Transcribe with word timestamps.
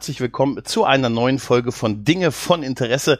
herzlich 0.00 0.22
willkommen 0.22 0.64
zu 0.64 0.86
einer 0.86 1.10
neuen 1.10 1.38
Folge 1.38 1.72
von 1.72 2.04
Dinge 2.04 2.32
von 2.32 2.62
Interesse, 2.62 3.18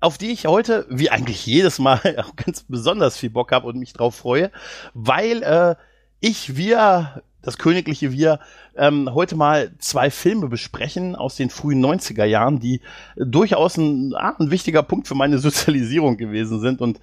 auf 0.00 0.16
die 0.16 0.30
ich 0.30 0.46
heute, 0.46 0.86
wie 0.88 1.10
eigentlich 1.10 1.44
jedes 1.44 1.78
Mal, 1.78 2.00
auch 2.24 2.36
ganz 2.36 2.62
besonders 2.62 3.18
viel 3.18 3.28
Bock 3.28 3.52
habe 3.52 3.66
und 3.66 3.76
mich 3.76 3.92
drauf 3.92 4.14
freue, 4.14 4.50
weil 4.94 5.42
äh, 5.42 5.74
ich, 6.20 6.56
wir, 6.56 7.22
das 7.42 7.58
königliche 7.58 8.12
Wir, 8.12 8.40
ähm, 8.76 9.10
heute 9.12 9.36
mal 9.36 9.72
zwei 9.76 10.10
Filme 10.10 10.48
besprechen 10.48 11.16
aus 11.16 11.36
den 11.36 11.50
frühen 11.50 11.84
90er 11.84 12.24
Jahren, 12.24 12.60
die 12.60 12.80
durchaus 13.14 13.76
ein, 13.76 14.14
ah, 14.14 14.34
ein 14.38 14.50
wichtiger 14.50 14.82
Punkt 14.82 15.08
für 15.08 15.14
meine 15.14 15.36
Sozialisierung 15.36 16.16
gewesen 16.16 16.60
sind. 16.60 16.80
Und 16.80 16.98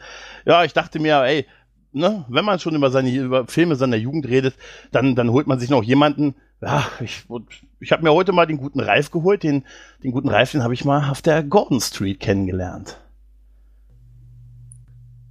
ja, 0.48 0.64
ich 0.64 0.74
dachte 0.74 0.98
mir, 0.98 1.22
ey, 1.22 1.46
ne, 1.92 2.26
wenn 2.30 2.46
man 2.46 2.58
schon 2.58 2.74
über 2.74 2.90
seine 2.90 3.14
über 3.14 3.46
Filme 3.46 3.76
seiner 3.76 3.98
Jugend 3.98 4.28
redet, 4.28 4.56
dann, 4.92 5.14
dann 5.14 5.30
holt 5.30 5.46
man 5.46 5.60
sich 5.60 5.70
noch 5.70 5.84
jemanden, 5.84 6.34
ja, 6.62 6.88
ich, 7.00 7.26
ich 7.80 7.92
habe 7.92 8.04
mir 8.04 8.12
heute 8.12 8.32
mal 8.32 8.46
den 8.46 8.58
guten 8.58 8.80
Ralf 8.80 9.12
geholt. 9.12 9.44
Den, 9.44 9.66
den 10.04 10.12
guten 10.12 10.30
Ralf, 10.30 10.52
den 10.52 10.64
habe 10.64 10.74
ich 10.74 10.86
mal 10.86 11.10
auf 11.10 11.22
der 11.22 11.44
Gordon 11.44 11.82
Street 11.82 12.20
kennengelernt. 12.20 13.00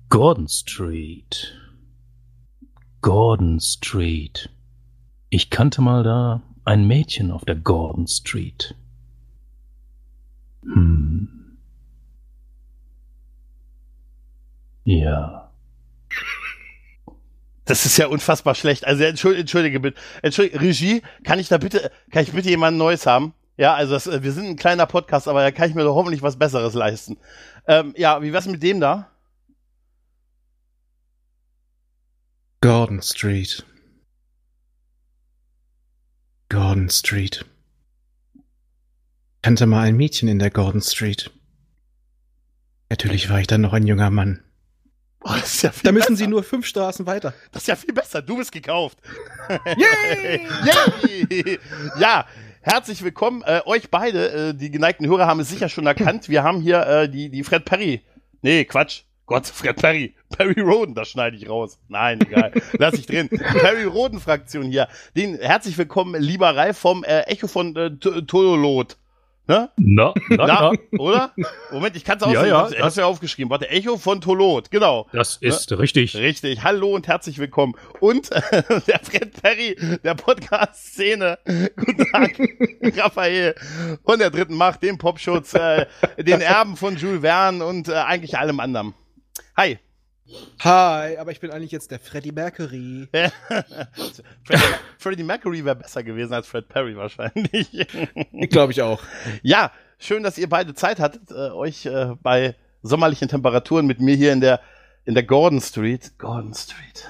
Gordon 0.08 0.48
Street. 0.48 1.54
Gordon 3.02 3.60
Street. 3.60 4.50
Ich 5.28 5.50
kannte 5.50 5.82
mal 5.82 6.02
da 6.02 6.42
ein 6.64 6.86
Mädchen 6.86 7.30
auf 7.30 7.44
der 7.44 7.56
Gordon 7.56 8.06
Street. 8.06 8.74
Hm. 10.62 11.28
Ja. 14.84 15.47
Das 17.68 17.84
ist 17.84 17.98
ja 17.98 18.06
unfassbar 18.06 18.54
schlecht. 18.54 18.86
Also 18.86 19.04
entschuldige, 19.04 19.42
entschuldige 19.42 19.80
bitte. 19.80 20.00
Entschuldige, 20.22 20.58
Regie, 20.58 21.02
kann 21.22 21.38
ich 21.38 21.48
da 21.48 21.58
bitte, 21.58 21.92
kann 22.10 22.22
ich 22.22 22.32
bitte 22.32 22.48
jemand 22.48 22.78
Neues 22.78 23.04
haben? 23.04 23.34
Ja, 23.58 23.74
also 23.74 23.92
das, 23.92 24.06
wir 24.06 24.32
sind 24.32 24.46
ein 24.46 24.56
kleiner 24.56 24.86
Podcast, 24.86 25.28
aber 25.28 25.42
da 25.42 25.50
kann 25.50 25.68
ich 25.68 25.74
mir 25.74 25.82
doch 25.84 25.94
hoffentlich 25.94 26.22
was 26.22 26.38
Besseres 26.38 26.72
leisten. 26.72 27.18
Ähm, 27.66 27.92
ja, 27.94 28.22
wie 28.22 28.32
wär's 28.32 28.46
mit 28.46 28.62
dem 28.62 28.80
da? 28.80 29.10
Gordon 32.62 33.02
Street. 33.02 33.66
Gordon 36.48 36.88
Street. 36.88 37.44
Kannte 39.42 39.66
mal 39.66 39.82
ein 39.82 39.96
Mädchen 39.98 40.28
in 40.28 40.38
der 40.38 40.50
Gordon 40.50 40.80
Street. 40.80 41.30
Natürlich 42.88 43.28
war 43.28 43.40
ich 43.40 43.46
dann 43.46 43.60
noch 43.60 43.74
ein 43.74 43.86
junger 43.86 44.08
Mann. 44.08 44.42
Oh, 45.20 45.30
das 45.32 45.54
ist 45.54 45.62
ja 45.62 45.70
viel 45.72 45.82
Da 45.84 45.92
müssen 45.92 46.12
besser. 46.12 46.16
Sie 46.16 46.26
nur 46.26 46.42
fünf 46.42 46.66
Straßen 46.66 47.06
weiter. 47.06 47.34
Das 47.52 47.62
ist 47.62 47.66
ja 47.68 47.76
viel 47.76 47.92
besser. 47.92 48.22
Du 48.22 48.36
bist 48.36 48.52
gekauft. 48.52 48.98
Yay! 49.76 50.46
Yay! 51.28 51.58
Ja, 51.98 52.26
herzlich 52.60 53.02
willkommen. 53.02 53.42
Äh, 53.44 53.62
euch 53.66 53.90
beide, 53.90 54.30
äh, 54.50 54.54
die 54.54 54.70
geneigten 54.70 55.06
Hörer 55.06 55.26
haben 55.26 55.40
es 55.40 55.48
sicher 55.48 55.68
schon 55.68 55.86
erkannt. 55.86 56.28
Wir 56.28 56.44
haben 56.44 56.60
hier 56.60 56.86
äh, 56.86 57.08
die, 57.08 57.30
die 57.30 57.42
Fred 57.42 57.64
Perry. 57.64 58.02
Nee, 58.42 58.64
Quatsch. 58.64 59.02
Gott, 59.26 59.46
Fred 59.54 59.76
Perry. 59.76 60.14
Perry 60.36 60.60
Roden, 60.60 60.94
das 60.94 61.08
schneide 61.08 61.36
ich 61.36 61.48
raus. 61.48 61.78
Nein, 61.88 62.20
egal. 62.22 62.52
Lass 62.78 62.94
ich 62.94 63.06
drin. 63.06 63.28
Perry 63.28 63.84
Roden 63.84 64.20
Fraktion 64.20 64.64
hier. 64.64 64.88
Den 65.16 65.36
herzlich 65.38 65.76
willkommen, 65.76 66.20
lieber 66.20 66.54
Ralf 66.56 66.78
vom 66.78 67.02
äh, 67.04 67.22
Echo 67.22 67.48
von 67.48 67.74
äh, 67.76 67.90
Tololot. 67.96 68.96
Ne? 69.48 69.70
Na, 69.78 70.12
na, 70.28 70.36
Na, 70.46 70.46
na. 70.46 70.72
oder? 70.98 71.32
Moment, 71.72 71.96
ich 71.96 72.04
kann 72.04 72.18
es 72.18 72.22
auch 72.22 72.30
Ja, 72.30 72.40
sehen. 72.42 72.50
ja, 72.50 72.58
hab's, 72.58 72.78
hab's 72.78 72.96
ja 72.96 73.06
aufgeschrieben. 73.06 73.48
Warte, 73.48 73.70
Echo 73.70 73.96
von 73.96 74.20
Tolot. 74.20 74.70
Genau. 74.70 75.06
Das 75.14 75.36
ist 75.38 75.72
richtig. 75.78 76.14
Richtig. 76.16 76.62
Hallo 76.64 76.94
und 76.94 77.08
herzlich 77.08 77.38
willkommen. 77.38 77.74
Und 78.00 78.30
äh, 78.30 78.40
der 78.86 79.00
Fred 79.02 79.40
Perry 79.40 79.74
der 80.04 80.14
Podcast-Szene. 80.16 81.38
Guten 81.46 82.12
Tag, 82.12 82.38
Raphael. 82.98 83.54
Von 84.04 84.18
der 84.18 84.28
dritten 84.30 84.54
Macht, 84.54 84.82
dem 84.82 84.98
Popschutz, 84.98 85.54
äh, 85.54 85.86
den 86.18 86.42
Erben 86.42 86.76
von 86.76 86.96
Jules 86.98 87.22
Verne 87.22 87.64
und 87.64 87.88
äh, 87.88 87.94
eigentlich 87.94 88.36
allem 88.36 88.60
anderen. 88.60 88.92
Hi. 89.56 89.78
Hi, 90.60 91.16
aber 91.16 91.30
ich 91.30 91.40
bin 91.40 91.50
eigentlich 91.50 91.70
jetzt 91.70 91.90
der 91.90 91.98
Freddie 91.98 92.32
Mercury. 92.32 93.08
Fred, 94.44 94.60
Freddie 94.98 95.22
Mercury 95.22 95.64
wäre 95.64 95.76
besser 95.76 96.02
gewesen 96.02 96.34
als 96.34 96.46
Fred 96.46 96.68
Perry 96.68 96.96
wahrscheinlich. 96.96 97.70
Glaube 98.50 98.72
ich 98.72 98.82
auch. 98.82 99.00
ja, 99.42 99.72
schön, 99.98 100.22
dass 100.22 100.36
ihr 100.36 100.48
beide 100.48 100.74
Zeit 100.74 101.00
hattet, 101.00 101.30
äh, 101.30 101.50
euch 101.50 101.86
äh, 101.86 102.14
bei 102.22 102.56
sommerlichen 102.82 103.28
Temperaturen 103.28 103.86
mit 103.86 104.00
mir 104.00 104.16
hier 104.16 104.32
in 104.32 104.40
der 104.40 104.60
in 105.04 105.14
der 105.14 105.22
Gordon 105.22 105.62
Street, 105.62 106.18
Gordon 106.18 106.52
Street. 106.52 107.08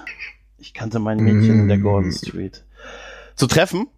Ich 0.58 0.72
kannte 0.72 1.00
mein 1.00 1.18
Mädchen 1.18 1.60
in 1.60 1.68
der 1.68 1.78
Gordon 1.78 2.12
Street 2.12 2.64
zu 3.34 3.48
treffen. 3.48 3.88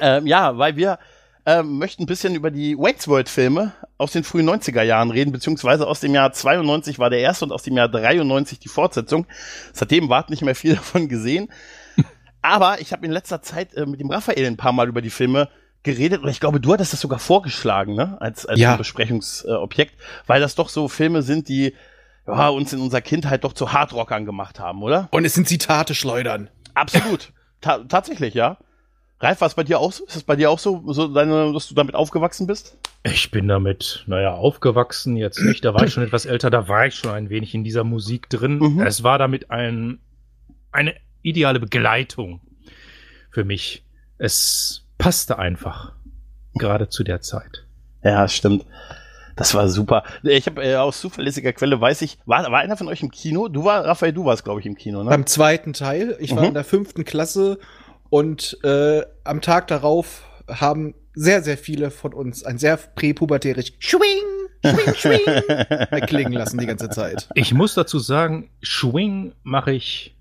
ähm, 0.00 0.28
ja, 0.28 0.56
weil 0.56 0.76
wir 0.76 1.00
ähm, 1.44 1.78
möchten 1.78 2.04
ein 2.04 2.06
bisschen 2.06 2.36
über 2.36 2.52
die 2.52 2.78
Wayne's 2.78 3.08
World 3.08 3.28
Filme 3.28 3.72
aus 3.98 4.12
den 4.12 4.24
frühen 4.24 4.48
90er 4.48 4.82
Jahren 4.82 5.10
reden, 5.10 5.32
beziehungsweise 5.32 5.86
aus 5.86 6.00
dem 6.00 6.14
Jahr 6.14 6.32
92 6.32 6.98
war 6.98 7.10
der 7.10 7.20
erste 7.20 7.46
und 7.46 7.52
aus 7.52 7.62
dem 7.62 7.76
Jahr 7.76 7.88
93 7.88 8.58
die 8.58 8.68
Fortsetzung. 8.68 9.26
Seitdem 9.72 10.08
ward 10.08 10.30
nicht 10.30 10.42
mehr 10.42 10.54
viel 10.54 10.74
davon 10.76 11.08
gesehen. 11.08 11.48
Aber 12.42 12.80
ich 12.80 12.92
habe 12.92 13.04
in 13.06 13.12
letzter 13.12 13.42
Zeit 13.42 13.74
äh, 13.74 13.86
mit 13.86 14.00
dem 14.00 14.10
Raphael 14.10 14.46
ein 14.46 14.56
paar 14.56 14.72
Mal 14.72 14.88
über 14.88 15.02
die 15.02 15.10
Filme 15.10 15.48
geredet 15.82 16.22
und 16.22 16.28
ich 16.28 16.40
glaube, 16.40 16.60
du 16.60 16.72
hattest 16.72 16.92
das 16.92 17.00
sogar 17.00 17.18
vorgeschlagen, 17.18 17.94
ne? 17.94 18.16
Als, 18.20 18.44
als 18.44 18.58
Ja. 18.58 18.76
Besprechungsobjekt, 18.76 19.94
weil 20.26 20.40
das 20.40 20.56
doch 20.56 20.68
so 20.68 20.88
Filme 20.88 21.22
sind, 21.22 21.48
die 21.48 21.74
ja, 22.26 22.48
uns 22.48 22.72
in 22.72 22.80
unserer 22.80 23.00
Kindheit 23.02 23.44
doch 23.44 23.52
zu 23.52 23.72
Hardrockern 23.72 24.26
gemacht 24.26 24.58
haben, 24.58 24.82
oder? 24.82 25.08
Und 25.12 25.24
es 25.24 25.34
sind 25.34 25.48
Zitate 25.48 25.94
schleudern. 25.94 26.50
Absolut. 26.74 27.32
Ta 27.60 27.78
tatsächlich, 27.88 28.34
ja. 28.34 28.58
Ralf, 29.18 29.40
war 29.40 29.48
es 29.48 29.54
bei 29.54 29.64
dir 29.64 29.78
auch 29.78 29.92
so? 29.92 30.04
Ist 30.04 30.16
es 30.16 30.22
bei 30.24 30.36
dir 30.36 30.50
auch 30.50 30.58
so, 30.58 30.82
so 30.92 31.08
deine, 31.08 31.52
dass 31.52 31.68
du 31.68 31.74
damit 31.74 31.94
aufgewachsen 31.94 32.46
bist? 32.46 32.76
Ich 33.02 33.30
bin 33.30 33.48
damit, 33.48 34.04
naja, 34.06 34.34
aufgewachsen 34.34 35.16
jetzt 35.16 35.40
nicht. 35.40 35.64
Da 35.64 35.72
war 35.72 35.84
ich 35.84 35.92
schon 35.94 36.02
etwas 36.02 36.26
älter, 36.26 36.50
da 36.50 36.68
war 36.68 36.86
ich 36.86 36.94
schon 36.96 37.12
ein 37.12 37.30
wenig 37.30 37.54
in 37.54 37.64
dieser 37.64 37.84
Musik 37.84 38.28
drin. 38.28 38.58
Mhm. 38.58 38.80
Es 38.82 39.02
war 39.02 39.18
damit 39.18 39.50
ein, 39.50 40.00
eine 40.70 40.94
ideale 41.22 41.60
Begleitung 41.60 42.40
für 43.30 43.44
mich. 43.44 43.84
Es 44.18 44.84
passte 44.98 45.38
einfach. 45.38 45.92
Gerade 46.54 46.88
zu 46.88 47.02
der 47.04 47.20
Zeit. 47.22 47.64
Ja, 48.02 48.28
stimmt. 48.28 48.64
Das 49.34 49.54
war 49.54 49.68
super. 49.68 50.02
Ich 50.22 50.46
habe 50.46 50.62
äh, 50.64 50.76
aus 50.76 51.00
zuverlässiger 51.00 51.52
Quelle 51.52 51.78
weiß 51.78 52.00
ich, 52.02 52.18
war, 52.24 52.50
war 52.50 52.60
einer 52.60 52.76
von 52.78 52.88
euch 52.88 53.02
im 53.02 53.10
Kino? 53.10 53.48
Du 53.48 53.64
war, 53.64 53.84
Raphael, 53.84 54.14
du 54.14 54.24
warst, 54.24 54.44
glaube 54.44 54.60
ich, 54.60 54.66
im 54.66 54.76
Kino, 54.76 55.02
ne? 55.02 55.10
Beim 55.10 55.26
zweiten 55.26 55.74
Teil, 55.74 56.16
ich 56.20 56.34
war 56.34 56.42
Mhm. 56.42 56.48
in 56.48 56.54
der 56.54 56.64
fünften 56.64 57.04
Klasse 57.04 57.58
und 58.16 58.56
äh, 58.64 59.02
am 59.24 59.42
Tag 59.42 59.66
darauf 59.66 60.22
haben 60.48 60.94
sehr, 61.12 61.42
sehr 61.42 61.58
viele 61.58 61.90
von 61.90 62.14
uns 62.14 62.44
ein 62.44 62.56
sehr 62.56 62.78
präpubertärisch 62.78 63.74
Schwing, 63.78 64.24
Schwing, 64.64 64.94
Schwing 64.94 66.00
klingen 66.06 66.32
lassen 66.32 66.56
die 66.58 66.64
ganze 66.66 66.88
Zeit. 66.88 67.28
Ich 67.34 67.52
muss 67.52 67.74
dazu 67.74 67.98
sagen, 67.98 68.48
Schwing 68.62 69.32
mache 69.42 69.72
ich 69.72 70.16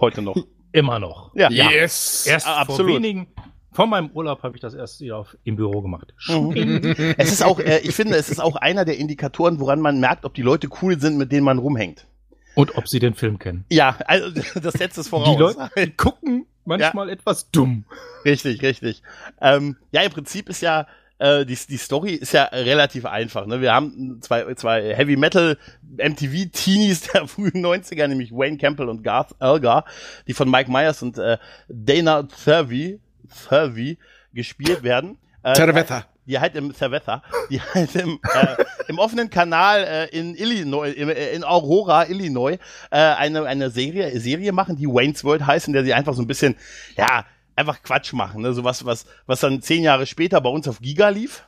Heute 0.00 0.22
noch. 0.22 0.36
immer 0.72 0.98
noch. 0.98 1.34
Ja. 1.34 1.50
Yes! 1.50 2.24
Erst 2.26 2.46
Ah, 2.46 2.64
vor 2.64 2.76
absolut. 2.76 2.96
wenigen, 2.96 3.26
vor 3.72 3.86
meinem 3.88 4.08
Urlaub 4.14 4.42
habe 4.42 4.56
ich 4.56 4.62
das 4.62 4.72
erst 4.72 5.02
wieder 5.02 5.18
auf, 5.18 5.36
im 5.44 5.56
Büro 5.56 5.82
gemacht. 5.82 6.14
Mhm. 6.28 6.94
Es 7.18 7.30
ist 7.30 7.42
auch, 7.44 7.58
äh, 7.60 7.80
ich 7.80 7.94
finde, 7.94 8.16
es 8.16 8.30
ist 8.30 8.40
auch 8.40 8.56
einer 8.56 8.86
der 8.86 8.96
Indikatoren, 8.96 9.60
woran 9.60 9.80
man 9.80 10.00
merkt, 10.00 10.24
ob 10.24 10.32
die 10.32 10.42
Leute 10.42 10.68
cool 10.80 10.98
sind, 10.98 11.18
mit 11.18 11.30
denen 11.30 11.44
man 11.44 11.58
rumhängt. 11.58 12.06
Und 12.54 12.76
ob 12.76 12.88
sie 12.88 12.98
den 12.98 13.14
Film 13.14 13.38
kennen. 13.38 13.64
Ja, 13.70 13.96
also 14.06 14.30
das 14.60 14.74
setzt 14.74 14.98
es 14.98 15.08
voraus. 15.08 15.36
Die 15.36 15.40
Leute 15.40 15.90
gucken 15.96 16.46
manchmal 16.64 17.10
etwas 17.10 17.50
dumm. 17.50 17.84
Richtig, 18.24 18.62
richtig. 18.62 19.02
Ähm, 19.40 19.76
ja, 19.92 20.02
im 20.02 20.10
Prinzip 20.10 20.48
ist 20.48 20.62
ja 20.62 20.86
äh, 21.18 21.44
die, 21.44 21.56
die 21.68 21.76
Story 21.76 22.12
ist 22.12 22.32
ja 22.32 22.44
relativ 22.44 23.06
einfach. 23.06 23.46
Ne? 23.46 23.60
Wir 23.60 23.72
haben 23.72 24.18
zwei, 24.20 24.52
zwei 24.54 24.94
Heavy 24.94 25.16
Metal 25.16 25.58
MTV 25.96 26.50
Teenies 26.52 27.02
der 27.02 27.26
frühen 27.28 27.64
90er, 27.64 28.06
nämlich 28.08 28.32
Wayne 28.32 28.58
Campbell 28.58 28.88
und 28.88 29.02
Garth 29.02 29.34
Elgar, 29.40 29.84
die 30.26 30.34
von 30.34 30.50
Mike 30.50 30.70
Myers 30.70 31.02
und 31.02 31.18
äh, 31.18 31.38
Dana 31.68 32.24
Thurvey, 32.24 33.00
Thurvey 33.48 33.98
gespielt 34.32 34.82
werden. 34.82 35.18
Äh, 35.42 35.54
Terwetter. 35.54 36.06
Die 36.26 36.38
halt 36.38 36.54
im 36.56 36.72
Cerveza, 36.72 37.22
die 37.50 37.60
halt 37.60 37.94
im, 37.96 38.18
äh, 38.34 38.64
im 38.88 38.98
offenen 38.98 39.30
Kanal 39.30 39.84
äh, 39.84 40.18
in 40.18 40.34
Illinois, 40.34 40.92
im, 40.92 41.08
äh, 41.08 41.32
in 41.32 41.44
Aurora, 41.44 42.06
Illinois, 42.08 42.58
äh, 42.90 42.96
eine, 42.96 43.44
eine 43.44 43.70
Serie, 43.70 44.18
Serie 44.20 44.52
machen, 44.52 44.76
die 44.76 44.86
Wayne's 44.86 45.24
World 45.24 45.46
heißt, 45.46 45.68
in 45.68 45.72
der 45.72 45.84
sie 45.84 45.94
einfach 45.94 46.14
so 46.14 46.22
ein 46.22 46.26
bisschen, 46.26 46.56
ja, 46.96 47.24
einfach 47.56 47.82
Quatsch 47.82 48.12
machen, 48.12 48.42
ne? 48.42 48.52
So 48.52 48.64
was, 48.64 48.84
was, 48.84 49.06
was 49.26 49.40
dann 49.40 49.62
zehn 49.62 49.82
Jahre 49.82 50.06
später 50.06 50.40
bei 50.40 50.50
uns 50.50 50.68
auf 50.68 50.80
Giga 50.80 51.08
lief. 51.08 51.44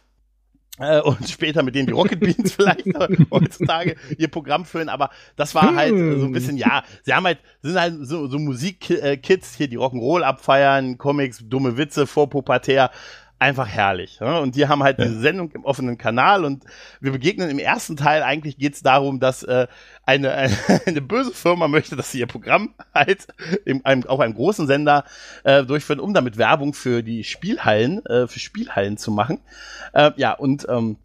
Äh, 0.78 1.00
und 1.00 1.26
später 1.26 1.62
mit 1.62 1.74
denen 1.74 1.86
die 1.86 1.94
Rocket 1.94 2.20
Beans 2.20 2.52
vielleicht 2.56 2.86
heutzutage 3.30 3.96
ihr 4.18 4.28
Programm 4.28 4.66
füllen, 4.66 4.90
aber 4.90 5.08
das 5.34 5.54
war 5.54 5.74
halt 5.74 5.94
äh, 5.94 6.18
so 6.18 6.26
ein 6.26 6.32
bisschen, 6.32 6.58
ja, 6.58 6.82
sie 7.02 7.14
haben 7.14 7.24
halt, 7.24 7.38
sind 7.62 7.80
halt 7.80 7.94
so, 8.02 8.26
so 8.26 8.38
Musik-Kids 8.38 9.54
hier, 9.54 9.68
die 9.68 9.78
Rock'n'Roll 9.78 10.20
abfeiern, 10.20 10.98
Comics, 10.98 11.40
dumme 11.42 11.78
Witze, 11.78 12.06
vorpubertär, 12.06 12.90
einfach 13.38 13.68
herrlich. 13.68 14.20
Ne? 14.20 14.40
Und 14.40 14.56
die 14.56 14.66
haben 14.66 14.82
halt 14.82 14.98
ja. 14.98 15.04
diese 15.04 15.20
Sendung 15.20 15.50
im 15.52 15.64
offenen 15.64 15.98
Kanal 15.98 16.44
und 16.44 16.64
wir 17.00 17.12
begegnen 17.12 17.50
im 17.50 17.58
ersten 17.58 17.96
Teil 17.96 18.22
eigentlich 18.22 18.56
geht 18.56 18.74
es 18.74 18.82
darum, 18.82 19.20
dass 19.20 19.42
äh, 19.42 19.66
eine, 20.04 20.32
eine, 20.32 20.56
eine 20.86 21.00
böse 21.02 21.32
Firma 21.32 21.68
möchte, 21.68 21.96
dass 21.96 22.10
sie 22.10 22.20
ihr 22.20 22.26
Programm 22.26 22.74
halt 22.94 23.26
im, 23.64 23.84
einem, 23.84 24.04
auf 24.04 24.20
einem 24.20 24.34
großen 24.34 24.66
Sender 24.66 25.04
äh, 25.44 25.64
durchführen, 25.64 26.00
um 26.00 26.14
damit 26.14 26.38
Werbung 26.38 26.72
für 26.72 27.02
die 27.02 27.24
Spielhallen, 27.24 28.04
äh, 28.06 28.26
für 28.26 28.38
Spielhallen 28.38 28.96
zu 28.96 29.10
machen. 29.10 29.40
Äh, 29.92 30.12
ja, 30.16 30.32
und 30.32 30.66
ähm, 30.68 30.96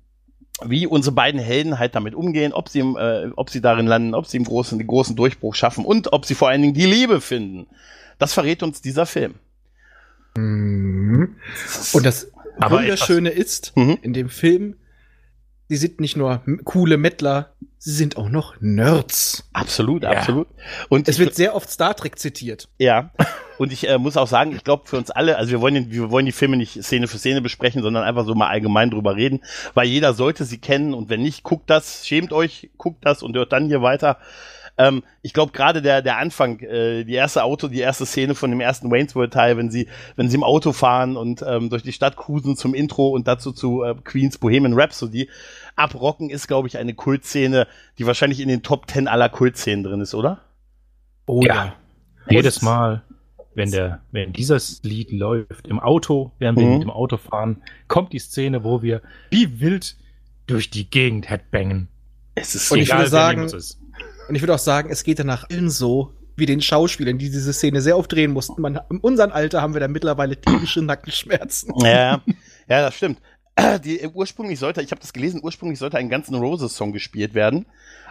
wie 0.63 0.88
unsere 0.88 1.16
beiden 1.16 1.42
Helden 1.42 1.80
halt 1.80 1.95
damit 1.95 2.16
umgehen, 2.16 2.54
ob 2.54 2.69
sie, 2.69 2.80
äh, 2.80 3.31
ob 3.36 3.50
sie 3.50 3.62
darin 3.62 3.88
landen, 3.88 4.13
ob 4.13 4.27
sie 4.27 4.38
im 4.38 4.44
großen, 4.44 4.77
den 4.77 4.88
großen 4.88 5.16
Durchbruch 5.16 5.56
schaffen 5.56 5.86
und 5.86 6.13
ob 6.13 6.25
sie 6.25 6.36
vor 6.36 6.50
allen 6.50 6.62
Dingen 6.62 6.74
die 6.74 6.86
Liebe 6.86 7.19
finden. 7.19 7.68
Das 8.19 8.34
verrät 8.34 8.63
uns 8.63 8.81
dieser 8.81 9.06
Film. 9.06 9.36
Mhm. 10.36 11.36
Und 11.94 12.06
das 12.06 12.31
Aber 12.60 12.80
Wunderschöne 12.80 13.30
ist, 13.30 13.75
mhm. 13.75 13.98
in 14.01 14.13
dem 14.13 14.30
Film, 14.30 14.75
sie 15.68 15.78
sind 15.78 16.00
nicht 16.00 16.18
nur 16.18 16.44
coole 16.63 16.98
Mettler, 16.98 17.54
sie 17.78 17.94
sind 17.94 18.18
auch 18.18 18.30
noch 18.30 18.60
Nerds. 18.60 19.50
Absolut, 19.54 20.04
ja. 20.04 20.12
absolut. 20.12 20.48
Und 20.89 21.07
es 21.07 21.18
wird 21.18 21.33
sehr 21.33 21.56
oft 21.56 21.69
Star 21.69 21.95
Trek 21.95 22.19
zitiert. 22.19 22.69
Ja. 22.78 23.12
Und 23.57 23.72
ich 23.72 23.88
äh, 23.88 23.98
muss 23.98 24.18
auch 24.18 24.28
sagen, 24.28 24.56
ich 24.56 24.63
glaube 24.63 24.88
für 24.88 24.98
uns 24.98 25.12
alle, 25.12 25.38
also 25.38 25.51
wir 25.51 25.62
wollen, 25.62 25.92
wir 25.92 26.12
wollen 26.12 26.25
die 26.25 26.31
Filme 26.31 26.57
nicht 26.57 26.84
Szene 26.84 27.07
für 27.07 27.18
Szene 27.18 27.42
besprechen, 27.42 27.81
sondern 27.81 28.04
einfach 28.04 28.25
so 28.25 28.36
mal 28.36 28.48
allgemein 28.48 28.92
drüber 28.92 29.16
reden, 29.16 29.42
weil 29.74 29.88
jeder 29.88 30.13
sollte 30.13 30.45
sie 30.45 30.60
kennen 30.60 30.94
und 30.94 31.10
wenn 31.10 31.22
nicht, 31.22 31.44
guckt 31.44 31.69
das, 31.69 32.07
schämt 32.07 32.34
euch, 32.34 32.69
guckt 32.77 33.06
das 33.06 33.24
und 33.24 33.36
hört 33.36 33.51
dann 33.51 33.68
hier 33.68 33.81
weiter. 33.81 34.18
Ähm, 34.78 35.04
ich 35.22 35.34
glaube 35.34 35.52
gerade 35.52 35.82
der 35.82 36.02
der 36.02 36.18
Anfang, 36.18 36.60
äh, 36.60 37.04
die 37.04 37.14
erste 37.14 37.44
Auto, 37.44 37.68
die 37.68 37.80
erste 37.80 38.06
Szene 38.06 38.36
von 38.36 38.50
dem 38.50 38.62
ersten 38.62 38.90
Wayne's 38.90 39.16
World 39.16 39.34
Teil, 39.34 39.58
wenn 39.58 39.70
sie 39.70 39.88
wenn 40.16 40.30
sie 40.30 40.38
im 40.38 40.44
Auto 40.44 40.72
fahren 40.72 41.18
und 41.18 41.44
ähm, 41.46 41.70
durch 41.70 41.84
die 41.84 41.94
Stadt 41.94 42.16
cruisen 42.16 42.56
zum 42.56 42.74
Intro 42.74 43.10
und 43.10 43.28
dazu 43.28 43.52
zu 43.52 43.84
äh, 43.84 43.96
Queens 44.04 44.38
Bohemian 44.38 44.74
Rhapsody 44.74 45.30
abrocken, 45.76 46.30
ist 46.30 46.48
glaube 46.48 46.68
ich 46.68 46.78
eine 46.78 46.94
Kultszene, 46.94 47.68
die 47.98 48.06
wahrscheinlich 48.06 48.40
in 48.40 48.48
den 48.48 48.64
Top 48.64 48.90
10 48.90 49.08
aller 49.08 49.30
Kultszenen 49.30 49.84
drin 49.84 50.02
ist, 50.02 50.14
oder? 50.14 50.42
Oh 51.26 51.42
ja. 51.44 51.56
ja. 51.56 51.74
Jedes 52.30 52.62
Mal, 52.62 53.04
wenn 53.54 53.72
der 53.72 54.02
wenn 54.12 54.34
dieses 54.34 54.82
Lied 54.84 55.12
läuft 55.12 55.68
im 55.68 55.80
Auto, 55.80 56.32
während 56.40 56.60
wir 56.60 56.66
mhm. 56.66 56.74
mit 56.74 56.82
dem 56.84 56.92
Auto 56.92 57.18
fahren, 57.18 57.62
kommt 57.88 58.14
die 58.14 58.20
Szene, 58.20 58.64
wo 58.64 58.82
wir 58.82 59.02
wie 59.30 59.60
wild 59.60 59.96
durch 60.48 60.70
die 60.70 60.90
Gegend 60.90 61.30
headbangen. 61.30 61.88
Es 62.36 62.56
ist 62.56 62.70
so 62.70 62.76
und 62.76 62.82
ich 62.82 62.88
egal, 62.88 63.00
würde 63.00 63.10
sagen, 63.10 63.50
und 64.28 64.36
ich 64.36 64.42
würde 64.42 64.56
auch 64.56 64.60
sagen, 64.60 64.90
es 64.90 65.04
geht 65.04 65.20
danach 65.20 65.50
allen 65.50 65.70
so, 65.70 66.14
wie 66.36 66.46
den 66.46 66.62
Schauspielern, 66.62 67.18
die 67.18 67.30
diese 67.30 67.54
Szene 67.54 67.82
sehr 67.82 67.98
oft 67.98 68.12
drehen 68.12 68.32
mussten. 68.32 68.62
Man, 68.62 68.80
in 68.90 69.00
unserem 69.00 69.32
Alter 69.32 69.62
haben 69.62 69.74
wir 69.74 69.82
da 69.82 69.88
mittlerweile 69.88 70.40
tierische 70.40 70.82
Nackenschmerzen. 70.82 71.74
Ja, 71.78 72.22
ja, 72.68 72.82
das 72.82 72.96
stimmt. 72.96 73.20
Die, 73.84 74.08
ursprünglich 74.14 74.60
sollte, 74.60 74.82
ich 74.82 74.92
habe 74.92 75.02
das 75.02 75.14
gelesen, 75.14 75.42
ursprünglich 75.44 75.78
sollte 75.78 75.98
ein 75.98 76.10
ganzen 76.10 76.36
Roses-Song 76.36 76.94
gespielt 76.94 77.34
werden. 77.34 77.66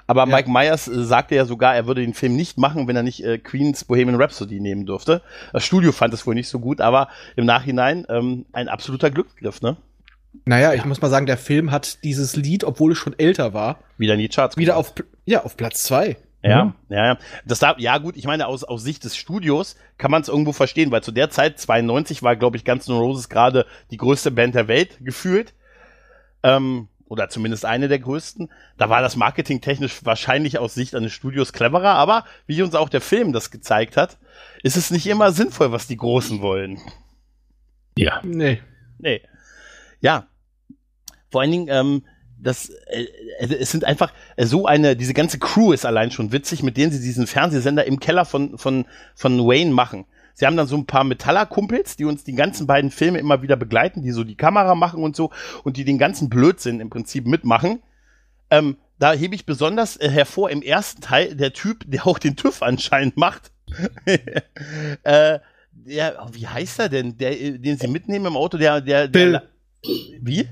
Aber 0.07 0.27
ja. 0.27 0.37
Mike 0.37 0.51
Myers 0.51 0.87
äh, 0.87 1.05
sagte 1.05 1.35
ja 1.35 1.45
sogar, 1.45 1.75
er 1.75 1.87
würde 1.87 2.03
den 2.03 2.15
Film 2.15 2.37
nicht 2.37 2.59
machen, 2.59 2.89
wenn 2.89 2.97
er 2.97 3.03
nicht 3.03 3.25
äh, 3.25 3.39
Queens 3.39 3.85
Bohemian 3.85 4.21
Rhapsody 4.21 4.61
nehmen 4.61 4.85
durfte. 4.85 5.23
Das 5.53 5.65
Studio 5.65 5.93
fand 5.93 6.13
es 6.13 6.27
wohl 6.27 6.35
nicht 6.35 6.49
so 6.49 6.59
gut, 6.59 6.81
aber 6.81 7.09
im 7.37 7.47
Nachhinein 7.47 8.07
ähm, 8.09 8.45
ein 8.53 8.69
absoluter 8.69 9.11
Glücksgriff, 9.11 9.63
ne? 9.63 9.77
Naja, 10.45 10.75
ich 10.75 10.85
muss 10.85 11.01
mal 11.01 11.11
sagen, 11.11 11.27
der 11.27 11.37
Film 11.37 11.71
hat 11.71 12.03
dieses 12.05 12.37
Lied, 12.37 12.65
obwohl 12.65 12.93
es 12.93 12.99
schon 12.99 13.19
älter 13.19 13.53
war, 13.53 13.81
wieder 13.99 14.15
in 14.15 14.21
die 14.21 14.29
Charts. 14.29 14.57
Wieder 14.57 14.77
auf, 14.77 14.95
ja, 15.25 15.45
auf 15.45 15.57
Platz 15.57 15.83
zwei. 15.83 16.17
Ja, 16.43 16.67
mhm. 16.67 16.75
ja, 16.89 17.07
ja. 17.07 17.19
Das 17.45 17.59
da, 17.59 17.75
ja 17.79 17.99
gut, 17.99 18.17
ich 18.17 18.25
meine, 18.25 18.47
aus, 18.47 18.65
aus 18.65 18.83
Sicht 18.83 19.05
des 19.05 19.17
Studios 19.17 19.77
kann 19.99 20.11
man 20.11 20.23
es 20.23 20.29
irgendwo 20.29 20.53
verstehen, 20.53 20.91
weil 20.91 21.03
zu 21.03 21.13
der 21.13 21.31
Zeit, 21.31 21.59
92, 21.59 22.23
war, 22.23 22.37
glaube 22.37 22.57
ich, 22.57 22.65
Guns 22.65 22.89
N' 22.89 22.97
Roses 22.97 23.29
gerade 23.29 23.67
die 23.91 23.99
größte 23.99 24.31
Band 24.31 24.55
der 24.55 24.69
Welt 24.69 24.99
gefühlt. 25.01 25.53
Ähm, 26.43 26.89
oder 27.11 27.29
zumindest 27.29 27.65
eine 27.65 27.89
der 27.89 27.99
größten. 27.99 28.51
Da 28.79 28.89
war 28.89 29.03
das 29.03 29.17
Marketing 29.17 29.61
technisch 29.61 30.05
wahrscheinlich 30.05 30.59
aus 30.59 30.75
Sicht 30.75 30.95
eines 30.95 31.13
Studios 31.13 31.53
cleverer, 31.53 31.95
aber 31.95 32.25
wie 32.47 32.63
uns 32.63 32.75
auch 32.77 32.89
der 32.89 33.01
Film 33.01 33.33
das 33.33 33.51
gezeigt 33.51 33.97
hat, 33.97 34.17
ist 34.63 34.77
es 34.77 34.93
nicht 34.93 35.09
immer 35.09 35.33
sinnvoll, 35.33 35.73
was 35.73 35.89
die 35.89 35.97
Großen 35.97 36.41
wollen. 36.41 36.81
Ja. 37.99 38.21
Nee. 38.23 38.63
Nee. 38.99 39.23
Ja. 40.01 40.27
Vor 41.31 41.41
allen 41.43 41.51
Dingen, 41.51 41.69
ähm, 41.69 42.03
das, 42.43 42.71
äh, 42.89 43.07
äh, 43.39 43.55
es 43.61 43.71
sind 43.71 43.85
einfach 43.85 44.13
äh, 44.37 44.47
so 44.47 44.67
eine, 44.67 44.97
diese 44.97 45.15
ganze 45.15 45.39
Crew 45.39 45.73
ist 45.73 45.87
allein 45.87 46.11
schon 46.11 46.33
witzig, 46.33 46.63
mit 46.63 46.77
denen 46.77 46.93
sie 46.93 47.01
diesen 47.01 47.27
Fernsehsender 47.27 47.85
im 47.85 48.01
Keller 48.01 48.25
von, 48.25 48.59
von, 48.59 48.87
von 49.15 49.39
Wayne 49.47 49.73
machen. 49.73 50.07
Sie 50.35 50.47
haben 50.47 50.57
dann 50.57 50.67
so 50.67 50.77
ein 50.77 50.87
paar 50.87 51.05
Metaller-Kumpels, 51.05 51.97
die 51.97 52.07
uns 52.07 52.25
die 52.25 52.35
ganzen 52.35 52.67
beiden 52.67 52.91
Filme 52.91 53.19
immer 53.19 53.43
wieder 53.43 53.57
begleiten, 53.57 54.03
die 54.03 54.13
so 54.13 54.25
die 54.25 54.37
Kamera 54.37 54.75
machen 54.75 55.03
und 55.03 55.15
so 55.15 55.31
und 55.65 55.77
die 55.77 55.85
den 55.85 55.99
ganzen 55.99 56.31
Blödsinn 56.31 56.81
im 56.81 56.89
Prinzip 56.89 57.27
mitmachen. 57.27 57.83
Ähm, 58.51 58.77
da 58.99 59.13
hebe 59.13 59.35
ich 59.35 59.47
besonders 59.47 59.97
äh, 59.97 60.09
hervor 60.09 60.51
im 60.51 60.63
ersten 60.63 61.03
Teil 61.03 61.35
der 61.35 61.53
Typ, 61.53 61.85
der 61.87 62.07
auch 62.07 62.19
den 62.19 62.37
TÜV 62.37 62.63
anscheinend 62.63 63.17
macht. 63.17 63.53
äh, 65.03 65.41
der, 65.73 66.29
wie 66.33 66.47
heißt 66.47 66.79
er 66.79 66.89
denn? 66.89 67.17
Der, 67.19 67.33
den 67.33 67.79
sie 67.79 67.89
mitnehmen 67.89 68.27
im 68.27 68.37
Auto, 68.37 68.59
der, 68.59 68.81
der, 68.81 69.09
der 69.09 69.43
wie? 69.83 70.49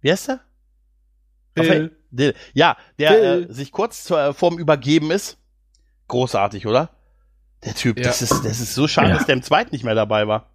Wie 0.00 0.10
heißt 0.10 0.30
er? 0.30 0.40
Dill. 1.56 1.96
Dill. 2.10 2.34
Ja, 2.54 2.76
der 2.98 3.22
äh, 3.22 3.52
sich 3.52 3.72
kurz 3.72 4.04
zur, 4.04 4.20
äh, 4.20 4.32
vorm 4.32 4.58
Übergeben 4.58 5.10
ist. 5.10 5.38
Großartig, 6.08 6.66
oder? 6.66 6.90
Der 7.64 7.74
Typ, 7.74 7.98
ja. 7.98 8.04
das, 8.04 8.22
ist, 8.22 8.44
das 8.44 8.60
ist 8.60 8.74
so 8.74 8.88
schade, 8.88 9.10
ja. 9.10 9.16
dass 9.16 9.26
der 9.26 9.34
im 9.34 9.42
zweiten 9.42 9.70
nicht 9.72 9.84
mehr 9.84 9.94
dabei 9.94 10.26
war. 10.26 10.50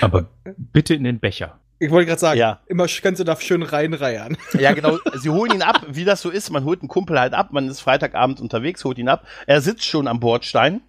Aber 0.00 0.30
bitte 0.56 0.94
in 0.94 1.04
den 1.04 1.20
Becher. 1.20 1.60
Ich 1.78 1.90
wollte 1.90 2.06
gerade 2.06 2.20
sagen, 2.20 2.38
ja. 2.38 2.60
immer 2.66 2.86
kannst 2.86 3.20
du 3.20 3.24
da 3.24 3.38
schön 3.38 3.62
reinreiern. 3.62 4.36
Ja, 4.58 4.72
genau. 4.72 4.98
Sie 5.14 5.30
holen 5.30 5.52
ihn 5.52 5.62
ab, 5.62 5.84
wie 5.88 6.04
das 6.04 6.22
so 6.22 6.30
ist. 6.30 6.50
Man 6.50 6.64
holt 6.64 6.80
einen 6.80 6.88
Kumpel 6.88 7.18
halt 7.18 7.34
ab, 7.34 7.52
man 7.52 7.68
ist 7.68 7.80
Freitagabend 7.80 8.40
unterwegs, 8.40 8.84
holt 8.84 8.98
ihn 8.98 9.08
ab. 9.08 9.26
Er 9.46 9.60
sitzt 9.60 9.84
schon 9.84 10.06
am 10.06 10.20
Bordstein. 10.20 10.80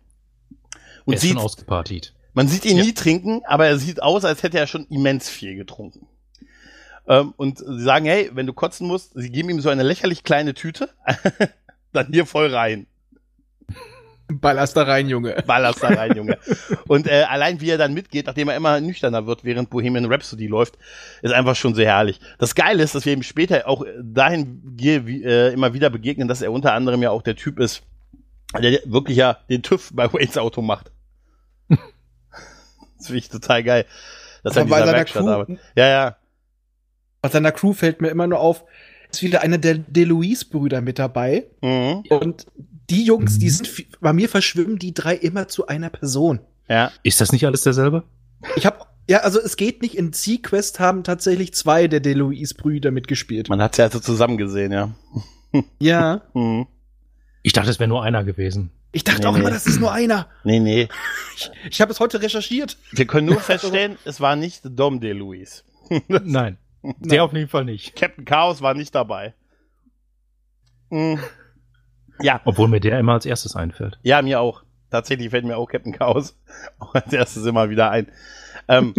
Und 1.05 1.13
er 1.13 1.15
ist 1.15 1.21
sieht, 1.21 1.33
schon 1.33 1.41
ausgepartiet. 1.41 2.13
Man 2.33 2.47
sieht 2.47 2.65
ihn 2.65 2.77
ja. 2.77 2.83
nie 2.83 2.93
trinken, 2.93 3.41
aber 3.45 3.67
er 3.67 3.77
sieht 3.77 4.01
aus, 4.01 4.25
als 4.25 4.43
hätte 4.43 4.57
er 4.57 4.67
schon 4.67 4.85
immens 4.87 5.29
viel 5.29 5.55
getrunken. 5.55 6.07
Ähm, 7.07 7.33
und 7.37 7.59
sie 7.59 7.83
sagen, 7.83 8.05
hey, 8.05 8.31
wenn 8.33 8.47
du 8.47 8.53
kotzen 8.53 8.87
musst, 8.87 9.13
sie 9.15 9.29
geben 9.29 9.49
ihm 9.49 9.61
so 9.61 9.69
eine 9.69 9.83
lächerlich 9.83 10.23
kleine 10.23 10.53
Tüte, 10.53 10.89
dann 11.93 12.07
hier 12.11 12.25
voll 12.25 12.53
rein. 12.53 12.87
Ballerst 14.29 14.77
da 14.77 14.83
rein, 14.83 15.09
Junge. 15.09 15.43
Ballerst 15.45 15.83
da 15.83 15.89
rein, 15.89 16.15
Junge. 16.15 16.37
Und 16.87 17.07
äh, 17.07 17.23
allein 17.23 17.59
wie 17.61 17.69
er 17.69 17.77
dann 17.77 17.93
mitgeht, 17.93 18.25
nachdem 18.25 18.47
er 18.47 18.55
immer 18.55 18.79
nüchterner 18.79 19.27
wird, 19.27 19.43
während 19.43 19.69
Bohemian 19.69 20.05
Rhapsody 20.05 20.47
läuft, 20.47 20.77
ist 21.21 21.33
einfach 21.33 21.55
schon 21.55 21.75
sehr 21.75 21.87
herrlich. 21.87 22.19
Das 22.39 22.55
Geile 22.55 22.81
ist, 22.81 22.95
dass 22.95 23.05
wir 23.05 23.13
ihm 23.13 23.21
später 23.21 23.67
auch 23.67 23.85
dahin 24.01 24.77
äh, 24.79 25.51
immer 25.53 25.73
wieder 25.73 25.89
begegnen, 25.89 26.27
dass 26.27 26.41
er 26.41 26.51
unter 26.51 26.73
anderem 26.73 27.03
ja 27.03 27.11
auch 27.11 27.21
der 27.21 27.35
Typ 27.35 27.59
ist, 27.59 27.83
der 28.57 28.79
wirklich 28.85 29.17
ja 29.17 29.37
den 29.49 29.61
TÜV 29.61 29.91
bei 29.93 30.11
Waynes 30.11 30.37
Auto 30.37 30.61
macht. 30.61 30.92
Das 33.03 33.07
finde 33.07 33.19
ich 33.19 33.29
total 33.29 33.63
geil. 33.63 33.85
Dass 34.43 34.55
er 34.55 34.63
in 34.63 34.67
dieser 34.67 34.85
Werkstatt 34.87 35.27
arbeitet. 35.27 35.59
Ja, 35.75 35.87
ja. 35.87 36.17
Bei 37.21 37.29
seiner 37.29 37.51
Crew 37.51 37.73
fällt 37.73 38.01
mir 38.01 38.09
immer 38.09 38.27
nur 38.27 38.39
auf, 38.39 38.65
ist 39.11 39.23
wieder 39.23 39.41
einer 39.41 39.57
der 39.57 39.75
DeLuise-Brüder 39.77 40.81
mit 40.81 40.99
dabei. 40.99 41.47
Mhm. 41.61 42.03
Und 42.09 42.47
die 42.89 43.05
Jungs, 43.05 43.39
die 43.39 43.49
sind, 43.49 43.69
bei 44.01 44.11
mir 44.11 44.27
verschwimmen 44.27 44.77
die 44.77 44.93
drei 44.93 45.15
immer 45.15 45.47
zu 45.47 45.67
einer 45.67 45.89
Person. 45.89 46.39
Ja. 46.67 46.91
Ist 47.03 47.21
das 47.21 47.31
nicht 47.31 47.45
alles 47.45 47.61
derselbe? 47.61 48.03
Ich 48.55 48.65
habe 48.65 48.85
ja, 49.09 49.19
also 49.19 49.39
es 49.39 49.57
geht 49.57 49.81
nicht. 49.81 49.95
In 49.95 50.13
Sequest 50.13 50.79
haben 50.79 51.03
tatsächlich 51.03 51.53
zwei 51.53 51.87
der 51.87 51.99
DeLuise-Brüder 51.99 52.91
mitgespielt. 52.91 53.49
Man 53.49 53.61
hat 53.61 53.75
sie 53.75 53.83
also 53.83 53.99
zusammen 53.99 54.37
gesehen, 54.37 54.71
ja. 54.71 54.91
Ja. 55.79 56.21
Mhm. 56.33 56.67
Ich 57.45 57.51
dachte, 57.51 57.69
es 57.69 57.79
wäre 57.79 57.89
nur 57.89 58.03
einer 58.03 58.23
gewesen. 58.23 58.71
Ich 58.95 59.03
dachte 59.03 59.21
nee, 59.21 59.25
auch 59.25 59.33
nee. 59.33 59.39
immer, 59.39 59.49
das 59.49 59.65
ist 59.65 59.79
nur 59.79 59.91
einer. 59.91 60.27
Nee, 60.43 60.59
nee. 60.59 60.87
Ich, 61.35 61.51
ich 61.71 61.81
habe 61.81 61.91
es 61.91 61.99
heute 61.99 62.21
recherchiert. 62.21 62.77
Wir 62.91 63.07
können 63.07 63.25
nur 63.25 63.39
feststellen, 63.41 63.97
es 64.05 64.21
war 64.21 64.35
nicht 64.35 64.61
Dom 64.63 65.01
DeLuise. 65.01 65.63
Nein. 66.07 66.57
Der 66.99 67.23
auf 67.23 67.33
jeden 67.33 67.49
Fall 67.49 67.65
nicht. 67.65 67.95
Captain 67.95 68.23
Chaos 68.23 68.61
war 68.61 68.75
nicht 68.75 68.93
dabei. 68.93 69.33
Mhm. 70.91 71.19
Ja. 72.21 72.41
Obwohl 72.45 72.67
mir 72.67 72.79
der 72.79 72.99
immer 72.99 73.13
als 73.13 73.25
erstes 73.25 73.55
einfällt. 73.55 73.97
Ja, 74.03 74.21
mir 74.21 74.39
auch. 74.39 74.63
Tatsächlich 74.91 75.31
fällt 75.31 75.45
mir 75.45 75.57
auch 75.57 75.67
Captain 75.67 75.93
Chaos 75.93 76.37
auch 76.77 76.93
als 76.93 77.11
erstes 77.11 77.45
immer 77.45 77.71
wieder 77.71 77.89
ein. 77.89 78.11
Ähm, 78.67 78.93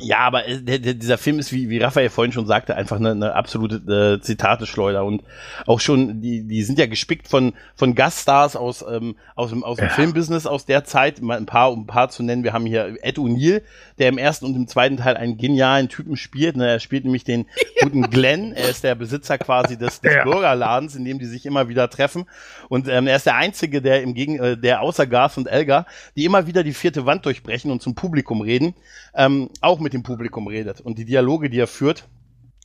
ja, 0.00 0.18
aber 0.18 0.46
äh, 0.48 0.60
der, 0.60 0.78
der, 0.78 0.94
dieser 0.94 1.18
Film 1.18 1.38
ist, 1.38 1.52
wie, 1.52 1.68
wie 1.68 1.78
Raphael 1.78 2.08
vorhin 2.08 2.32
schon 2.32 2.46
sagte, 2.46 2.76
einfach 2.76 2.96
eine, 2.96 3.10
eine 3.10 3.34
absolute 3.34 4.18
äh, 4.18 4.20
Zitateschleuder 4.20 5.04
und 5.04 5.22
auch 5.66 5.80
schon, 5.80 6.20
die, 6.20 6.46
die 6.46 6.62
sind 6.62 6.78
ja 6.78 6.86
gespickt 6.86 7.28
von, 7.28 7.52
von 7.74 7.94
Gaststars 7.94 8.56
aus, 8.56 8.84
ähm, 8.88 9.16
aus 9.34 9.50
dem, 9.50 9.64
aus 9.64 9.76
dem 9.76 9.88
ja. 9.88 9.92
Filmbusiness 9.92 10.46
aus 10.46 10.64
der 10.64 10.84
Zeit, 10.84 11.20
mal 11.20 11.36
ein 11.36 11.46
paar, 11.46 11.72
um 11.72 11.82
ein 11.82 11.86
paar 11.86 12.08
zu 12.08 12.22
nennen. 12.22 12.42
Wir 12.42 12.52
haben 12.52 12.66
hier 12.66 12.96
Ed 13.02 13.18
O'Neill, 13.18 13.62
der 13.98 14.08
im 14.08 14.18
ersten 14.18 14.46
und 14.46 14.56
im 14.56 14.66
zweiten 14.66 14.96
Teil 14.96 15.16
einen 15.16 15.36
genialen 15.36 15.88
Typen 15.88 16.16
spielt. 16.16 16.56
Ne? 16.56 16.68
Er 16.68 16.80
spielt 16.80 17.04
nämlich 17.04 17.24
den 17.24 17.46
guten 17.82 18.10
Glenn. 18.10 18.52
Er 18.52 18.70
ist 18.70 18.84
der 18.84 18.94
Besitzer 18.94 19.38
quasi 19.38 19.76
des, 19.76 20.00
des 20.00 20.14
ja. 20.14 20.24
Bürgerladens, 20.24 20.96
in 20.96 21.04
dem 21.04 21.18
die 21.18 21.26
sich 21.26 21.44
immer 21.44 21.68
wieder 21.68 21.90
treffen. 21.90 22.24
Und 22.68 22.88
ähm, 22.88 23.06
er 23.06 23.16
ist 23.16 23.26
der 23.26 23.36
Einzige, 23.36 23.82
der 23.82 24.02
im 24.02 24.14
Gegen, 24.14 24.38
äh, 24.38 24.56
der 24.56 24.80
außer 24.80 25.06
Garth 25.06 25.36
und 25.36 25.46
Elgar, 25.46 25.86
die 26.16 26.24
immer 26.24 26.46
wieder 26.46 26.64
die 26.64 26.72
vierte 26.72 27.04
Wand 27.04 27.26
durchbrechen 27.26 27.70
und 27.70 27.82
zum 27.82 27.94
Publikum 27.94 28.40
reden 28.40 28.71
Ähm, 29.14 29.50
auch 29.60 29.80
mit 29.80 29.92
dem 29.92 30.02
Publikum 30.02 30.46
redet. 30.46 30.80
Und 30.80 30.98
die 30.98 31.04
Dialoge, 31.04 31.50
die 31.50 31.58
er 31.58 31.66
führt, 31.66 32.04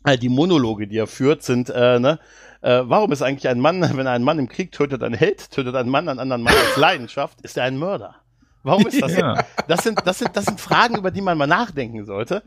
äh, 0.03 0.17
die 0.17 0.29
Monologe, 0.29 0.87
die 0.87 0.97
er 0.97 1.07
führt, 1.07 1.43
sind, 1.43 1.69
äh, 1.69 1.99
ne, 1.99 2.19
äh, 2.61 2.81
warum 2.83 3.11
ist 3.11 3.21
eigentlich 3.21 3.47
ein 3.47 3.59
Mann, 3.59 3.81
wenn 3.97 4.07
ein 4.07 4.23
Mann 4.23 4.39
im 4.39 4.49
Krieg 4.49 4.71
tötet, 4.71 5.03
ein 5.03 5.13
Held, 5.13 5.51
tötet 5.51 5.75
ein 5.75 5.89
Mann 5.89 6.09
einen 6.09 6.19
anderen 6.19 6.41
Mann 6.41 6.53
als 6.53 6.77
Leidenschaft, 6.77 7.41
ist 7.41 7.57
er 7.57 7.65
ein 7.65 7.77
Mörder? 7.77 8.15
Warum 8.63 8.85
ist 8.85 9.01
das? 9.01 9.15
Ja. 9.15 9.45
Das 9.67 9.83
sind, 9.83 10.01
das 10.05 10.19
sind, 10.19 10.35
das 10.35 10.45
sind 10.45 10.59
Fragen, 10.59 10.97
über 10.97 11.11
die 11.11 11.21
man 11.21 11.37
mal 11.37 11.47
nachdenken 11.47 12.05
sollte. 12.05 12.43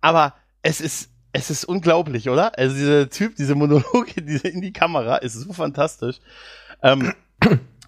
Aber 0.00 0.34
es 0.62 0.80
ist, 0.80 1.10
es 1.32 1.50
ist 1.50 1.64
unglaublich, 1.64 2.28
oder? 2.28 2.56
Also 2.58 2.76
dieser 2.76 3.08
Typ, 3.08 3.36
diese 3.36 3.54
Monologe 3.54 4.22
diese 4.22 4.48
in 4.48 4.60
die 4.60 4.72
Kamera 4.72 5.16
ist 5.16 5.34
so 5.34 5.52
fantastisch. 5.52 6.18
Ähm, 6.82 7.14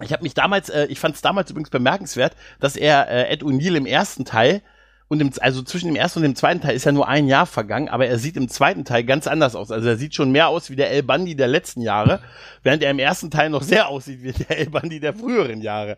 ich 0.01 0.11
habe 0.11 0.23
mich 0.23 0.33
damals, 0.33 0.69
äh, 0.69 0.85
ich 0.85 0.99
fand 0.99 1.15
es 1.15 1.21
damals 1.21 1.51
übrigens 1.51 1.69
bemerkenswert, 1.69 2.35
dass 2.59 2.75
er 2.75 3.09
äh, 3.09 3.31
Ed 3.31 3.43
O'Neill 3.43 3.75
im 3.75 3.85
ersten 3.85 4.25
Teil 4.25 4.61
und 5.09 5.21
im, 5.21 5.31
also 5.39 5.61
zwischen 5.63 5.87
dem 5.87 5.95
ersten 5.95 6.19
und 6.19 6.23
dem 6.23 6.35
zweiten 6.35 6.59
Teil 6.59 6.75
ist 6.75 6.83
ja 6.83 6.91
nur 6.91 7.07
ein 7.07 7.27
Jahr 7.27 7.45
vergangen, 7.45 7.87
aber 7.87 8.07
er 8.07 8.17
sieht 8.17 8.35
im 8.35 8.49
zweiten 8.49 8.83
Teil 8.83 9.03
ganz 9.05 9.25
anders 9.25 9.55
aus. 9.55 9.71
Also 9.71 9.87
er 9.87 9.95
sieht 9.95 10.13
schon 10.13 10.31
mehr 10.31 10.49
aus 10.49 10.69
wie 10.69 10.75
der 10.75 10.91
El 10.91 11.03
Bandi 11.03 11.35
der 11.35 11.47
letzten 11.47 11.81
Jahre, 11.81 12.19
während 12.63 12.83
er 12.83 12.91
im 12.91 12.99
ersten 12.99 13.31
Teil 13.31 13.49
noch 13.49 13.61
sehr 13.63 13.87
aussieht 13.87 14.21
wie 14.21 14.33
der 14.33 14.57
El 14.57 14.69
Bandi 14.69 14.99
der 14.99 15.13
früheren 15.13 15.61
Jahre. 15.61 15.97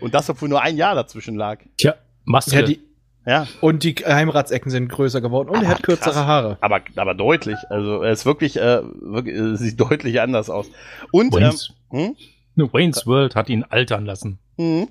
Und 0.00 0.14
das, 0.14 0.28
obwohl 0.28 0.50
nur 0.50 0.60
ein 0.60 0.76
Jahr 0.76 0.94
dazwischen 0.94 1.36
lag. 1.36 1.60
Tja, 1.78 1.94
Maske. 2.24 2.56
Ja, 2.56 2.62
die, 2.62 2.80
ja. 3.26 3.46
Und 3.62 3.82
die 3.82 3.94
Geheimratsecken 3.94 4.70
sind 4.70 4.88
größer 4.88 5.22
geworden 5.22 5.48
und 5.48 5.56
aber 5.56 5.64
er 5.64 5.70
hat 5.70 5.82
kürzere 5.82 6.12
krass. 6.12 6.26
Haare. 6.26 6.58
Aber, 6.60 6.80
aber 6.96 7.14
deutlich. 7.14 7.58
Also 7.70 8.02
er 8.02 8.12
ist 8.12 8.26
wirklich, 8.26 8.56
äh, 8.58 8.82
wirklich 8.82 9.36
äh, 9.36 9.56
sieht 9.56 9.80
deutlich 9.80 10.20
anders 10.20 10.50
aus. 10.50 10.70
Und 11.12 11.32
Wayne's, 11.32 11.72
ähm, 11.92 12.16
hm? 12.56 12.72
Wayne's 12.72 13.06
World 13.06 13.36
hat 13.36 13.48
ihn 13.48 13.64
altern 13.64 14.04
lassen. 14.04 14.38
Mhm. 14.58 14.88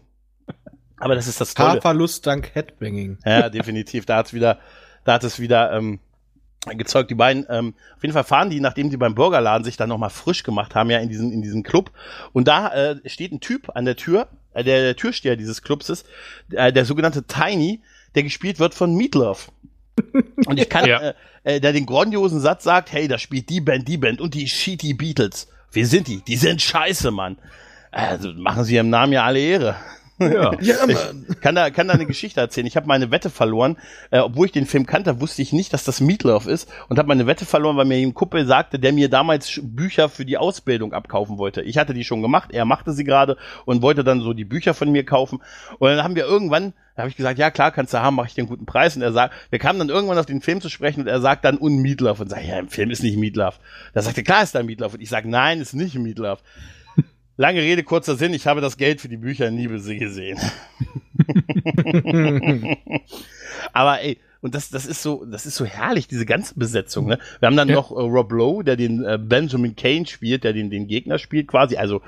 Aber 1.00 1.15
das 1.15 1.27
ist 1.27 1.39
das 1.41 1.53
Tolle. 1.53 1.70
Haarverlust 1.70 2.27
dank 2.27 2.51
Headbanging. 2.53 3.18
Ja, 3.25 3.50
definitiv. 3.50 4.06
Da 4.06 4.18
hat's 4.18 4.34
wieder, 4.34 4.60
da 5.06 5.13
hat 5.13 5.24
es 5.24 5.39
wieder 5.39 5.72
ähm, 5.72 6.00
gezeugt. 6.68 7.10
Die 7.10 7.15
beiden, 7.15 7.46
ähm, 7.50 7.74
auf 7.96 8.03
jeden 8.03 8.13
Fall 8.13 8.24
fahren 8.24 8.50
die, 8.50 8.60
nachdem 8.60 8.91
sie 8.91 8.98
beim 8.98 9.15
Burgerladen 9.15 9.63
sich 9.63 9.77
dann 9.77 9.89
nochmal 9.89 10.10
frisch 10.10 10.44
gemacht 10.44 10.75
haben, 10.75 10.89
ja, 10.89 11.00
in 11.00 11.10
diesen, 11.10 11.32
in 11.32 11.41
diesem 11.41 11.63
Club. 11.63 11.91
Und 12.34 12.48
da 12.48 12.74
äh, 12.74 13.10
steht 13.10 13.32
ein 13.32 13.39
Typ 13.39 13.75
an 13.75 13.86
der 13.86 13.96
Tür, 13.96 14.27
äh, 14.53 14.63
der, 14.63 14.82
der 14.82 14.96
Türsteher 14.96 15.36
dieses 15.36 15.62
Clubs 15.62 15.89
ist, 15.89 16.06
äh, 16.51 16.74
der 16.74 16.86
sogenannte 16.86 17.24
Tiny, 17.24 17.82
der 18.15 18.24
gespielt 18.24 18.60
wird 18.60 18.74
von 18.74 18.96
Meatloaf. 18.96 19.51
Und 20.46 20.60
ich 20.60 20.70
kann, 20.70 20.86
ja. 20.88 21.00
äh, 21.00 21.13
äh, 21.44 21.60
der 21.60 21.74
den 21.74 21.86
grandiosen 21.86 22.39
Satz 22.39 22.63
sagt, 22.63 22.91
hey, 22.91 23.08
da 23.08 23.18
spielt 23.18 23.50
die 23.50 23.62
Band, 23.62 23.88
die 23.88 23.98
Band 23.98 24.22
und 24.22 24.34
die 24.34 24.48
Shitty 24.48 24.94
Beatles. 24.94 25.48
Wie 25.72 25.84
sind 25.84 26.08
die? 26.08 26.22
Die 26.22 26.36
sind 26.36 26.62
scheiße, 26.62 27.12
Mann. 27.12 27.38
Also 27.91 28.34
machen 28.34 28.63
sie 28.63 28.75
ihrem 28.75 28.89
Namen 28.89 29.13
ja 29.13 29.24
alle 29.24 29.39
Ehre. 29.39 29.75
Ja, 30.20 30.54
ja 30.62 30.86
Mann. 30.86 31.26
Ich 31.30 31.40
kann 31.42 31.56
da, 31.56 31.70
kann 31.70 31.88
da 31.88 31.94
eine 31.94 32.06
Geschichte 32.06 32.40
erzählen. 32.40 32.68
Ich 32.68 32.76
habe 32.76 32.88
meine 32.88 33.12
Wette 33.12 33.30
verloren. 33.30 33.78
Äh, 34.12 34.20
obwohl 34.20 34.48
ich 34.48 34.52
den 34.52 34.66
Film 34.66 34.86
kannte, 34.86 35.22
wusste 35.22 35.42
ich 35.42 35.54
nicht, 35.54 35.74
dass 35.74 35.84
das 35.84 36.02
Meatloaf 36.02 36.46
ist 36.46 36.70
und 36.90 37.00
habe 37.00 37.08
meine 37.08 37.28
Wette 37.28 37.46
verloren, 37.46 37.78
weil 37.78 37.86
mir 37.86 37.98
ein 37.98 38.14
Kumpel 38.14 38.46
sagte, 38.46 38.80
der 38.80 38.94
mir 38.94 39.10
damals 39.10 39.60
Bücher 39.64 40.10
für 40.10 40.26
die 40.26 40.38
Ausbildung 40.38 40.94
abkaufen 40.94 41.38
wollte. 41.38 41.62
Ich 41.62 41.78
hatte 41.78 41.94
die 41.94 42.04
schon 42.04 42.22
gemacht, 42.22 42.50
er 42.52 42.66
machte 42.66 42.94
sie 42.94 43.04
gerade 43.04 43.38
und 43.66 43.82
wollte 43.82 44.04
dann 44.04 44.22
so 44.22 44.34
die 44.34 44.46
Bücher 44.46 44.74
von 44.74 44.92
mir 44.92 45.06
kaufen. 45.06 45.42
Und 45.80 45.90
dann 45.90 46.04
haben 46.04 46.16
wir 46.16 46.26
irgendwann, 46.26 46.74
da 46.96 47.04
habe 47.04 47.10
ich 47.10 47.16
gesagt, 47.16 47.40
ja 47.40 47.50
klar, 47.52 47.72
kannst 47.72 47.94
du 47.94 48.00
haben, 48.00 48.16
mache 48.16 48.28
ich 48.28 48.34
dir 48.34 48.42
einen 48.42 48.50
guten 48.50 48.66
Preis. 48.66 48.96
Und 48.96 49.02
er 49.02 49.14
sagt, 49.14 49.34
wir 49.50 49.60
kamen 49.60 49.80
dann 49.80 49.90
irgendwann 49.90 50.18
auf 50.18 50.26
den 50.26 50.42
Film 50.42 50.60
zu 50.62 50.70
sprechen 50.70 51.02
und 51.02 51.08
er 51.08 51.22
sagt 51.22 51.46
dann 51.46 51.58
un 51.58 51.78
Meatloaf 51.78 52.20
und 52.20 52.30
sagt, 52.30 52.46
ja, 52.46 52.60
im 52.60 52.68
Film 52.68 52.92
ist 52.92 53.04
nicht 53.04 53.18
Meatloaf. 53.18 53.60
Da 53.94 54.02
sagte, 54.02 54.24
klar 54.24 54.44
ist 54.44 54.56
da 54.56 54.64
Meatloaf. 54.64 54.94
Und 54.96 55.02
ich 55.02 55.10
sage, 55.10 55.30
nein, 55.30 55.62
ist 55.62 55.74
nicht 55.74 55.96
Meatloaf. 55.96 56.44
Lange 57.39 57.62
Rede, 57.62 57.84
kurzer 57.84 58.17
Sinn, 58.17 58.34
ich 58.34 58.48
habe 58.48 58.60
das 58.60 58.75
Geld 58.75 59.00
für 59.00 59.08
die 59.08 59.15
Bücher 59.15 59.50
nie 59.50 59.69
gesehen. 59.98 60.38
Aber 63.72 64.01
ey, 64.01 64.17
und 64.41 64.55
das, 64.55 64.69
das 64.69 64.86
ist 64.86 65.01
so, 65.01 65.24
das 65.24 65.46
ist 65.46 65.55
so 65.55 65.63
herrlich, 65.63 66.10
diese 66.10 66.25
ganze 66.25 66.60
Besetzung, 66.60 67.08
ne? 67.08 67.17
Wir 67.39 67.48
haben 67.48 67.55
dann 67.55 67.69
ja. 67.69 67.75
noch 67.75 67.91
äh, 67.91 68.01
Rob 68.01 68.34
Lowe, 68.34 68.65
der 68.65 68.75
den 68.75 69.05
äh, 69.05 69.17
Benjamin 69.17 69.77
Kane 69.77 70.05
spielt, 70.05 70.43
der 70.43 70.51
den, 70.51 70.69
den 70.69 70.88
Gegner 70.88 71.17
spielt 71.17 71.48
quasi, 71.48 71.77
also, 71.77 72.01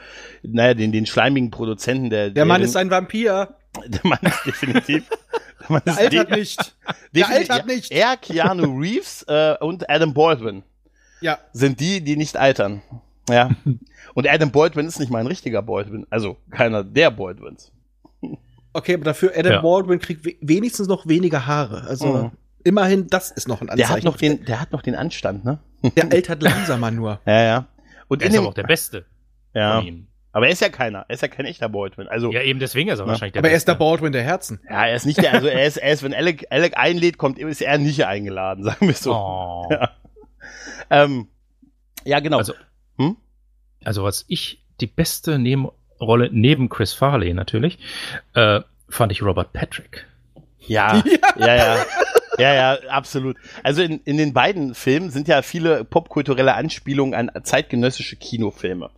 naja, 0.44 0.74
den, 0.74 0.92
den 0.92 1.06
schleimigen 1.06 1.50
Produzenten, 1.50 2.10
der. 2.10 2.26
Der, 2.26 2.32
der 2.32 2.46
Mann 2.46 2.60
den, 2.60 2.66
ist 2.66 2.76
ein 2.76 2.92
Vampir. 2.92 3.56
Der 3.88 4.02
Mann 4.04 4.20
ist 4.24 4.46
definitiv. 4.46 5.08
der, 5.08 5.18
Mann 5.70 5.82
der 5.86 5.94
ist 5.94 6.00
altert 6.00 6.30
de 6.30 6.40
nicht. 6.40 6.76
Der 7.16 7.30
altert 7.30 7.68
nicht. 7.68 7.90
Er, 7.90 8.18
Keanu 8.18 8.78
Reeves 8.78 9.24
äh, 9.30 9.56
und 9.62 9.90
Adam 9.90 10.14
Baldwin. 10.14 10.64
Ja. 11.22 11.40
Sind 11.54 11.80
die, 11.80 12.02
die 12.02 12.18
nicht 12.18 12.36
altern. 12.36 12.82
Ja. 13.32 13.50
Und 14.14 14.28
Adam 14.28 14.52
Baldwin 14.52 14.88
ist 14.88 15.00
nicht 15.00 15.12
mal 15.12 15.20
ein 15.20 15.28
richtiger 15.28 15.62
Baldwin. 15.62 16.06
Also 16.10 16.38
keiner 16.50 16.84
der 16.84 17.12
Baldwins. 17.12 17.72
Okay, 18.74 18.94
aber 18.94 19.04
dafür 19.04 19.34
Adam 19.36 19.54
ja. 19.54 19.62
Baldwin 19.62 20.00
kriegt 20.00 20.26
wenigstens 20.42 20.88
noch 20.88 21.08
weniger 21.08 21.46
Haare. 21.46 21.84
Also 21.88 22.08
mhm. 22.08 22.32
immerhin, 22.64 23.08
das 23.08 23.32
ist 23.32 23.48
noch 23.48 23.62
ein 23.62 23.70
Anzeichen. 23.70 23.88
Der 23.88 23.98
hat 23.98 24.04
noch 24.04 24.18
den, 24.18 24.46
der 24.46 24.62
hat 24.62 24.72
noch 24.72 24.82
den 24.82 24.96
Anstand, 24.96 25.46
ne? 25.46 25.60
Der 25.96 26.12
altert 26.12 26.44
langsamer 26.44 26.92
nur. 26.92 27.20
Ja, 27.26 27.42
ja. 27.42 27.68
Und 28.08 28.22
er 28.22 28.30
ist 28.30 28.38
aber 28.38 28.50
auch 28.50 28.54
der 28.54 28.64
Beste. 28.64 29.06
Ja. 29.54 29.84
Aber 30.34 30.46
er 30.46 30.52
ist 30.52 30.62
ja 30.62 30.70
keiner. 30.70 31.06
Er 31.08 31.14
ist 31.16 31.22
ja 31.22 31.28
kein 31.28 31.46
echter 31.46 31.70
Baldwin. 31.70 32.08
Also, 32.08 32.32
ja, 32.32 32.42
eben 32.42 32.60
deswegen 32.60 32.90
ist 32.90 33.00
er 33.00 33.06
ja. 33.06 33.10
wahrscheinlich 33.10 33.34
der 33.34 33.40
Aber 33.40 33.50
Beste. 33.50 33.54
er 33.54 33.58
ist 33.58 33.68
der 33.68 33.76
Baldwin 33.76 34.12
der 34.14 34.24
Herzen. 34.24 34.62
Ja, 34.70 34.86
er 34.86 34.96
ist 34.96 35.06
nicht 35.06 35.22
der, 35.22 35.34
also 35.34 35.48
er 35.48 35.66
ist, 35.66 35.78
er 35.78 35.92
ist, 35.92 36.04
wenn 36.04 36.14
Alec, 36.14 36.46
Alec 36.50 36.78
einlädt, 36.78 37.18
kommt, 37.18 37.40
ist 37.40 37.62
er 37.62 37.78
nicht 37.78 38.06
eingeladen, 38.06 38.64
sagen 38.66 38.88
wir 38.88 38.94
so. 38.94 39.14
Oh. 39.14 39.68
Ja. 39.70 39.90
Ähm, 40.90 41.28
ja, 42.06 42.20
genau. 42.20 42.38
Also, 42.38 42.54
hm? 43.10 43.18
also 43.84 44.04
was 44.04 44.26
ich 44.28 44.62
die 44.80 44.88
beste 44.88 45.40
Nebenrolle 45.40 46.30
neben 46.32 46.70
Chris 46.70 46.94
Farley 46.94 47.34
natürlich, 47.34 47.80
äh, 48.34 48.62
fand 48.90 49.12
ich 49.12 49.22
Robert 49.22 49.54
Patrick. 49.54 50.08
Ja, 50.68 51.02
ja, 51.38 51.56
ja. 51.56 51.86
Ja, 52.38 52.54
ja, 52.54 52.80
absolut. 52.90 53.36
Also 53.64 53.82
in, 53.82 54.00
in 54.06 54.18
den 54.18 54.32
beiden 54.32 54.74
Filmen 54.74 55.10
sind 55.10 55.28
ja 55.28 55.42
viele 55.42 55.84
popkulturelle 55.84 56.54
Anspielungen 56.54 57.14
an 57.14 57.44
zeitgenössische 57.44 58.16
Kinofilme. 58.16 58.90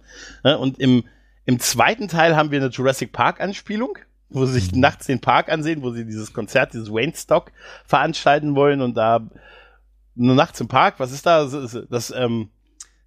Ne, 0.43 0.57
und 0.57 0.79
im, 0.79 1.05
im 1.45 1.60
zweiten 1.60 2.07
Teil 2.07 2.36
haben 2.36 2.51
wir 2.51 2.60
eine 2.60 2.69
Jurassic 2.69 3.12
Park 3.12 3.41
Anspielung, 3.41 3.98
wo 4.29 4.45
sie 4.45 4.53
sich 4.53 4.72
mhm. 4.72 4.81
nachts 4.81 5.07
den 5.07 5.19
Park 5.19 5.50
ansehen, 5.50 5.81
wo 5.81 5.91
sie 5.91 6.05
dieses 6.05 6.33
Konzert, 6.33 6.74
dieses 6.74 6.91
Wayne 6.91 7.13
Stock 7.15 7.51
veranstalten 7.86 8.55
wollen 8.55 8.81
und 8.81 8.95
da 8.95 9.25
nur 10.15 10.36
nachts 10.36 10.62
im 10.62 10.67
Park, 10.67 10.95
was 11.00 11.12
ist 11.12 11.25
da? 11.25 11.45
Das, 11.45 11.77
das, 11.89 12.13
ähm, 12.15 12.50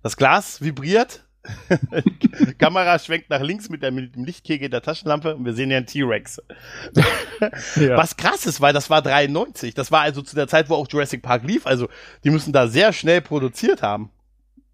das 0.06 0.16
Glas 0.16 0.62
vibriert 0.62 1.26
Kamera 2.58 2.98
schwenkt 2.98 3.30
nach 3.30 3.40
links 3.40 3.68
mit, 3.68 3.82
der, 3.82 3.90
mit 3.90 4.14
dem 4.14 4.24
Lichtkegel 4.24 4.68
der 4.68 4.82
Taschenlampe 4.82 5.34
und 5.34 5.44
wir 5.44 5.52
sehen 5.52 5.70
ja 5.70 5.78
einen 5.78 5.86
T-Rex. 5.86 6.42
ja. 7.76 7.96
Was 7.96 8.16
krass 8.16 8.46
ist, 8.46 8.60
weil 8.60 8.72
das 8.72 8.90
war 8.90 9.02
93. 9.02 9.74
Das 9.74 9.90
war 9.90 10.02
also 10.02 10.22
zu 10.22 10.36
der 10.36 10.48
Zeit, 10.48 10.68
wo 10.68 10.74
auch 10.74 10.86
Jurassic 10.88 11.22
Park 11.22 11.44
lief. 11.44 11.66
Also 11.66 11.88
die 12.24 12.30
müssen 12.30 12.52
da 12.52 12.68
sehr 12.68 12.92
schnell 12.92 13.20
produziert 13.20 13.82
haben. 13.82 14.10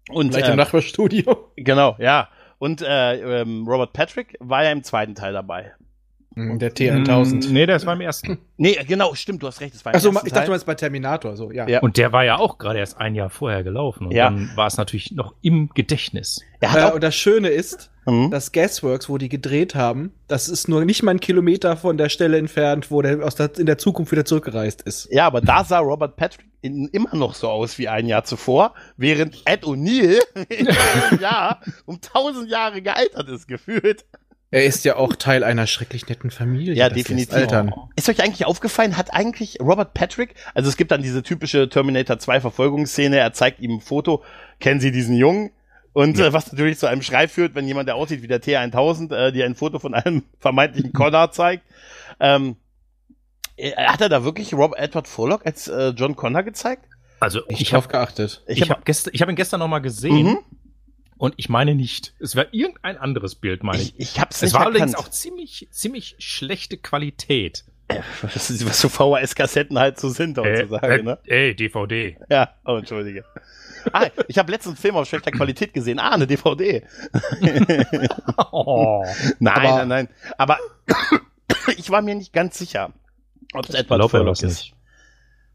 Und, 0.09 0.31
Vielleicht 0.31 0.47
im 0.47 0.53
ähm, 0.53 0.57
Nachbarstudio. 0.57 1.51
Genau, 1.55 1.95
ja. 1.99 2.29
Und 2.59 2.81
äh, 2.81 3.41
ähm, 3.41 3.67
Robert 3.67 3.93
Patrick 3.93 4.37
war 4.39 4.63
ja 4.63 4.71
im 4.71 4.83
zweiten 4.83 5.15
Teil 5.15 5.33
dabei. 5.33 5.73
Der 6.35 6.73
T1000. 6.73 7.51
Nee, 7.51 7.65
der 7.65 7.75
ist 7.75 7.85
beim 7.85 8.01
ersten. 8.01 8.39
Nee, 8.55 8.77
genau, 8.87 9.13
stimmt, 9.15 9.43
du 9.43 9.47
hast 9.47 9.59
recht. 9.61 9.73
Das 9.73 9.83
war 9.83 9.93
Achso, 9.93 10.09
ich 10.23 10.31
dachte, 10.31 10.45
du 10.45 10.51
meinst 10.51 10.65
bei 10.65 10.75
Terminator, 10.75 11.35
so, 11.35 11.51
ja. 11.51 11.67
ja. 11.67 11.81
Und 11.81 11.97
der 11.97 12.13
war 12.13 12.23
ja 12.23 12.37
auch 12.37 12.59
gerade 12.59 12.79
erst 12.79 12.97
ein 12.97 13.15
Jahr 13.15 13.29
vorher 13.29 13.63
gelaufen. 13.63 14.07
Und 14.07 14.13
ja. 14.13 14.29
dann 14.29 14.51
war 14.55 14.67
es 14.67 14.77
natürlich 14.77 15.11
noch 15.11 15.33
im 15.41 15.69
Gedächtnis. 15.73 16.41
Ja, 16.61 16.89
äh, 16.89 16.93
und 16.93 17.03
das 17.03 17.15
Schöne 17.15 17.49
ist, 17.49 17.91
mhm. 18.05 18.31
das 18.31 18.51
Gasworks, 18.51 19.09
wo 19.09 19.17
die 19.17 19.27
gedreht 19.27 19.75
haben, 19.75 20.13
das 20.27 20.47
ist 20.49 20.69
nur 20.69 20.85
nicht 20.85 21.03
mal 21.03 21.11
ein 21.11 21.19
Kilometer 21.19 21.75
von 21.75 21.97
der 21.97 22.09
Stelle 22.09 22.37
entfernt, 22.37 22.89
wo 22.89 23.01
der 23.01 23.25
aus 23.25 23.35
der, 23.35 23.57
in 23.57 23.65
der 23.65 23.77
Zukunft 23.77 24.11
wieder 24.11 24.23
zurückgereist 24.23 24.81
ist. 24.83 25.09
Ja, 25.11 25.25
aber 25.25 25.41
da 25.41 25.63
sah 25.63 25.79
Robert 25.79 26.15
Patrick 26.15 26.45
in, 26.61 26.87
immer 26.87 27.15
noch 27.15 27.35
so 27.35 27.49
aus 27.49 27.77
wie 27.77 27.89
ein 27.89 28.07
Jahr 28.07 28.23
zuvor, 28.23 28.73
während 28.97 29.41
Ed 29.45 29.63
O'Neill 29.63 30.19
in 30.49 30.67
einem 31.09 31.21
Jahr 31.21 31.61
um 31.85 31.99
tausend 31.99 32.49
Jahre 32.49 32.81
gealtert 32.81 33.27
ist, 33.29 33.47
gefühlt. 33.47 34.05
Er 34.53 34.65
ist 34.65 34.85
ja 34.85 34.97
auch 34.97 35.15
Teil 35.15 35.43
einer 35.43 35.65
schrecklich 35.65 36.07
netten 36.07 36.29
Familie. 36.29 36.75
Ja, 36.75 36.87
definitiv. 36.87 37.33
Altern. 37.33 37.73
Ist 37.95 38.07
euch 38.07 38.21
eigentlich 38.21 38.45
aufgefallen, 38.45 38.97
hat 38.97 39.11
eigentlich 39.11 39.59
Robert 39.59 39.95
Patrick, 39.95 40.35
also 40.53 40.69
es 40.69 40.77
gibt 40.77 40.91
dann 40.91 41.01
diese 41.01 41.23
typische 41.23 41.69
Terminator 41.69 42.19
2 42.19 42.39
Verfolgungsszene, 42.39 43.17
er 43.17 43.33
zeigt 43.33 43.59
ihm 43.61 43.77
ein 43.77 43.81
Foto, 43.81 44.23
kennen 44.59 44.79
Sie 44.79 44.91
diesen 44.91 45.15
Jungen? 45.15 45.49
Und 45.93 46.19
ja. 46.19 46.27
äh, 46.27 46.33
was 46.33 46.51
natürlich 46.51 46.77
zu 46.77 46.85
einem 46.85 47.01
Schrei 47.01 47.27
führt, 47.27 47.55
wenn 47.55 47.65
jemand, 47.65 47.87
der 47.87 47.95
aussieht 47.95 48.21
wie 48.21 48.27
der 48.27 48.43
T1000, 48.43 49.15
äh, 49.15 49.31
dir 49.31 49.45
ein 49.45 49.55
Foto 49.55 49.79
von 49.79 49.95
einem 49.95 50.23
vermeintlichen 50.39 50.93
Connor 50.93 51.31
zeigt. 51.31 51.63
Ähm, 52.19 52.57
äh, 53.57 53.71
hat 53.71 54.01
er 54.01 54.09
da 54.09 54.23
wirklich 54.23 54.53
Robert 54.53 54.79
Edward 54.79 55.07
Furlock 55.07 55.47
als 55.47 55.67
äh, 55.67 55.89
John 55.89 56.15
Connor 56.15 56.43
gezeigt? 56.43 56.85
Also 57.19 57.41
ich, 57.47 57.61
ich 57.61 57.73
habe 57.73 57.87
geachtet. 57.87 58.43
Ich, 58.45 58.57
ich 58.57 58.69
habe 58.69 58.79
hab 58.79 58.85
gestern, 58.85 59.15
ich 59.15 59.21
hab 59.23 59.29
ihn 59.29 59.35
gestern 59.35 59.61
noch 59.61 59.67
mal 59.67 59.79
gesehen. 59.79 60.27
Mhm. 60.27 60.37
Und 61.17 61.33
ich 61.37 61.49
meine 61.49 61.75
nicht. 61.75 62.13
Es 62.19 62.35
war 62.35 62.45
irgendein 62.51 62.97
anderes 62.97 63.35
Bild, 63.35 63.63
meine 63.63 63.81
ich. 63.81 63.93
Ich, 63.97 64.15
ich 64.15 64.19
hab's 64.19 64.37
es 64.37 64.41
nicht 64.43 64.53
war 64.53 64.61
erkannt. 64.61 64.77
allerdings 64.77 64.95
auch 64.95 65.09
ziemlich, 65.09 65.67
ziemlich 65.71 66.15
schlechte 66.19 66.77
Qualität. 66.77 67.65
Äh, 67.87 68.01
was, 68.21 68.65
was 68.65 68.79
so 68.79 68.89
VHS-Kassetten 68.89 69.77
halt 69.77 69.99
so 69.99 70.09
sind, 70.09 70.37
heutzutage, 70.37 70.93
äh, 70.93 70.99
äh, 70.99 71.03
ne? 71.03 71.19
Ey, 71.25 71.55
DVD. 71.55 72.17
Ja, 72.29 72.53
oh, 72.65 72.77
entschuldige. 72.77 73.25
Ah, 73.91 74.07
ich 74.27 74.37
habe 74.37 74.51
letztens 74.51 74.75
einen 74.75 74.81
Film 74.81 74.95
auf 74.95 75.07
schlechter 75.07 75.31
Qualität 75.31 75.73
gesehen. 75.73 75.99
Ah, 75.99 76.11
eine 76.11 76.25
DVD. 76.25 76.83
oh, 78.51 79.03
nein, 79.39 79.53
aber, 79.53 79.85
nein, 79.85 79.87
nein. 79.87 80.09
Aber 80.37 80.57
ich 81.77 81.89
war 81.89 82.01
mir 82.01 82.15
nicht 82.15 82.31
ganz 82.31 82.57
sicher, 82.57 82.93
ob 83.53 83.67
es 83.67 83.75
etwa 83.75 84.07
Furlock 84.07 84.41
ist. 84.41 84.71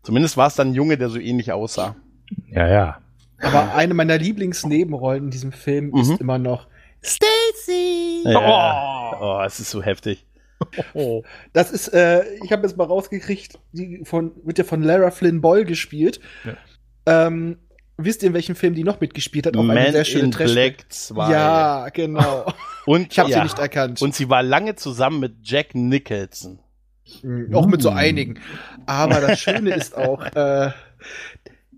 Zumindest 0.02 0.36
war 0.36 0.46
es 0.46 0.54
dann 0.54 0.68
ein 0.68 0.74
Junge, 0.74 0.98
der 0.98 1.08
so 1.08 1.18
ähnlich 1.18 1.52
aussah. 1.52 1.96
Ja, 2.48 2.68
ja. 2.68 2.98
Aber 3.40 3.75
eine 3.75 3.95
meiner 3.95 4.18
Lieblingsnebenrollen 4.18 5.25
in 5.25 5.30
diesem 5.30 5.52
Film 5.52 5.90
Mhm. 5.90 6.00
ist 6.00 6.21
immer 6.21 6.38
noch 6.38 6.66
Stacy. 7.02 8.23
Ja. 8.25 9.12
Oh, 9.21 9.42
es 9.45 9.61
ist 9.61 9.71
so 9.71 9.83
heftig. 9.83 10.25
Oh. 10.92 11.23
Das 11.52 11.71
ist, 11.71 11.87
äh, 11.95 12.25
ich 12.42 12.50
habe 12.50 12.66
jetzt 12.66 12.76
mal 12.76 12.85
rausgekriegt, 12.85 13.61
die 13.73 14.00
von, 14.04 14.33
wird 14.45 14.59
ja 14.59 14.64
von 14.64 14.83
Lara 14.83 15.12
Flynn 15.12 15.40
Boyle 15.40 15.64
gespielt. 15.64 16.18
Ähm, 17.07 17.59
wisst 17.97 18.23
ihr, 18.25 18.28
in 18.28 18.35
welchem 18.35 18.57
Film 18.57 18.75
die 18.75 18.83
noch 18.83 19.00
mitgespielt 19.00 19.47
hat? 19.47 19.57
Auch 19.57 19.61
eine 19.62 19.75
Man 19.75 19.92
sehr 19.92 20.04
schöne 20.04 20.25
in 20.25 20.30
Trash- 20.33 20.52
Black 20.52 20.87
2. 20.88 21.30
Ja, 21.30 21.88
genau. 21.90 22.52
Und, 22.87 23.12
Ich 23.12 23.18
habe 23.21 23.30
ja. 23.30 23.37
sie 23.38 23.42
nicht 23.45 23.59
erkannt. 23.61 24.02
Und 24.02 24.16
sie 24.16 24.28
war 24.28 24.42
lange 24.42 24.75
zusammen 24.75 25.21
mit 25.21 25.37
Jack 25.42 25.76
Nicholson. 25.76 26.59
Mhm, 27.23 27.54
auch 27.54 27.66
mit 27.66 27.80
so 27.80 27.90
Uh. 27.90 27.95
einigen. 27.95 28.40
Aber 28.85 29.21
das 29.21 29.38
Schöne 29.38 29.75
ist 29.75 29.97
auch, 29.97 30.23
äh, 30.35 30.71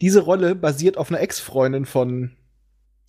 diese 0.01 0.21
Rolle 0.21 0.55
basiert 0.55 0.97
auf 0.97 1.11
einer 1.11 1.21
Ex-Freundin 1.21 1.85
von 1.87 2.37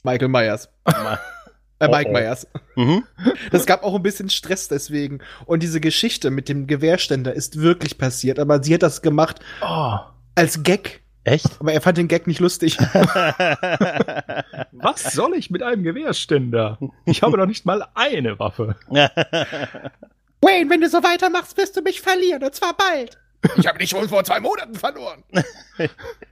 Michael 0.04 0.28
Myers. 0.30 0.70
Äh, 0.86 1.88
Mike 1.88 2.10
Oh, 2.10 2.14
oh. 2.14 2.14
Myers. 2.20 2.48
Mhm. 2.76 3.04
Das 3.52 3.66
gab 3.66 3.84
auch 3.84 3.96
ein 3.96 4.04
bisschen 4.04 4.30
Stress 4.30 4.68
deswegen. 4.68 5.20
Und 5.46 5.64
diese 5.64 5.80
Geschichte 5.82 6.30
mit 6.30 6.48
dem 6.50 6.68
Gewehrständer 6.68 7.34
ist 7.34 7.60
wirklich 7.60 7.98
passiert. 7.98 8.38
Aber 8.40 8.62
sie 8.64 8.74
hat 8.76 8.84
das 8.84 9.02
gemacht 9.02 9.40
Oh. 9.62 9.96
als 10.36 10.62
Gag. 10.64 11.02
Echt? 11.24 11.48
Aber 11.60 11.72
er 11.74 11.82
fand 11.82 11.98
den 11.98 12.08
Gag 12.08 12.26
nicht 12.28 12.40
lustig. 12.40 12.78
Was 14.72 15.04
soll 15.14 15.36
ich 15.36 15.50
mit 15.52 15.62
einem 15.64 15.84
Gewehrständer? 15.84 16.78
Ich 17.06 17.22
habe 17.22 17.38
noch 17.38 17.46
nicht 17.46 17.66
mal 17.66 17.88
eine 17.94 18.40
Waffe. 18.40 18.76
Wayne, 18.90 20.70
wenn 20.70 20.82
du 20.82 20.90
so 20.90 21.04
weitermachst, 21.04 21.58
wirst 21.58 21.78
du 21.78 21.82
mich 21.82 22.02
verlieren. 22.02 22.44
Und 22.44 22.56
zwar 22.56 22.76
bald. 22.76 23.20
Ich 23.58 23.68
habe 23.68 23.80
dich 23.80 23.90
schon 23.90 24.08
vor 24.10 24.24
zwei 24.24 24.40
Monaten 24.40 24.76
verloren. 24.76 25.24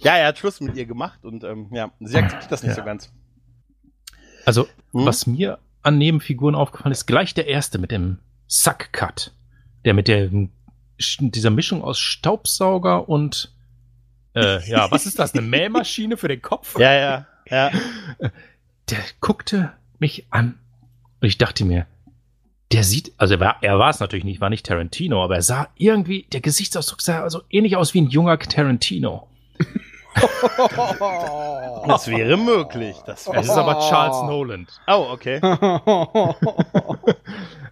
ja, 0.00 0.16
er 0.16 0.28
hat 0.28 0.38
Schluss 0.38 0.60
mit 0.60 0.76
ihr 0.76 0.86
gemacht 0.86 1.24
und 1.24 1.44
ähm, 1.44 1.68
ja, 1.72 1.90
sie 2.00 2.16
akzeptiert 2.16 2.50
das 2.52 2.62
nicht 2.62 2.70
Ja. 2.70 2.76
so 2.76 2.84
ganz. 2.84 3.12
Also, 4.46 4.64
Hm? 4.92 5.06
was 5.06 5.26
mir 5.26 5.58
an 5.82 5.98
Nebenfiguren 5.98 6.54
aufgefallen 6.54 6.92
ist, 6.92 7.06
gleich 7.06 7.34
der 7.34 7.46
erste 7.46 7.78
mit 7.78 7.90
dem 7.90 8.18
Suck-Cut. 8.48 9.32
Der 9.84 9.94
mit 9.94 10.08
der, 10.08 10.30
dieser 11.20 11.50
Mischung 11.50 11.82
aus 11.82 11.98
Staubsauger 11.98 13.08
und, 13.08 13.54
äh, 14.34 14.66
ja, 14.68 14.90
was 14.90 15.06
ist 15.06 15.18
das? 15.18 15.32
Eine 15.34 15.42
Mähmaschine 15.46 16.16
für 16.16 16.28
den 16.28 16.42
Kopf? 16.42 16.78
Ja, 16.78 16.92
ja, 16.92 17.26
ja. 17.48 17.70
Der 18.90 18.98
guckte 19.20 19.72
mich 20.00 20.26
an 20.30 20.58
und 21.20 21.28
ich 21.28 21.38
dachte 21.38 21.64
mir, 21.64 21.86
der 22.72 22.82
sieht, 22.82 23.12
also 23.18 23.34
er 23.34 23.40
war, 23.40 23.56
er 23.62 23.78
war 23.78 23.90
es 23.90 24.00
natürlich 24.00 24.24
nicht, 24.24 24.40
war 24.40 24.50
nicht 24.50 24.66
Tarantino, 24.66 25.22
aber 25.22 25.36
er 25.36 25.42
sah 25.42 25.68
irgendwie, 25.76 26.26
der 26.32 26.40
Gesichtsausdruck 26.40 27.00
sah 27.00 27.22
also 27.22 27.42
ähnlich 27.50 27.76
aus 27.76 27.94
wie 27.94 28.00
ein 28.00 28.08
junger 28.08 28.36
Tarantino. 28.38 29.28
Das 31.86 32.08
wäre 32.08 32.36
möglich. 32.36 32.96
Das 33.06 33.22
Es 33.22 33.32
wäre 33.32 33.40
ist 33.42 33.50
aber 33.50 33.78
Charles 33.88 34.22
Nolan. 34.22 34.66
Oh, 34.86 35.06
okay. 35.12 35.40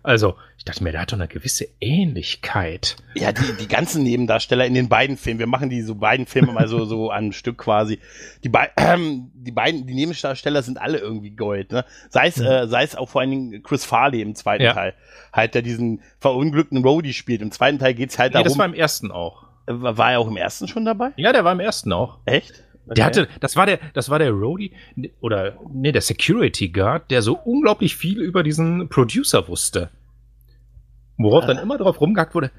Also, 0.05 0.37
ich 0.57 0.65
dachte 0.65 0.83
mir, 0.85 0.93
der 0.93 1.03
hat 1.03 1.13
doch 1.13 1.19
eine 1.19 1.29
gewisse 1.29 1.67
Ähnlichkeit. 1.81 2.97
Ja, 3.15 3.33
die, 3.33 3.53
die 3.61 3.69
ganzen 3.69 4.05
Nebendarsteller 4.05 4.65
in 4.65 4.73
den 4.73 4.89
beiden 4.89 5.17
Filmen, 5.19 5.39
wir 5.41 5.47
machen 5.49 5.69
die 5.69 5.83
so 5.83 5.97
beiden 5.97 6.25
Filme 6.25 6.53
mal 6.53 6.67
so, 6.69 6.87
so 6.87 7.11
an 7.11 7.27
ein 7.27 7.33
Stück 7.33 7.59
quasi. 7.59 7.99
Die, 8.43 8.49
bei, 8.49 8.71
ähm, 8.79 9.31
die 9.35 9.51
beiden, 9.51 9.87
die 9.87 9.95
Nebendarsteller 9.95 10.63
sind 10.63 10.81
alle 10.81 10.99
irgendwie 10.99 11.31
Gold, 11.33 11.73
ne? 11.73 11.85
Sei 12.09 12.29
es, 12.29 12.41
äh, 12.41 12.69
sei 12.69 12.85
es 12.85 12.97
auch 12.97 13.09
vor 13.11 13.21
allen 13.21 13.31
Dingen 13.31 13.63
Chris 13.63 13.85
Farley 13.85 14.23
im 14.23 14.35
zweiten 14.35 14.65
Ja. 14.65 14.73
Teil. 14.73 14.95
Halt, 15.33 15.55
der 15.55 15.63
diesen 15.63 16.01
verunglückten 16.21 16.83
Roadie 16.83 17.13
spielt. 17.13 17.43
Im 17.43 17.51
zweiten 17.51 17.79
Teil 17.79 17.93
geht's 17.93 18.19
halt 18.19 18.33
Nee, 18.33 18.45
das 18.45 18.53
war 18.57 18.65
darum. 18.67 18.75
im 18.75 18.81
ersten 18.81 19.11
auch. 19.11 19.48
War 19.69 20.13
er 20.13 20.21
auch 20.21 20.29
im 20.29 20.37
ersten 20.37 20.67
schon 20.67 20.85
dabei? 20.85 21.13
Ja, 21.17 21.33
der 21.33 21.45
war 21.45 21.53
im 21.53 21.61
ersten 21.61 21.93
auch. 21.93 22.19
Echt? 22.25 22.65
Der 22.87 23.05
hatte, 23.05 23.29
das 23.41 23.55
war 23.55 23.67
der, 23.67 23.79
das 23.93 24.09
war 24.09 24.19
der 24.19 24.31
Roadie, 24.31 24.73
oder, 25.21 25.59
nee, 25.71 25.93
der 25.93 26.01
Security 26.01 26.71
Guard, 26.71 27.11
der 27.11 27.21
so 27.21 27.37
unglaublich 27.37 27.97
viel 27.97 28.21
über 28.23 28.43
diesen 28.43 28.89
Producer 28.89 29.47
wusste. 29.47 29.91
Worauf 31.19 31.45
dann 31.45 31.59
immer 31.59 31.77
drauf 31.77 32.01
rumgehackt 32.01 32.35
wurde, 32.35 32.51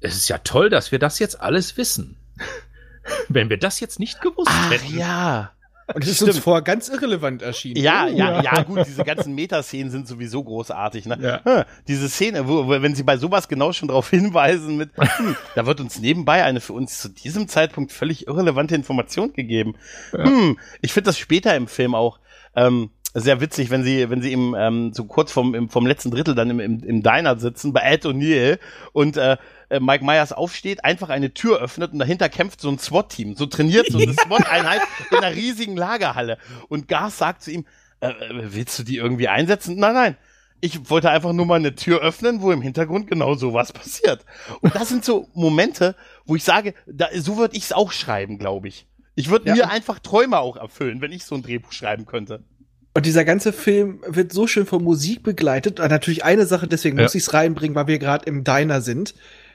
es 0.00 0.16
ist 0.16 0.28
ja 0.28 0.38
toll, 0.38 0.68
dass 0.68 0.92
wir 0.92 0.98
das 0.98 1.18
jetzt 1.18 1.40
alles 1.40 1.76
wissen. 1.78 2.16
Wenn 3.28 3.48
wir 3.48 3.56
das 3.56 3.80
jetzt 3.80 3.98
nicht 3.98 4.20
gewusst 4.20 4.50
Ach 4.50 4.70
hätten. 4.70 4.98
ja. 4.98 5.52
Und 5.94 6.04
es 6.04 6.10
ist 6.10 6.22
uns 6.22 6.38
vorher 6.38 6.62
ganz 6.62 6.88
irrelevant 6.88 7.42
erschienen. 7.42 7.82
Ja, 7.82 8.06
Oh, 8.08 8.12
ja, 8.16 8.42
ja. 8.42 8.42
ja, 8.42 8.62
gut, 8.62 8.86
diese 8.86 9.04
ganzen 9.04 9.34
Metaszenen 9.34 9.90
sind 9.90 10.08
sowieso 10.08 10.42
großartig, 10.42 11.06
ne? 11.06 11.18
Ja. 11.20 11.40
Hm, 11.44 11.64
Diese 11.88 12.08
Szene, 12.08 12.48
wo, 12.48 12.68
wenn 12.68 12.94
sie 12.94 13.02
bei 13.02 13.16
sowas 13.16 13.48
genau 13.48 13.72
schon 13.72 13.88
darauf 13.88 14.10
hinweisen 14.10 14.76
mit, 14.76 14.90
hm, 14.96 15.36
da 15.54 15.66
wird 15.66 15.80
uns 15.80 15.98
nebenbei 16.00 16.44
eine 16.44 16.60
für 16.60 16.72
uns 16.72 17.00
zu 17.00 17.08
diesem 17.08 17.48
Zeitpunkt 17.48 17.92
völlig 17.92 18.26
irrelevante 18.26 18.74
Information 18.74 19.32
gegeben. 19.32 19.74
Hm, 20.12 20.58
ich 20.80 20.92
finde 20.92 21.08
das 21.08 21.18
später 21.18 21.54
im 21.56 21.66
Film 21.68 21.94
auch 21.94 22.18
ähm, 22.56 22.90
sehr 23.14 23.40
witzig, 23.40 23.70
wenn 23.70 23.82
sie, 23.82 24.08
wenn 24.08 24.22
sie 24.22 24.32
im, 24.32 24.54
ähm, 24.56 24.92
so 24.92 25.04
kurz 25.04 25.32
vom, 25.32 25.54
im, 25.54 25.68
vom 25.68 25.86
letzten 25.86 26.10
Drittel 26.10 26.34
dann 26.34 26.50
im, 26.50 26.60
im, 26.60 26.82
im 26.84 27.02
Diner 27.02 27.38
sitzen, 27.38 27.72
bei 27.72 27.80
Ed 27.80 28.04
O'Neill 28.06 28.58
und 28.92 29.16
äh, 29.16 29.36
äh, 29.70 29.80
Mike 29.80 30.04
Myers 30.04 30.32
aufsteht, 30.32 30.84
einfach 30.84 31.08
eine 31.08 31.32
Tür 31.32 31.60
öffnet 31.60 31.92
und 31.92 31.98
dahinter 31.98 32.28
kämpft 32.28 32.60
so 32.60 32.68
ein 32.70 32.78
SWAT-Team, 32.78 33.34
so 33.36 33.46
trainiert 33.46 33.86
so 33.90 33.98
eine 33.98 34.12
SWAT-Einheit 34.26 34.82
in 35.10 35.16
einer 35.18 35.34
riesigen 35.34 35.76
Lagerhalle. 35.76 36.38
Und 36.68 36.86
Gas 36.88 37.18
sagt 37.18 37.42
zu 37.42 37.50
ihm, 37.52 37.64
äh, 38.00 38.08
äh, 38.08 38.52
willst 38.54 38.78
du 38.78 38.82
die 38.82 38.96
irgendwie 38.96 39.28
einsetzen? 39.28 39.76
Nein, 39.76 39.94
nein. 39.94 40.16
Ich 40.62 40.90
wollte 40.90 41.08
einfach 41.08 41.32
nur 41.32 41.46
mal 41.46 41.54
eine 41.54 41.74
Tür 41.74 42.00
öffnen, 42.02 42.42
wo 42.42 42.52
im 42.52 42.60
Hintergrund 42.60 43.06
genau 43.06 43.34
sowas 43.34 43.72
passiert. 43.72 44.26
Und 44.60 44.74
das 44.74 44.90
sind 44.90 45.04
so 45.06 45.28
Momente, 45.32 45.96
wo 46.26 46.36
ich 46.36 46.44
sage, 46.44 46.74
da, 46.86 47.08
so 47.16 47.38
würde 47.38 47.56
ich 47.56 47.62
es 47.64 47.72
auch 47.72 47.92
schreiben, 47.92 48.38
glaube 48.38 48.68
ich. 48.68 48.86
Ich 49.14 49.30
würde 49.30 49.48
Ja. 49.48 49.54
mir 49.54 49.70
einfach 49.70 49.98
Träume 50.00 50.38
auch 50.38 50.56
erfüllen, 50.56 51.00
wenn 51.00 51.12
ich 51.12 51.24
so 51.24 51.34
ein 51.34 51.42
Drehbuch 51.42 51.72
schreiben 51.72 52.04
könnte. 52.04 52.44
Und 52.92 53.06
dieser 53.06 53.24
ganze 53.24 53.52
Film 53.52 54.02
wird 54.06 54.32
so 54.32 54.46
schön 54.46 54.66
von 54.66 54.82
Musik 54.82 55.22
begleitet. 55.22 55.80
Und 55.80 55.88
natürlich 55.90 56.24
eine 56.24 56.44
Sache, 56.44 56.66
deswegen 56.66 56.96
Ja. 56.98 57.04
muss 57.04 57.14
ich 57.14 57.22
es 57.22 57.32
reinbringen, 57.32 57.74
weil 57.74 57.86
wir 57.86 57.98
gerade 57.98 58.26
im 58.26 58.44
Diner 58.44 58.80
sind. 58.80 59.14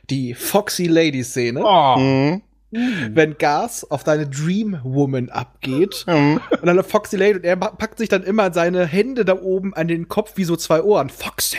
Die 0.10 0.34
Foxy 0.34 0.88
Lady 0.88 1.24
Szene. 1.24 1.62
Oh. 1.64 1.98
Mhm. 1.98 2.42
Wenn 3.12 3.38
Gas 3.38 3.90
auf 3.90 4.04
deine 4.04 4.28
Dream 4.28 4.80
Woman 4.84 5.30
abgeht. 5.30 6.04
Mhm. 6.08 6.42
Und 6.50 6.66
dann 6.66 6.84
Foxy 6.84 7.16
Lady 7.16 7.36
und 7.36 7.46
er 7.46 7.56
pa- 7.56 7.70
packt 7.70 7.98
sich 8.00 8.10
dann 8.10 8.24
immer 8.24 8.52
seine 8.54 8.86
Hände 8.86 9.24
da 9.24 9.40
oben 9.42 9.74
an 9.74 9.88
den 9.88 10.08
Kopf 10.10 10.34
wie 10.36 10.44
so 10.44 10.58
zwei 10.58 10.82
Ohren. 10.84 11.10
Foxy. 11.10 11.58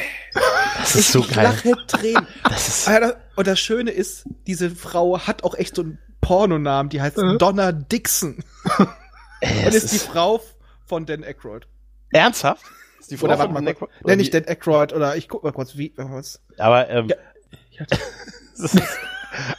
Das 0.78 0.94
ist 0.94 1.12
so 1.12 1.20
ich 1.20 1.32
geil. 1.34 1.44
lache 1.44 1.72
Tränen. 1.86 2.26
Das 2.44 2.68
ist, 2.68 2.88
Ah, 2.88 3.00
das- 3.00 3.16
Und 3.34 3.46
das 3.46 3.58
Schöne 3.58 3.90
ist, 3.92 4.24
diese 4.46 4.68
Frau 4.70 5.18
hat 5.20 5.42
auch 5.42 5.54
echt 5.54 5.74
so 5.76 5.82
einen 5.82 5.98
Pornonamen, 6.20 6.90
die 6.90 7.00
heißt 7.00 7.16
Mhm. 7.16 7.38
Donna 7.38 7.72
Dixon. 7.72 8.38
ey, 9.40 9.66
Und 9.66 9.74
es 9.74 9.84
ist 9.84 9.94
die 9.94 9.98
Frau 9.98 10.40
von 10.84 11.06
Dan 11.06 11.24
Aykroyd. 11.24 11.66
ernsthaft? 12.10 12.62
Ist 13.00 13.10
die 13.10 13.16
Frau 13.16 13.26
Oder 13.26 13.36
von 13.36 13.40
warte 13.44 13.54
mal, 13.54 13.60
Nick- 13.60 13.78
kurz. 13.78 13.90
oder 14.02 14.10
Nenn 14.10 14.20
ich 14.20 14.30
Dan 14.30 14.44
Aykroyd 14.46 14.92
oder 14.92 15.16
ich 15.16 15.28
guck 15.28 15.44
mal 15.44 15.52
kurz, 15.52 15.76
wie, 15.78 15.92
was. 15.96 16.42
Aber 16.58 16.90
ähm, 16.90 17.08
Ja. 17.08 17.16
ist, 18.54 18.80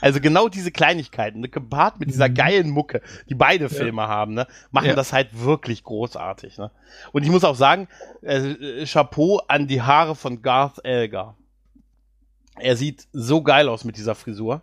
also 0.02 0.20
genau 0.20 0.48
diese 0.50 0.72
Kleinigkeiten, 0.72 1.42
ne, 1.42 1.50
gepaart 1.50 2.00
mit 2.00 2.10
dieser 2.10 2.30
geilen 2.30 2.70
Mucke, 2.70 3.02
die 3.30 3.36
beide 3.36 3.70
Filme 3.70 4.08
haben, 4.08 4.34
ne, 4.34 4.48
machen 4.72 4.88
Ja. 4.88 4.96
das 4.96 5.14
halt 5.14 5.30
wirklich 5.44 5.84
großartig. 5.84 6.58
Ne? 6.58 6.72
Und 7.12 7.24
ich 7.24 7.30
muss 7.30 7.44
auch 7.44 7.56
sagen, 7.56 7.88
äh, 8.22 8.86
Chapeau 8.86 9.42
an 9.48 9.68
die 9.68 9.82
Haare 9.82 10.16
von 10.16 10.42
Garth 10.42 10.84
Elgar. 10.84 11.36
Er 12.60 12.76
sieht 12.76 13.08
so 13.14 13.44
geil 13.44 13.70
aus 13.70 13.84
mit 13.84 13.98
dieser 13.98 14.16
Frisur. 14.16 14.62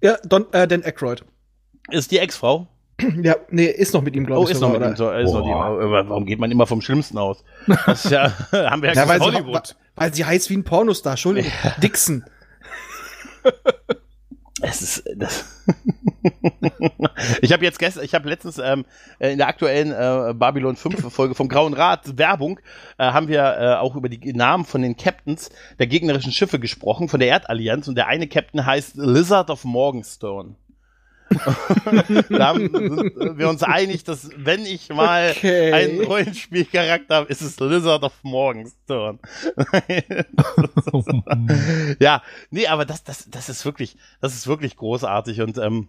Ja, 0.00 0.16
Don, 0.24 0.46
äh, 0.52 0.68
Dan 0.68 0.82
Aykroyd. 0.84 1.24
Ist 1.90 2.10
die 2.12 2.18
Ex-Frau? 2.18 2.68
Ja, 3.22 3.34
nee, 3.50 3.64
ist 3.66 3.94
noch 3.94 4.02
mit 4.02 4.14
ihm, 4.14 4.26
glaube 4.26 4.42
Oh, 4.42 4.44
ich. 4.44 4.50
ist 4.52 4.60
noch 4.60 4.70
mit 4.72 4.80
ihm 4.80 4.94
so. 4.94 5.10
Ist 5.10 5.32
noch 5.32 5.42
die, 5.42 5.50
warum 5.50 6.24
geht 6.24 6.38
man 6.38 6.52
immer 6.52 6.68
vom 6.68 6.80
Schlimmsten 6.80 7.18
aus? 7.18 7.42
Das 7.66 8.04
ist 8.04 8.12
ja, 8.12 8.30
haben 8.52 8.80
wir 8.82 8.92
ja, 8.94 9.04
Ja, 9.04 9.18
sie, 9.18 9.42
weil, 9.94 10.14
sie 10.14 10.24
heißt 10.24 10.50
wie 10.50 10.56
ein 10.56 10.64
Pornostar, 10.64 11.12
Entschuldigung. 11.12 11.52
Dixon. 11.82 12.24
Es 14.62 14.80
ist 14.80 15.04
das. 15.16 15.44
ich 17.42 17.52
habe 17.52 17.64
jetzt 17.64 17.80
gestern, 17.80 18.04
ich 18.04 18.14
habe 18.14 18.28
letztens 18.28 18.58
ähm, 18.58 18.84
äh, 19.18 19.32
in 19.32 19.38
der 19.38 19.48
aktuellen 19.48 19.90
äh, 19.90 20.34
Babylon 20.34 20.76
5 20.76 21.12
Folge 21.12 21.34
vom 21.34 21.48
Grauen 21.48 21.74
Rat 21.74 22.16
Werbung 22.16 22.60
äh, 22.96 23.04
haben 23.04 23.26
wir 23.26 23.40
äh, 23.42 23.74
auch 23.74 23.96
über 23.96 24.08
die 24.08 24.32
Namen 24.32 24.64
von 24.64 24.82
den 24.82 24.96
Captains 24.96 25.50
der 25.80 25.88
gegnerischen 25.88 26.30
Schiffe 26.30 26.60
gesprochen 26.60 27.08
von 27.08 27.18
der 27.18 27.28
Erdallianz 27.28 27.88
und 27.88 27.96
der 27.96 28.06
eine 28.06 28.28
Captain 28.28 28.64
heißt 28.64 28.96
Lizard 28.96 29.50
of 29.50 29.64
Morgenstone. 29.64 30.54
da 32.30 32.46
haben, 32.48 32.60
sind 32.70 33.38
wir 33.38 33.48
uns 33.48 33.62
einig, 33.62 34.04
dass 34.04 34.30
wenn 34.36 34.64
ich 34.66 34.88
mal 34.90 35.32
Okay. 35.36 35.72
einen 35.72 36.02
Rollenspielcharakter 36.04 37.14
habe, 37.16 37.28
ist 37.30 37.40
es 37.42 37.58
Lizard 37.60 38.02
of 38.02 38.12
Morgenstone. 38.22 39.18
ja, 42.00 42.22
nee, 42.50 42.66
aber 42.66 42.84
das, 42.84 43.04
das, 43.04 43.28
das 43.30 43.48
ist 43.48 43.64
wirklich, 43.64 43.96
das 44.20 44.34
ist 44.34 44.46
wirklich 44.46 44.76
großartig 44.76 45.40
und 45.40 45.58
ähm, 45.58 45.88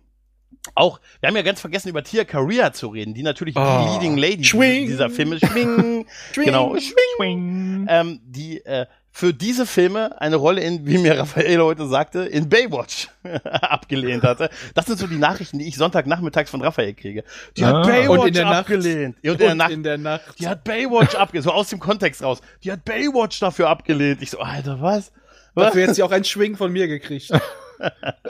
auch, 0.75 0.99
wir 1.19 1.27
haben 1.27 1.36
ja 1.36 1.41
ganz 1.41 1.60
vergessen, 1.60 1.89
über 1.89 2.03
Tia 2.03 2.23
Career 2.23 2.71
zu 2.73 2.88
reden, 2.88 3.13
die 3.13 3.23
natürlich 3.23 3.56
Oh. 3.58 3.86
die 3.86 3.93
Leading 3.93 4.17
Lady 4.17 4.43
Schwing. 4.45 4.86
dieser 4.88 5.10
Filme, 5.10 5.38
Schwing, 5.39 6.06
Schwing. 6.32 6.45
genau, 6.45 6.75
Schwing, 6.77 6.93
Schwing. 7.17 7.86
ähm, 7.89 8.19
die, 8.23 8.63
äh, 8.65 8.86
für 9.15 9.32
diese 9.32 9.67
Filme 9.67 10.19
eine 10.19 10.38
Rolle 10.38 10.62
in, 10.62 10.88
wie 10.88 10.97
mir 10.97 11.19
Raphael 11.19 11.62
heute 11.62 11.88
sagte, 11.88 12.21
in 12.26 12.49
Baywatch 12.49 13.10
abgelehnt 13.43 14.23
hatte. 14.23 14.49
Das 14.73 14.88
sind 14.88 14.97
so 14.97 15.06
die 15.06 15.17
Nachrichten, 15.17 15.60
die 15.60 15.67
ich 15.67 15.76
Sonntagnachmittags 15.76 16.49
von 16.49 16.63
Raphael 16.63 16.95
kriege. 16.95 17.23
Die 17.56 17.63
ah, 17.63 17.67
hat 17.67 17.86
Baywatch 17.86 18.21
und 18.21 18.28
in 18.30 18.34
der 18.34 18.47
abgelehnt. 18.47 19.23
Nacht. 19.23 19.26
Und, 19.26 19.32
in, 19.34 19.38
der 19.38 19.56
Nacht, 19.56 19.71
in 19.71 19.84
der 19.84 19.97
Nacht. 19.99 20.39
Die 20.39 20.47
hat 20.47 20.63
Baywatch 20.63 21.13
abgelehnt. 21.13 21.45
So 21.45 21.52
aus 21.52 21.69
dem 21.69 21.80
Kontext 21.80 22.23
raus. 22.23 22.41
Die 22.63 22.71
hat 22.71 22.84
Baywatch 22.86 23.39
dafür 23.39 23.69
abgelehnt. 23.69 24.23
Ich 24.23 24.32
so, 24.32 24.39
Alter, 24.39 24.82
was? 24.82 25.12
was? 25.54 25.67
Dafür 25.67 25.84
hätte 25.84 25.93
sie 25.93 26.04
auch 26.04 26.12
einen 26.12 26.26
Schwing 26.26 26.58
von 26.58 26.71
mir 26.71 26.88
gekriegt. 26.88 27.30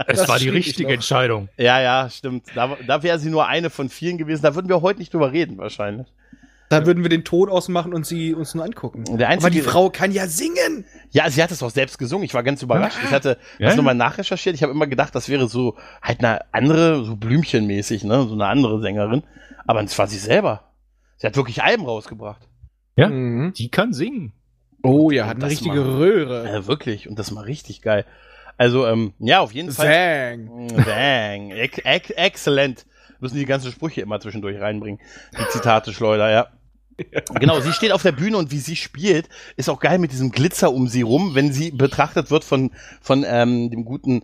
es 0.08 0.18
das 0.18 0.28
war 0.28 0.38
die 0.38 0.50
richtige 0.50 0.94
Entscheidung. 0.94 1.48
Ja, 1.56 1.82
ja, 1.82 2.10
stimmt. 2.10 2.48
Da, 2.56 2.78
da 2.86 3.02
wäre 3.04 3.20
sie 3.20 3.30
nur 3.30 3.48
eine 3.48 3.70
von 3.70 3.88
vielen 3.88 4.18
gewesen. 4.18 4.42
Da 4.42 4.54
würden 4.54 4.68
wir 4.68 4.82
heute 4.82 5.00
nicht 5.00 5.14
drüber 5.14 5.32
reden, 5.32 5.58
wahrscheinlich. 5.58 6.08
Da 6.82 6.86
würden 6.86 7.04
wir 7.04 7.10
den 7.10 7.24
Ton 7.24 7.50
ausmachen 7.50 7.94
und 7.94 8.06
sie 8.06 8.34
uns 8.34 8.54
nur 8.56 8.64
angucken. 8.64 9.04
Der 9.18 9.30
einzige, 9.30 9.48
Aber 9.48 9.50
die 9.50 9.62
Frau 9.62 9.90
kann 9.90 10.12
ja 10.12 10.28
singen. 10.28 10.86
Ja, 11.12 11.30
sie 11.30 11.42
hat 11.44 11.52
es 11.52 11.62
auch 11.64 11.70
selbst 11.70 11.98
gesungen. 11.98 12.26
Ich 12.26 12.34
war 12.34 12.44
ganz 12.44 12.62
überrascht. 12.62 12.98
Ich 13.04 13.12
hatte 13.12 13.38
ja. 13.60 13.68
das 13.68 13.76
nochmal 13.76 13.96
nachrecherchiert. 13.96 14.56
Ich 14.56 14.64
habe 14.64 14.74
immer 14.74 14.88
gedacht, 14.88 15.14
das 15.16 15.30
wäre 15.30 15.48
so 15.48 15.76
halt 16.02 16.20
eine 16.20 16.42
andere, 16.54 17.04
so 17.06 17.16
Blümchenmäßig, 17.16 18.04
ne, 18.04 18.26
so 18.28 18.34
eine 18.34 18.48
andere 18.48 18.82
Sängerin. 18.82 19.24
Aber 19.66 19.82
es 19.84 19.98
war 19.98 20.08
sie 20.08 20.18
selber. 20.18 20.72
Sie 21.18 21.28
hat 21.28 21.36
wirklich 21.36 21.64
Alben 21.64 21.86
rausgebracht. 21.86 22.48
Ja, 22.96 23.10
mhm. 23.10 23.54
die 23.54 23.70
kann 23.70 23.94
singen. 23.94 24.34
Oh 24.84 25.12
ja, 25.12 25.28
hat 25.28 25.38
eine 25.38 25.50
richtige 25.50 25.80
mal, 25.80 25.96
Röhre. 25.96 26.46
Ja, 26.46 26.68
wirklich. 26.68 27.08
Und 27.08 27.18
das 27.18 27.34
war 27.34 27.46
richtig 27.46 27.82
geil. 27.82 28.06
Also, 28.58 28.86
ähm, 28.86 29.14
ja, 29.20 29.40
auf 29.40 29.54
jeden 29.54 29.72
Fall. 29.72 30.38
Sang. 30.48 30.70
Sang. 30.70 31.52
Ex 31.52 31.78
ex 31.80 32.10
excellent. 32.12 32.86
Müssen 33.20 33.38
die 33.38 33.46
ganzen 33.46 33.72
Sprüche 33.72 34.02
immer 34.02 34.20
zwischendurch 34.20 34.60
reinbringen. 34.60 35.00
Die 35.40 35.50
Zitate 35.50 35.94
Schleuder, 35.94 36.30
ja. 37.12 37.22
Genau, 37.40 37.60
sie 37.60 37.74
steht 37.74 37.92
auf 37.92 38.04
der 38.04 38.12
Bühne 38.12 38.38
und 38.38 38.52
wie 38.52 38.60
sie 38.60 38.76
spielt, 38.76 39.30
ist 39.56 39.70
auch 39.70 39.80
geil 39.80 40.00
mit 40.00 40.12
diesem 40.12 40.32
Glitzer 40.32 40.72
um 40.74 40.88
sie 40.88 41.02
rum, 41.02 41.36
wenn 41.36 41.52
sie 41.52 41.72
betrachtet 41.72 42.32
wird 42.32 42.44
von, 42.44 42.72
von 43.02 43.26
ähm, 43.28 43.70
dem 43.70 43.86
guten 43.86 44.24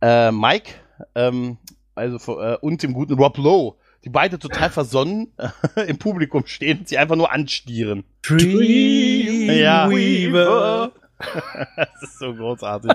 äh, 0.00 0.30
Mike 0.30 0.72
ähm, 1.14 1.58
also 1.94 2.40
äh, 2.40 2.56
und 2.60 2.82
dem 2.82 2.92
guten 2.92 3.14
Rob 3.14 3.36
Lowe, 3.38 3.76
die 4.04 4.08
beide 4.08 4.38
total 4.38 4.70
versonnen 4.70 5.32
äh, 5.36 5.82
im 5.88 5.98
Publikum 5.98 6.46
stehen 6.46 6.78
und 6.80 6.88
sie 6.88 6.98
einfach 6.98 7.16
nur 7.16 7.30
anstieren. 7.32 8.04
Dreamweaver. 8.22 9.52
Ja. 9.54 10.92
das 11.76 12.02
ist 12.02 12.18
so 12.18 12.34
großartig. 12.34 12.92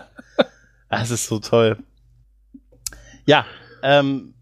Das 0.89 1.11
ist 1.11 1.27
so 1.27 1.39
toll. 1.39 1.77
Ja, 3.25 3.45
ähm, 3.83 4.33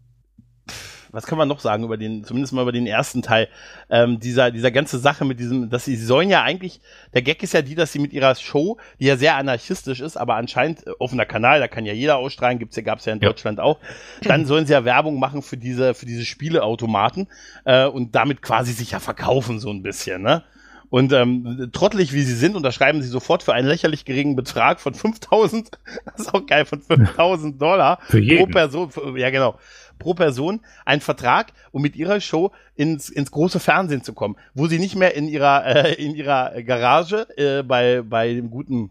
was 1.14 1.26
kann 1.26 1.38
man 1.38 1.48
noch 1.48 1.60
sagen 1.60 1.84
über 1.84 1.96
den, 1.96 2.24
zumindest 2.24 2.52
mal 2.52 2.62
über 2.62 2.72
den 2.72 2.86
ersten 2.86 3.22
Teil, 3.22 3.48
ähm, 3.88 4.20
dieser, 4.20 4.50
dieser 4.50 4.70
ganze 4.70 4.98
Sache 4.98 5.24
mit 5.24 5.38
diesem, 5.40 5.70
dass 5.70 5.84
sie, 5.84 5.96
sie 5.96 6.04
sollen 6.04 6.28
ja 6.28 6.42
eigentlich, 6.42 6.80
der 7.14 7.22
Gag 7.22 7.42
ist 7.42 7.54
ja 7.54 7.62
die, 7.62 7.74
dass 7.74 7.92
sie 7.92 7.98
mit 7.98 8.12
ihrer 8.12 8.34
Show, 8.34 8.78
die 9.00 9.06
ja 9.06 9.16
sehr 9.16 9.36
anarchistisch 9.36 10.00
ist, 10.00 10.16
aber 10.16 10.34
anscheinend 10.34 10.86
äh, 10.86 10.90
offener 10.98 11.24
Kanal, 11.26 11.60
da 11.60 11.68
kann 11.68 11.86
ja 11.86 11.92
jeder 11.92 12.16
ausstrahlen, 12.16 12.58
gibt's 12.58 12.76
ja, 12.76 12.82
gab's 12.82 13.04
ja 13.04 13.12
in 13.12 13.20
ja. 13.20 13.28
Deutschland 13.28 13.60
auch, 13.60 13.78
dann 14.22 14.44
sollen 14.46 14.66
sie 14.66 14.72
ja 14.72 14.84
Werbung 14.84 15.18
machen 15.18 15.42
für 15.42 15.56
diese, 15.56 15.94
für 15.94 16.06
diese 16.06 16.24
Spieleautomaten, 16.24 17.28
äh, 17.64 17.86
und 17.86 18.14
damit 18.14 18.42
quasi 18.42 18.72
sich 18.72 18.90
ja 18.90 19.00
verkaufen, 19.00 19.60
so 19.60 19.70
ein 19.70 19.82
bisschen, 19.82 20.22
ne? 20.22 20.42
Und 20.90 21.12
ähm, 21.12 21.70
trottelig 21.72 22.12
wie 22.12 22.22
sie 22.22 22.36
sind, 22.36 22.54
unterschreiben 22.54 23.02
sie 23.02 23.08
sofort 23.08 23.42
für 23.42 23.52
einen 23.52 23.66
lächerlich 23.66 24.04
geringen 24.04 24.36
Betrag 24.36 24.80
von 24.80 24.94
5000, 24.94 25.70
das 26.04 26.26
ist 26.26 26.34
auch 26.34 26.46
geil, 26.46 26.66
von 26.66 26.82
5000 26.82 27.60
Dollar 27.60 27.98
pro 28.08 28.46
Person, 28.46 28.90
ja 29.16 29.30
genau, 29.30 29.58
pro 29.98 30.14
Person 30.14 30.60
einen 30.84 31.00
Vertrag, 31.00 31.52
um 31.72 31.82
mit 31.82 31.96
ihrer 31.96 32.20
Show 32.20 32.52
ins, 32.76 33.08
ins 33.08 33.30
große 33.30 33.60
Fernsehen 33.60 34.02
zu 34.02 34.12
kommen, 34.12 34.36
wo 34.54 34.66
sie 34.66 34.78
nicht 34.78 34.96
mehr 34.96 35.14
in 35.14 35.28
ihrer, 35.28 35.64
äh, 35.86 35.94
in 35.94 36.14
ihrer 36.14 36.62
Garage 36.62 37.26
äh, 37.36 37.62
bei, 37.62 38.02
bei 38.02 38.34
dem 38.34 38.50
guten 38.50 38.90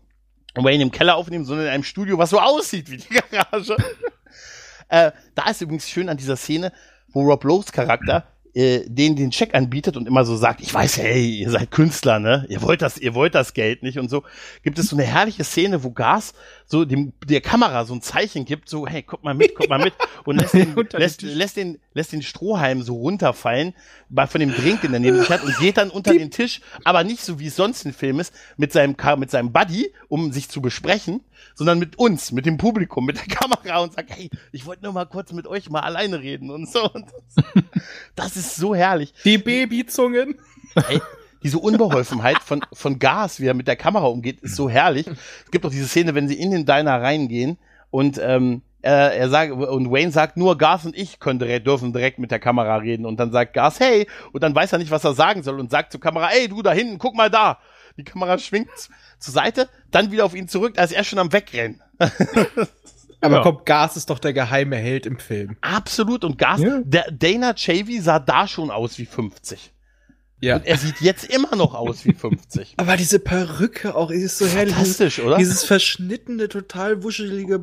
Wayne 0.56 0.84
im 0.84 0.92
Keller 0.92 1.16
aufnehmen, 1.16 1.46
sondern 1.46 1.68
in 1.68 1.72
einem 1.72 1.84
Studio, 1.84 2.18
was 2.18 2.30
so 2.30 2.40
aussieht 2.40 2.90
wie 2.92 2.98
die 2.98 3.10
Garage. 3.32 3.76
äh, 4.90 5.12
da 5.36 5.50
ist 5.50 5.62
übrigens 5.62 5.90
schön 5.90 6.10
an 6.10 6.18
dieser 6.18 6.38
Szene, 6.38 6.72
wo 7.10 7.24
Rob 7.24 7.44
Lowe's 7.44 7.72
Charakter 7.72 8.26
äh, 8.54 8.82
den 8.88 9.16
den 9.16 9.32
Check 9.32 9.56
anbietet 9.56 9.98
und 9.98 10.08
immer 10.08 10.26
so 10.26 10.36
sagt, 10.36 10.62
ich 10.62 10.74
weiß, 10.74 10.98
hey, 10.98 11.38
ihr 11.38 11.50
seid 11.50 11.72
Künstler, 11.72 12.20
ne? 12.20 12.46
Ihr 12.50 12.62
wollt 12.62 12.82
das, 12.82 12.98
ihr 12.98 13.16
wollt 13.16 13.34
das 13.36 13.54
Geld 13.54 13.84
nicht 13.84 13.98
und 13.98 14.10
so. 14.10 14.24
Gibt 14.62 14.78
es 14.78 14.88
so 14.88 14.96
eine 14.96 15.06
herrliche 15.06 15.44
Szene, 15.44 15.84
wo 15.84 15.92
Gas 15.92 16.34
so 16.74 16.86
dem 16.86 17.14
der 17.24 17.40
Kamera 17.40 17.86
so 17.86 17.94
ein 17.94 18.02
Zeichen 18.02 18.46
gibt, 18.46 18.68
so 18.68 18.88
hey, 18.88 19.04
guck 19.04 19.24
mal 19.24 19.36
mit, 19.36 19.54
guck 19.54 19.70
mal 19.70 19.78
mit 19.78 19.94
und 20.26 20.38
lässt 20.38 20.54
den, 20.56 20.74
lässt, 20.94 21.22
lässt 21.22 21.56
den 21.56 21.78
lässt 21.94 22.12
den 22.12 22.24
Strohhalm 22.24 22.82
so 22.82 22.96
runterfallen 22.96 23.76
bei 24.10 24.26
von 24.26 24.40
dem 24.40 24.52
Drink, 24.52 24.82
den 24.82 24.92
er 24.92 25.00
neben 25.00 25.20
sich 25.20 25.30
hat 25.30 25.44
und 25.44 25.56
geht 25.60 25.78
dann 25.78 25.92
unter 25.92 26.14
den 26.14 26.32
Tisch, 26.32 26.62
aber 26.84 27.04
nicht 27.04 27.22
so 27.22 27.40
wie 27.40 27.46
es 27.46 27.56
sonst 27.56 27.86
ein 27.86 27.94
Film 27.94 28.20
ist 28.20 28.34
mit 28.58 28.74
seinem 28.74 28.96
mit 29.20 29.30
seinem 29.30 29.54
Buddy, 29.54 29.94
um 30.08 30.32
sich 30.32 30.50
zu 30.50 30.64
besprechen, 30.64 31.22
sondern 31.54 31.78
mit 31.78 32.00
uns, 32.00 32.32
mit 32.32 32.48
dem 32.48 32.58
Publikum, 32.58 33.06
mit 33.06 33.18
der 33.18 33.28
Kamera 33.28 33.78
und 33.78 33.94
sagt, 33.94 34.10
hey, 34.10 34.32
ich 34.52 34.66
wollte 34.66 34.84
nur 34.84 34.94
mal 34.94 35.06
kurz 35.06 35.32
mit 35.32 35.46
euch 35.46 35.70
mal 35.70 35.82
alleine 35.82 36.22
reden 36.22 36.50
und 36.50 36.68
so. 36.68 36.92
Und 36.92 37.06
das, 37.36 37.46
das 38.16 38.36
ist 38.36 38.56
so 38.56 38.74
herrlich. 38.74 39.14
Die 39.24 39.38
Babyzungen. 39.38 40.40
Hey, 40.88 41.00
diese 41.44 41.60
Unbeholfenheit 41.60 42.40
von, 42.40 42.62
von 42.74 43.00
Gas, 43.00 43.40
wie 43.40 43.48
er 43.48 43.54
mit 43.54 43.68
der 43.68 43.76
Kamera 43.76 44.06
umgeht, 44.06 44.42
ist 44.42 44.56
so 44.56 44.70
herrlich. 44.70 45.08
Es 45.08 45.52
gibt 45.52 45.66
auch 45.66 45.72
diese 45.72 45.88
Szene, 45.88 46.16
wenn 46.16 46.28
sie 46.28 46.40
in 46.40 46.52
den 46.52 46.66
Diner 46.66 47.02
reingehen 47.02 47.58
und 47.92 48.20
ähm, 48.22 48.62
er, 48.84 49.14
er 49.14 49.30
sagt, 49.30 49.52
und 49.52 49.92
Wayne 49.92 50.12
sagt 50.12 50.36
nur, 50.36 50.58
Gas 50.58 50.86
und 50.86 50.96
ich 50.96 51.20
können 51.20 51.40
direkt, 51.40 51.66
dürfen 51.66 51.94
direkt 51.94 52.20
mit 52.20 52.32
der 52.32 52.40
Kamera 52.40 52.76
reden. 52.78 53.06
Und 53.06 53.18
dann 53.18 53.32
sagt 53.32 53.54
Gas, 53.54 53.80
hey, 53.80 54.08
und 54.34 54.44
dann 54.44 54.54
weiß 54.54 54.74
er 54.74 54.78
nicht, 54.78 54.92
was 54.92 55.06
er 55.06 55.14
sagen 55.14 55.42
soll 55.42 55.60
und 55.60 55.72
sagt 55.72 55.94
zur 55.94 56.02
Kamera, 56.02 56.30
ey, 56.32 56.50
du 56.50 56.62
da 56.62 56.74
hinten, 56.74 56.98
guck 56.98 57.16
mal 57.16 57.30
da. 57.30 57.60
Die 57.98 58.04
Kamera 58.04 58.38
schwingt 58.38 58.70
zur 59.20 59.34
Seite, 59.34 59.70
dann 59.90 60.12
wieder 60.12 60.26
auf 60.26 60.36
ihn 60.36 60.48
zurück, 60.48 60.78
als 60.78 60.92
er 60.92 61.04
schon 61.04 61.20
am 61.20 61.32
Wegrennen. 61.32 61.82
Aber 63.22 63.38
ja. 63.38 63.42
komm, 63.42 63.62
Gas 63.64 63.96
ist 63.96 64.10
doch 64.10 64.20
der 64.20 64.34
geheime 64.34 64.76
Held 64.76 65.06
im 65.06 65.18
Film. 65.18 65.56
Absolut. 65.62 66.26
Und 66.26 66.38
Gas, 66.38 66.60
ja. 66.60 66.82
der 66.84 67.10
Dana 67.10 67.56
Chavy 67.56 68.02
sah 68.02 68.20
da 68.20 68.48
schon 68.48 68.70
aus 68.70 68.98
wie 68.98 69.06
50. 69.06 69.73
Ja. 70.44 70.58
Und 70.58 70.66
er 70.66 70.78
sieht 70.78 71.00
jetzt 71.00 71.24
immer 71.24 71.56
noch 71.56 71.74
aus 71.74 72.04
wie 72.04 72.12
50. 72.12 72.74
Aber 72.78 72.98
diese 72.98 73.20
Perücke 73.20 73.96
auch, 73.96 74.12
ist 74.12 74.38
so 74.38 74.46
herrlich. 74.46 74.76
Fantastisch, 74.76 75.20
oder? 75.20 75.38
Dieses 75.38 75.64
verschnittene, 75.64 76.50
total 76.50 77.02
wuschelige, 77.02 77.62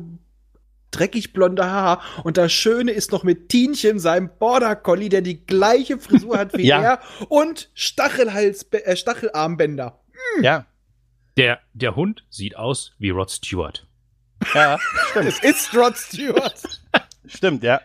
dreckig 0.89 1.31
blonde 1.31 1.63
Haar. 1.63 2.01
Und 2.23 2.37
das 2.37 2.51
Schöne 2.51 2.91
ist 2.91 3.11
noch 3.11 3.23
mit 3.23 3.49
Tienchen, 3.49 3.99
seinem 3.99 4.31
Border 4.39 4.75
Collie, 4.75 5.09
der 5.09 5.21
die 5.21 5.45
gleiche 5.45 5.99
Frisur 5.99 6.39
hat 6.39 6.57
wie 6.57 6.63
ja. 6.65 6.81
er. 6.81 7.01
Und 7.29 7.69
Stachelhals, 7.75 8.63
äh, 8.71 8.95
Stachelarmbänder. 8.95 9.99
Hm. 10.35 10.43
Ja. 10.43 10.65
Der, 11.37 11.59
der 11.73 11.95
Hund 11.95 12.25
sieht 12.31 12.55
aus 12.57 12.93
wie 12.97 13.11
Rod 13.11 13.29
Stewart. 13.29 13.85
Ja, 14.55 14.79
stimmt. 15.11 15.27
es 15.27 15.39
ist 15.43 15.75
Rod 15.75 15.95
Stewart. 15.95 16.81
stimmt, 17.27 17.61
ja. 17.61 17.79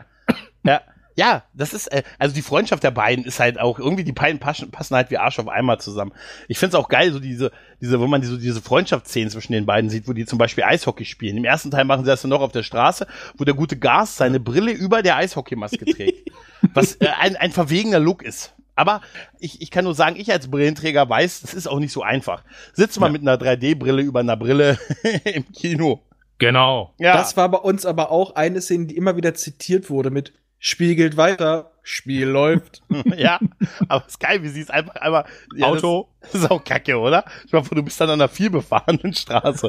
Ja. 0.65 0.81
Ja, 1.17 1.45
das 1.55 1.73
ist, 1.73 1.87
äh, 1.89 2.03
also 2.19 2.35
die 2.35 2.43
Freundschaft 2.43 2.83
der 2.83 2.91
beiden 2.91 3.25
ist 3.25 3.41
halt 3.41 3.59
auch, 3.59 3.79
irgendwie 3.79 4.05
die 4.05 4.13
beiden 4.13 4.39
passen, 4.39 4.71
passen 4.71 4.95
halt 4.95 5.11
wie 5.11 5.17
Arsch 5.17 5.39
auf 5.39 5.49
einmal 5.49 5.81
zusammen. 5.81 6.13
Ich 6.47 6.59
find's 6.59 6.75
auch 6.75 6.91
geil, 6.91 7.11
so 7.11 7.19
diese, 7.19 7.53
diese, 7.81 7.99
wo 7.99 8.07
man 8.07 8.21
diese, 8.21 8.39
diese 8.39 8.61
Freundschaftsszenen 8.61 9.31
zwischen 9.31 9.53
den 9.53 9.65
beiden 9.65 9.89
sieht, 9.89 10.07
wo 10.07 10.13
die 10.13 10.27
zum 10.27 10.39
Beispiel 10.39 10.65
Eishockey 10.65 11.07
spielen. 11.07 11.39
Im 11.39 11.45
ersten 11.45 11.71
Teil 11.71 11.87
machen 11.87 12.05
sie 12.05 12.11
das 12.11 12.21
dann 12.21 12.29
noch 12.29 12.43
auf 12.43 12.53
der 12.53 12.63
Straße, 12.63 13.07
wo 13.39 13.45
der 13.45 13.55
gute 13.55 13.79
Gas 13.79 14.17
seine 14.17 14.41
Brille 14.41 14.73
über 14.73 15.03
der 15.03 15.17
Eishockeymaske 15.17 15.87
trägt. 15.87 16.31
was 16.75 16.97
äh, 16.97 17.09
ein, 17.19 17.37
ein 17.37 17.53
verwegener 17.53 17.99
Look 17.99 18.23
ist. 18.23 18.53
Aber 18.75 19.01
ich, 19.39 19.63
ich 19.63 19.71
kann 19.71 19.85
nur 19.85 19.95
sagen, 19.95 20.17
ich 20.19 20.31
als 20.31 20.51
Brillenträger 20.51 21.09
weiß, 21.09 21.41
das 21.41 21.55
ist 21.55 21.67
auch 21.67 21.79
nicht 21.79 21.93
so 21.93 22.03
einfach. 22.03 22.43
Sitzt 22.75 23.01
mal 23.01 23.07
ja. 23.07 23.13
mit 23.13 23.23
einer 23.23 23.37
3D-Brille 23.37 24.03
über 24.03 24.21
einer 24.21 24.37
Brille 24.37 24.79
im 25.25 25.51
Kino. 25.53 26.03
Genau. 26.39 26.93
Ja. 26.99 27.17
Das 27.17 27.39
war 27.39 27.49
bei 27.49 27.59
uns 27.59 27.87
aber 27.87 28.11
auch 28.11 28.35
eine 28.35 28.61
Szene, 28.61 28.85
die 28.85 28.97
immer 28.99 29.17
wieder 29.17 29.33
zitiert 29.33 29.89
wurde 29.89 30.11
mit 30.11 30.35
spiegelt 30.59 31.17
weiter, 31.17 31.73
Spiel 31.89 32.27
läuft. 32.27 32.83
ja, 33.17 33.39
aber 33.87 34.05
es 34.07 34.15
ist 34.15 34.21
geil, 34.21 34.43
wie 34.43 34.49
sie 34.49 34.61
es 34.61 34.71
einfach 34.71 34.97
einmal. 34.97 35.25
Ja, 35.55 35.67
Auto. 35.67 36.09
Das, 36.21 36.33
das, 36.33 36.43
ist 36.43 36.51
auch 36.51 36.65
kacke, 36.65 36.99
oder? 36.99 37.25
Ich 37.47 37.53
meine, 37.53 37.65
du 37.65 37.83
bist 37.85 38.01
dann 38.01 38.11
an 38.11 38.21
einer 38.21 38.29
vielbefahrenen 38.29 39.15
Straße. 39.15 39.69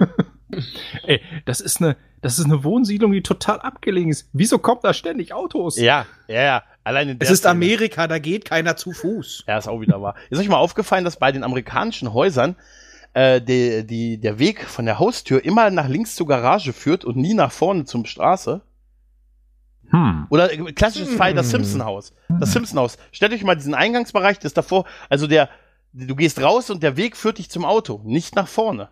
Ey, 1.03 1.21
das 1.45 1.61
ist 1.61 1.79
eine, 1.79 1.95
das 2.21 2.39
ist 2.39 2.45
eine 2.45 2.63
Wohnsiedlung, 2.63 3.11
die 3.11 3.21
total 3.21 3.59
abgelegen 3.59 4.09
ist. 4.09 4.29
Wieso 4.33 4.57
kommt 4.57 4.83
da 4.83 4.95
ständig 4.95 5.31
Autos? 5.31 5.77
Ja, 5.77 6.07
ja, 6.27 6.41
ja. 6.41 6.63
Allein 6.83 7.09
in 7.09 7.19
der 7.19 7.27
es 7.27 7.31
ist 7.31 7.39
Szene. 7.41 7.51
Amerika, 7.51 8.07
da 8.07 8.17
geht 8.17 8.45
keiner 8.45 8.77
zu 8.77 8.93
Fuß. 8.93 9.43
Ja, 9.47 9.59
ist 9.59 9.67
auch 9.67 9.81
wieder 9.81 10.01
wahr. 10.01 10.15
Ist 10.31 10.39
euch 10.39 10.49
mal 10.49 10.57
aufgefallen, 10.57 11.03
dass 11.03 11.17
bei 11.17 11.31
den 11.31 11.43
amerikanischen 11.43 12.13
Häusern 12.13 12.55
äh, 13.13 13.41
die, 13.41 13.85
die, 13.85 14.17
der 14.17 14.39
Weg 14.39 14.63
von 14.63 14.85
der 14.85 14.97
Haustür 14.97 15.45
immer 15.45 15.69
nach 15.69 15.87
links 15.87 16.15
zur 16.15 16.27
Garage 16.27 16.73
führt 16.73 17.05
und 17.05 17.17
nie 17.17 17.35
nach 17.35 17.51
vorne 17.51 17.85
zum 17.85 18.05
Straße? 18.05 18.61
Hm. 19.89 20.27
Oder 20.29 20.51
äh, 20.51 20.73
klassisches 20.73 21.09
hm. 21.09 21.17
Fall, 21.17 21.33
das 21.33 21.49
Simpson-Haus. 21.49 22.13
Das 22.39 22.51
Simpson-Haus. 22.51 22.97
Stellt 23.11 23.33
euch 23.33 23.43
mal 23.43 23.55
diesen 23.55 23.73
Eingangsbereich, 23.73 24.39
das 24.39 24.53
davor, 24.53 24.85
also 25.09 25.27
der, 25.27 25.49
du 25.93 26.15
gehst 26.15 26.41
raus 26.41 26.69
und 26.69 26.83
der 26.83 26.97
Weg 26.97 27.15
führt 27.15 27.37
dich 27.37 27.49
zum 27.49 27.65
Auto, 27.65 28.01
nicht 28.03 28.35
nach 28.35 28.47
vorne. 28.47 28.89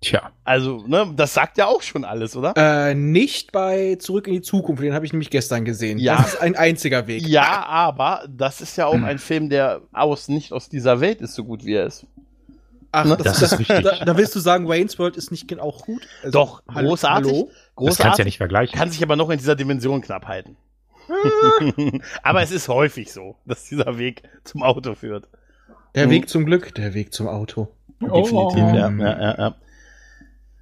Tja. 0.00 0.30
Also, 0.44 0.84
ne, 0.86 1.12
das 1.16 1.34
sagt 1.34 1.58
ja 1.58 1.66
auch 1.66 1.82
schon 1.82 2.04
alles, 2.04 2.36
oder? 2.36 2.54
Äh, 2.56 2.94
nicht 2.94 3.50
bei 3.50 3.96
Zurück 3.96 4.28
in 4.28 4.34
die 4.34 4.42
Zukunft, 4.42 4.82
den 4.82 4.94
habe 4.94 5.04
ich 5.04 5.12
nämlich 5.12 5.30
gestern 5.30 5.64
gesehen. 5.64 5.98
Ja. 5.98 6.16
Das 6.16 6.34
ist 6.34 6.40
ein 6.40 6.54
einziger 6.54 7.08
Weg. 7.08 7.26
Ja, 7.26 7.64
aber 7.66 8.24
das 8.28 8.60
ist 8.60 8.76
ja 8.76 8.86
auch 8.86 8.94
hm. 8.94 9.04
ein 9.04 9.18
Film, 9.18 9.48
der 9.50 9.82
aus, 9.92 10.28
nicht 10.28 10.52
aus 10.52 10.68
dieser 10.68 11.00
Welt 11.00 11.20
ist, 11.20 11.34
so 11.34 11.44
gut 11.44 11.64
wie 11.64 11.74
er 11.74 11.86
ist. 11.86 12.06
Ach, 12.92 13.04
Ne? 13.04 13.16
das, 13.16 13.40
Das 13.40 13.52
ist 13.52 13.58
richtig. 13.58 13.82
Da, 13.84 14.04
da 14.04 14.16
willst 14.16 14.34
du 14.34 14.40
sagen, 14.40 14.68
Wayne's 14.68 14.98
World 14.98 15.16
ist 15.16 15.30
nicht 15.30 15.58
auch 15.60 15.84
gut? 15.84 16.02
Also, 16.22 16.38
Doch, 16.38 16.62
hallo- 16.72 16.88
großartig. 16.90 17.32
hallo? 17.32 17.44
Das 17.44 17.54
kannst 17.54 17.68
du 17.68 17.84
Großartig. 17.84 18.18
ja 18.18 18.24
nicht 18.24 18.36
vergleichen. 18.38 18.78
Kann 18.78 18.90
sich 18.90 19.02
aber 19.02 19.16
noch 19.16 19.30
in 19.30 19.38
dieser 19.38 19.56
Dimension 19.56 20.00
knapp 20.00 20.26
halten. 20.26 20.56
aber 22.22 22.42
es 22.42 22.50
ist 22.50 22.68
häufig 22.68 23.12
so, 23.12 23.36
dass 23.46 23.64
dieser 23.64 23.98
Weg 23.98 24.22
zum 24.44 24.62
Auto 24.62 24.94
führt. 24.94 25.28
Der 25.94 26.06
Mhm. 26.06 26.10
Weg 26.10 26.28
zum 26.28 26.44
Glück, 26.46 26.74
der 26.74 26.94
Weg 26.94 27.12
zum 27.12 27.28
Auto. 27.28 27.68
Definitiv, 28.00 28.32
Oh. 28.32 28.56
ja, 28.56 28.90
ja, 28.90 29.20
ja, 29.20 29.38
ja. 29.38 29.54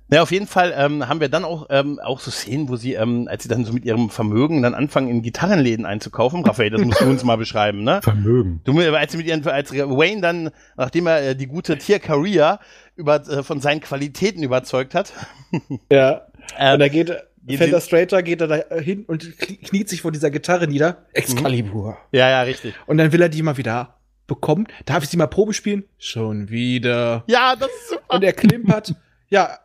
Ja, 0.08 0.22
auf 0.22 0.30
jeden 0.30 0.46
Fall 0.46 0.72
ähm, 0.76 1.08
haben 1.08 1.18
wir 1.20 1.28
dann 1.28 1.44
auch, 1.44 1.66
ähm, 1.70 1.98
auch 1.98 2.20
so 2.20 2.30
Szenen, 2.30 2.68
wo 2.68 2.76
sie, 2.76 2.94
ähm, 2.94 3.26
als 3.28 3.42
sie 3.42 3.48
dann 3.48 3.64
so 3.64 3.72
mit 3.72 3.84
ihrem 3.84 4.08
Vermögen 4.08 4.62
dann 4.62 4.74
anfangen, 4.74 5.08
in 5.08 5.20
Gitarrenläden 5.22 5.84
einzukaufen. 5.84 6.44
Raphael, 6.44 6.70
das 6.70 6.80
musst 6.82 7.00
du 7.00 7.06
uns 7.06 7.24
mal 7.24 7.36
beschreiben, 7.36 7.82
ne? 7.82 8.00
Vermögen. 8.02 8.60
Du, 8.64 8.78
als 8.94 9.10
sie 9.12 9.18
mit 9.18 9.26
ihren, 9.26 9.44
als 9.48 9.72
Wayne 9.72 10.20
dann, 10.20 10.50
nachdem 10.76 11.08
er 11.08 11.30
äh, 11.30 11.34
die 11.36 11.48
gute 11.48 11.76
Tier 11.78 11.98
Career 11.98 12.60
über, 12.94 13.16
äh, 13.28 13.42
von 13.42 13.60
seinen 13.60 13.80
Qualitäten 13.80 14.42
überzeugt 14.44 14.94
hat, 14.94 15.12
Ja. 15.90 16.22
äh, 16.56 16.74
Und 16.74 16.78
da 16.80 16.88
geht 16.88 17.12
Fender 17.48 17.80
Strater 17.80 18.22
geht 18.24 18.40
er 18.40 18.48
da 18.48 18.76
hin 18.76 19.04
und 19.06 19.22
knie- 19.38 19.58
kniet 19.62 19.88
sich 19.88 20.02
vor 20.02 20.10
dieser 20.12 20.30
Gitarre 20.32 20.66
nieder. 20.66 21.04
Excalibur. 21.12 21.96
ja, 22.12 22.28
ja, 22.30 22.42
richtig. 22.42 22.74
Und 22.86 22.98
dann 22.98 23.12
will 23.12 23.22
er 23.22 23.28
die 23.28 23.42
mal 23.42 23.56
wieder 23.56 23.94
bekommen. 24.26 24.66
Darf 24.84 25.04
ich 25.04 25.10
sie 25.10 25.16
mal 25.16 25.28
Probe 25.28 25.52
spielen? 25.52 25.84
Schon 25.98 26.48
wieder. 26.48 27.22
Ja, 27.28 27.54
das 27.54 27.68
ist 27.68 27.90
super. 27.90 28.14
Und 28.16 28.24
er 28.24 28.32
klimpert. 28.32 28.94
ja, 29.28 29.58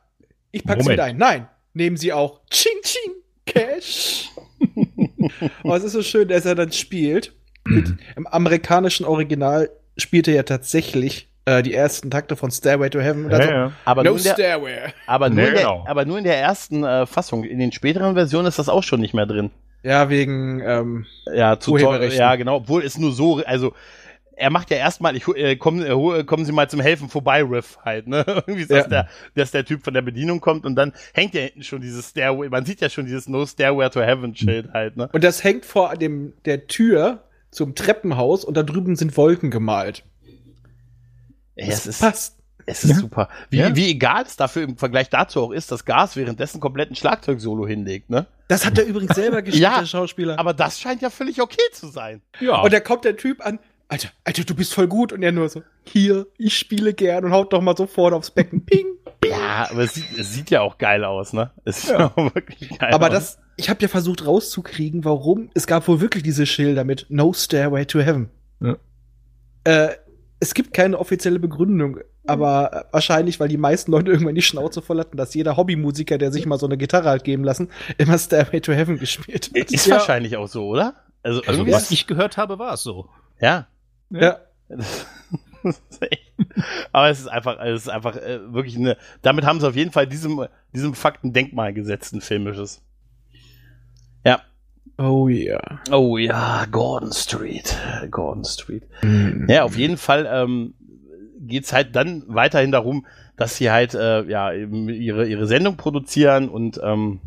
ich 0.51 0.63
pack 0.63 0.77
sie 0.77 0.83
Moment. 0.83 0.97
wieder 0.97 1.03
ein. 1.05 1.17
Nein, 1.17 1.47
nehmen 1.73 1.97
sie 1.97 2.13
auch. 2.13 2.41
Ching, 2.49 2.81
ching, 2.83 3.13
Cash. 3.45 4.29
Aber 5.63 5.77
es 5.77 5.83
ist 5.83 5.93
so 5.93 6.01
schön, 6.03 6.27
dass 6.27 6.45
er 6.45 6.55
dann 6.55 6.71
spielt. 6.71 7.33
Mit, 7.65 7.93
Im 8.15 8.27
amerikanischen 8.27 9.05
Original 9.05 9.69
spielt 9.97 10.27
er 10.27 10.33
ja 10.35 10.43
tatsächlich 10.43 11.29
äh, 11.45 11.61
die 11.63 11.73
ersten 11.73 12.09
Takte 12.11 12.35
von 12.35 12.51
Stairway 12.51 12.89
to 12.89 12.99
Heaven. 12.99 13.29
Ja, 13.29 13.41
so, 13.43 13.51
ja. 13.51 13.71
Aber, 13.85 14.03
no 14.03 14.11
nur 14.11 14.17
in 14.17 14.23
der, 14.23 14.33
Stairway. 14.33 14.77
aber, 15.07 15.29
nur 15.29 15.35
Nee, 15.37 15.47
in 15.47 15.53
der, 15.53 15.63
genau. 15.63 15.85
aber 15.87 16.05
nur 16.05 16.17
in 16.17 16.23
der 16.23 16.37
ersten 16.39 16.83
äh, 16.83 17.05
Fassung. 17.05 17.43
In 17.43 17.59
den 17.59 17.71
späteren 17.71 18.15
Versionen 18.15 18.47
ist 18.47 18.59
das 18.59 18.69
auch 18.69 18.83
schon 18.83 18.99
nicht 18.99 19.13
mehr 19.13 19.25
drin. 19.25 19.51
Ja, 19.83 20.09
wegen, 20.09 20.61
ähm, 20.63 21.05
Ja, 21.33 21.59
zu 21.59 21.77
ja, 21.77 22.35
genau. 22.35 22.57
Obwohl 22.57 22.83
es 22.83 22.97
nur 22.99 23.11
so, 23.11 23.43
also 23.43 23.73
er 24.33 24.49
macht 24.49 24.69
ja 24.71 24.77
erstmal, 24.77 25.15
ich 25.15 25.27
äh, 25.27 25.55
komm, 25.55 25.81
äh, 25.81 25.91
hol- 25.91 26.23
kommen 26.23 26.45
Sie 26.45 26.51
mal 26.51 26.69
zum 26.69 26.79
Helfen 26.79 27.09
vorbei, 27.09 27.43
Riff 27.43 27.77
halt, 27.83 28.07
ne? 28.07 28.23
Irgendwie 28.27 28.61
ist 28.61 28.71
das 28.71 28.83
Ja. 28.85 28.87
der, 28.89 29.09
dass 29.35 29.51
der 29.51 29.65
Typ 29.65 29.83
von 29.83 29.93
der 29.93 30.01
Bedienung 30.01 30.39
kommt 30.41 30.65
und 30.65 30.75
dann 30.75 30.93
hängt 31.13 31.33
ja 31.33 31.41
hinten 31.41 31.63
schon 31.63 31.81
dieses 31.81 32.09
Stairway, 32.09 32.49
man 32.49 32.65
sieht 32.65 32.81
ja 32.81 32.89
schon 32.89 33.05
dieses 33.05 33.27
No 33.27 33.45
Stairway 33.45 33.89
to 33.89 34.01
Heaven 34.01 34.35
Schild 34.35 34.71
halt, 34.73 34.97
ne? 34.97 35.09
und 35.13 35.23
das 35.23 35.43
hängt 35.43 35.65
vor 35.65 35.95
dem, 35.95 36.33
der 36.45 36.67
Tür 36.67 37.23
zum 37.51 37.75
Treppenhaus 37.75 38.45
und 38.45 38.55
da 38.55 38.63
drüben 38.63 38.95
sind 38.95 39.15
Wolken 39.17 39.51
gemalt. 39.51 40.03
Ey, 41.55 41.69
es 41.69 41.85
ist, 41.85 41.99
passt. 41.99 42.37
es 42.65 42.83
ist 42.83 42.91
Ja. 42.91 42.95
super. 42.97 43.29
Wie, 43.49 43.57
Ja. 43.57 43.75
wie 43.75 43.89
egal 43.89 44.23
es 44.23 44.37
dafür 44.37 44.63
im 44.63 44.77
Vergleich 44.77 45.09
dazu 45.09 45.41
auch 45.41 45.51
ist, 45.51 45.71
dass 45.71 45.83
Gas 45.85 46.15
währenddessen 46.15 46.59
kompletten 46.61 46.95
Schlagzeugsolo 46.95 47.67
hinlegt, 47.67 48.09
ne? 48.09 48.25
Das 48.47 48.65
hat 48.65 48.77
er 48.77 48.85
übrigens 48.85 49.15
selber 49.15 49.41
geschrieben, 49.41 49.63
Ja, 49.63 49.79
der 49.79 49.85
Schauspieler. 49.85 50.39
Aber 50.39 50.53
das 50.53 50.79
scheint 50.79 51.01
ja 51.01 51.09
völlig 51.09 51.41
okay 51.41 51.61
zu 51.73 51.87
sein. 51.87 52.21
Ja. 52.39 52.61
Und 52.61 52.71
da 52.73 52.79
kommt 52.79 53.03
der 53.05 53.17
Typ 53.17 53.45
an, 53.45 53.59
Alter, 53.91 54.07
Alter, 54.23 54.45
du 54.45 54.55
bist 54.55 54.73
voll 54.73 54.87
gut. 54.87 55.11
Und 55.11 55.21
er 55.21 55.33
nur 55.33 55.49
so, 55.49 55.63
hier, 55.83 56.25
ich 56.37 56.57
spiele 56.57 56.93
gern 56.93 57.25
und 57.25 57.33
haut 57.33 57.51
doch 57.51 57.61
mal 57.61 57.75
so 57.75 57.87
vorne 57.87 58.15
aufs 58.15 58.31
Becken. 58.31 58.65
Ping. 58.65 58.87
Ja, 59.25 59.69
aber 59.69 59.81
es 59.81 59.95
sieht, 59.95 60.17
es 60.17 60.33
sieht 60.33 60.49
ja 60.49 60.61
auch 60.61 60.77
geil 60.77 61.03
aus, 61.03 61.33
ne? 61.33 61.51
Es 61.65 61.81
sieht 61.81 61.95
auch 61.97 62.15
wirklich 62.15 62.79
geil 62.79 62.93
Aber 62.93 63.07
aus. 63.07 63.11
das, 63.11 63.39
ich 63.57 63.69
habe 63.69 63.81
ja 63.81 63.89
versucht 63.89 64.25
rauszukriegen, 64.25 65.03
warum. 65.03 65.49
Es 65.55 65.67
gab 65.67 65.89
wohl 65.89 65.99
wirklich 65.99 66.23
diese 66.23 66.45
Schilder 66.45 66.85
mit 66.85 67.05
No 67.09 67.33
Stairway 67.33 67.85
to 67.85 67.99
Heaven. 67.99 68.29
Ja. 68.61 68.77
Äh, 69.65 69.89
es 70.39 70.53
gibt 70.53 70.73
keine 70.73 70.97
offizielle 70.97 71.39
Begründung, 71.39 71.99
aber 72.25 72.85
wahrscheinlich, 72.91 73.41
weil 73.41 73.49
die 73.49 73.57
meisten 73.57 73.91
Leute 73.91 74.09
irgendwann 74.09 74.35
die 74.35 74.41
Schnauze 74.41 74.81
voll 74.81 74.99
hatten, 74.99 75.17
dass 75.17 75.33
jeder 75.33 75.57
Hobbymusiker, 75.57 76.17
der 76.17 76.31
sich 76.31 76.45
mal 76.45 76.57
so 76.57 76.65
eine 76.65 76.77
Gitarre 76.77 77.09
hat 77.09 77.25
geben 77.25 77.43
lassen, 77.43 77.69
immer 77.97 78.17
Stairway 78.17 78.61
to 78.61 78.71
Heaven 78.71 78.97
gespielt 78.97 79.51
hat. 79.53 79.71
ist 79.71 79.85
ja. 79.85 79.95
wahrscheinlich 79.95 80.37
auch 80.37 80.47
so, 80.47 80.65
oder? 80.67 80.95
Also, 81.23 81.41
also, 81.41 81.51
irgendwie. 81.51 81.73
was 81.73 81.91
ich 81.91 82.07
gehört 82.07 82.37
habe, 82.37 82.57
war 82.57 82.73
es 82.75 82.83
so. 82.83 83.09
ja. 83.41 83.67
Ja. 84.11 84.39
Aber 86.91 87.09
es 87.09 87.19
ist 87.19 87.27
einfach, 87.27 87.59
es 87.59 87.83
ist 87.83 87.89
einfach 87.89 88.15
äh, 88.15 88.53
wirklich 88.53 88.75
eine. 88.77 88.97
Damit 89.21 89.45
haben 89.45 89.59
sie 89.59 89.67
auf 89.67 89.75
jeden 89.75 89.91
Fall 89.91 90.07
diesem, 90.07 90.47
diesem 90.73 90.93
Fakt 90.93 91.23
ein 91.23 91.33
Denkmal 91.33 91.73
gesetzt, 91.73 92.13
ein 92.13 92.21
filmisches. 92.21 92.81
Ja. 94.25 94.41
Oh 94.97 95.27
ja. 95.27 95.59
Oh 95.91 96.17
ja, 96.17 96.65
Gordon 96.69 97.11
Street. 97.11 97.77
Gordon 98.09 98.45
Street. 98.45 98.83
Mhm. 99.03 99.45
Ja, 99.49 99.63
auf 99.63 99.77
jeden 99.77 99.97
Fall 99.97 100.27
ähm, 100.31 100.73
geht's 101.39 101.73
halt 101.73 101.95
dann 101.95 102.23
weiterhin 102.27 102.71
darum, 102.71 103.05
dass 103.37 103.57
sie 103.57 103.71
halt 103.71 103.93
äh, 103.93 104.23
ja 104.23 104.51
ihre 104.51 105.27
ihre 105.27 105.47
Sendung 105.47 105.77
produzieren 105.77 106.49
und 106.49 106.79
ähm, 106.83 107.19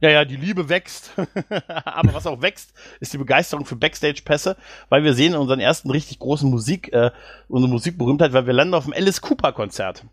ja, 0.00 0.10
ja, 0.10 0.24
die 0.24 0.36
Liebe 0.36 0.68
wächst. 0.68 1.12
Aber 1.84 2.14
was 2.14 2.26
auch 2.26 2.42
wächst, 2.42 2.72
ist 3.00 3.12
die 3.12 3.18
Begeisterung 3.18 3.64
für 3.64 3.76
Backstage-Pässe, 3.76 4.56
weil 4.88 5.04
wir 5.04 5.14
sehen 5.14 5.34
unseren 5.34 5.60
ersten 5.60 5.90
richtig 5.90 6.18
großen 6.18 6.50
Musik, 6.50 6.92
äh, 6.92 7.10
unsere 7.48 7.72
Musikberühmtheit, 7.72 8.32
weil 8.32 8.46
wir 8.46 8.52
landen 8.52 8.74
auf 8.74 8.84
dem 8.84 8.92
Alice 8.92 9.20
Cooper-Konzert. 9.20 10.04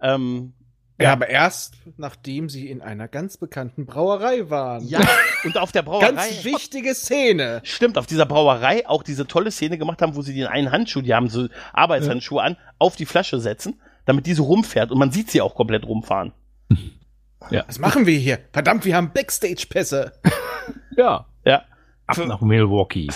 Ähm, 0.00 0.52
Ja, 1.00 1.12
aber 1.12 1.28
erst 1.28 1.74
nachdem 1.96 2.48
sie 2.48 2.68
in 2.68 2.82
einer 2.82 3.06
ganz 3.08 3.36
bekannten 3.36 3.86
Brauerei 3.86 4.50
waren. 4.50 4.84
ja, 4.86 5.00
und 5.44 5.56
auf 5.56 5.70
der 5.70 5.82
Brauerei. 5.82 6.10
Ganz 6.10 6.44
wichtige 6.44 6.94
Szene. 6.94 7.60
Stimmt, 7.64 7.98
auf 7.98 8.06
dieser 8.06 8.26
Brauerei 8.26 8.86
auch 8.88 9.02
diese 9.04 9.26
tolle 9.26 9.50
Szene 9.52 9.78
gemacht 9.78 10.02
haben, 10.02 10.16
wo 10.16 10.22
sie 10.22 10.34
den 10.34 10.46
einen 10.46 10.72
Handschuh, 10.72 11.00
die 11.00 11.14
haben 11.14 11.28
so 11.28 11.48
Arbeitshandschuhe 11.72 12.42
an, 12.42 12.56
auf 12.78 12.96
die 12.96 13.06
Flasche 13.06 13.38
setzen, 13.38 13.80
damit 14.06 14.26
diese 14.26 14.42
rumfährt 14.42 14.90
und 14.90 14.98
man 14.98 15.12
sieht 15.12 15.30
sie 15.30 15.40
auch 15.40 15.54
komplett 15.54 15.86
rumfahren. 15.86 16.32
Was 17.40 17.78
machen 17.78 18.06
wir 18.06 18.18
hier? 18.18 18.38
Verdammt, 18.52 18.84
wir 18.84 18.96
haben 18.96 19.12
Backstage-Pässe. 19.12 20.12
Ja. 20.96 21.26
Ja. 21.44 21.62
Ab 22.08 22.18
nach 22.26 22.40
Milwaukee. 22.40 23.06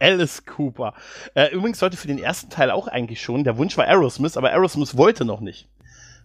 Alice 0.00 0.44
Cooper. 0.44 0.92
Äh, 1.34 1.52
übrigens 1.54 1.78
sollte 1.78 1.96
für 1.96 2.08
den 2.08 2.18
ersten 2.18 2.50
Teil 2.50 2.70
auch 2.70 2.88
eigentlich 2.88 3.22
schon, 3.22 3.42
der 3.42 3.56
Wunsch 3.56 3.78
war 3.78 3.86
Aerosmith, 3.86 4.36
aber 4.36 4.50
Aerosmith 4.50 4.98
wollte 4.98 5.24
noch 5.24 5.40
nicht. 5.40 5.66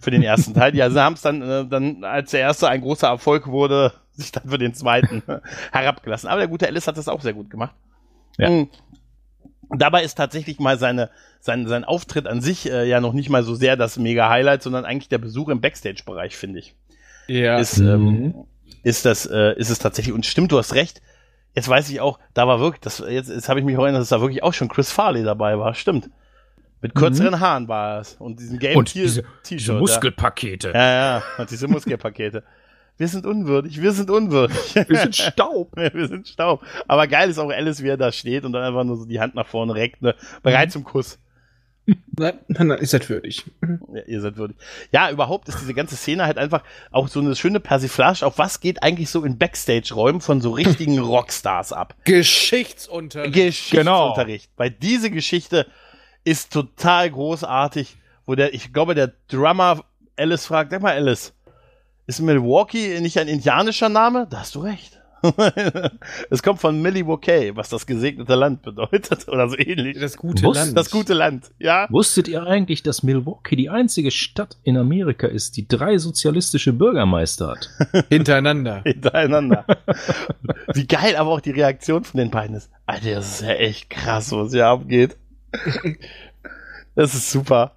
Für 0.02 0.12
den 0.12 0.22
ersten 0.22 0.54
Teil. 0.54 0.74
Die 0.74 0.82
also 0.82 1.00
haben 1.00 1.14
es 1.14 1.22
dann, 1.22 1.42
äh, 1.42 1.66
dann, 1.66 2.04
als 2.04 2.32
der 2.32 2.42
erste 2.42 2.68
ein 2.68 2.82
großer 2.82 3.08
Erfolg 3.08 3.48
wurde, 3.48 3.94
sich 4.12 4.32
dann 4.32 4.50
für 4.50 4.58
den 4.58 4.74
zweiten 4.74 5.24
herabgelassen. 5.72 6.28
Aber 6.28 6.40
der 6.40 6.50
gute 6.50 6.68
Alice 6.68 6.88
hat 6.88 6.98
das 6.98 7.08
auch 7.08 7.22
sehr 7.22 7.34
gut 7.34 7.50
gemacht. 7.50 7.76
Ja. 8.38 8.50
Mhm. 8.50 8.70
Dabei 9.70 10.04
ist 10.04 10.16
tatsächlich 10.16 10.60
mal 10.60 10.78
seine, 10.78 11.10
sein, 11.40 11.68
sein 11.68 11.86
Auftritt 11.86 12.28
an 12.28 12.42
sich 12.42 12.70
äh, 12.70 12.84
ja 12.86 13.00
noch 13.00 13.14
nicht 13.14 13.30
mal 13.30 13.44
so 13.44 13.56
sehr 13.56 13.78
das 13.78 13.98
mega 13.98 14.28
Highlight, 14.30 14.64
sondern 14.64 14.84
eigentlich 14.84 15.08
der 15.08 15.20
Besuch 15.20 15.48
im 15.48 15.62
Backstage-Bereich, 15.62 16.36
finde 16.36 16.60
ich. 16.60 16.76
Ja. 17.28 17.58
Ist, 17.60 17.78
ähm, 17.78 18.34
ist 18.84 19.06
das, 19.06 19.26
äh, 19.26 19.54
ist 19.58 19.70
es 19.70 19.80
tatsächlich. 19.80 20.14
Und 20.14 20.26
stimmt, 20.26 20.52
du 20.52 20.58
hast 20.58 20.74
recht. 20.76 21.02
Jetzt 21.56 21.68
weiß 21.68 21.90
ich 21.90 22.00
auch, 22.00 22.18
da 22.34 22.48
war 22.48 22.60
wirklich, 22.60 22.80
das, 22.82 23.00
jetzt, 23.08 23.30
jetzt 23.30 23.50
habe 23.50 23.60
ich 23.60 23.66
mich 23.66 23.78
auch 23.78 23.84
erinnert, 23.84 24.02
dass 24.02 24.10
da 24.10 24.22
wirklich 24.22 24.42
auch 24.44 24.54
schon 24.54 24.70
Chris 24.70 24.92
Farley 24.92 25.24
dabei 25.24 25.58
war. 25.60 25.74
Stimmt. 25.74 26.10
Mit 26.82 26.96
kürzeren 26.96 27.40
Haaren 27.40 27.68
war 27.68 28.00
es. 28.00 28.16
Und 28.16 28.40
diesen 28.40 28.58
gelben 28.58 28.80
Und 28.80 28.92
T- 28.94 29.02
diese, 29.02 29.22
T-Shirt. 29.44 29.60
diese 29.60 29.74
Muskelpakete. 29.74 30.70
Ja, 30.70 30.74
ja, 30.74 31.18
ja. 31.18 31.24
Und 31.38 31.52
diese 31.52 31.68
Muskelpakete. 31.68 32.44
Wir 32.98 33.08
sind 33.08 33.26
unwürdig, 33.26 33.82
wir 33.82 33.92
sind 33.94 34.10
unwürdig. 34.12 34.58
Wir 34.88 34.98
sind 34.98 35.16
Staub. 35.16 35.72
wir 35.76 36.08
sind 36.08 36.28
Staub. 36.28 36.62
Aber 36.88 37.08
geil 37.08 37.30
ist 37.30 37.40
auch 37.40 37.50
Alice, 37.50 37.82
wie 37.84 37.88
er 37.90 37.98
da 37.98 38.12
steht 38.12 38.46
und 38.46 38.54
dann 38.54 38.64
einfach 38.64 38.84
nur 38.84 38.98
so 38.98 39.06
die 39.06 39.20
Hand 39.20 39.34
nach 39.36 39.48
vorne 39.48 39.74
reckt, 39.76 40.02
ne? 40.02 40.14
Bereit 40.44 40.68
Mhm. 40.70 40.72
zum 40.72 40.84
Kuss. 40.84 41.18
Nein, 42.18 42.40
nein, 42.48 42.68
nein, 42.68 42.80
ist 42.80 42.94
das 42.94 43.10
würdig. 43.10 43.46
Ja, 43.94 44.02
ihr 44.06 44.22
seid 44.22 44.38
würdig. 44.38 44.58
Ja, 44.92 45.10
überhaupt 45.10 45.48
ist 45.50 45.60
diese 45.60 45.74
ganze 45.74 45.96
Szene 45.96 46.26
halt 46.26 46.38
einfach 46.38 46.64
auch 46.92 47.08
so 47.08 47.20
eine 47.20 47.36
schöne 47.36 47.60
Persiflage 47.60 48.26
auf 48.26 48.38
was 48.38 48.60
geht 48.60 48.84
eigentlich 48.84 49.10
so 49.10 49.24
in 49.24 49.38
Backstage-Räumen 49.38 50.22
von 50.22 50.42
so 50.42 50.52
richtigen 50.52 51.00
Rockstars 51.00 51.74
ab. 51.74 51.96
Geschichtsunterricht. 52.04 53.34
Geschichtsunterricht. 53.34 54.50
Weil 54.58 54.72
diese 54.72 55.10
Geschichte 55.10 55.68
ist 56.24 56.54
total 56.54 57.10
großartig, 57.10 57.98
wo 58.26 58.36
der, 58.36 58.54
ich 58.54 58.74
glaube, 58.74 58.96
der 58.96 59.14
Drummer 59.28 59.84
Alice 60.18 60.46
fragt, 60.46 60.72
sag 60.72 60.82
mal 60.82 60.94
Alice, 60.94 61.34
ist 62.08 62.20
Milwaukee 62.20 63.00
nicht 63.00 63.18
ein 63.18 63.28
indianischer 63.28 63.90
Name? 63.90 64.28
Da 64.30 64.40
hast 64.40 64.56
du 64.56 64.60
recht. 64.60 65.01
es 66.30 66.42
kommt 66.44 66.60
von 66.60 66.82
Milwaukee, 66.82 67.56
was 67.56 67.70
das 67.70 67.86
gesegnete 67.86 68.36
Land 68.36 68.62
bedeutet 68.64 69.28
oder 69.28 69.48
so 69.50 69.58
ähnlich. 69.58 70.00
das 70.00 70.18
gute 70.18 70.44
Wusst- 70.44 70.56
Land. 70.60 70.78
Das 70.78 70.90
gute 70.92 71.14
Land, 71.14 71.52
ja? 71.60 71.88
Wusstet 71.90 72.28
ihr 72.28 72.44
eigentlich, 72.44 72.84
dass 72.84 73.04
Milwaukee 73.04 73.56
die 73.56 73.70
einzige 73.70 74.12
Stadt 74.12 74.58
in 74.64 74.78
Amerika 74.78 75.28
ist, 75.28 75.58
die 75.58 75.68
drei 75.68 75.98
sozialistische 75.98 76.74
Bürgermeister 76.74 77.50
hat? 77.56 77.70
Hintereinander. 78.10 78.82
Hintereinander. 78.84 79.66
Wie 80.74 80.88
geil 80.88 81.16
aber 81.16 81.30
auch 81.32 81.42
die 81.42 81.52
Reaktion 81.52 82.04
von 82.04 82.18
den 82.20 82.32
beiden 82.32 82.56
ist. 82.56 82.70
Alter, 82.86 83.12
das 83.16 83.36
ist 83.36 83.42
ja 83.42 83.54
echt 83.54 83.90
krass, 83.90 84.32
was 84.32 84.52
hier 84.52 84.68
abgeht. 84.68 85.18
Das 86.96 87.14
ist 87.14 87.32
super. 87.32 87.76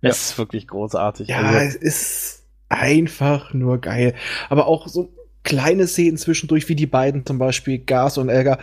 Ja. 0.00 0.10
Es 0.10 0.30
ist 0.30 0.38
wirklich 0.38 0.68
großartig. 0.68 1.28
Ja, 1.28 1.38
Also, 1.40 1.58
es 1.58 1.74
ist 1.76 2.44
einfach 2.68 3.52
nur 3.54 3.78
geil. 3.78 4.14
Aber 4.48 4.66
auch 4.66 4.86
so 4.88 5.12
kleine 5.48 5.86
Szenen 5.86 6.18
zwischendurch, 6.18 6.68
wie 6.68 6.74
die 6.74 6.86
beiden 6.86 7.24
zum 7.24 7.38
Beispiel, 7.38 7.78
Gas 7.78 8.18
und 8.18 8.28
Elga, 8.28 8.58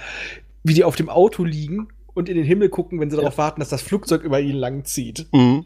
wie 0.64 0.76
die 0.76 0.84
auf 0.84 0.96
dem 0.96 1.10
Auto 1.10 1.44
liegen 1.44 1.88
und 2.14 2.30
in 2.30 2.36
den 2.36 2.46
Himmel 2.46 2.70
gucken, 2.70 3.00
wenn 3.00 3.10
sie 3.10 3.18
darauf 3.18 3.40
warten, 3.40 3.60
dass 3.60 3.70
das 3.70 3.82
Flugzeug 3.82 4.22
über 4.22 4.40
ihnen 4.40 4.60
lang 4.60 4.86
zieht. 4.86 5.26
mhm. 5.34 5.66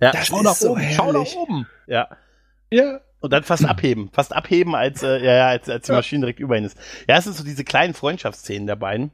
Ja. 0.00 0.12
Das 0.12 0.28
Schau 0.28 0.42
nach 0.42 0.54
so 0.54 0.72
oben, 0.72 0.82
schau 0.92 1.10
nach 1.10 1.34
oben. 1.34 1.66
Ja. 1.88 2.08
Ja. 2.70 3.00
Und 3.20 3.32
dann 3.32 3.42
fast 3.42 3.64
abheben. 3.64 4.10
Fast 4.12 4.32
abheben, 4.32 4.76
als, 4.76 5.02
äh, 5.02 5.18
ja, 5.24 5.34
ja, 5.34 5.48
als, 5.48 5.68
als 5.68 5.86
die 5.86 5.92
Maschine 5.92 6.20
direkt 6.20 6.38
über 6.38 6.56
ihn 6.56 6.62
ist. 6.62 6.78
Ja, 7.08 7.16
es 7.16 7.24
sind 7.24 7.34
so 7.34 7.42
diese 7.42 7.64
kleinen 7.64 7.94
Freundschaftsszenen 7.94 8.68
der 8.68 8.76
beiden, 8.76 9.10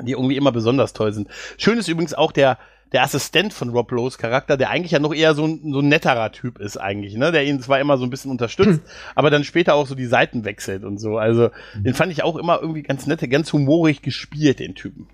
die 0.00 0.12
irgendwie 0.12 0.36
immer 0.36 0.50
besonders 0.50 0.94
toll 0.94 1.12
sind. 1.12 1.28
Schön 1.58 1.78
ist 1.78 1.86
übrigens 1.86 2.12
auch 2.12 2.32
der, 2.32 2.58
der 2.92 3.02
Assistent 3.02 3.52
von 3.52 3.70
Rob 3.70 3.90
Lowe's 3.90 4.18
Charakter, 4.18 4.56
der 4.56 4.70
eigentlich 4.70 4.92
ja 4.92 4.98
noch 4.98 5.14
eher 5.14 5.34
so 5.34 5.46
ein, 5.46 5.72
so 5.72 5.80
ein 5.80 5.88
netterer 5.88 6.30
Typ 6.32 6.58
ist 6.58 6.76
eigentlich, 6.76 7.14
ne? 7.16 7.32
Der 7.32 7.44
ihn 7.44 7.60
zwar 7.60 7.80
immer 7.80 7.98
so 7.98 8.04
ein 8.04 8.10
bisschen 8.10 8.30
unterstützt, 8.30 8.82
aber 9.14 9.30
dann 9.30 9.44
später 9.44 9.74
auch 9.74 9.86
so 9.86 9.94
die 9.94 10.06
Seiten 10.06 10.44
wechselt 10.44 10.84
und 10.84 10.98
so. 10.98 11.18
Also, 11.18 11.50
den 11.74 11.94
fand 11.94 12.12
ich 12.12 12.22
auch 12.22 12.36
immer 12.36 12.60
irgendwie 12.60 12.82
ganz 12.82 13.06
nett, 13.06 13.28
ganz 13.30 13.52
humorig 13.52 14.02
gespielt, 14.02 14.60
den 14.60 14.74
Typen. 14.74 15.08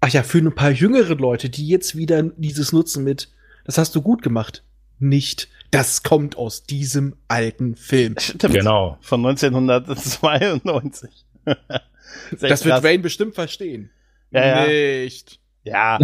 Ach 0.00 0.08
ja, 0.08 0.22
für 0.22 0.38
ein 0.38 0.54
paar 0.54 0.70
jüngere 0.70 1.14
Leute, 1.14 1.48
die 1.50 1.68
jetzt 1.68 1.96
wieder 1.96 2.22
dieses 2.22 2.72
nutzen 2.72 3.04
mit, 3.04 3.28
das 3.64 3.78
hast 3.78 3.94
du 3.94 4.02
gut 4.02 4.22
gemacht. 4.22 4.64
Nicht. 4.98 5.48
Das 5.70 6.02
kommt 6.02 6.36
aus 6.36 6.64
diesem 6.64 7.16
alten 7.28 7.76
Film. 7.76 8.14
Stimmt. 8.18 8.54
Genau. 8.54 8.98
Von 9.00 9.24
1992. 9.26 11.10
Sehr 11.44 12.48
Das 12.48 12.64
wird 12.64 12.74
krass. 12.74 12.82
Wayne 12.82 13.02
bestimmt 13.02 13.34
verstehen. 13.34 13.90
Ja, 14.30 14.66
ja. 14.66 14.66
Nicht. 14.66 15.40
Ja, 15.64 15.98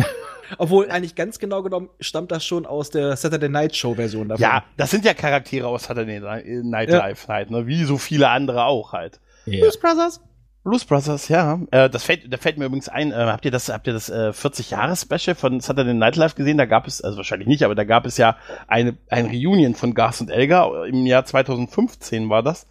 Obwohl, 0.57 0.91
eigentlich 0.91 1.15
ganz 1.15 1.39
genau 1.39 1.63
genommen 1.63 1.91
stammt 2.01 2.31
das 2.31 2.45
schon 2.45 2.65
aus 2.65 2.91
der 2.91 3.17
Saturday 3.17 3.49
Night 3.49 3.77
Show 3.77 3.95
Version 3.95 4.29
davon. 4.29 4.43
ja, 4.43 4.65
das 4.77 4.91
sind 4.91 5.05
ja 5.05 5.15
Charaktere 5.15 5.67
aus 5.67 5.85
Saturday 5.85 6.21
Night 6.21 6.91
Live 6.91 7.29
halt, 7.29 7.51
ne? 7.51 7.67
Wie 7.67 7.85
so 7.85 7.99
viele 7.99 8.29
andere 8.29 8.65
auch 8.65 8.93
halt. 8.93 9.21
Ja. 9.47 9.61
Blues 9.61 9.79
Brothers. 9.79 10.21
Blues 10.65 10.85
Brothers, 10.85 11.29
ja. 11.29 11.61
Äh, 11.71 11.89
das 11.89 12.05
fällt, 12.05 12.33
da 12.33 12.37
fällt 12.37 12.59
mir 12.59 12.67
übrigens 12.67 12.89
ein, 12.89 13.13
äh, 13.13 13.15
habt 13.15 13.45
ihr 13.45 13.51
das, 13.51 13.69
habt 13.69 13.87
ihr 13.87 13.93
das 13.93 14.11
äh, 14.11 14.33
40-Jahres-Special 14.35 15.35
von 15.35 15.61
Saturday 15.61 15.95
Night 15.95 16.17
Live 16.17 16.35
gesehen? 16.35 16.59
Da 16.59 16.67
gab 16.67 16.87
es, 16.87 17.01
also 17.01 17.17
wahrscheinlich 17.17 17.49
nicht, 17.49 17.63
aber 17.63 17.75
da 17.75 17.85
gab 17.85 18.07
es 18.07 18.17
ja 18.17 18.37
eine, 18.67 18.97
ein 19.09 19.27
Reunion 19.27 19.75
von 19.75 19.95
Garth 19.95 20.21
und 20.21 20.31
Elga 20.31 20.85
im 20.85 21.07
Jahr 21.07 21.25
2015 21.25 22.29
war 22.29 22.43
das. 22.43 22.67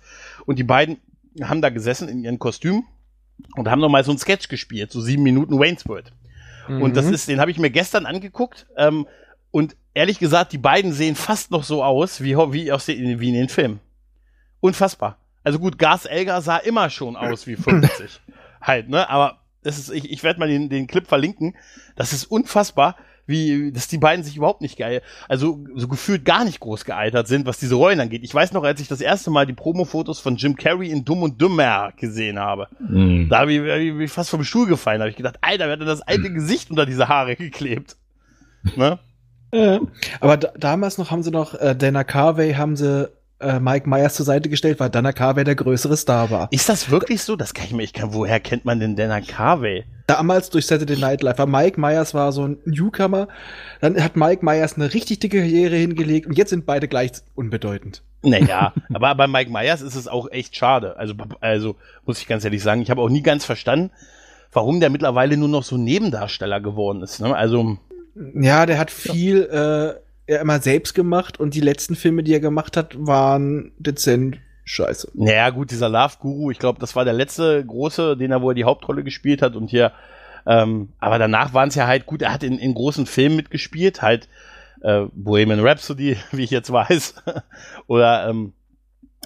Und 0.46 0.60
die 0.60 0.64
beiden 0.64 0.98
haben 1.42 1.62
da 1.62 1.70
gesessen 1.70 2.08
in 2.08 2.24
ihren 2.24 2.40
Kostümen 2.40 2.84
und 3.56 3.70
haben 3.70 3.82
nochmal 3.82 4.04
so 4.04 4.12
ein 4.12 4.18
Sketch 4.18 4.48
gespielt, 4.48 4.92
so 4.92 5.02
sieben 5.02 5.24
Minuten 5.24 5.60
Wayne's 5.60 5.88
World. 5.88 6.12
Und 6.68 6.96
das 6.98 7.06
Mhm. 7.06 7.14
ist, 7.14 7.28
den 7.28 7.40
habe 7.40 7.52
ich 7.52 7.58
mir 7.60 7.70
gestern 7.70 8.06
angeguckt. 8.06 8.68
Ähm, 8.78 9.08
und 9.52 9.76
ehrlich 9.94 10.20
gesagt, 10.20 10.52
die 10.52 10.58
beiden 10.58 10.92
sehen 10.94 11.16
fast 11.16 11.52
noch 11.52 11.64
so 11.64 11.84
aus 11.84 12.22
wie, 12.22 12.36
wie, 12.38 12.72
aus 12.72 12.86
den, 12.86 13.20
wie 13.20 13.30
in 13.30 13.36
den 13.36 13.50
Filmen. 13.50 13.80
Unfassbar. 14.60 15.18
Also 15.44 15.60
gut, 15.60 15.78
Gas 15.78 16.06
Elgar 16.06 16.42
sah 16.42 16.58
immer 16.58 16.90
schon 16.90 17.16
aus 17.16 17.48
wie 17.48 17.56
50. 17.56 18.20
halt, 18.62 18.90
ne? 18.90 19.10
Aber 19.10 19.40
das 19.64 19.78
ist, 19.78 19.90
ich, 19.92 20.12
ich 20.12 20.24
werde 20.24 20.40
mal 20.40 20.50
den, 20.50 20.70
den 20.70 20.88
Clip 20.88 21.08
verlinken. 21.08 21.56
Das 21.96 22.12
ist 22.14 22.26
unfassbar, 22.26 22.96
wie, 23.28 23.72
dass 23.72 23.88
die 23.88 23.98
beiden 23.98 24.24
sich 24.24 24.38
überhaupt 24.38 24.62
nicht 24.62 24.78
geil, 24.78 25.02
also 25.28 25.60
so 25.76 25.88
gefühlt 25.88 26.26
gar 26.26 26.46
nicht 26.46 26.60
groß 26.60 26.86
gealtert 26.86 27.28
sind, 27.28 27.46
was 27.46 27.60
diese 27.60 27.76
Rollen 27.76 28.00
angeht. 28.00 28.24
Ich 28.24 28.34
weiß 28.34 28.54
noch, 28.54 28.64
als 28.64 28.82
ich 28.82 28.88
das 28.88 29.02
erste 29.02 29.30
Mal 29.30 29.46
die 29.46 29.54
Promo-Fotos 29.54 30.20
von 30.20 30.38
Jim 30.38 30.56
Carrey 30.56 30.90
in 30.90 31.06
Dumm 31.06 31.24
und 31.24 31.40
Dümmer 31.40 31.92
gesehen 31.98 32.40
habe. 32.40 32.68
Mhm. 32.80 33.30
Da 33.30 33.40
habe 33.40 33.54
ich, 33.54 33.60
hab 33.60 34.02
ich 34.02 34.12
fast 34.12 34.30
vom 34.30 34.44
Stuhl 34.44 34.68
gefallen. 34.68 35.00
Da 35.00 35.04
habe 35.04 35.12
ich 35.12 35.18
gedacht, 35.18 35.38
Alter, 35.42 35.66
wer 35.66 35.74
hat 35.74 35.82
denn 35.82 35.88
das 35.88 36.02
alte 36.02 36.32
Gesicht 36.32 36.70
unter 36.72 36.86
diese 36.86 37.08
Haare 37.08 37.36
geklebt? 37.36 37.98
Ne? 38.76 39.00
Ja. 39.54 39.80
Aber 40.20 40.38
da, 40.38 40.52
damals 40.58 40.98
noch 40.98 41.12
haben 41.12 41.24
sie 41.24 41.32
noch 41.32 41.54
äh, 41.54 41.76
Dana 41.76 42.04
Carvey 42.04 42.54
haben 42.54 42.76
sie 42.76 43.10
äh, 43.40 43.60
Mike 43.60 43.88
Myers 43.90 44.16
zur 44.16 44.26
Seite 44.26 44.50
gestellt, 44.50 44.80
weil 44.80 44.90
Dana 44.90 45.12
Carvey 45.12 45.44
der 45.44 45.56
größere 45.56 45.98
Star 45.98 46.30
war. 46.32 46.48
Ist 46.52 46.70
das 46.70 46.90
wirklich 46.90 47.22
so? 47.22 47.36
Das 47.36 47.54
kann 47.54 47.66
ich 47.66 47.74
mir, 47.74 47.84
ich 47.84 47.94
kann, 47.94 48.14
woher 48.14 48.40
kennt 48.40 48.66
man 48.66 48.80
denn 48.80 48.96
Dana 48.96 49.22
Carvey? 49.22 49.86
Damals 50.08 50.50
durch 50.50 50.66
Saturday 50.66 50.98
Night 50.98 51.22
Live. 51.22 51.38
Weil 51.38 51.48
Mike 51.48 51.80
Myers 51.80 52.14
war 52.14 52.32
so 52.32 52.48
ein 52.48 52.58
Newcomer. 52.66 53.28
Dann 53.82 54.02
hat 54.02 54.16
Mike 54.16 54.44
Myers 54.44 54.76
eine 54.76 54.94
richtig 54.94 55.20
dicke 55.20 55.40
Karriere 55.40 55.76
hingelegt 55.76 56.28
und 56.28 56.38
jetzt 56.38 56.50
sind 56.50 56.66
beide 56.66 56.88
gleich 56.88 57.12
unbedeutend. 57.36 58.04
Naja, 58.24 58.74
aber 58.94 59.14
bei 59.16 59.28
Mike 59.28 59.52
Myers 59.52 59.82
ist 59.82 59.96
es 59.96 60.08
auch 60.08 60.32
echt 60.32 60.56
schade. 60.56 60.98
Also, 60.98 61.14
also 61.42 61.76
muss 62.06 62.20
ich 62.20 62.28
ganz 62.28 62.46
ehrlich 62.46 62.64
sagen, 62.64 62.82
ich 62.82 62.90
habe 62.90 63.02
auch 63.02 63.10
nie 63.10 63.22
ganz 63.22 63.46
verstanden, 63.46 63.92
warum 64.54 64.80
der 64.80 64.90
mittlerweile 64.90 65.36
nur 65.38 65.50
noch 65.50 65.64
so 65.64 65.76
ein 65.76 65.84
Nebendarsteller 65.84 66.62
geworden 66.62 67.02
ist. 67.04 67.20
Ne? 67.20 67.36
Also, 67.36 67.78
Ja, 68.34 68.66
der 68.66 68.80
hat 68.80 68.92
viel 68.92 69.44
äh, 69.44 70.00
er 70.28 70.42
immer 70.42 70.60
selbst 70.60 70.94
gemacht 70.94 71.40
und 71.40 71.54
die 71.54 71.62
letzten 71.62 71.96
Filme, 71.96 72.24
die 72.24 72.34
er 72.34 72.40
gemacht 72.40 72.78
hat, 72.78 72.96
waren 72.98 73.72
dezent 73.80 74.40
scheiße. 74.66 75.12
naja, 75.14 75.50
gut, 75.50 75.72
dieser 75.72 75.88
Love 75.88 76.16
Guru, 76.20 76.52
ich 76.52 76.60
glaube, 76.60 76.80
das 76.80 76.96
war 76.96 77.06
der 77.06 77.14
letzte 77.14 77.66
große, 77.66 78.18
den 78.18 78.32
er, 78.32 78.42
wo 78.42 78.50
er 78.50 78.56
die 78.56 78.66
Hauptrolle 78.66 79.04
gespielt 79.04 79.42
hat 79.42 79.56
und 79.56 79.70
hier, 79.70 79.94
ähm, 80.46 80.90
aber 81.00 81.18
danach 81.20 81.54
waren 81.54 81.70
es 81.70 81.76
ja 81.76 81.88
halt 81.88 82.06
gut, 82.06 82.22
er 82.22 82.34
hat 82.34 82.44
in, 82.44 82.60
in 82.60 82.74
großen 82.74 83.06
Filmen 83.06 83.38
mitgespielt, 83.38 84.02
halt 84.02 84.28
äh, 84.82 85.06
Bohemian 85.14 85.66
Rhapsody, 85.66 86.18
wie 86.32 86.44
ich 86.44 86.52
jetzt 86.52 86.72
weiß, 86.72 87.16
oder 87.88 88.30
ähm, 88.30 88.54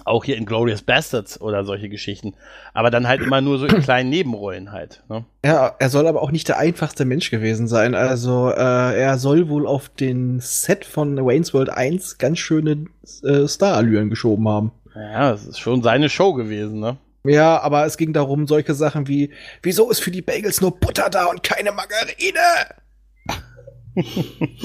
auch 0.04 0.24
hier 0.24 0.36
in 0.36 0.46
Glorious 0.46 0.82
Bastards 0.82 1.40
oder 1.40 1.64
solche 1.64 1.88
Geschichten. 1.88 2.34
Aber 2.74 2.90
dann 2.90 3.08
halt 3.08 3.20
immer 3.20 3.40
nur 3.40 3.58
so 3.58 3.66
in 3.66 3.82
kleinen 3.82 4.10
Nebenrollen 4.10 4.72
halt. 4.72 5.02
Ne? 5.08 5.24
Ja, 5.44 5.74
er 5.78 5.88
soll 5.88 6.06
aber 6.06 6.22
auch 6.22 6.30
nicht 6.30 6.48
der 6.48 6.58
einfachste 6.58 7.04
Mensch 7.04 7.30
gewesen 7.30 7.68
sein. 7.68 7.94
Also 7.94 8.50
äh, 8.50 9.00
er 9.00 9.18
soll 9.18 9.48
wohl 9.48 9.66
auf 9.66 9.88
den 9.88 10.40
Set 10.40 10.84
von 10.84 11.16
Wayne's 11.16 11.54
World 11.54 11.70
1 11.70 12.18
ganz 12.18 12.38
schöne 12.38 12.86
äh, 13.24 13.46
Starallüren 13.46 14.10
geschoben 14.10 14.48
haben. 14.48 14.72
Ja, 14.94 15.32
das 15.32 15.46
ist 15.46 15.58
schon 15.58 15.82
seine 15.82 16.08
Show 16.08 16.34
gewesen, 16.34 16.80
ne? 16.80 16.98
Ja, 17.24 17.60
aber 17.60 17.86
es 17.86 17.96
ging 17.96 18.12
darum, 18.12 18.48
solche 18.48 18.74
Sachen 18.74 19.06
wie, 19.06 19.30
wieso 19.62 19.90
ist 19.90 20.00
für 20.00 20.10
die 20.10 20.22
Bagels 20.22 20.60
nur 20.60 20.78
Butter 20.78 21.08
da 21.08 21.26
und 21.26 21.42
keine 21.42 21.70
Margarine? 21.70 22.40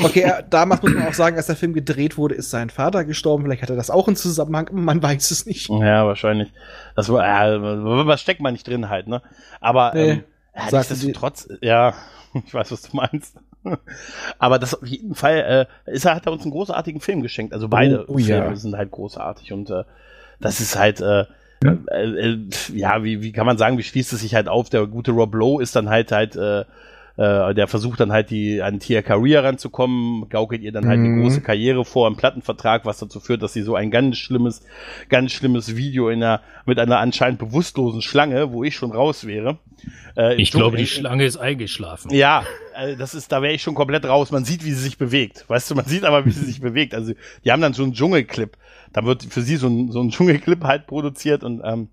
Okay, 0.03 0.21
er, 0.21 0.41
damals 0.43 0.81
muss 0.81 0.93
man 0.93 1.07
auch 1.07 1.13
sagen, 1.13 1.35
als 1.37 1.47
der 1.47 1.55
Film 1.55 1.73
gedreht 1.73 2.17
wurde, 2.17 2.35
ist 2.35 2.49
sein 2.49 2.69
Vater 2.69 3.03
gestorben. 3.05 3.43
Vielleicht 3.43 3.61
hat 3.61 3.69
er 3.69 3.75
das 3.75 3.89
auch 3.89 4.07
in 4.07 4.15
Zusammenhang, 4.15 4.69
man 4.71 5.01
weiß 5.01 5.31
es 5.31 5.45
nicht. 5.45 5.69
Ja, 5.69 6.05
wahrscheinlich. 6.05 6.51
Das 6.95 7.09
war, 7.09 7.25
ja, 7.25 8.05
was 8.05 8.21
steckt 8.21 8.41
man 8.41 8.53
nicht 8.53 8.67
drin 8.67 8.89
halt, 8.89 9.07
ne? 9.07 9.21
Aber 9.59 9.91
Nee, 9.93 10.09
ähm, 10.09 10.23
ja, 10.55 10.77
nichtsdestotrotz, 10.77 11.49
ja, 11.61 11.93
ich 12.45 12.53
weiß, 12.53 12.71
was 12.71 12.81
du 12.83 12.95
meinst. 12.95 13.37
Aber 14.39 14.59
das 14.59 14.73
auf 14.75 14.87
jeden 14.87 15.15
Fall, 15.15 15.67
äh, 15.87 15.91
ist 15.91 16.05
er, 16.05 16.15
hat 16.15 16.25
er 16.25 16.31
uns 16.31 16.43
einen 16.43 16.51
großartigen 16.51 17.01
Film 17.01 17.21
geschenkt. 17.21 17.53
Also 17.53 17.67
beide 17.67 18.05
Oh, 18.07 18.13
oh 18.13 18.17
ja. 18.17 18.41
Filme 18.41 18.55
sind 18.57 18.77
halt 18.77 18.91
großartig 18.91 19.51
und 19.51 19.69
äh, 19.69 19.83
das 20.39 20.61
ist 20.61 20.77
halt, 20.77 21.01
äh, 21.01 21.25
Ja. 21.63 21.77
äh, 21.91 22.03
äh, 22.31 22.39
ja, 22.73 23.03
wie, 23.03 23.21
wie 23.21 23.31
kann 23.33 23.45
man 23.45 23.57
sagen, 23.57 23.77
wie 23.77 23.83
schließt 23.83 24.13
es 24.13 24.21
sich 24.21 24.35
halt 24.35 24.47
auf? 24.47 24.69
Der 24.69 24.85
gute 24.87 25.11
Rob 25.11 25.33
Lowe 25.35 25.61
ist 25.61 25.75
dann 25.75 25.89
halt 25.89 26.11
halt, 26.13 26.35
äh, 26.37 26.63
äh, 27.17 27.53
der 27.53 27.67
versucht 27.67 27.99
dann 27.99 28.11
halt 28.11 28.29
die 28.29 28.61
an 28.61 28.79
Tia 28.79 29.01
Career 29.01 29.43
ranzukommen, 29.43 30.29
gaukelt 30.29 30.61
ihr 30.61 30.71
dann 30.71 30.87
halt 30.87 30.99
eine 30.99 31.07
Mhm. 31.09 31.21
große 31.23 31.41
Karriere 31.41 31.83
vor, 31.83 32.07
einen 32.07 32.15
Plattenvertrag, 32.15 32.85
was 32.85 32.99
dazu 32.99 33.19
führt, 33.19 33.41
dass 33.41 33.53
sie 33.53 33.63
so 33.63 33.75
ein 33.75 33.89
ganz 33.91 34.17
schlimmes, 34.17 34.61
ganz 35.09 35.31
schlimmes 35.31 35.75
Video 35.75 36.09
in 36.09 36.21
einer, 36.23 36.41
mit 36.65 36.77
einer 36.79 36.99
anscheinend 36.99 37.39
bewusstlosen 37.39 38.01
Schlange, 38.01 38.51
wo 38.51 38.63
ich 38.63 38.75
schon 38.75 38.91
raus 38.91 39.25
wäre. 39.25 39.57
Äh, 40.15 40.35
Ich 40.41 40.51
glaube, 40.51 40.77
die 40.77 40.87
Schlange 40.87 41.25
ist 41.25 41.37
eingeschlafen. 41.37 42.13
ja, 42.13 42.43
äh, 42.75 42.95
das 42.95 43.15
ist, 43.15 43.31
da 43.31 43.41
wäre 43.41 43.53
ich 43.53 43.61
schon 43.63 43.75
komplett 43.75 44.05
raus. 44.05 44.31
Man 44.31 44.45
sieht, 44.45 44.63
wie 44.63 44.71
sie 44.71 44.83
sich 44.83 44.97
bewegt. 44.97 45.45
Weißt 45.47 45.69
du, 45.71 45.75
man 45.75 45.85
sieht 45.85 46.03
aber, 46.03 46.25
wie 46.25 46.31
sie 46.31 46.45
sich 46.45 46.61
bewegt. 46.61 46.93
Also, 46.93 47.13
die 47.43 47.51
haben 47.51 47.61
dann 47.61 47.73
so 47.73 47.83
einen 47.83 47.93
Dschungelclip. 47.93 48.57
Da 48.93 49.03
wird 49.05 49.23
für 49.23 49.41
sie 49.41 49.57
so 49.57 49.67
ein, 49.67 49.91
so 49.91 50.01
ein 50.01 50.09
Dschungelclip 50.11 50.63
halt 50.63 50.87
produziert 50.87 51.43
und, 51.43 51.61
ähm, 51.65 51.89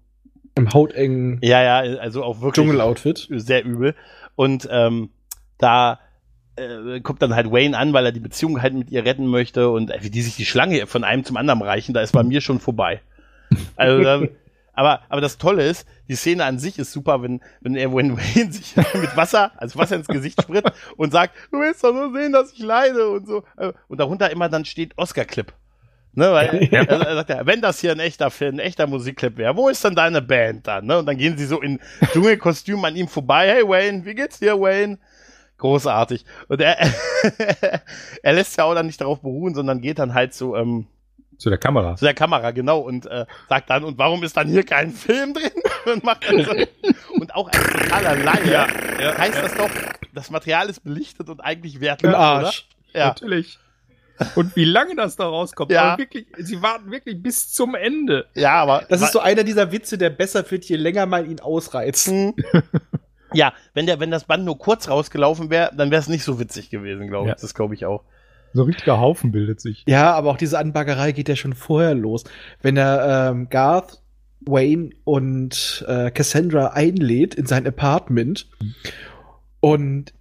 Im 0.55 0.73
hautengen 0.73 1.39
ja, 1.43 1.63
ja, 1.63 1.99
also 1.99 2.23
auch 2.23 2.41
wirklich 2.41 2.55
Dschungeloutfit. 2.55 3.27
sehr 3.31 3.65
übel. 3.65 3.95
Und, 4.37 4.69
ähm, 4.71 5.11
da, 5.59 6.01
äh, 6.57 7.01
kommt 7.01 7.23
dann 7.23 7.35
halt 7.35 7.51
Wayne 7.51 7.77
an, 7.77 7.93
weil 7.93 8.07
er 8.07 8.13
die 8.13 8.21
Beziehung 8.21 8.63
halt 8.63 8.75
mit 8.75 8.91
ihr 8.91 9.05
retten 9.05 9.27
möchte 9.27 9.71
und 9.71 9.91
äh, 9.91 9.99
wie 10.03 10.11
die 10.11 10.23
sich 10.23 10.37
die 10.37 10.45
Schlange 10.45 10.87
von 10.87 11.05
einem 11.05 11.25
zum 11.25 11.37
anderen 11.37 11.63
reichen, 11.63 11.95
da 11.95 12.01
ist 12.01 12.13
bei 12.13 12.23
mir 12.23 12.41
schon 12.41 12.61
vorbei. 12.61 13.01
Also, 13.77 14.03
da, 14.03 14.23
aber, 14.73 15.03
aber 15.09 15.21
das 15.21 15.39
Tolle 15.39 15.65
ist, 15.65 15.87
die 16.09 16.17
Szene 16.17 16.45
an 16.45 16.59
sich 16.59 16.79
ist 16.81 16.91
super, 16.93 17.23
wenn, 17.23 17.41
wenn 17.61 17.77
er, 17.77 17.95
wenn 17.95 18.17
Wayne 18.17 18.51
sich 18.53 18.75
mit 18.77 19.17
Wasser, 19.17 19.53
also 19.57 19.79
Wasser 19.79 19.97
ins 19.97 20.09
Gesicht 20.09 20.43
spritzt 20.43 20.73
und 20.97 21.13
sagt, 21.13 21.35
du 21.53 21.61
willst 21.61 21.85
doch 21.85 21.93
nur 21.93 22.13
sehen, 22.13 22.33
dass 22.33 22.53
ich 22.53 22.59
leide 22.59 23.09
und 23.11 23.27
so. 23.29 23.45
Äh, 23.57 23.73
Und 23.87 24.01
darunter 24.01 24.31
immer 24.31 24.49
dann 24.49 24.65
steht 24.65 24.97
Oscar-Clip. 24.99 25.53
Ne, 26.15 26.33
weil 26.33 26.65
Ja. 26.73 26.83
er, 26.83 27.01
er 27.07 27.15
sagt 27.17 27.31
ja, 27.31 27.47
wenn 27.47 27.61
das 27.61 27.81
hier 27.81 27.93
ein 27.93 28.01
echter 28.01 28.31
Film, 28.31 28.57
ein 28.57 28.61
echter 28.61 28.87
Musikclip 28.89 29.37
wäre, 29.37 29.57
wo 29.57 29.69
ist 29.69 29.85
dann 29.85 29.95
deine 29.95 30.23
Band 30.23 30.67
dann? 30.67 30.87
Ne? 30.87 30.99
Und 30.99 31.07
dann 31.07 31.17
gehen 31.19 31.37
sie 31.37 31.47
so 31.47 31.61
in 31.61 31.79
Dschungelkostüm 32.13 32.85
an 32.85 32.97
ihm 32.97 33.09
vorbei. 33.09 33.49
Hey 33.53 33.63
Wayne, 33.69 34.05
wie 34.05 34.15
geht's 34.15 34.41
dir, 34.41 34.59
Wayne? 34.61 34.99
Großartig. 35.59 36.25
Und 36.49 36.61
er, 36.61 36.77
er 38.23 38.33
lässt 38.33 38.57
ja 38.59 38.65
auch 38.65 38.75
dann 38.75 38.87
nicht 38.87 39.01
darauf 39.01 39.21
beruhen, 39.21 39.55
sondern 39.55 39.81
geht 39.81 39.99
dann 39.99 40.13
halt 40.15 40.35
so 40.35 40.57
ähm, 40.57 40.87
Zu 41.39 41.49
der 41.49 41.59
Kamera. 41.59 41.97
zu 41.97 42.05
der 42.05 42.15
Kamera, 42.15 42.51
genau, 42.51 42.81
und 42.81 43.07
äh, 43.07 43.25
sagt 43.49 43.71
dann, 43.71 43.85
und 43.85 43.97
warum 43.99 44.23
ist 44.25 44.37
dann 44.37 44.49
hier 44.49 44.65
kein 44.65 44.91
Film 44.91 45.33
drin? 45.35 45.51
und 45.93 46.05
macht 46.05 46.29
dann 46.29 46.45
so. 46.45 46.53
Und 47.21 47.33
auch 47.37 47.49
als 47.49 47.63
totaler 47.63 48.17
Laie 48.17 48.67
heißt 49.19 49.37
das 49.41 49.55
doch, 49.55 49.71
das 50.13 50.31
Material 50.31 50.69
ist 50.69 50.81
belichtet 50.83 51.29
und 51.31 51.41
eigentlich 51.41 51.81
wertlos, 51.81 52.13
Im 52.13 52.19
Arsch. 52.19 52.67
oder? 52.93 52.99
Ja. 53.01 53.07
Natürlich. 53.09 53.59
Und 54.35 54.55
wie 54.57 54.65
lange 54.65 54.97
das 54.97 55.15
da 55.17 55.27
rauskommt. 55.27 55.71
Ja. 55.71 55.97
Wirklich, 55.97 56.27
sie 56.39 56.61
warten 56.61 56.91
wirklich 56.91 57.23
bis 57.23 57.53
zum 57.53 57.75
Ende. 57.77 58.27
Ja, 58.35 58.55
aber 58.55 58.85
Das 58.89 59.01
ist 59.01 59.13
so 59.13 59.21
einer 59.21 59.45
dieser 59.45 59.71
Witze, 59.73 59.97
der 59.97 60.11
besser 60.11 60.49
wird, 60.51 60.65
je 60.65 60.77
länger 60.77 61.07
man 61.07 61.31
ihn 61.31 61.39
ausreizt. 61.41 62.11
Ja, 63.35 63.53
wenn 63.75 63.87
der, 63.87 64.01
wenn 64.01 64.11
das 64.11 64.25
Band 64.25 64.45
nur 64.45 64.59
kurz 64.59 64.89
rausgelaufen 64.89 65.51
wäre, 65.51 65.71
dann 65.77 65.91
wäre 65.91 66.01
es 66.01 66.09
nicht 66.09 66.25
so 66.25 66.39
witzig 66.41 66.71
gewesen, 66.71 67.09
glaube 67.09 67.27
ich. 67.27 67.35
Ja. 67.35 67.37
Das 67.41 67.55
glaube 67.55 67.75
ich 67.75 67.85
auch. 67.87 68.03
So 68.53 68.63
ein 68.63 68.67
richtiger 68.67 69.01
Haufen 69.01 69.33
bildet 69.33 69.61
sich. 69.61 69.83
Ja, 69.87 70.13
aber 70.15 70.31
auch 70.31 70.37
diese 70.37 70.59
Anbaggerei 70.59 71.11
geht 71.13 71.29
ja 71.29 71.35
schon 71.37 71.55
vorher 71.55 71.95
los. 71.95 72.23
Wenn 72.63 72.77
er 72.77 73.31
ähm, 73.31 73.49
Garth, 73.49 74.01
Wayne 74.47 74.91
und 75.05 75.85
äh, 75.89 76.11
Cassandra 76.11 76.69
einlädt 76.69 77.35
in 77.35 77.47
sein 77.47 77.67
Apartment 77.67 78.47
und 79.61 80.13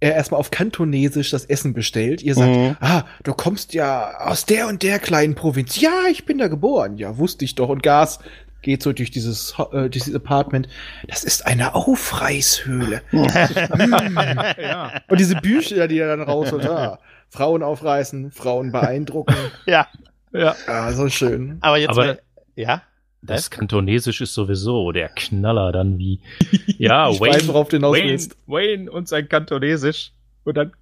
er 0.00 0.14
erstmal 0.14 0.38
auf 0.40 0.50
Kantonesisch 0.50 1.30
das 1.30 1.44
Essen 1.46 1.72
bestellt. 1.72 2.22
Ihr 2.22 2.34
sagt, 2.34 2.54
Mhm. 2.54 2.76
ah, 2.80 3.04
du 3.22 3.32
kommst 3.32 3.72
ja 3.74 4.18
aus 4.20 4.44
der 4.44 4.68
und 4.68 4.82
der 4.82 4.98
kleinen 4.98 5.34
Provinz. 5.34 5.80
Ja, 5.80 5.92
ich 6.10 6.26
bin 6.26 6.38
da 6.38 6.48
geboren. 6.48 6.98
Ja, 6.98 7.16
wusste 7.16 7.44
ich 7.44 7.54
doch. 7.54 7.68
Und 7.70 7.82
Gas 7.82 8.18
geht 8.64 8.82
so 8.82 8.92
durch 8.92 9.10
dieses, 9.12 9.54
äh, 9.72 9.88
dieses 9.88 10.14
Apartment. 10.14 10.68
Das 11.06 11.22
ist 11.22 11.46
eine 11.46 11.74
Aufreißhöhle. 11.76 13.02
ja. 13.12 15.00
Und 15.08 15.20
diese 15.20 15.36
Bücher, 15.36 15.86
die 15.88 15.98
er 15.98 16.08
dann 16.16 16.22
rausholt, 16.26 16.66
ah, 16.66 16.98
Frauen 17.28 17.62
aufreißen, 17.62 18.30
Frauen 18.32 18.72
beeindrucken. 18.72 19.34
Ja, 19.66 19.86
ja. 20.32 20.54
Ah, 20.66 20.92
so 20.92 21.08
schön. 21.08 21.58
aber 21.60 21.78
jetzt. 21.78 21.90
Aber- 21.90 22.04
mal- 22.06 22.18
ja? 22.56 22.82
Das 23.22 23.48
Kantonesisch 23.50 24.20
ist 24.20 24.34
sowieso 24.34 24.92
der 24.92 25.08
Knaller 25.08 25.72
dann 25.72 25.96
wie. 25.98 26.20
Ja, 26.78 27.08
Ich 27.10 27.20
weiß, 27.20 27.48
worauf 27.48 27.68
du 27.68 27.76
hinaus 27.76 27.96
Wayne, 27.96 28.10
willst. 28.10 28.36
Wayne 28.46 28.90
und 28.90 29.08
sein 29.08 29.28
Kantonesisch. 29.28 30.12
Und 30.44 30.56
dann. 30.56 30.72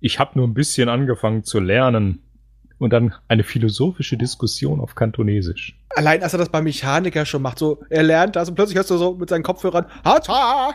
Ich 0.00 0.18
habe 0.18 0.38
nur 0.38 0.46
ein 0.46 0.54
bisschen 0.54 0.88
angefangen 0.88 1.42
zu 1.44 1.58
lernen. 1.60 2.22
Und 2.78 2.92
dann 2.92 3.14
eine 3.26 3.42
philosophische 3.42 4.16
Diskussion 4.16 4.80
auf 4.80 4.94
Kantonesisch. 4.94 5.76
Allein, 5.96 6.22
als 6.22 6.32
er 6.32 6.38
das 6.38 6.48
beim 6.48 6.64
Mechaniker 6.64 7.26
schon 7.26 7.42
macht, 7.42 7.58
so, 7.58 7.82
er 7.90 8.04
lernt 8.04 8.36
das 8.36 8.48
und 8.48 8.54
plötzlich 8.54 8.76
hörst 8.76 8.90
du 8.90 8.98
so 8.98 9.14
mit 9.14 9.28
seinen 9.28 9.42
Kopfhörern! 9.42 9.86
Hata! 10.04 10.74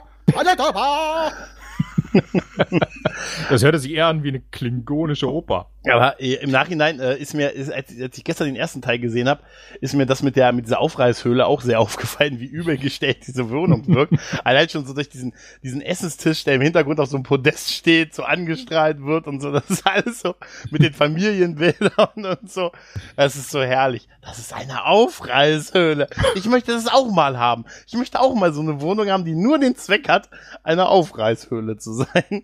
Das 3.50 3.64
hörte 3.64 3.80
sich 3.80 3.92
eher 3.92 4.08
an 4.08 4.24
wie 4.24 4.30
eine 4.30 4.40
klingonische 4.40 5.32
Oper. 5.32 5.73
Aber 5.92 6.20
äh, 6.22 6.36
im 6.36 6.52
Nachhinein 6.52 7.00
äh, 7.00 7.18
ist 7.18 7.34
mir, 7.34 7.52
ist, 7.52 7.72
als, 7.72 7.90
als 8.00 8.18
ich 8.18 8.24
gestern 8.24 8.48
den 8.48 8.56
ersten 8.56 8.82
Teil 8.82 9.00
gesehen 9.00 9.28
habe, 9.28 9.42
ist 9.82 9.94
mir 9.94 10.06
das 10.06 10.24
mit 10.24 10.36
der 10.36 10.52
mit 10.54 10.66
dieser 10.66 10.80
Aufreißhöhle 10.80 11.46
auch 11.46 11.62
sehr 11.62 11.80
aufgefallen, 11.82 12.40
wie 12.40 12.46
übelgestellt 12.46 13.28
diese 13.28 13.50
Wohnung 13.50 13.88
wirkt. 13.94 14.14
Allein 14.44 14.70
schon 14.70 14.86
so 14.86 14.94
durch 14.94 15.10
diesen 15.10 15.34
diesen 15.62 15.82
Essenstisch, 15.82 16.44
der 16.46 16.56
im 16.56 16.62
Hintergrund 16.62 17.00
auf 17.00 17.10
so 17.10 17.18
einem 17.18 17.24
Podest 17.24 17.74
steht, 17.74 18.14
so 18.14 18.24
angestrahlt 18.24 19.04
wird 19.04 19.28
und 19.28 19.42
so. 19.42 19.52
Das 19.52 19.70
ist 19.70 19.86
alles 19.86 20.22
so 20.22 20.36
mit 20.72 20.84
den 20.84 20.94
Familienbildern 20.94 22.08
und 22.16 22.52
so. 22.52 22.72
Das 23.16 23.36
ist 23.36 23.52
so 23.52 23.62
herrlich. 23.62 24.08
Das 24.22 24.40
ist 24.40 24.54
eine 24.54 24.86
Aufreißhöhle. 24.86 26.08
Ich 26.36 26.46
möchte 26.46 26.72
das 26.72 26.88
auch 26.88 27.12
mal 27.12 27.38
haben. 27.38 27.66
Ich 27.88 27.94
möchte 27.94 28.22
auch 28.22 28.36
mal 28.36 28.54
so 28.54 28.62
eine 28.62 28.80
Wohnung 28.80 29.10
haben, 29.10 29.26
die 29.26 29.36
nur 29.36 29.60
den 29.60 29.76
Zweck 29.76 30.08
hat, 30.08 30.30
eine 30.64 30.88
Aufreißhöhle 30.88 31.78
zu 31.78 31.94
sein. 31.94 32.44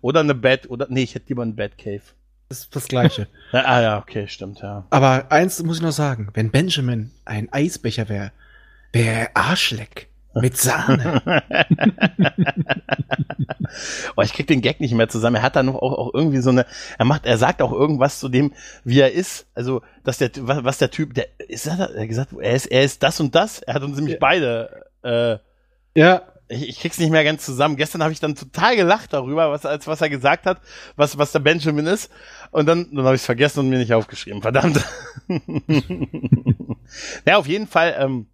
oder 0.00 0.20
eine 0.20 0.34
Bed 0.34 0.70
oder 0.70 0.86
nee, 0.88 1.02
ich 1.02 1.14
hätte 1.14 1.28
lieber 1.28 1.42
ein 1.42 1.56
Batcave. 1.56 2.02
Das 2.48 2.60
ist 2.60 2.76
das 2.76 2.88
Gleiche. 2.88 3.28
Ah 3.52 3.80
ja, 3.80 3.98
okay, 3.98 4.26
stimmt, 4.28 4.60
ja. 4.60 4.86
Aber 4.90 5.30
eins 5.30 5.62
muss 5.62 5.76
ich 5.76 5.82
noch 5.82 5.92
sagen, 5.92 6.28
wenn 6.34 6.50
Benjamin 6.50 7.12
ein 7.24 7.52
Eisbecher 7.52 8.08
wäre, 8.08 8.32
wäre 8.92 9.20
er 9.20 9.30
Arschleck. 9.36 10.08
Mit 10.34 10.56
Sahne. 10.58 11.22
oh, 14.16 14.22
ich 14.22 14.32
krieg 14.34 14.46
den 14.46 14.60
Gag 14.60 14.80
nicht 14.80 14.92
mehr 14.92 15.08
zusammen. 15.08 15.36
Er 15.36 15.42
hat 15.42 15.56
da 15.56 15.62
noch 15.62 15.76
auch, 15.76 15.92
auch 15.96 16.14
irgendwie 16.14 16.40
so 16.40 16.50
eine, 16.50 16.66
er 16.98 17.04
macht, 17.06 17.24
er 17.24 17.38
sagt 17.38 17.62
auch 17.62 17.72
irgendwas 17.72 18.20
zu 18.20 18.28
dem, 18.28 18.52
wie 18.84 19.00
er 19.00 19.12
ist. 19.12 19.46
Also, 19.54 19.80
dass 20.04 20.18
der, 20.18 20.30
was, 20.40 20.64
was 20.64 20.78
der 20.78 20.90
Typ, 20.90 21.14
der, 21.14 21.28
ist 21.38 21.66
er, 21.66 21.78
er 21.78 22.02
hat 22.02 22.08
gesagt, 22.08 22.32
er 22.38 22.52
ist, 22.52 22.66
er 22.66 22.82
ist 22.82 23.02
das 23.02 23.18
und 23.20 23.34
das. 23.34 23.60
Er 23.60 23.74
hat 23.74 23.82
uns 23.82 23.96
nämlich 23.96 24.14
Ja. 24.14 24.20
beide, 24.20 24.84
äh, 25.02 25.38
ja, 25.98 26.22
ich, 26.48 26.68
ich 26.68 26.80
krieg's 26.80 26.98
nicht 26.98 27.10
mehr 27.10 27.24
ganz 27.24 27.44
zusammen. 27.44 27.76
Gestern 27.76 28.02
habe 28.02 28.12
ich 28.12 28.20
dann 28.20 28.34
total 28.34 28.76
gelacht 28.76 29.12
darüber, 29.12 29.50
was, 29.50 29.64
als 29.66 29.86
was 29.86 30.00
er 30.00 30.10
gesagt 30.10 30.46
hat, 30.46 30.60
was, 30.96 31.18
was 31.18 31.32
der 31.32 31.40
Benjamin 31.40 31.86
ist. 31.86 32.10
Und 32.56 32.64
dann, 32.64 32.88
dann 32.90 33.04
habe 33.04 33.14
ich 33.14 33.20
es 33.20 33.26
vergessen 33.26 33.60
und 33.60 33.68
mir 33.68 33.76
nicht 33.76 33.92
aufgeschrieben. 33.92 34.40
Verdammt. 34.40 34.82
ja, 37.26 37.36
auf 37.36 37.46
jeden 37.46 37.66
Fall, 37.66 37.94
ähm, 37.98 38.28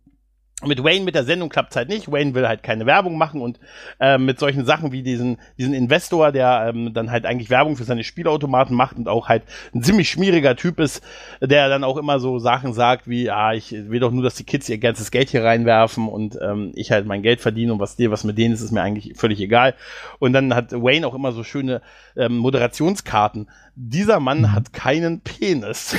mit 0.65 0.85
Wayne 0.85 1.05
mit 1.05 1.17
der 1.17 1.25
Sendung 1.25 1.49
klappt 1.49 1.75
halt 1.75 1.89
nicht. 1.89 2.11
Wayne 2.11 2.33
will 2.35 2.47
halt 2.47 2.63
keine 2.63 2.87
Werbung 2.87 3.19
machen 3.19 3.41
und 3.41 3.59
ähm, 3.99 4.25
mit 4.25 4.39
solchen 4.39 4.65
Sachen 4.65 4.93
wie 4.93 5.03
diesen, 5.03 5.39
diesen 5.59 5.75
Investor, 5.75 6.31
der 6.31 6.67
ähm, 6.69 6.95
dann 6.95 7.11
halt 7.11 7.27
eigentlich 7.27 7.51
Werbung 7.51 7.77
für 7.77 7.83
seine 7.83 8.05
Spielautomaten 8.05 8.77
macht 8.77 8.97
und 8.97 9.09
auch 9.09 9.29
halt 9.29 9.43
ein 9.75 9.83
ziemlich 9.83 10.09
schmieriger 10.09 10.55
Typ 10.55 10.79
ist, 10.79 11.03
der 11.41 11.69
dann 11.69 11.83
auch 11.83 11.97
immer 11.97 12.21
so 12.21 12.39
Sachen 12.39 12.75
sagt 12.75 13.09
wie, 13.09 13.31
ah, 13.31 13.55
ich 13.55 13.73
will 13.73 13.99
doch 13.99 14.13
nur, 14.13 14.23
dass 14.23 14.37
die 14.37 14.45
Kids 14.45 14.69
ihr 14.69 14.79
ganzes 14.79 15.11
Geld 15.11 15.31
hier 15.31 15.43
reinwerfen 15.43 16.07
und 16.07 16.39
ähm, 16.41 16.71
ich 16.75 16.93
halt 16.93 17.07
mein 17.07 17.23
Geld 17.23 17.41
verdiene 17.41 17.73
und 17.73 17.81
was 17.81 17.97
dir, 17.97 18.11
was 18.11 18.25
mit 18.25 18.39
denen 18.39 18.55
ist, 18.55 18.61
ist 18.61 18.73
mir 18.73 18.83
eigentlich 18.83 19.15
völlig 19.17 19.41
egal. 19.41 19.75
Und 20.21 20.33
dann 20.33 20.55
hat 20.55 20.73
Wayne 20.73 21.07
auch 21.07 21.15
immer 21.15 21.33
so 21.33 21.43
schöne 21.43 21.83
ähm, 22.17 22.37
Moderationskarten. 22.37 23.49
Dieser 23.75 24.21
Mann 24.21 24.53
hat 24.53 24.73
keinen 24.75 25.21
Penis. 25.21 25.97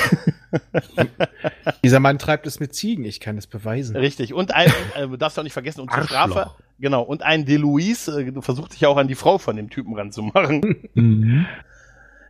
dieser 1.84 2.00
Mann 2.00 2.20
treibt 2.20 2.46
es 2.46 2.60
mit 2.60 2.76
Ziegen, 2.76 3.04
ich 3.04 3.20
kann 3.20 3.38
es 3.38 3.48
beweisen. 3.48 3.96
Richtig. 3.96 4.34
Und 4.34 4.54
ein, 4.54 4.72
äh, 4.96 5.08
du 5.08 5.18
darfst 5.18 5.40
auch 5.40 5.44
nicht 5.44 5.54
vergessen, 5.54 5.82
und 5.82 5.92
zur. 5.92 6.04
Strafe, 6.04 6.52
genau, 6.80 7.02
und 7.02 7.24
ein 7.24 7.46
DeLuise 7.46 8.22
äh, 8.22 8.42
versucht 8.42 8.74
sich 8.74 8.82
ja 8.82 8.90
auch 8.90 8.98
an 8.98 9.08
die 9.08 9.16
Frau 9.16 9.40
von 9.40 9.56
dem 9.56 9.70
Typen 9.70 9.96
ranzumachen. 9.96 10.62
Mhm. 10.94 11.48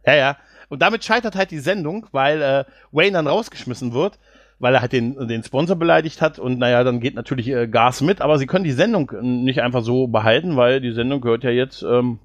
ja, 0.05 0.15
ja. 0.15 0.37
Und 0.69 0.81
damit 0.81 1.03
scheitert 1.03 1.35
halt 1.35 1.51
die 1.51 1.59
Sendung, 1.59 2.07
weil 2.11 2.41
äh, 2.41 2.63
Wayne 2.91 3.11
dann 3.11 3.27
rausgeschmissen 3.27 3.93
wird, 3.93 4.19
weil 4.59 4.73
er 4.73 4.81
halt 4.81 4.93
den, 4.93 5.27
den 5.27 5.43
Sponsor 5.43 5.75
beleidigt 5.75 6.21
hat. 6.21 6.39
Und 6.39 6.57
naja, 6.57 6.83
dann 6.85 7.01
geht 7.01 7.15
natürlich 7.15 7.49
äh, 7.49 7.67
Gas 7.67 8.01
mit, 8.01 8.21
aber 8.21 8.37
sie 8.37 8.47
können 8.47 8.63
die 8.63 8.71
Sendung 8.71 9.11
äh, 9.11 9.21
nicht 9.21 9.61
einfach 9.61 9.83
so 9.83 10.07
behalten, 10.07 10.55
weil 10.55 10.79
die 10.79 10.93
Sendung 10.93 11.19
gehört 11.19 11.43
ja 11.43 11.49
jetzt 11.49 11.83
ähm, 11.83 12.19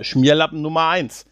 Schmierlappen 0.00 0.60
Nummer 0.60 0.88
eins. 0.88 1.26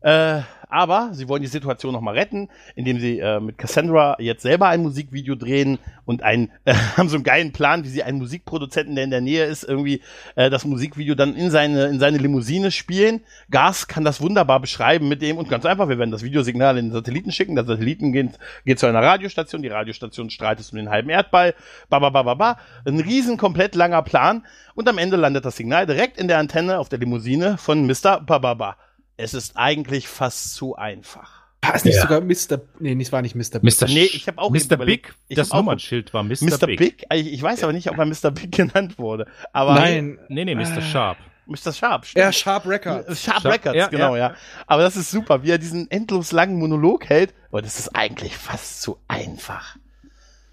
Äh, 0.00 0.42
aber 0.70 1.10
sie 1.12 1.28
wollen 1.28 1.42
die 1.42 1.48
Situation 1.48 1.92
nochmal 1.92 2.14
retten, 2.14 2.48
indem 2.76 3.00
sie 3.00 3.18
äh, 3.18 3.40
mit 3.40 3.56
Cassandra 3.56 4.16
jetzt 4.18 4.42
selber 4.42 4.68
ein 4.68 4.82
Musikvideo 4.82 5.34
drehen 5.34 5.78
und 6.04 6.22
ein, 6.22 6.50
äh, 6.66 6.74
haben 6.96 7.08
so 7.08 7.16
einen 7.16 7.24
geilen 7.24 7.52
Plan, 7.52 7.84
wie 7.84 7.88
sie 7.88 8.02
einen 8.02 8.18
Musikproduzenten, 8.18 8.94
der 8.94 9.04
in 9.04 9.10
der 9.10 9.22
Nähe 9.22 9.46
ist, 9.46 9.64
irgendwie 9.64 10.02
äh, 10.36 10.50
das 10.50 10.66
Musikvideo 10.66 11.14
dann 11.14 11.34
in 11.34 11.50
seine, 11.50 11.86
in 11.86 11.98
seine 11.98 12.18
Limousine 12.18 12.70
spielen. 12.70 13.22
Gas 13.50 13.88
kann 13.88 14.04
das 14.04 14.20
wunderbar 14.20 14.60
beschreiben 14.60 15.08
mit 15.08 15.22
dem 15.22 15.38
und 15.38 15.48
ganz 15.48 15.64
einfach, 15.64 15.88
wir 15.88 15.98
werden 15.98 16.10
das 16.10 16.22
Videosignal 16.22 16.76
in 16.76 16.86
den 16.86 16.92
Satelliten 16.92 17.32
schicken, 17.32 17.54
der 17.54 17.64
Satelliten 17.64 18.12
geht, 18.12 18.38
geht 18.66 18.78
zu 18.78 18.86
einer 18.86 19.02
Radiostation, 19.02 19.62
die 19.62 19.68
Radiostation 19.68 20.28
strahlt 20.28 20.60
es 20.60 20.70
um 20.70 20.76
den 20.76 20.90
halben 20.90 21.08
Erdball, 21.08 21.54
ba, 21.88 21.98
ba, 21.98 22.10
ba, 22.10 22.22
ba, 22.22 22.34
ba. 22.34 22.58
Ein 22.84 23.00
riesen, 23.00 23.38
komplett 23.38 23.74
langer 23.74 24.02
Plan 24.02 24.44
und 24.74 24.86
am 24.88 24.98
Ende 24.98 25.16
landet 25.16 25.46
das 25.46 25.56
Signal 25.56 25.86
direkt 25.86 26.18
in 26.18 26.28
der 26.28 26.38
Antenne 26.38 26.78
auf 26.78 26.90
der 26.90 26.98
Limousine 26.98 27.56
von 27.56 27.86
Mr. 27.86 28.20
Bababa. 28.20 28.76
Es 29.18 29.34
ist 29.34 29.56
eigentlich 29.56 30.08
fast 30.08 30.54
zu 30.54 30.76
einfach. 30.76 31.42
War 31.60 31.74
es 31.74 31.84
nicht 31.84 31.96
Ja. 31.96 32.02
sogar 32.02 32.20
Mr. 32.20 32.62
Nee, 32.78 32.96
es 33.02 33.10
war 33.12 33.20
nicht 33.20 33.34
Mr. 33.34 33.60
Mr. 33.60 33.86
Nee, 33.88 34.04
ich 34.04 34.28
habe 34.28 34.38
auch 34.38 34.50
Mr. 34.50 34.76
Big, 34.76 35.12
ich 35.26 35.36
das 35.36 35.52
Nummernschild 35.52 36.14
war 36.14 36.22
Mr. 36.22 36.36
Mr. 36.42 36.66
Big. 36.66 36.78
Big? 36.78 37.06
Ich, 37.12 37.32
ich 37.32 37.42
weiß 37.42 37.64
aber 37.64 37.72
nicht, 37.72 37.90
ob 37.90 37.98
er 37.98 38.06
Mr. 38.06 38.30
Big 38.30 38.52
genannt 38.56 38.98
wurde. 38.98 39.26
Aber 39.52 39.74
Nein, 39.74 40.18
Nee, 40.28 40.44
nee, 40.44 40.54
Mr. 40.54 40.78
Äh, 40.78 40.82
Sharp. 40.82 41.18
Mr. 41.46 41.72
Sharp. 41.72 42.06
stimmt. 42.06 42.24
er 42.24 42.32
Sharp 42.32 42.64
Records. 42.66 43.20
Sharp 43.22 43.42
Sharp, 43.42 43.54
Records, 43.54 43.76
ja, 43.76 43.88
genau, 43.88 44.14
ja. 44.14 44.30
ja. 44.30 44.36
Aber 44.66 44.82
das 44.82 44.96
ist 44.96 45.10
super, 45.10 45.42
wie 45.42 45.50
er 45.50 45.58
diesen 45.58 45.90
endlos 45.90 46.30
langen 46.30 46.58
Monolog 46.58 47.08
hält. 47.08 47.34
Aber 47.50 47.60
das 47.60 47.78
ist 47.78 47.88
eigentlich 47.96 48.36
fast 48.36 48.80
zu 48.82 49.00
einfach. 49.08 49.76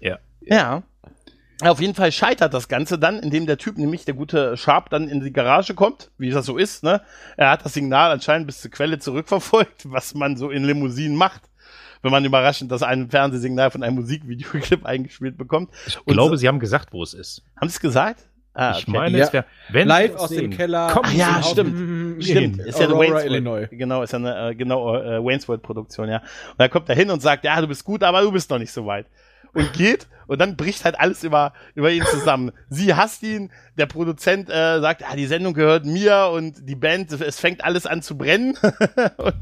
Ja. 0.00 0.18
Ja. 0.40 0.82
Auf 1.62 1.80
jeden 1.80 1.94
Fall 1.94 2.12
scheitert 2.12 2.52
das 2.52 2.68
Ganze 2.68 2.98
dann, 2.98 3.18
indem 3.18 3.46
der 3.46 3.56
Typ, 3.56 3.78
nämlich 3.78 4.04
der 4.04 4.12
gute 4.14 4.56
Sharp, 4.58 4.90
dann 4.90 5.08
in 5.08 5.20
die 5.22 5.32
Garage 5.32 5.74
kommt, 5.74 6.10
wie 6.18 6.28
das 6.30 6.44
so 6.44 6.58
ist, 6.58 6.82
ne? 6.84 7.00
Er 7.38 7.50
hat 7.50 7.64
das 7.64 7.72
Signal 7.72 8.10
anscheinend 8.10 8.46
bis 8.46 8.60
zur 8.60 8.70
Quelle 8.70 8.98
zurückverfolgt, 8.98 9.84
was 9.90 10.14
man 10.14 10.36
so 10.36 10.50
in 10.50 10.64
Limousinen 10.64 11.16
macht, 11.16 11.42
wenn 12.02 12.10
man 12.12 12.24
überraschend 12.26 12.70
das 12.70 12.82
ein 12.82 13.08
Fernsehsignal 13.08 13.70
von 13.70 13.82
einem 13.82 13.96
Musikvideoclip 13.96 14.84
eingespielt 14.84 15.38
bekommt. 15.38 15.70
Ich 15.86 15.96
Und 16.04 16.12
glaube, 16.12 16.30
so- 16.30 16.36
sie 16.36 16.48
haben 16.48 16.60
gesagt, 16.60 16.92
wo 16.92 17.02
es 17.02 17.14
ist. 17.14 17.42
Haben 17.58 17.68
sie 17.68 17.76
es 17.76 17.80
gesagt? 17.80 18.20
Ah, 18.52 18.72
Ich 18.78 18.82
okay. 18.88 18.90
meine, 18.98 19.18
Ja. 19.18 19.24
es 19.24 19.32
wäre, 19.32 19.44
wenn 19.70 19.86
Live 19.88 20.14
aus 20.16 20.30
dem 20.30 20.50
Keller. 20.50 20.88
Ach 21.02 21.12
ja, 21.12 21.42
stimmt. 21.42 21.74
Mm, 22.18 22.20
Stimmt, 22.22 22.58
ist 22.60 22.78
ja 22.78 22.86
eine 22.86 22.94
Aurora, 22.94 23.08
Wayne's 23.14 23.24
Illinois. 23.24 23.68
Genau, 23.70 24.02
ist 24.02 24.12
ja 24.12 24.18
eine 24.18 24.50
äh, 24.50 24.54
genau 24.54 24.94
äh, 24.96 25.22
Wayne's 25.22 25.46
World 25.48 25.62
Produktion, 25.62 26.08
ja. 26.08 26.18
Und 26.18 26.58
dann 26.58 26.70
kommt 26.70 26.88
er 26.88 26.94
hin 26.96 27.10
und 27.10 27.20
sagt, 27.20 27.44
ja, 27.44 27.60
du 27.60 27.66
bist 27.66 27.84
gut, 27.84 28.02
aber 28.02 28.22
du 28.22 28.32
bist 28.32 28.48
noch 28.50 28.58
nicht 28.58 28.72
so 28.72 28.86
weit. 28.86 29.06
Und 29.56 29.72
geht 29.72 30.06
und 30.26 30.40
dann 30.40 30.56
bricht 30.56 30.84
halt 30.84 30.98
alles 30.98 31.22
über 31.22 31.52
über 31.74 31.90
ihn 31.92 32.04
zusammen. 32.04 32.50
Sie 32.68 32.94
hasst 32.94 33.22
ihn, 33.22 33.50
der 33.78 33.86
Produzent 33.86 34.50
äh, 34.50 34.80
sagt, 34.80 35.02
ja, 35.02 35.14
die 35.16 35.26
Sendung 35.26 35.54
gehört 35.54 35.86
mir 35.86 36.30
und 36.32 36.68
die 36.68 36.74
Band, 36.74 37.12
es 37.12 37.38
fängt 37.38 37.64
alles 37.64 37.86
an 37.86 38.02
zu 38.02 38.18
brennen 38.18 38.56
und 39.18 39.36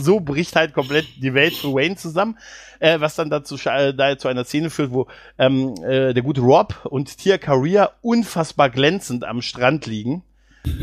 so 0.00 0.20
bricht 0.20 0.54
halt 0.56 0.72
komplett 0.72 1.06
die 1.20 1.34
Welt 1.34 1.54
für 1.54 1.74
Wayne 1.74 1.96
zusammen, 1.96 2.38
äh, 2.78 3.00
was 3.00 3.16
dann 3.16 3.28
dazu 3.28 3.56
äh, 3.68 3.92
da 3.92 4.16
zu 4.16 4.28
einer 4.28 4.44
Szene 4.44 4.70
führt, 4.70 4.92
wo 4.92 5.08
ähm, 5.38 5.74
äh, 5.84 6.14
der 6.14 6.22
gute 6.22 6.40
Rob 6.42 6.86
und 6.88 7.18
Tia 7.18 7.36
Career 7.38 7.92
unfassbar 8.00 8.70
glänzend 8.70 9.24
am 9.24 9.42
Strand 9.42 9.86
liegen. 9.86 10.22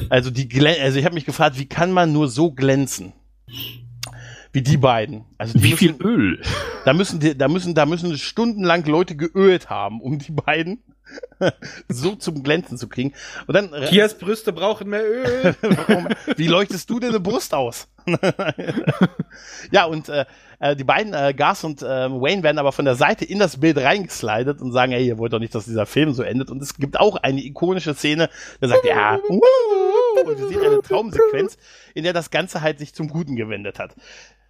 Also 0.09 0.29
die 0.29 0.49
glä- 0.49 0.81
also 0.81 0.99
ich 0.99 1.05
habe 1.05 1.15
mich 1.15 1.25
gefragt, 1.25 1.57
wie 1.57 1.67
kann 1.67 1.91
man 1.91 2.11
nur 2.11 2.27
so 2.27 2.51
glänzen? 2.51 3.13
Wie 4.51 4.61
die 4.61 4.77
beiden. 4.77 5.25
Also 5.37 5.57
die 5.57 5.63
Wie 5.63 5.71
müssen, 5.71 5.77
viel 5.77 5.95
Öl? 6.01 6.41
da 6.85 6.93
müssen 6.93 7.19
die, 7.19 7.37
da 7.37 7.47
müssen 7.47 7.75
da 7.75 7.85
müssen 7.85 8.17
stundenlang 8.17 8.85
Leute 8.85 9.15
geölt 9.15 9.69
haben 9.69 10.01
um 10.01 10.19
die 10.19 10.31
beiden. 10.31 10.83
so 11.89 12.15
zum 12.15 12.43
Glänzen 12.43 12.77
zu 12.77 12.87
kriegen. 12.87 13.13
Und 13.47 13.53
dann. 13.53 13.71
Tias 13.87 14.17
Brüste 14.17 14.53
brauchen 14.53 14.89
mehr 14.89 15.03
Öl. 15.05 15.55
Warum, 15.61 16.09
wie 16.35 16.47
leuchtest 16.47 16.89
du 16.89 16.99
denn 16.99 17.09
eine 17.09 17.19
Brust 17.19 17.53
aus? 17.53 17.87
ja, 19.71 19.85
und 19.85 20.09
äh, 20.09 20.25
äh, 20.59 20.75
die 20.75 20.83
beiden, 20.83 21.13
äh, 21.13 21.33
Gas 21.33 21.63
und 21.63 21.81
äh, 21.81 21.85
Wayne, 21.85 22.41
werden 22.43 22.57
aber 22.57 22.71
von 22.71 22.85
der 22.85 22.95
Seite 22.95 23.25
in 23.25 23.39
das 23.39 23.59
Bild 23.59 23.77
reingeslidet 23.77 24.61
und 24.61 24.71
sagen, 24.71 24.93
ey, 24.93 25.05
ihr 25.05 25.17
wollt 25.17 25.33
doch 25.33 25.39
nicht, 25.39 25.53
dass 25.53 25.65
dieser 25.65 25.85
Film 25.85 26.13
so 26.13 26.23
endet. 26.23 26.49
Und 26.49 26.61
es 26.61 26.75
gibt 26.75 26.99
auch 26.99 27.17
eine 27.17 27.43
ikonische 27.43 27.93
Szene, 27.93 28.29
der 28.61 28.69
sagt, 28.69 28.85
ja, 28.85 29.15
und 29.15 29.41
wir 30.37 30.47
sehen 30.47 30.61
eine 30.61 30.81
Traumsequenz, 30.81 31.57
in 31.93 32.03
der 32.03 32.13
das 32.13 32.31
Ganze 32.31 32.61
halt 32.61 32.79
sich 32.79 32.93
zum 32.93 33.09
Guten 33.09 33.35
gewendet 33.35 33.77
hat. 33.79 33.95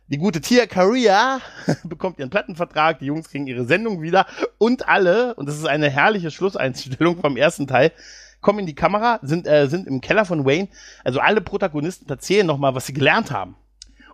Die 0.09 0.17
gute 0.17 0.39
Tia 0.39 0.65
Career 0.67 1.41
bekommt 1.83 2.19
ihren 2.19 2.29
Plattenvertrag, 2.29 2.99
die 2.99 3.05
Jungs 3.05 3.29
kriegen 3.29 3.47
ihre 3.47 3.65
Sendung 3.65 4.01
wieder 4.01 4.25
und 4.57 4.87
alle, 4.87 5.35
und 5.35 5.47
das 5.47 5.57
ist 5.57 5.65
eine 5.65 5.89
herrliche 5.89 6.31
Schlusseinstellung 6.31 7.19
vom 7.19 7.35
ersten 7.35 7.67
Teil, 7.67 7.91
kommen 8.39 8.59
in 8.59 8.65
die 8.65 8.75
Kamera, 8.75 9.19
sind, 9.21 9.47
äh, 9.47 9.67
sind 9.67 9.87
im 9.87 9.99
Keller 9.99 10.23
von 10.23 10.45
Wayne. 10.45 10.69
Also 11.03 11.19
alle 11.19 11.41
Protagonisten 11.41 12.07
erzählen 12.07 12.47
nochmal, 12.47 12.75
was 12.75 12.85
sie 12.85 12.93
gelernt 12.93 13.31
haben. 13.31 13.55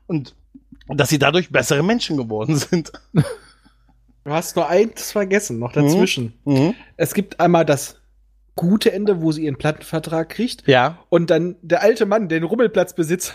Und 0.08 0.36
dass 0.88 1.10
sie 1.10 1.20
dadurch 1.20 1.52
bessere 1.52 1.84
Menschen 1.84 2.18
geworden 2.18 2.56
sind. 2.56 2.92
Du 3.14 4.32
hast 4.32 4.56
nur 4.56 4.68
eins 4.68 5.12
vergessen, 5.12 5.60
noch 5.60 5.74
dazwischen. 5.74 6.34
Mhm. 6.46 6.54
Mhm. 6.54 6.76
Es 6.98 7.14
gibt 7.14 7.40
einmal 7.40 7.66
das 7.66 7.98
gute 8.56 8.92
Ende, 8.92 9.22
wo 9.22 9.32
sie 9.32 9.46
ihren 9.46 9.58
Plattenvertrag 9.58 10.30
kriegt. 10.30 10.68
Ja. 10.68 11.00
Und 11.10 11.30
dann 11.30 11.56
der 11.62 11.82
alte 11.82 12.06
Mann, 12.06 12.30
der 12.30 12.40
den 12.40 12.46
Rummelplatz 12.46 12.94
besitzt. 12.94 13.34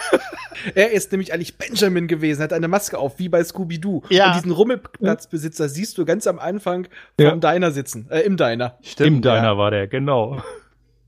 er 0.74 0.92
ist 0.92 1.12
nämlich 1.12 1.32
eigentlich 1.32 1.58
Benjamin 1.58 2.06
gewesen, 2.06 2.42
hat 2.42 2.52
eine 2.52 2.68
Maske 2.68 2.98
auf, 2.98 3.18
wie 3.18 3.28
bei 3.28 3.42
Scooby-Doo. 3.42 4.02
Ja. 4.10 4.28
Und 4.28 4.36
diesen 4.36 4.52
Rummelplatzbesitzer 4.52 5.68
siehst 5.68 5.98
du 5.98 6.04
ganz 6.04 6.26
am 6.26 6.38
Anfang 6.38 6.88
vom 7.18 7.26
ja. 7.26 7.36
Diner 7.36 7.70
sitzen, 7.70 8.08
äh, 8.10 8.20
im 8.20 8.36
Diner. 8.36 8.78
Stimmt, 8.82 9.08
Im 9.08 9.22
Diner 9.22 9.42
ja. 9.42 9.58
war 9.58 9.70
der, 9.70 9.88
genau. 9.88 10.42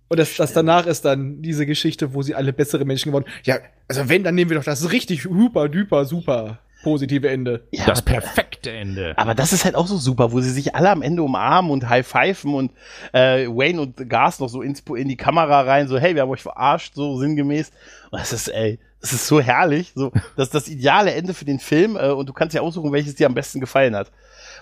Und 0.09 0.19
das, 0.19 0.37
das 0.37 0.53
danach 0.55 0.87
ist 0.87 1.05
dann 1.05 1.43
diese 1.43 1.67
Geschichte, 1.67 2.15
wo 2.15 2.23
sie 2.23 2.35
alle 2.35 2.53
bessere 2.53 2.85
Menschen 2.85 3.11
geworden. 3.11 3.27
Ja, 3.45 3.59
also 3.89 4.09
wenn, 4.09 4.25
dann 4.25 4.35
nehmen 4.35 4.51
wir 4.51 4.57
doch 4.57 4.65
das 4.65 4.91
richtig 4.91 5.23
super, 5.23 5.69
duper, 5.69 6.07
super 6.07 6.61
positive 6.83 7.29
Ende. 7.29 7.67
Ja, 7.71 7.87
das 7.87 8.03
perfekte 8.03 8.71
Ende. 8.71 9.15
Aber 9.17 9.35
das 9.35 9.53
ist 9.53 9.65
halt 9.65 9.75
auch 9.75 9.87
so 9.87 9.97
super, 9.97 10.33
wo 10.33 10.41
sie 10.41 10.51
sich 10.51 10.75
alle 10.75 10.91
am 10.91 11.03
Ende 11.03 11.23
umarmen 11.23 11.71
und 11.71 11.89
high-pfeifen 11.89 12.55
und 12.55 12.73
äh, 13.13 13.47
Wayne 13.47 13.81
und 13.81 14.09
Gas 14.09 14.41
noch 14.41 14.49
so 14.49 14.63
ins, 14.63 14.81
in 14.81 15.09
die 15.09 15.17
Kamera 15.17 15.63
rein, 15.63 15.89
so, 15.89 15.99
hey, 15.99 16.15
wir 16.15 16.23
haben 16.23 16.31
euch 16.31 16.43
verarscht, 16.43 16.95
so 16.95 17.19
sinngemäß. 17.19 17.71
Und 18.11 18.21
das 18.21 18.33
ist, 18.33 18.49
ey, 18.49 18.79
das 19.01 19.13
ist 19.13 19.27
so 19.27 19.41
herrlich. 19.41 19.93
So, 19.95 20.13
das 20.37 20.49
ist 20.49 20.55
das 20.55 20.69
ideale 20.69 21.13
Ende 21.13 21.35
für 21.35 21.45
den 21.45 21.59
Film 21.59 21.97
äh, 21.97 22.11
und 22.11 22.29
du 22.29 22.33
kannst 22.33 22.55
ja 22.55 22.63
aussuchen, 22.63 22.93
welches 22.93 23.15
dir 23.15 23.27
am 23.27 23.35
besten 23.35 23.61
gefallen 23.61 23.95
hat. 23.97 24.11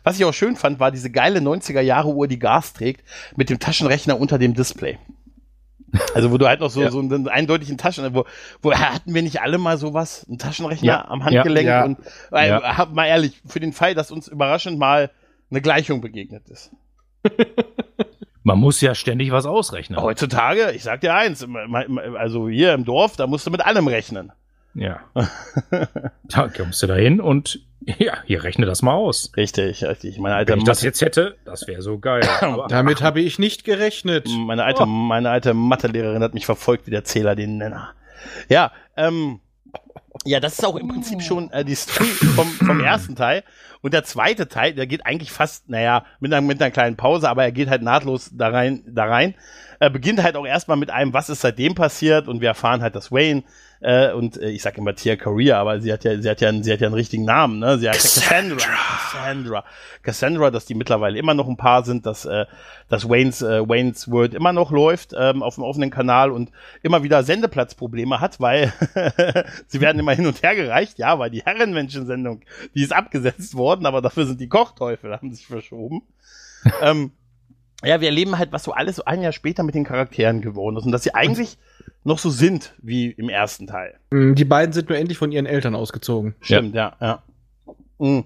Was 0.03 0.17
ich 0.19 0.25
auch 0.25 0.35
schön 0.35 0.57
fand, 0.57 0.79
war 0.79 0.91
diese 0.91 1.11
geile 1.11 1.41
90er 1.41 1.81
Jahre 1.81 2.09
Uhr, 2.09 2.29
die 2.29 2.39
Gas 2.39 2.73
trägt, 2.73 3.03
mit 3.35 3.51
dem 3.51 3.59
Taschenrechner 3.59 4.19
unter 4.21 4.39
dem 4.39 4.55
Display. 4.55 4.99
Also 6.15 6.31
wo 6.33 6.39
du 6.39 6.47
halt 6.47 6.61
noch 6.61 6.71
so, 6.71 6.83
ja. 6.83 6.91
so 6.91 6.99
einen 6.99 7.29
eindeutigen 7.29 7.79
Taschen, 7.79 8.15
wo, 8.15 8.25
wo 8.63 8.73
hatten 8.73 9.15
wir 9.15 9.23
nicht 9.23 9.41
alle 9.41 9.59
mal 9.59 9.77
sowas, 9.79 10.25
einen 10.29 10.39
Taschenrechner 10.39 10.87
ja. 10.87 11.09
am 11.09 11.25
Handgelenk 11.25 11.69
ja. 11.69 11.85
und 11.85 11.99
äh, 12.33 12.59
mal 12.93 13.07
ehrlich, 13.07 13.41
für 13.47 13.61
den 13.61 13.73
Fall, 13.73 13.95
dass 13.95 14.11
uns 14.11 14.29
überraschend 14.29 14.79
mal 14.79 15.11
eine 15.51 15.61
Gleichung 15.61 16.01
begegnet 16.01 16.49
ist. 16.49 16.73
Man 18.43 18.59
muss 18.59 18.81
ja 18.81 18.95
ständig 18.95 19.33
was 19.33 19.45
ausrechnen. 19.45 20.01
Heutzutage, 20.01 20.71
ich 20.71 20.85
sag 20.85 21.01
dir 21.01 21.15
eins, 21.15 21.45
also 22.17 22.49
hier 22.49 22.75
im 22.75 22.85
Dorf, 22.85 23.17
da 23.17 23.27
musst 23.27 23.45
du 23.47 23.51
mit 23.51 23.67
allem 23.67 23.89
rechnen. 23.89 24.31
Ja. 24.77 25.01
da 26.25 26.49
kommst 26.49 26.83
du 26.83 26.87
da 26.87 26.95
hin 26.95 27.21
und 27.21 27.61
ja, 27.99 28.19
hier 28.25 28.43
rechne 28.45 28.67
das 28.67 28.83
mal 28.83 28.95
aus. 28.95 29.33
Richtig, 29.37 29.85
richtig. 29.85 30.19
Meine 30.19 30.35
alte 30.35 30.53
Wenn 30.53 30.59
ich 30.59 30.65
das 30.65 30.83
jetzt 30.83 31.01
hätte, 31.01 31.37
das 31.45 31.67
wäre 31.67 31.83
so 31.83 31.99
geil. 31.99 32.23
Damit 32.69 33.01
habe 33.01 33.21
ich 33.21 33.39
nicht 33.39 33.65
gerechnet. 33.65 34.29
Meine 34.29 34.65
alte, 34.65 34.83
oh. 34.83 34.87
meine 34.87 35.31
alte 35.31 35.55
Mathelehrerin 35.55 36.23
hat 36.23 36.35
mich 36.35 36.47
verfolgt 36.47 36.87
wie 36.87 36.91
der 36.91 37.05
Zähler 37.05 37.35
den 37.35 37.59
Nenner. 37.59 37.93
Ja, 38.49 38.73
ähm, 38.97 39.41
ja, 40.25 40.41
das 40.41 40.55
ist 40.55 40.65
auch 40.65 40.77
im 40.77 40.89
Prinzip 40.89 41.23
schon 41.23 41.51
äh, 41.53 41.65
die 41.65 41.75
Story 41.75 42.09
vom, 42.09 42.49
vom 42.49 42.81
ersten 42.81 43.15
Teil. 43.15 43.45
Und 43.83 43.95
der 43.95 44.05
zweite 44.05 44.49
Teil, 44.49 44.75
der 44.75 44.87
geht 44.87 45.07
eigentlich 45.07 45.31
fast, 45.31 45.69
naja, 45.69 46.05
mit 46.19 46.33
einer, 46.33 46.45
mit 46.45 46.61
einer 46.61 46.73
kleinen 46.73 46.97
Pause, 46.97 47.29
aber 47.29 47.45
er 47.45 47.53
geht 47.53 47.69
halt 47.69 47.83
nahtlos 47.83 48.31
da 48.33 48.49
rein, 48.49 48.83
da 48.89 49.05
rein. 49.05 49.35
Er 49.79 49.91
beginnt 49.91 50.23
halt 50.23 50.37
auch 50.37 50.47
erstmal 50.47 50.77
mit 50.77 50.91
einem, 50.91 51.13
was 51.13 51.29
ist 51.29 51.43
seitdem 51.43 51.75
passiert 51.75 52.27
und 52.27 52.41
wir 52.41 52.49
erfahren 52.49 52.83
halt, 52.83 52.97
dass 52.97 53.13
Wayne 53.13 53.45
äh, 53.81 54.13
und 54.13 54.41
äh, 54.41 54.51
ich 54.51 54.63
sag 54.63 54.79
immer 54.79 54.95
Tia 54.95 55.17
Korea, 55.17 55.61
aber 55.61 55.81
sie 55.81 55.93
hat 55.93 56.05
ja, 56.05 56.21
sie 56.21 56.29
hat 56.29 56.41
ja, 56.41 56.53
sie 56.53 56.73
hat 56.73 56.81
ja 56.81 56.87
einen 56.87 56.95
richtigen 56.95 57.25
Namen, 57.25 57.59
ne? 57.59 57.79
Sie 57.79 57.89
hat 57.89 57.97
Cassandra. 57.97 58.67
Cassandra. 58.67 59.65
Cassandra, 60.03 60.51
dass 60.51 60.65
die 60.65 60.75
mittlerweile 60.75 61.19
immer 61.19 61.35
noch 61.35 61.49
ein 61.49 61.57
Paar 61.57 61.85
sind, 61.85 62.07
dass, 62.07 62.25
äh, 62.25 62.47
dass 62.89 63.09
Wayne's, 63.09 63.43
äh, 63.43 63.69
Wayne's 63.69 64.11
World 64.11 64.35
immer 64.35 64.53
noch 64.53 64.71
läuft 64.71 65.13
ähm, 65.19 65.43
auf 65.43 65.57
dem 65.57 65.65
offenen 65.65 65.91
Kanal 65.91 66.31
und 66.31 66.51
immer 66.83 67.03
wieder 67.03 67.23
Sendeplatzprobleme 67.23 68.21
hat, 68.21 68.41
weil 68.41 68.73
sie 69.67 69.81
werden 69.81 69.99
immer 69.99 70.13
hin 70.13 70.27
und 70.27 70.43
her 70.43 70.55
gereicht, 70.55 70.99
ja, 70.99 71.19
weil 71.19 71.31
die 71.31 71.43
Herrenmenschensendung, 71.43 72.43
die 72.75 72.83
ist 72.83 72.95
abgesetzt 72.95 73.57
worden, 73.57 73.87
aber 73.87 74.01
dafür 74.01 74.27
sind 74.27 74.41
die 74.41 74.49
Kochteufel, 74.49 75.13
haben 75.13 75.33
sich 75.33 75.47
verschoben. 75.47 76.03
ähm, 76.83 77.13
ja, 77.85 78.01
wir 78.01 78.09
erleben 78.09 78.39
halt, 78.39 78.53
was 78.53 78.65
so 78.65 78.73
alles 78.73 78.97
so 78.97 79.05
ein 79.05 79.23
Jahr 79.23 79.33
später 79.33 79.63
mit 79.63 79.75
den 79.75 79.85
Charakteren 79.85 80.41
geworden 80.41 80.77
ist 80.79 80.87
und 80.87 80.93
dass 80.93 81.03
sie 81.03 81.15
eigentlich 81.15 81.59
noch 82.05 82.19
so 82.19 82.31
sind 82.31 82.75
wie 82.83 83.11
im 83.11 83.29
ersten 83.29 83.67
Teil. 83.67 83.99
Mm, 84.11 84.35
die 84.35 84.45
beiden 84.45 84.73
sind 84.73 84.89
nur 84.89 84.99
endlich 84.99 85.19
von 85.19 85.33
ihren 85.33 85.47
Eltern 85.47 85.75
ausgezogen. 85.75 86.35
Stimmt, 86.41 86.75
ja, 86.75 86.97
ja. 87.01 87.23
ja. 87.67 87.75
Mhm. 87.99 88.25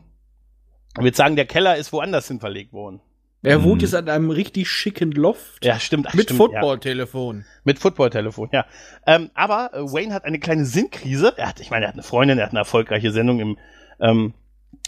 Ich 0.97 1.03
würde 1.03 1.17
sagen, 1.17 1.37
der 1.37 1.47
Keller 1.47 1.77
ist 1.77 1.93
woanders 1.93 2.29
hin 2.29 2.41
verlegt 2.41 2.73
worden. 2.73 3.01
Er 3.43 3.59
mhm. 3.59 3.65
wohnt 3.65 3.83
jetzt 3.83 3.95
an 3.95 4.09
einem 4.09 4.31
richtig 4.31 4.69
schicken 4.69 5.13
Loft. 5.13 5.65
Ja, 5.65 5.79
stimmt. 5.79 6.13
Mit 6.15 6.31
Footballtelefon. 6.31 7.39
Ja. 7.39 7.45
Mit 7.65 7.79
Footballtelefon, 7.79 8.51
ja. 8.53 8.67
Ähm, 9.07 9.31
aber 9.35 9.71
äh, 9.73 9.81
Wayne 9.81 10.13
hat 10.13 10.25
eine 10.25 10.39
kleine 10.39 10.67
Sinnkrise. 10.67 11.33
Er 11.37 11.49
hat, 11.49 11.61
ich 11.61 11.71
meine, 11.71 11.87
er 11.87 11.89
hat 11.89 11.95
eine 11.95 12.03
Freundin, 12.03 12.39
er 12.39 12.45
hat 12.45 12.51
eine 12.51 12.59
erfolgreiche 12.59 13.13
Sendung 13.13 13.41
im, 13.41 13.59
ähm, 13.99 14.35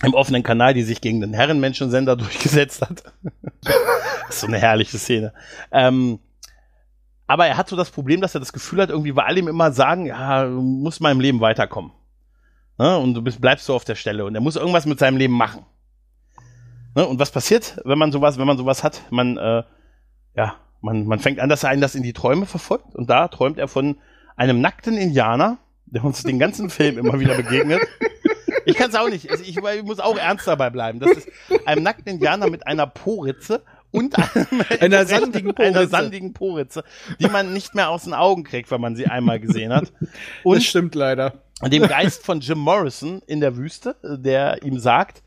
im 0.04 0.14
offenen 0.14 0.42
Kanal, 0.42 0.74
die 0.74 0.82
sich 0.82 1.00
gegen 1.00 1.22
den 1.22 1.32
Herrenmenschensender 1.32 2.16
durchgesetzt 2.16 2.82
hat. 2.82 3.04
das 3.62 3.74
ist 4.28 4.40
so 4.40 4.48
eine 4.48 4.58
herrliche 4.58 4.98
Szene. 4.98 5.32
Ähm, 5.70 6.18
aber 7.32 7.46
er 7.46 7.56
hat 7.56 7.66
so 7.66 7.76
das 7.76 7.90
Problem, 7.90 8.20
dass 8.20 8.34
er 8.34 8.40
das 8.40 8.52
Gefühl 8.52 8.82
hat, 8.82 8.90
irgendwie, 8.90 9.16
weil 9.16 9.24
alle 9.24 9.38
ihm 9.38 9.48
immer 9.48 9.72
sagen, 9.72 10.04
ja, 10.04 10.44
mal 10.44 11.12
im 11.12 11.20
Leben 11.20 11.40
weiterkommen. 11.40 11.90
Ne? 12.76 12.98
Und 12.98 13.14
du 13.14 13.22
bist, 13.22 13.40
bleibst 13.40 13.64
so 13.64 13.74
auf 13.74 13.86
der 13.86 13.94
Stelle. 13.94 14.26
Und 14.26 14.34
er 14.34 14.42
muss 14.42 14.54
irgendwas 14.54 14.84
mit 14.84 14.98
seinem 14.98 15.16
Leben 15.16 15.32
machen. 15.32 15.64
Ne? 16.94 17.06
Und 17.06 17.18
was 17.18 17.30
passiert, 17.30 17.80
wenn 17.86 17.96
man 17.96 18.12
sowas, 18.12 18.36
wenn 18.36 18.46
man 18.46 18.58
sowas 18.58 18.84
hat? 18.84 19.00
Man, 19.08 19.38
äh, 19.38 19.62
ja, 20.36 20.56
man, 20.82 21.06
man 21.06 21.20
fängt 21.20 21.40
an, 21.40 21.48
dass 21.48 21.62
er 21.62 21.70
einen 21.70 21.80
das 21.80 21.94
in 21.94 22.02
die 22.02 22.12
Träume 22.12 22.44
verfolgt. 22.44 22.94
Und 22.94 23.08
da 23.08 23.28
träumt 23.28 23.56
er 23.56 23.66
von 23.66 23.96
einem 24.36 24.60
nackten 24.60 24.98
Indianer, 24.98 25.56
der 25.86 26.04
uns 26.04 26.24
den 26.24 26.38
ganzen 26.38 26.68
Film 26.68 26.98
immer 26.98 27.18
wieder 27.18 27.34
begegnet. 27.34 27.80
Ich 28.66 28.76
kann 28.76 28.90
es 28.90 28.94
auch 28.94 29.08
nicht. 29.08 29.24
Ich, 29.24 29.56
ich, 29.56 29.82
muss 29.84 30.00
auch 30.00 30.18
ernst 30.18 30.46
dabei 30.46 30.68
bleiben. 30.68 31.00
Das 31.00 31.12
ist 31.12 31.30
ein 31.64 31.82
nackten 31.82 32.12
Indianer 32.12 32.50
mit 32.50 32.66
einer 32.66 32.86
Poritze 32.86 33.62
und 33.92 34.16
einer 34.80 35.06
sandigen 35.06 35.54
Poritze. 35.54 35.78
einer 35.78 35.86
sandigen 35.86 36.32
Poritze, 36.32 36.84
die 37.20 37.28
man 37.28 37.52
nicht 37.52 37.74
mehr 37.74 37.90
aus 37.90 38.04
den 38.04 38.14
Augen 38.14 38.42
kriegt, 38.42 38.70
wenn 38.70 38.80
man 38.80 38.96
sie 38.96 39.06
einmal 39.06 39.38
gesehen 39.38 39.72
hat. 39.72 39.92
Und 40.42 40.56
das 40.56 40.64
stimmt 40.64 40.94
leider. 40.94 41.34
Dem 41.62 41.86
Geist 41.86 42.24
von 42.24 42.40
Jim 42.40 42.58
Morrison 42.58 43.22
in 43.26 43.40
der 43.40 43.56
Wüste, 43.56 43.94
der 44.02 44.62
ihm 44.64 44.80
sagt, 44.80 45.22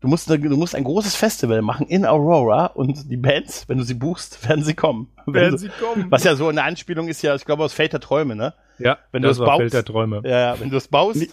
du 0.00 0.08
musst, 0.08 0.30
du 0.30 0.56
musst 0.56 0.74
ein 0.74 0.84
großes 0.84 1.14
Festival 1.14 1.60
machen 1.60 1.86
in 1.86 2.06
Aurora 2.06 2.66
und 2.66 3.10
die 3.10 3.18
Bands, 3.18 3.68
wenn 3.68 3.78
du 3.78 3.84
sie 3.84 3.94
buchst, 3.94 4.48
werden 4.48 4.64
sie 4.64 4.74
kommen. 4.74 5.10
Werden 5.26 5.58
sie 5.58 5.68
kommen. 5.68 6.06
Was 6.10 6.24
ja 6.24 6.34
so 6.34 6.48
eine 6.48 6.62
Anspielung 6.62 7.08
ist 7.08 7.22
ja, 7.22 7.34
ich 7.34 7.44
glaube, 7.44 7.64
aus 7.64 7.74
Feld 7.74 7.92
der 7.92 8.00
Träume, 8.00 8.36
ne? 8.36 8.54
Ja, 8.78 8.98
wenn 9.12 9.22
du 9.22 9.28
es 9.28 9.38
baust. 9.38 9.58
Feld 9.58 9.74
der 9.74 9.84
Träume. 9.84 10.22
Ja, 10.24 10.58
wenn 10.58 10.70
du 10.70 10.76
es 10.76 10.88
baust. 10.88 11.28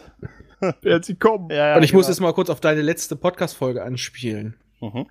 werden 0.82 1.04
sie 1.04 1.16
kommen. 1.16 1.50
Ja, 1.50 1.70
ja, 1.70 1.76
und 1.78 1.84
ich 1.84 1.92
genau. 1.92 2.00
muss 2.00 2.10
jetzt 2.10 2.20
mal 2.20 2.34
kurz 2.34 2.50
auf 2.50 2.60
deine 2.60 2.82
letzte 2.82 3.16
Podcast-Folge 3.16 3.84
anspielen. 3.84 4.56
Mhm. 4.82 5.08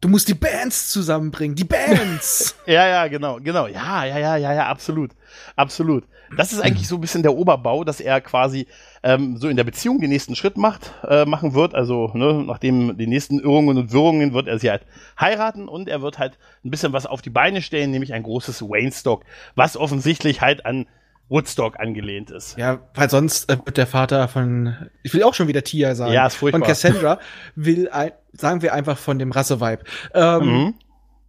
Du 0.00 0.08
musst 0.08 0.28
die 0.28 0.34
Bands 0.34 0.90
zusammenbringen, 0.90 1.56
die 1.56 1.64
Bands. 1.64 2.54
ja, 2.66 2.86
ja, 2.86 3.06
genau, 3.08 3.38
genau. 3.40 3.66
Ja, 3.66 4.04
ja, 4.04 4.18
ja, 4.18 4.36
ja, 4.36 4.52
ja, 4.52 4.66
absolut. 4.66 5.12
Absolut. 5.56 6.04
Das 6.36 6.52
ist 6.52 6.60
eigentlich 6.60 6.88
so 6.88 6.96
ein 6.96 7.00
bisschen 7.00 7.22
der 7.22 7.34
Oberbau, 7.34 7.84
dass 7.84 8.00
er 8.00 8.20
quasi 8.20 8.66
ähm, 9.02 9.36
so 9.36 9.48
in 9.48 9.56
der 9.56 9.64
Beziehung 9.64 10.00
den 10.00 10.10
nächsten 10.10 10.34
Schritt 10.34 10.56
macht, 10.56 10.92
äh, 11.08 11.24
machen 11.24 11.54
wird. 11.54 11.74
Also, 11.74 12.10
ne, 12.14 12.44
nachdem 12.46 12.98
die 12.98 13.06
nächsten 13.06 13.38
Irrungen 13.38 13.78
und 13.78 13.92
Wirrungen 13.92 14.34
wird 14.34 14.48
er 14.48 14.58
sie 14.58 14.70
halt 14.70 14.84
heiraten 15.18 15.68
und 15.68 15.88
er 15.88 16.02
wird 16.02 16.18
halt 16.18 16.38
ein 16.64 16.70
bisschen 16.70 16.92
was 16.92 17.06
auf 17.06 17.22
die 17.22 17.30
Beine 17.30 17.62
stellen, 17.62 17.90
nämlich 17.90 18.12
ein 18.12 18.24
großes 18.24 18.62
Wayne-Stock, 18.62 19.24
was 19.54 19.76
offensichtlich 19.76 20.40
halt 20.40 20.66
an 20.66 20.86
Woodstock 21.28 21.80
angelehnt 21.80 22.30
ist. 22.30 22.56
Ja, 22.56 22.80
weil 22.94 23.10
sonst 23.10 23.50
äh, 23.50 23.58
wird 23.64 23.76
der 23.76 23.86
Vater 23.86 24.28
von, 24.28 24.76
ich 25.02 25.12
will 25.12 25.22
auch 25.22 25.34
schon 25.34 25.48
wieder 25.48 25.64
Tia 25.64 25.94
sagen, 25.94 26.12
ja, 26.12 26.26
ist 26.26 26.36
furchtbar. 26.36 26.60
von 26.60 26.68
Cassandra, 26.68 27.18
will, 27.56 27.88
ein, 27.88 28.12
sagen 28.32 28.62
wir 28.62 28.72
einfach 28.72 28.98
von 28.98 29.18
dem 29.18 29.32
Rasseweib. 29.32 29.84
Ähm, 30.14 30.46
mhm. 30.46 30.74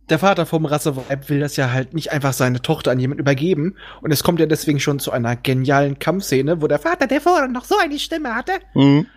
Der 0.10 0.20
Vater 0.20 0.46
vom 0.46 0.66
Rasseweib 0.66 1.30
will 1.30 1.40
das 1.40 1.58
ja 1.58 1.72
halt 1.72 1.94
nicht 1.94 2.12
einfach 2.12 2.32
seine 2.34 2.62
Tochter 2.62 2.92
an 2.92 3.00
jemanden 3.00 3.22
übergeben. 3.22 3.76
Und 4.02 4.12
es 4.12 4.24
kommt 4.24 4.40
ja 4.40 4.46
deswegen 4.46 4.80
schon 4.80 5.00
zu 5.00 5.12
einer 5.12 5.36
genialen 5.36 6.00
Kampfszene, 6.00 6.62
wo 6.62 6.68
der 6.68 6.80
Vater, 6.80 7.08
der 7.08 7.20
vorher 7.20 7.48
noch 7.48 7.66
so 7.66 7.76
eine 7.78 8.00
Stimme 8.00 8.36
hatte 8.36 8.54
mhm. 8.74 9.08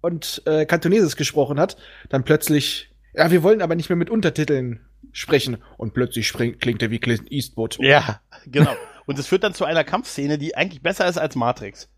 und 0.00 0.42
äh, 0.46 0.64
Kantonesisch 0.64 1.16
gesprochen 1.16 1.60
hat, 1.60 1.76
dann 2.08 2.24
plötzlich, 2.24 2.90
ja, 3.14 3.30
wir 3.30 3.42
wollen 3.42 3.60
aber 3.60 3.74
nicht 3.74 3.90
mehr 3.90 3.96
mit 3.96 4.08
Untertiteln 4.08 4.80
sprechen 5.12 5.58
und 5.76 5.92
plötzlich 5.92 6.26
springt, 6.26 6.60
klingt 6.60 6.82
er 6.82 6.90
wie 6.90 7.00
Clint 7.00 7.30
Eastwood. 7.30 7.78
Ja, 7.80 8.20
genau. 8.46 8.74
Und 9.10 9.18
es 9.18 9.26
führt 9.26 9.42
dann 9.42 9.54
zu 9.54 9.64
einer 9.64 9.82
Kampfszene, 9.82 10.38
die 10.38 10.56
eigentlich 10.56 10.82
besser 10.82 11.08
ist 11.08 11.18
als 11.18 11.34
Matrix. 11.34 11.88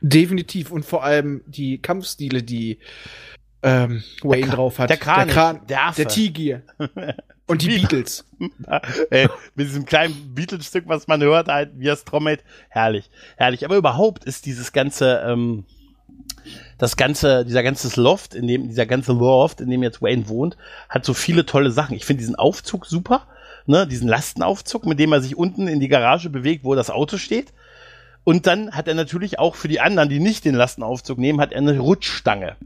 Definitiv 0.00 0.72
und 0.72 0.84
vor 0.84 1.04
allem 1.04 1.42
die 1.46 1.78
Kampfstile, 1.78 2.42
die 2.42 2.80
ähm, 3.62 4.02
Wayne 4.22 4.46
Kra- 4.48 4.54
drauf 4.56 4.78
hat. 4.80 4.90
der 4.90 4.96
Kranich, 4.96 5.26
der, 5.26 5.34
Kran, 5.34 5.60
der 5.68 5.92
der 5.96 6.08
Tiger 6.08 6.62
und 7.46 7.62
die 7.62 7.68
Beatles. 7.68 8.24
Ey, 9.10 9.28
mit 9.54 9.68
diesem 9.68 9.84
kleinen 9.84 10.34
Beatles-Stück, 10.34 10.88
was 10.88 11.06
man 11.06 11.22
hört, 11.22 11.46
halt, 11.46 11.70
wie 11.76 11.86
er 11.86 11.92
es 11.94 12.04
trommelt. 12.04 12.42
Herrlich, 12.70 13.08
herrlich. 13.36 13.64
Aber 13.64 13.76
überhaupt 13.76 14.24
ist 14.24 14.44
dieses 14.44 14.72
ganze, 14.72 15.22
ähm, 15.24 15.64
das 16.76 16.96
ganze, 16.96 17.44
dieser 17.44 17.62
ganze 17.62 18.00
Loft, 18.00 18.34
in 18.34 18.48
dem, 18.48 18.66
dieser 18.66 18.86
ganze 18.86 19.12
Loft, 19.12 19.60
in 19.60 19.70
dem 19.70 19.84
jetzt 19.84 20.02
Wayne 20.02 20.28
wohnt, 20.28 20.56
hat 20.88 21.04
so 21.04 21.14
viele 21.14 21.46
tolle 21.46 21.70
Sachen. 21.70 21.94
Ich 21.94 22.04
finde 22.04 22.18
diesen 22.22 22.34
Aufzug 22.34 22.84
super, 22.84 23.28
ne, 23.68 23.86
diesen 23.86 24.08
Lastenaufzug, 24.08 24.86
mit 24.86 24.98
dem 24.98 25.12
er 25.12 25.20
sich 25.20 25.36
unten 25.36 25.68
in 25.68 25.80
die 25.80 25.88
Garage 25.88 26.30
bewegt, 26.30 26.64
wo 26.64 26.74
das 26.74 26.90
Auto 26.90 27.18
steht. 27.18 27.52
Und 28.24 28.46
dann 28.46 28.72
hat 28.72 28.88
er 28.88 28.94
natürlich 28.94 29.38
auch 29.38 29.54
für 29.54 29.68
die 29.68 29.80
anderen, 29.80 30.08
die 30.10 30.18
nicht 30.18 30.44
den 30.44 30.54
Lastenaufzug 30.54 31.18
nehmen, 31.18 31.40
hat 31.40 31.52
er 31.52 31.58
eine 31.58 31.78
Rutschstange. 31.78 32.56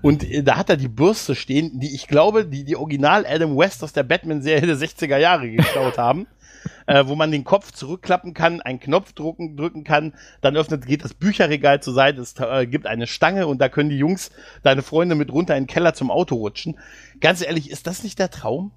Und 0.00 0.24
äh, 0.24 0.42
da 0.42 0.56
hat 0.56 0.70
er 0.70 0.76
die 0.76 0.88
Bürste 0.88 1.34
stehen, 1.34 1.78
die 1.80 1.94
ich 1.94 2.08
glaube, 2.08 2.46
die 2.46 2.64
die 2.64 2.76
Original 2.76 3.26
Adam 3.26 3.56
West 3.56 3.82
aus 3.84 3.92
der 3.92 4.02
Batman-Serie 4.02 4.66
der 4.66 4.76
60er 4.76 5.18
Jahre 5.18 5.50
geklaut 5.50 5.98
haben. 5.98 6.26
Äh, 6.86 7.06
wo 7.06 7.14
man 7.14 7.30
den 7.30 7.44
Kopf 7.44 7.72
zurückklappen 7.72 8.34
kann, 8.34 8.60
einen 8.60 8.80
Knopf 8.80 9.14
drücken, 9.14 9.56
drücken 9.56 9.82
kann, 9.82 10.12
dann 10.42 10.58
öffnet, 10.58 10.86
geht 10.86 11.02
das 11.02 11.14
Bücherregal 11.14 11.80
zur 11.82 11.94
Seite, 11.94 12.20
es 12.20 12.34
äh, 12.38 12.66
gibt 12.66 12.86
eine 12.86 13.06
Stange 13.06 13.46
und 13.46 13.62
da 13.62 13.70
können 13.70 13.88
die 13.88 13.96
Jungs, 13.96 14.30
deine 14.62 14.82
Freunde 14.82 15.14
mit 15.14 15.32
runter 15.32 15.56
in 15.56 15.64
den 15.64 15.68
Keller 15.68 15.94
zum 15.94 16.10
Auto 16.10 16.34
rutschen. 16.34 16.78
Ganz 17.20 17.40
ehrlich, 17.40 17.70
ist 17.70 17.86
das 17.86 18.02
nicht 18.02 18.18
der 18.18 18.30
Traum? 18.30 18.72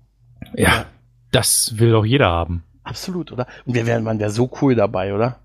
Ja, 0.56 0.86
das 1.34 1.78
will 1.78 1.92
doch 1.92 2.06
jeder 2.06 2.28
haben. 2.30 2.64
Absolut, 2.84 3.32
oder? 3.32 3.48
Und 3.66 3.74
wir 3.76 3.86
wären, 3.86 4.04
man 4.04 4.20
wäre 4.20 4.32
so 4.32 4.50
cool 4.62 4.76
dabei, 4.76 5.14
oder? 5.14 5.40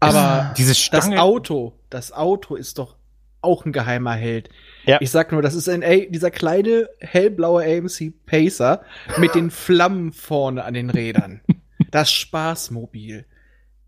Aber 0.00 0.54
Diese 0.56 0.70
das 0.70 0.78
Stange. 0.78 1.20
Auto, 1.20 1.74
das 1.90 2.10
Auto 2.12 2.54
ist 2.56 2.78
doch 2.78 2.96
auch 3.42 3.66
ein 3.66 3.72
geheimer 3.72 4.14
Held. 4.14 4.48
Ja. 4.86 4.98
Ich 5.00 5.10
sag 5.10 5.30
nur, 5.30 5.42
das 5.42 5.54
ist 5.54 5.68
ein, 5.68 5.82
ey, 5.82 6.10
dieser 6.10 6.30
kleine 6.30 6.88
hellblaue 7.00 7.64
AMC 7.64 8.12
Pacer 8.26 8.82
mit 9.18 9.34
den 9.34 9.50
Flammen 9.50 10.12
vorne 10.12 10.64
an 10.64 10.74
den 10.74 10.90
Rädern. 10.90 11.40
Das 11.90 12.12
Spaßmobil. 12.12 13.24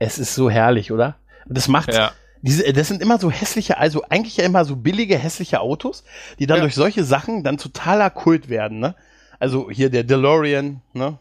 Es 0.01 0.19
ist 0.19 0.35
so 0.35 0.51
herrlich, 0.51 0.91
oder? 0.91 1.17
Und 1.47 1.57
das 1.57 1.69
macht, 1.69 1.95
Ja. 1.95 2.11
diese, 2.41 2.73
das 2.73 2.89
sind 2.89 3.01
immer 3.01 3.19
so 3.19 3.31
hässliche, 3.31 3.79
also 3.79 4.03
eigentlich 4.09 4.39
ja 4.39 4.45
immer 4.45 4.65
so 4.65 4.75
billige, 4.77 5.17
hässliche 5.17 5.61
Autos, 5.61 6.03
die 6.41 6.47
dann 6.47 6.57
Ja. 6.57 6.63
durch 6.63 6.75
solche 6.75 7.05
Sachen 7.05 7.45
dann 7.45 7.59
totaler 7.59 8.11
Kult 8.11 8.49
werden, 8.49 8.81
ne? 8.81 8.97
Also 9.43 9.69
hier 9.73 9.91
der 9.91 10.05
DeLorean, 10.05 10.83
ne? 10.93 11.19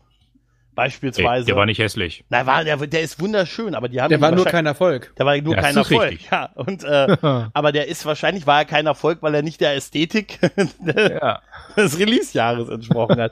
Beispielsweise. 0.76 1.42
Ey, 1.42 1.46
der 1.48 1.56
war 1.56 1.66
nicht 1.66 1.80
hässlich. 1.80 2.24
Na, 2.30 2.46
war, 2.46 2.64
der, 2.64 2.78
der 2.78 3.02
ist 3.02 3.20
wunderschön, 3.20 3.74
aber 3.74 3.90
die 3.90 4.00
haben 4.00 4.10
Der 4.12 4.22
war 4.22 4.30
nur 4.30 4.46
kein 4.46 4.68
Erfolg. 4.68 5.12
der 5.18 5.26
war 5.26 5.36
nur 5.42 5.56
Ja, 5.56 5.62
kein 5.62 5.76
Erfolg. 5.76 6.12
richtig. 6.12 6.30
Ja, 6.30 6.52
und 6.54 6.84
äh, 6.84 7.18
aber 7.54 7.72
der 7.72 7.88
ist 7.88 8.06
wahrscheinlich 8.06 8.46
war 8.46 8.60
er 8.60 8.66
kein 8.66 8.86
Erfolg, 8.86 9.24
weil 9.24 9.34
er 9.34 9.42
nicht 9.42 9.60
der 9.60 9.74
Ästhetik 9.74 10.38
ja. 10.86 11.42
des 11.76 11.98
Release-Jahres 11.98 12.70
entsprochen 12.70 13.20
hat. 13.20 13.32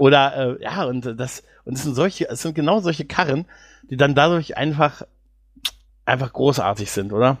Oder 0.00 0.58
äh, 0.60 0.62
ja, 0.62 0.84
und 0.84 1.18
das 1.18 1.42
und 1.64 1.72
es 1.78 1.84
sind 1.84 1.94
solche, 1.94 2.28
es 2.28 2.42
sind 2.42 2.54
genau 2.54 2.80
solche 2.80 3.06
Karren, 3.06 3.46
die 3.90 3.96
dann 3.96 4.14
dadurch 4.14 4.58
einfach 4.58 5.00
einfach 6.04 6.30
großartig 6.34 6.90
sind, 6.90 7.14
oder? 7.14 7.38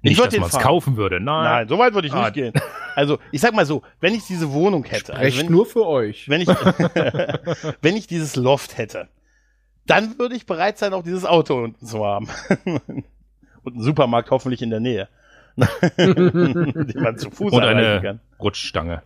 Ich 0.00 0.10
Nicht, 0.10 0.18
würd 0.18 0.26
dass 0.26 0.34
den 0.34 0.44
fahren. 0.44 0.62
kaufen 0.62 0.96
würde. 0.96 1.18
Nein. 1.20 1.44
Nein, 1.44 1.68
so 1.68 1.76
weit 1.78 1.92
würde 1.92 2.06
ich 2.06 2.14
Ah. 2.14 2.22
nicht 2.24 2.34
gehen. 2.34 2.52
Also, 2.94 3.18
ich 3.32 3.40
sag 3.40 3.52
mal 3.54 3.66
so, 3.66 3.82
wenn 4.00 4.14
ich 4.14 4.24
diese 4.26 4.52
Wohnung 4.52 4.84
hätte, 4.84 5.12
also 5.12 5.24
Recht 5.24 5.40
wenn, 5.40 5.50
nur 5.50 5.66
für 5.66 5.86
euch. 5.86 6.28
wenn 6.28 6.40
ich 6.40 6.48
wenn 7.82 7.96
ich 7.96 8.06
dieses 8.06 8.36
Loft 8.36 8.78
hätte, 8.78 9.08
dann 9.86 10.18
würde 10.18 10.36
ich 10.36 10.46
bereit 10.46 10.78
sein, 10.78 10.92
auch 10.94 11.02
dieses 11.02 11.24
Auto 11.24 11.62
unten 11.64 11.84
zu 11.84 12.04
haben. 12.04 12.28
Und 12.64 13.74
einen 13.74 13.82
Supermarkt 13.82 14.30
hoffentlich 14.30 14.62
in 14.62 14.70
der 14.70 14.80
Nähe. 14.80 15.08
den 15.98 16.92
man 17.02 17.18
zu 17.18 17.30
Fuß 17.30 17.52
Und 17.52 17.62
eine 17.64 18.00
kann. 18.00 18.20
Rutschstange. 18.40 19.02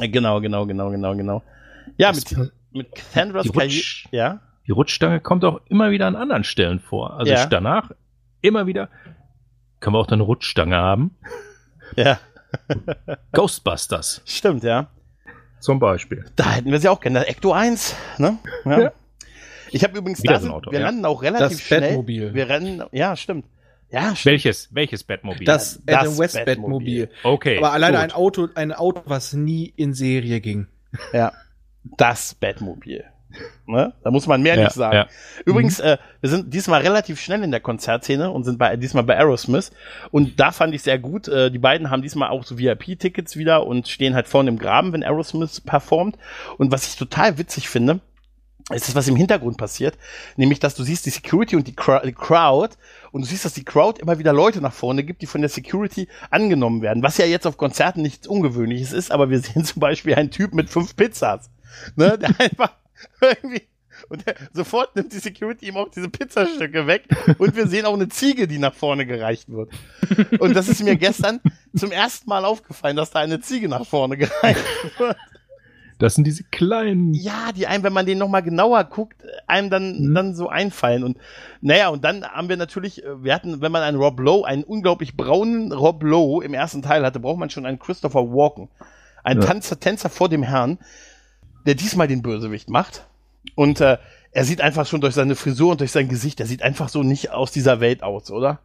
Genau, 0.00 0.40
genau, 0.40 0.66
genau, 0.66 0.90
genau, 0.90 1.14
genau. 1.16 1.42
Ja, 1.96 2.12
Das- 2.12 2.30
mit, 2.36 2.52
mit 2.72 2.94
Cassandras 2.94 3.44
die 3.44 3.50
Karriere. 3.50 3.72
Rutsch- 3.72 4.06
Ja, 4.10 4.40
Die 4.66 4.72
Rutschstange 4.72 5.20
kommt 5.20 5.44
auch 5.44 5.60
immer 5.68 5.90
wieder 5.90 6.06
an 6.06 6.16
anderen 6.16 6.44
Stellen 6.44 6.78
vor. 6.80 7.14
Also 7.18 7.32
Ja. 7.32 7.46
danach 7.46 7.90
immer 8.42 8.66
wieder. 8.66 8.88
Können 9.80 9.94
wir 9.94 9.98
auch 9.98 10.06
dann 10.06 10.18
eine 10.18 10.24
Rutschstange 10.24 10.76
haben? 10.76 11.16
ja, 11.96 12.18
Ghostbusters 13.32 14.22
stimmt, 14.24 14.62
ja. 14.62 14.88
zum 15.60 15.78
Beispiel. 15.78 16.24
Da 16.36 16.52
hätten 16.52 16.70
wir 16.70 16.80
sie 16.80 16.88
auch 16.88 17.00
gerne. 17.00 17.26
Ecto 17.26 17.52
1, 17.52 17.94
ne? 18.18 18.38
Ja. 18.64 18.80
Ja. 18.80 18.92
Ich 19.72 19.84
habe 19.84 19.96
übrigens, 19.98 20.22
Wieder 20.22 20.34
da 20.34 20.40
sind, 20.40 20.50
Auto, 20.50 20.72
wir 20.72 20.80
ja. 20.80 20.86
landen 20.86 21.04
auch 21.04 21.22
relativ 21.22 21.58
Das 21.58 21.60
schnell. 21.66 21.80
Batmobil. 21.80 22.34
Wir 22.34 22.48
rennen, 22.48 22.82
ja, 22.92 23.16
stimmt. 23.16 23.46
Ja, 23.90 24.14
stimmt. 24.14 24.32
Welches? 24.32 24.68
Welches 24.72 25.04
Batmobil? 25.04 25.44
Das 25.44 25.80
Das 25.84 25.96
Adam 25.96 26.18
West 26.18 26.44
Batmobil. 26.44 27.06
Batmobil. 27.06 27.10
okay. 27.22 27.58
Aber 27.58 27.72
alleine 27.72 27.96
gut. 27.96 28.04
ein 28.04 28.12
Auto, 28.12 28.48
ein 28.54 28.72
Auto, 28.72 29.02
was 29.06 29.32
nie 29.32 29.72
in 29.76 29.94
Serie 29.94 30.40
ging. 30.40 30.66
Ja, 31.12 31.32
das 31.96 32.34
Batmobil. 32.34 33.04
Ne? 33.66 33.92
Da 34.02 34.10
muss 34.10 34.26
man 34.26 34.42
mehr 34.42 34.56
Ja, 34.56 34.64
nicht 34.64 34.72
sagen. 34.72 34.96
ja. 34.96 35.06
Übrigens, 35.44 35.78
äh, 35.80 35.98
wir 36.20 36.30
sind 36.30 36.52
diesmal 36.52 36.82
relativ 36.82 37.20
schnell 37.20 37.42
in 37.42 37.50
der 37.50 37.60
Konzertszene 37.60 38.30
und 38.30 38.44
sind 38.44 38.58
bei, 38.58 38.76
diesmal 38.76 39.04
bei 39.04 39.16
Aerosmith. 39.16 39.70
Und 40.10 40.40
da 40.40 40.50
fand 40.52 40.74
ich 40.74 40.82
sehr 40.82 40.98
gut. 40.98 41.28
Äh, 41.28 41.50
die 41.50 41.58
beiden 41.58 41.90
haben 41.90 42.02
diesmal 42.02 42.30
auch 42.30 42.44
so 42.44 42.58
VIP-Tickets 42.58 43.36
wieder 43.36 43.66
und 43.66 43.88
stehen 43.88 44.14
halt 44.14 44.28
vorne 44.28 44.50
im 44.50 44.58
Graben, 44.58 44.92
wenn 44.92 45.04
Aerosmith 45.04 45.60
performt. 45.60 46.16
Und 46.58 46.72
was 46.72 46.88
ich 46.88 46.96
total 46.96 47.38
witzig 47.38 47.68
finde, 47.68 48.00
ist 48.74 48.88
das, 48.88 48.94
was 48.94 49.08
im 49.08 49.16
Hintergrund 49.16 49.56
passiert, 49.56 49.98
nämlich, 50.36 50.60
dass 50.60 50.74
du 50.74 50.84
siehst 50.84 51.06
die 51.06 51.10
Security 51.10 51.56
und 51.56 51.66
die, 51.66 51.74
die 52.04 52.12
Crowd 52.12 52.76
und 53.10 53.22
du 53.22 53.26
siehst, 53.26 53.44
dass 53.44 53.54
die 53.54 53.64
Crowd 53.64 54.00
immer 54.00 54.18
wieder 54.18 54.32
Leute 54.32 54.60
nach 54.60 54.72
vorne 54.72 55.02
gibt, 55.02 55.22
die 55.22 55.26
von 55.26 55.40
der 55.40 55.50
Security 55.50 56.08
angenommen 56.30 56.80
werden, 56.82 57.02
was 57.02 57.18
ja 57.18 57.24
jetzt 57.26 57.46
auf 57.46 57.56
Konzerten 57.56 58.02
nichts 58.02 58.28
Ungewöhnliches 58.28 58.92
ist, 58.92 59.10
aber 59.10 59.30
wir 59.30 59.40
sehen 59.40 59.64
zum 59.64 59.80
Beispiel 59.80 60.14
einen 60.14 60.30
Typ 60.30 60.54
mit 60.54 60.70
fünf 60.70 60.94
Pizzas, 60.94 61.50
ne, 61.96 62.16
der 62.18 62.30
einfach 62.38 62.72
und 64.08 64.26
der, 64.26 64.34
sofort 64.52 64.94
nimmt 64.96 65.12
die 65.12 65.18
Security 65.18 65.66
ihm 65.68 65.76
auch 65.76 65.88
diese 65.90 66.08
Pizzastücke 66.08 66.86
weg 66.86 67.04
und 67.38 67.54
wir 67.56 67.66
sehen 67.66 67.86
auch 67.86 67.94
eine 67.94 68.08
Ziege, 68.08 68.46
die 68.48 68.58
nach 68.58 68.74
vorne 68.74 69.06
gereicht 69.06 69.48
wird. 69.50 69.70
Und 70.38 70.54
das 70.54 70.68
ist 70.68 70.82
mir 70.82 70.96
gestern 70.96 71.40
zum 71.76 71.92
ersten 71.92 72.28
Mal 72.28 72.44
aufgefallen, 72.44 72.96
dass 72.96 73.10
da 73.10 73.20
eine 73.20 73.40
Ziege 73.40 73.68
nach 73.68 73.86
vorne 73.86 74.16
gereicht 74.16 74.64
wird. 74.98 75.16
Das 75.98 76.14
sind 76.14 76.24
diese 76.26 76.44
kleinen. 76.44 77.12
Ja, 77.12 77.52
die 77.54 77.66
einem, 77.66 77.84
wenn 77.84 77.92
man 77.92 78.06
den 78.06 78.16
noch 78.16 78.28
mal 78.28 78.40
genauer 78.40 78.84
guckt, 78.84 79.22
einem 79.46 79.68
dann, 79.68 80.00
Mhm. 80.00 80.14
dann 80.14 80.34
so 80.34 80.48
einfallen. 80.48 81.04
Und 81.04 81.18
naja, 81.60 81.88
und 81.90 82.04
dann 82.04 82.24
haben 82.24 82.48
wir 82.48 82.56
natürlich, 82.56 83.04
äh, 83.04 83.22
wir 83.22 83.34
hatten, 83.34 83.60
wenn 83.60 83.70
man 83.70 83.82
einen 83.82 83.98
Rob 83.98 84.18
Lowe, 84.18 84.46
einen 84.46 84.64
unglaublich 84.64 85.14
braunen 85.14 85.72
Rob 85.72 86.02
Lowe 86.02 86.42
im 86.42 86.54
ersten 86.54 86.80
Teil 86.80 87.04
hatte, 87.04 87.20
braucht 87.20 87.38
man 87.38 87.50
schon 87.50 87.66
einen 87.66 87.78
Christopher 87.78 88.30
Walken. 88.32 88.70
Ein 89.22 89.42
Ja. 89.42 89.46
Tanzer, 89.48 89.78
Tänzer 89.78 90.08
vor 90.08 90.30
dem 90.30 90.42
Herrn, 90.42 90.78
der 91.66 91.74
diesmal 91.74 92.08
den 92.08 92.22
Bösewicht 92.22 92.70
macht. 92.70 93.06
Und 93.54 93.80
äh, 93.80 93.98
er 94.32 94.44
sieht 94.44 94.60
einfach 94.60 94.86
schon 94.86 95.00
durch 95.00 95.14
seine 95.14 95.34
Frisur 95.34 95.72
und 95.72 95.80
durch 95.80 95.92
sein 95.92 96.08
Gesicht, 96.08 96.40
er 96.40 96.46
sieht 96.46 96.62
einfach 96.62 96.88
so 96.88 97.02
nicht 97.02 97.30
aus 97.30 97.50
dieser 97.52 97.80
Welt 97.80 98.02
aus, 98.02 98.30
oder? 98.30 98.60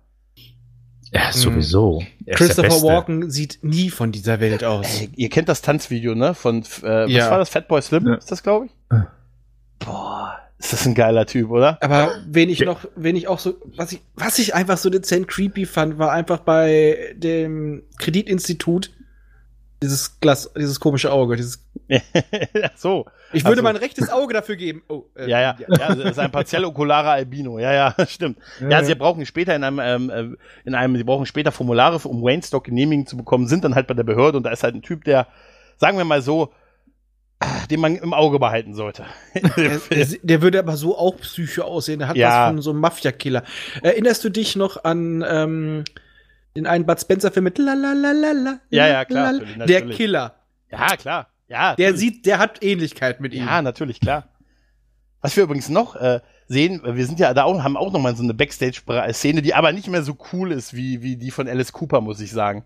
Ja, 1.12 1.32
sowieso. 1.32 2.04
Er 2.26 2.36
Christopher. 2.36 2.82
Walken 2.82 3.30
sieht 3.32 3.60
nie 3.64 3.90
von 3.90 4.12
dieser 4.12 4.40
Welt 4.42 4.64
aus. 4.64 5.02
Ey, 5.02 5.10
ihr 5.16 5.30
kennt 5.30 5.48
das 5.48 5.62
Tanzvideo, 5.62 6.14
ne? 6.14 6.34
Von, 6.34 6.62
äh, 6.62 6.64
was 7.06 7.12
Ja. 7.12 7.32
war 7.32 7.38
das? 7.38 7.50
Fatboy 7.50 7.82
Slim? 7.82 8.06
Ja. 8.08 8.16
Ist 8.16 8.32
das, 8.32 8.44
glaube 8.44 8.66
ich? 8.66 8.72
Boah, 9.80 10.38
ist 10.58 10.74
das 10.74 10.86
ein 10.86 10.94
geiler 10.96 11.26
Typ, 11.26 11.50
oder? 11.52 11.78
Aber 11.82 12.12
wen 12.28 12.50
ich 12.50 12.60
Ja. 12.60 12.66
noch, 12.66 12.86
wen 12.96 13.16
ich 13.16 13.28
auch 13.28 13.40
so, 13.40 13.56
was 13.76 13.92
ich, 13.94 14.02
was 14.16 14.40
ich 14.40 14.56
einfach 14.56 14.78
so 14.78 14.90
dezent 14.90 15.28
creepy 15.28 15.66
fand, 15.66 15.98
war 16.00 16.12
einfach 16.12 16.40
bei 16.40 17.14
dem 17.16 17.84
Kreditinstitut 17.98 18.92
dieses 19.82 20.20
Glas, 20.20 20.52
dieses 20.58 20.80
komische 20.80 21.12
Auge, 21.12 21.36
dieses. 21.38 21.65
So. 22.76 23.06
Ich 23.34 23.44
würde 23.44 23.62
Also- 23.62 23.64
mein 23.64 23.76
rechtes 23.76 24.10
Auge 24.10 24.34
dafür 24.34 24.56
geben. 24.56 24.84
Oh, 24.88 25.04
äh, 25.16 25.30
Ja, 25.30 25.40
ja, 25.42 25.56
ja, 25.68 25.96
das 25.96 26.12
ist 26.12 26.20
ein 26.20 26.32
partiell 26.32 26.66
okularer 26.66 27.12
Albino. 27.12 27.60
Ja, 27.60 27.74
ja, 27.74 27.96
stimmt. 28.08 28.38
Ja, 28.68 28.84
sie 28.84 28.96
brauchen 28.96 29.26
später 29.26 29.56
in 29.56 29.64
einem, 29.64 29.80
ähm, 29.80 30.10
äh, 30.10 30.68
in 30.68 30.76
einem, 30.76 30.96
sie 30.98 31.04
brauchen 31.04 31.26
später 31.26 31.52
Formulare, 31.52 32.00
um 32.08 32.22
Waynestock 32.24 32.64
Genehmigung 32.66 33.06
zu 33.06 33.18
bekommen, 33.18 33.48
sind 33.48 33.64
dann 33.64 33.76
halt 33.76 33.88
bei 33.88 33.94
der 33.94 34.04
Behörde 34.04 34.38
und 34.38 34.44
da 34.44 34.52
ist 34.52 34.64
halt 34.64 34.76
ein 34.76 34.82
Typ, 34.82 35.04
der, 35.04 35.28
sagen 35.78 35.98
wir 35.98 36.06
mal 36.06 36.22
so, 36.22 36.54
ah, 37.40 37.66
den 37.70 37.80
man 37.82 37.96
im 37.98 38.14
Auge 38.14 38.40
behalten 38.40 38.74
sollte. 38.74 39.06
Der, 39.58 39.80
der, 39.92 40.08
der 40.24 40.42
würde 40.42 40.60
aber 40.60 40.78
so 40.78 40.98
auch 40.98 41.18
Psycho 41.18 41.64
aussehen. 41.64 42.00
Der 42.00 42.08
hat 42.10 42.16
Ja. 42.16 42.30
was 42.30 42.48
von 42.54 42.62
so 42.62 42.70
einem 42.72 42.80
Mafia-Killer. 42.80 43.44
Erinnerst 43.84 44.24
du 44.24 44.30
dich 44.30 44.56
noch 44.56 44.84
an 44.84 45.24
ähm, 45.28 45.84
den 46.56 46.66
einen 46.68 46.86
Bud 46.86 47.00
Spencer-Film 47.00 47.44
mit 47.44 47.58
la 47.58 47.74
la 47.74 47.92
la 47.94 48.12
la 48.14 48.32
la? 48.32 48.60
Ja, 48.70 48.88
ja, 48.88 49.06
klar, 49.06 49.34
Der. 49.68 49.82
Killer. 49.90 50.36
ja, 50.72 50.96
klar. 50.96 51.28
Ja, 51.48 51.76
Der 51.76 51.92
natürlich. 51.92 52.16
sieht, 52.16 52.26
der 52.26 52.40
hat 52.40 52.64
Ähnlichkeit 52.64 53.22
mit 53.22 53.34
ihm. 53.34 53.46
Ja, 53.46 53.62
natürlich, 53.62 54.00
klar. 54.00 54.30
Was 55.22 55.36
wir 55.36 55.44
übrigens 55.44 55.70
noch 55.70 55.96
äh, 55.96 56.20
sehen, 56.48 56.82
wir 56.84 57.06
sind 57.06 57.20
ja 57.20 57.34
da 57.34 57.44
auch, 57.44 57.64
haben 57.64 57.78
auch 57.78 57.92
noch 57.92 58.00
mal 58.00 58.16
so 58.16 58.24
eine 58.24 58.34
Backstage-Szene, 58.34 59.42
die 59.42 59.54
aber 59.54 59.72
nicht 59.72 59.88
mehr 59.88 60.04
so 60.04 60.18
cool 60.34 60.52
ist 60.52 60.76
wie, 60.76 61.02
wie 61.02 61.18
die 61.18 61.32
von 61.32 61.48
Alice 61.48 61.72
Cooper, 61.72 62.02
muss 62.02 62.20
ich 62.20 62.32
sagen. 62.32 62.64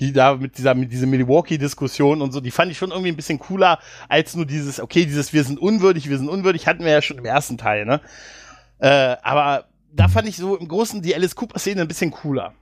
Die 0.00 0.12
da 0.12 0.34
mit 0.34 0.58
dieser, 0.58 0.74
mit 0.74 0.92
dieser 0.92 1.06
Milwaukee-Diskussion 1.06 2.20
und 2.22 2.32
so, 2.32 2.40
die 2.40 2.50
fand 2.50 2.70
ich 2.70 2.78
schon 2.78 2.90
irgendwie 2.90 3.10
ein 3.10 3.16
bisschen 3.16 3.38
cooler 3.38 3.78
als 4.08 4.34
nur 4.34 4.46
dieses, 4.46 4.80
okay, 4.80 5.04
dieses 5.04 5.32
Wir 5.32 5.44
sind 5.44 5.58
unwürdig, 5.58 6.08
wir 6.08 6.18
sind 6.18 6.28
unwürdig, 6.28 6.66
hatten 6.66 6.84
wir 6.84 6.92
ja 6.92 7.02
schon 7.02 7.18
im 7.18 7.24
ersten 7.24 7.58
Teil, 7.58 7.84
ne? 7.86 8.00
Äh, 8.78 9.16
aber 9.22 9.66
da 9.92 10.08
fand 10.08 10.28
ich 10.28 10.36
so 10.36 10.56
im 10.56 10.68
Großen 10.68 11.02
die 11.02 11.14
Alice 11.14 11.34
Cooper-Szene 11.34 11.82
ein 11.82 11.88
bisschen 11.88 12.10
cooler. 12.10 12.54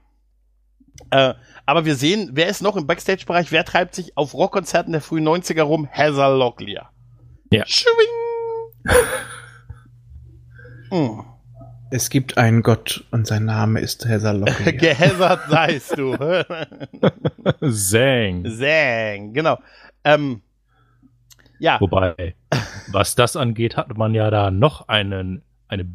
Äh, 1.09 1.33
aber 1.65 1.85
wir 1.85 1.95
sehen, 1.95 2.31
wer 2.33 2.47
ist 2.47 2.61
noch 2.61 2.75
im 2.75 2.87
Backstage-Bereich, 2.87 3.51
wer 3.51 3.65
treibt 3.65 3.95
sich 3.95 4.17
auf 4.17 4.33
Rockkonzerten 4.33 4.91
der 4.91 5.01
frühen 5.01 5.27
90er 5.27 5.63
rum? 5.63 5.87
Heather 5.89 6.35
Locklear. 6.35 6.91
Ja. 7.51 7.65
Schwing! 7.65 7.91
hm. 10.89 11.25
Es 11.93 12.09
gibt 12.09 12.37
einen 12.37 12.63
Gott 12.63 13.03
und 13.11 13.27
seinAme 13.27 13.81
ist 13.81 14.05
Heather 14.05 14.33
Locklear. 14.33 14.71
Gehässert 14.77 15.49
seist 15.49 15.97
du. 15.97 16.15
Zang. 17.69 18.45
Zang, 18.45 19.33
genau. 19.33 19.59
Ähm, 20.03 20.41
ja. 21.59 21.79
Wobei, 21.79 22.35
was 22.87 23.15
das 23.15 23.35
angeht, 23.35 23.77
hat 23.77 23.95
man 23.97 24.13
ja 24.13 24.31
da 24.31 24.51
noch 24.51 24.87
einen, 24.87 25.43
eine 25.67 25.85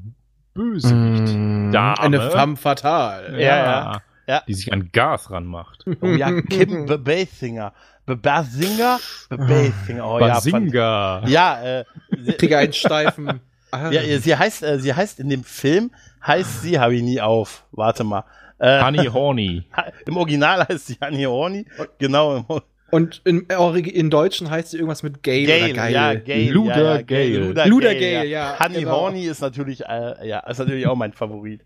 Bösewicht. 0.55 1.35
Mm, 1.35 1.75
eine 1.75 2.31
femme 2.31 2.57
fatale. 2.57 3.33
Ja, 3.33 3.57
ja. 3.57 3.65
ja. 3.65 4.03
Die 4.49 4.55
sich 4.55 4.73
an 4.73 4.91
Gas 4.93 5.31
ranmacht. 5.31 5.85
Oh 6.01 6.07
ja, 6.07 6.41
Kim 6.43 6.87
Basinger. 7.05 7.73
Basinger? 8.07 9.01
Basinger. 9.31 10.07
Oh, 10.07 10.19
Basinga. 10.19 11.23
Ja, 11.27 11.63
ja 11.63 11.81
äh, 11.81 12.33
Kriege 12.33 12.59
einen 12.59 12.73
steifen. 12.73 13.41
Ja, 13.91 14.19
sie 14.21 14.35
heißt, 14.35 14.63
äh, 14.63 14.79
sie 14.79 14.95
heißt 14.95 15.21
in 15.21 15.29
dem 15.29 15.45
Film, 15.45 15.91
heißt 16.27 16.63
sie, 16.63 16.79
habe 16.79 16.95
ich 16.95 17.03
nie 17.03 17.21
auf. 17.21 17.65
Warte 17.73 18.05
mal. 18.05 18.25
Äh, 18.59 18.83
Honey 18.83 19.07
Horny. 19.07 19.65
Im 20.07 20.17
Original 20.17 20.67
heißt 20.67 20.87
sie 20.87 20.97
Honey 21.03 21.25
Horny. 21.25 21.67
Genau. 21.99 22.47
Und 22.91 23.21
im, 23.25 23.47
in 23.49 24.11
Deutschen 24.11 24.49
heißt 24.49 24.71
sie 24.71 24.77
irgendwas 24.79 25.03
mit 25.03 25.23
Gale, 25.23 25.47
Gale 25.47 25.65
oder 25.65 25.75
Geil. 25.75 25.93
Ja, 25.93 26.15
Gale. 26.15 26.51
Luder 26.51 26.77
ja, 26.77 26.95
ja, 26.95 27.03
Gale. 27.03 27.39
Luder, 27.39 27.67
Luder 27.67 27.95
Gale, 27.95 28.01
Gale, 28.01 28.29
ja. 28.29 28.55
ja, 28.55 28.61
Honey 28.61 28.79
genau. 28.81 28.93
Horny 28.93 29.25
ist 29.27 29.41
natürlich, 29.41 29.85
äh, 29.85 30.27
ja, 30.27 30.39
ist 30.41 30.59
natürlich 30.59 30.87
auch 30.87 30.97
mein 30.97 31.13
Favorit. 31.13 31.63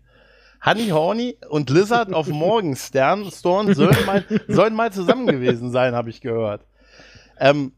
Honey 0.63 0.89
Horny 0.89 1.37
und 1.49 1.69
Lizard 1.69 2.13
auf 2.13 2.27
Morgenstern 2.29 3.29
Storm 3.31 3.73
sollen 3.73 4.05
mal, 4.05 4.25
sollen 4.47 4.75
mal 4.75 4.91
zusammen 4.91 5.27
gewesen 5.27 5.71
sein, 5.71 5.95
habe 5.95 6.09
ich 6.09 6.21
gehört. 6.21 6.65
Ähm, 7.39 7.73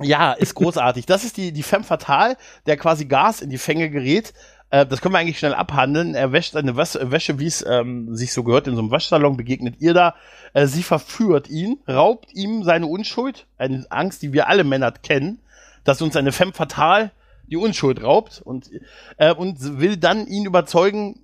ja, 0.00 0.32
ist 0.32 0.54
großartig. 0.54 1.06
Das 1.06 1.24
ist 1.24 1.36
die, 1.36 1.52
die 1.52 1.62
Femme 1.62 1.84
Fatale, 1.84 2.36
der 2.66 2.76
quasi 2.76 3.04
Gas 3.04 3.40
in 3.42 3.50
die 3.50 3.58
Fänge 3.58 3.90
gerät. 3.90 4.32
Äh, 4.70 4.86
das 4.86 5.00
können 5.00 5.14
wir 5.14 5.18
eigentlich 5.18 5.38
schnell 5.38 5.54
abhandeln. 5.54 6.14
Er 6.14 6.32
wäscht 6.32 6.56
eine 6.56 6.76
Wäsche, 6.76 7.38
wie 7.38 7.46
es 7.46 7.64
ähm, 7.68 8.16
sich 8.16 8.32
so 8.32 8.42
gehört, 8.42 8.66
in 8.68 8.74
so 8.74 8.80
einem 8.80 8.90
Waschsalon, 8.90 9.36
begegnet 9.36 9.80
ihr 9.80 9.92
da. 9.92 10.14
Äh, 10.54 10.66
sie 10.66 10.82
verführt 10.82 11.50
ihn, 11.50 11.80
raubt 11.86 12.32
ihm 12.32 12.62
seine 12.62 12.86
Unschuld, 12.86 13.46
eine 13.58 13.84
Angst, 13.90 14.22
die 14.22 14.32
wir 14.32 14.48
alle 14.48 14.64
Männer 14.64 14.92
kennen, 14.92 15.40
dass 15.84 16.00
uns 16.00 16.16
eine 16.16 16.32
Femme 16.32 16.52
Fatale 16.52 17.10
die 17.48 17.56
Unschuld 17.56 18.02
raubt 18.02 18.40
und, 18.42 18.70
äh, 19.18 19.34
und 19.34 19.78
will 19.78 19.98
dann 19.98 20.26
ihn 20.26 20.46
überzeugen, 20.46 21.20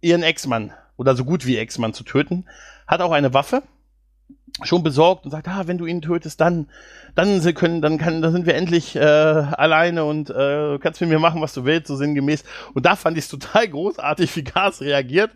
ihren 0.00 0.22
Ex-Mann 0.22 0.72
oder 0.96 1.16
so 1.16 1.24
gut 1.24 1.46
wie 1.46 1.56
Ex-Mann 1.56 1.94
zu 1.94 2.04
töten. 2.04 2.46
Hat 2.86 3.00
auch 3.00 3.12
eine 3.12 3.34
Waffe 3.34 3.62
schon 4.62 4.82
besorgt 4.82 5.24
und 5.24 5.30
sagt, 5.30 5.48
ah, 5.48 5.66
wenn 5.66 5.78
du 5.78 5.86
ihn 5.86 6.02
tötest, 6.02 6.40
dann, 6.40 6.68
dann 7.14 7.42
können, 7.54 7.80
dann 7.80 7.98
kann, 7.98 8.22
dann 8.22 8.32
sind 8.32 8.46
wir 8.46 8.54
endlich 8.54 8.96
äh, 8.96 9.00
alleine 9.00 10.04
und 10.04 10.30
äh, 10.30 10.78
kannst 10.80 11.00
mit 11.00 11.10
mir 11.10 11.18
machen, 11.18 11.40
was 11.40 11.54
du 11.54 11.64
willst, 11.64 11.86
so 11.86 11.96
sinngemäß. 11.96 12.44
Und 12.74 12.84
da 12.84 12.96
fand 12.96 13.16
ich 13.16 13.24
es 13.24 13.30
total 13.30 13.68
großartig, 13.68 14.34
wie 14.36 14.44
Gas 14.44 14.80
reagiert, 14.80 15.30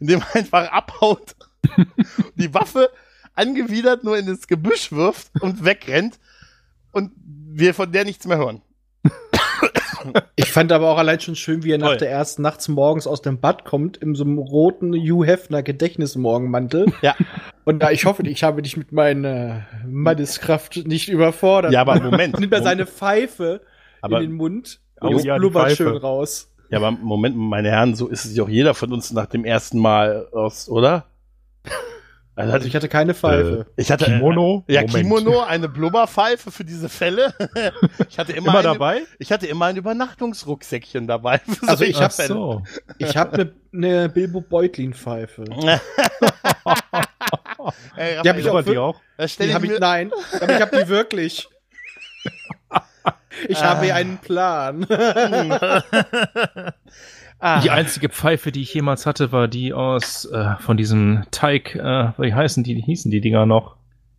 indem 0.00 0.20
er 0.20 0.36
einfach 0.36 0.70
abhaut, 0.70 1.34
die 2.34 2.52
Waffe 2.52 2.90
angewidert 3.34 4.04
nur 4.04 4.18
in 4.18 4.26
das 4.26 4.46
Gebüsch 4.46 4.92
wirft 4.92 5.30
und 5.40 5.64
wegrennt 5.64 6.18
und 6.92 7.12
wir 7.16 7.72
von 7.74 7.90
der 7.90 8.04
nichts 8.04 8.26
mehr 8.26 8.36
hören. 8.36 8.60
Ich 10.36 10.50
fand 10.52 10.72
aber 10.72 10.90
auch 10.90 10.98
allein 10.98 11.20
schon 11.20 11.36
schön, 11.36 11.62
wie 11.64 11.72
er 11.72 11.78
nach 11.78 11.88
Toll. 11.88 11.96
der 11.98 12.10
ersten 12.10 12.42
nachts 12.42 12.68
morgens 12.68 13.06
aus 13.06 13.22
dem 13.22 13.40
Bad 13.40 13.64
kommt, 13.64 13.96
in 13.96 14.14
so 14.14 14.24
einem 14.24 14.38
roten 14.38 14.92
Hugh 14.94 15.24
Hefner 15.26 15.62
Gedächtnismorgenmantel. 15.62 16.92
Ja. 17.02 17.14
Und 17.64 17.82
da, 17.82 17.90
ich 17.90 18.04
hoffe, 18.06 18.22
ich 18.26 18.42
habe 18.42 18.62
dich 18.62 18.76
mit 18.76 18.92
meiner 18.92 19.66
Manneskraft 19.86 20.86
nicht 20.86 21.08
überfordert. 21.08 21.72
Ja, 21.72 21.80
aber 21.82 22.00
Moment. 22.02 22.38
Nimmt 22.40 22.52
er 22.52 22.62
seine 22.62 22.86
Pfeife 22.86 23.60
Aber- 24.00 24.20
in 24.20 24.30
den 24.30 24.36
Mund 24.36 24.80
Oh 25.00 25.08
und 25.08 25.14
es 25.16 25.24
ja, 25.24 25.34
die 25.34 25.40
blubbert 25.40 25.64
Pfeife. 25.68 25.76
schön 25.84 25.96
raus. 25.96 26.48
Ja, 26.70 26.78
aber 26.78 26.90
Moment, 26.92 27.36
meine 27.36 27.70
Herren, 27.70 27.94
so 27.94 28.08
ist 28.08 28.24
es 28.24 28.34
ja 28.36 28.44
auch 28.44 28.48
jeder 28.48 28.72
von 28.74 28.92
uns 28.92 29.12
nach 29.12 29.26
dem 29.26 29.44
ersten 29.44 29.78
Mal 29.78 30.26
aus, 30.32 30.68
oder? 30.68 31.06
Also, 32.34 32.52
Also 32.54 32.66
ich 32.66 32.74
hatte 32.74 32.88
keine 32.88 33.12
Pfeife. 33.14 33.66
ich 33.76 33.90
hatte 33.92 34.06
Kimono? 34.06 34.64
Ja, 34.66 34.80
Moment. 34.82 34.96
Kimono, 34.96 35.40
eine 35.42 35.68
Blubberpfeife 35.68 36.50
für 36.50 36.64
diese 36.64 36.88
Fälle. 36.88 37.34
ich 38.08 38.18
hatte 38.18 38.32
immer, 38.32 38.48
Immer 38.48 38.58
eine, 38.60 38.68
dabei? 38.68 39.02
Ich 39.18 39.30
hatte 39.30 39.46
immer 39.46 39.66
ein 39.66 39.76
Übernachtungsrucksäckchen 39.76 41.06
dabei. 41.06 41.38
für 41.40 41.68
Also 41.68 41.84
ich 41.84 42.00
hab 42.00 42.12
Fälle. 42.12 42.28
so. 42.28 42.62
Ich 42.98 43.16
habe 43.18 43.32
eine 43.34 43.52
ne 43.72 44.08
Bilbo 44.08 44.40
Beutlin 44.40 44.94
Pfeife. 44.94 45.44
Ey, 47.96 48.20
Die 48.22 48.28
hab 48.28 48.38
ich 48.38 48.48
auch 48.48 48.54
Aber 48.54 48.62
die 48.62 48.78
auch? 48.78 49.00
Die 49.38 49.54
habe 49.54 49.66
ich 49.66 49.78
nein, 49.78 50.10
aber 50.40 50.56
ich 50.56 50.60
habe 50.60 50.82
die 50.82 50.88
wirklich. 50.88 51.48
Ich 53.48 53.62
habe 53.62 53.84
hier 53.84 53.94
einen 53.94 54.18
Plan. 54.18 54.84
ah, 57.38 57.60
Die 57.60 57.70
einzige 57.70 58.08
Pfeife, 58.08 58.52
die 58.52 58.62
ich 58.62 58.72
jemals 58.74 59.06
hatte, 59.06 59.32
war 59.32 59.48
die 59.48 59.72
aus 59.72 60.24
äh, 60.26 60.56
von 60.60 60.76
diesem 60.76 61.24
Teig, 61.30 61.74
äh, 61.74 62.12
wie 62.18 62.34
heißen 62.34 62.64
die, 62.64 62.80
hießen 62.80 63.10
die 63.10 63.20
Dinger 63.20 63.46
noch? 63.46 63.76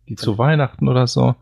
Die 0.08 0.16
zu 0.16 0.36
Weihnachten 0.38 0.88
oder 0.88 1.06
so. 1.06 1.34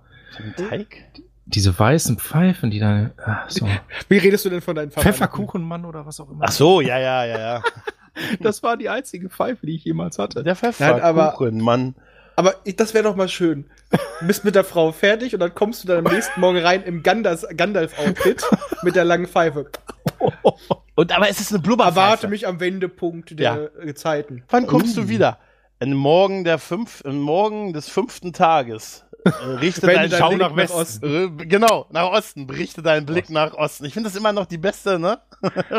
Teig? 0.57 1.05
Diese 1.47 1.77
weißen 1.77 2.19
Pfeifen, 2.19 2.71
die 2.71 2.79
dann, 2.79 3.13
äh, 3.19 3.35
so. 3.49 3.69
Wie 4.09 4.19
redest 4.19 4.45
du 4.45 4.51
denn 4.51 4.61
von 4.61 4.77
deinen 4.77 4.91
Verwandten? 4.91 5.13
Pfefferkuchenmann 5.13 5.85
oder 5.85 6.07
was 6.07 6.21
auch 6.21 6.31
immer. 6.31 6.45
Ach 6.47 6.53
so, 6.53 6.81
ja, 6.81 6.99
ja, 6.99 7.25
ja, 7.25 7.39
ja. 7.39 7.63
Das 8.41 8.63
war 8.63 8.77
die 8.77 8.89
einzige 8.89 9.29
Pfeife, 9.29 9.67
die 9.67 9.75
ich 9.75 9.85
jemals 9.85 10.19
hatte. 10.19 10.45
Der 10.45 10.55
Nein, 10.79 11.95
aber- 12.37 12.55
ich, 12.65 12.77
das 12.77 12.95
wäre 12.95 13.05
doch 13.05 13.17
mal 13.17 13.29
schön. 13.29 13.67
Du 14.21 14.27
bist 14.27 14.45
mit 14.45 14.55
der 14.55 14.65
Frau 14.65 14.93
fertig 14.93 15.35
und 15.35 15.41
dann 15.41 15.55
kommst 15.55 15.83
du 15.85 15.89
dann 15.89 16.07
am 16.07 16.13
nächsten 16.13 16.41
Morgen 16.41 16.59
rein 16.59 16.83
im 16.83 17.03
Gandalf- 17.03 17.47
Gandalf-Outfit 17.57 18.43
mit 18.83 18.97
der 18.97 19.05
langen 19.05 19.27
Pfeife. 19.27 19.67
Und 20.95 21.13
aber 21.13 21.29
es 21.29 21.41
ist 21.41 21.53
eine 21.53 21.61
Blubberpfeife. 21.63 21.99
Erwarte 22.01 22.29
mich 22.29 22.47
am 22.47 22.61
Wendepunkt 22.61 23.39
der 23.39 23.71
äh, 23.81 23.95
Zeiten. 23.95 24.45
Wann 24.49 24.67
kommst 24.67 24.97
Uh. 24.97 25.03
du 25.03 25.09
wieder? 25.09 25.39
Ein 25.81 25.95
Morgen 25.95 26.45
der 26.45 26.59
fünf, 26.59 27.03
ein 27.05 27.19
Morgen 27.19 27.73
des 27.73 27.89
fünften 27.89 28.33
Tages. 28.33 29.05
Äh, 29.25 29.31
richte 29.31 29.87
deinen 29.87 30.11
Schau 30.11 30.29
Blick 30.29 30.41
nach 30.41 30.51
nach 30.51 30.57
Westen. 30.57 31.41
Äh, 31.41 31.47
genau, 31.47 31.87
nach 31.91 32.11
Osten. 32.11 32.47
Berichte 32.47 32.83
deinen 32.83 33.07
Blick 33.07 33.31
nach 33.31 33.55
Osten. 33.55 33.85
Ich 33.85 33.95
finde 33.95 34.09
das 34.09 34.17
immer 34.17 34.33
noch 34.33 34.47
die 34.47 34.59
beste, 34.59 34.99
ne? 34.99 35.19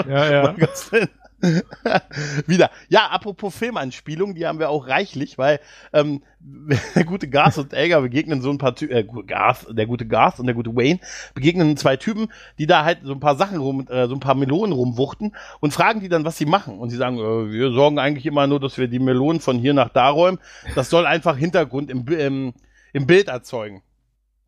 Ja, 0.08 0.32
ja. 0.32 0.56
Wieder. 2.48 2.72
Ja, 2.88 3.08
apropos 3.08 3.54
Filmanspielung, 3.56 4.34
die 4.34 4.48
haben 4.48 4.60
wir 4.60 4.70
auch 4.70 4.88
reichlich, 4.88 5.38
weil 5.38 5.60
ähm, 5.92 6.24
der 6.96 7.04
gute 7.04 7.28
Garth 7.28 7.58
und 7.58 7.74
Elgar 7.74 8.02
begegnen 8.02 8.42
so 8.42 8.50
ein 8.50 8.58
paar 8.58 8.76
Typen, 8.76 8.96
äh, 8.96 9.04
Garth, 9.28 9.68
der 9.70 9.86
gute 9.86 10.08
Garth 10.08 10.40
und 10.40 10.46
der 10.46 10.56
gute 10.56 10.74
Wayne 10.74 11.00
begegnen 11.34 11.76
zwei 11.76 11.98
Typen, 11.98 12.28
die 12.60 12.66
da 12.66 12.86
halt 12.86 13.00
so 13.04 13.12
ein 13.12 13.20
paar 13.20 13.36
Sachen 13.36 13.58
rum, 13.58 13.86
äh, 13.90 14.08
so 14.08 14.16
ein 14.16 14.22
paar 14.22 14.36
Melonen 14.36 14.72
rumwuchten 14.72 15.36
und 15.60 15.74
fragen 15.74 16.00
die 16.00 16.10
dann, 16.10 16.24
was 16.24 16.38
sie 16.38 16.46
machen. 16.46 16.80
Und 16.80 16.92
sie 16.92 16.98
sagen, 16.98 17.18
äh, 17.18 17.52
wir 17.52 17.72
sorgen 17.72 18.00
eigentlich 18.00 18.26
immer 18.26 18.48
nur, 18.48 18.62
dass 18.62 18.78
wir 18.78 18.88
die 18.88 19.00
Melonen 19.00 19.42
von 19.42 19.60
hier 19.60 19.74
nach 19.74 19.90
da 19.90 20.10
räumen. 20.10 20.40
Das 20.76 20.90
soll 20.90 21.06
einfach 21.06 21.36
Hintergrund 21.36 21.92
im, 21.92 22.08
im, 22.08 22.54
im 22.94 23.06
Bild 23.06 23.28
erzeugen. 23.28 23.84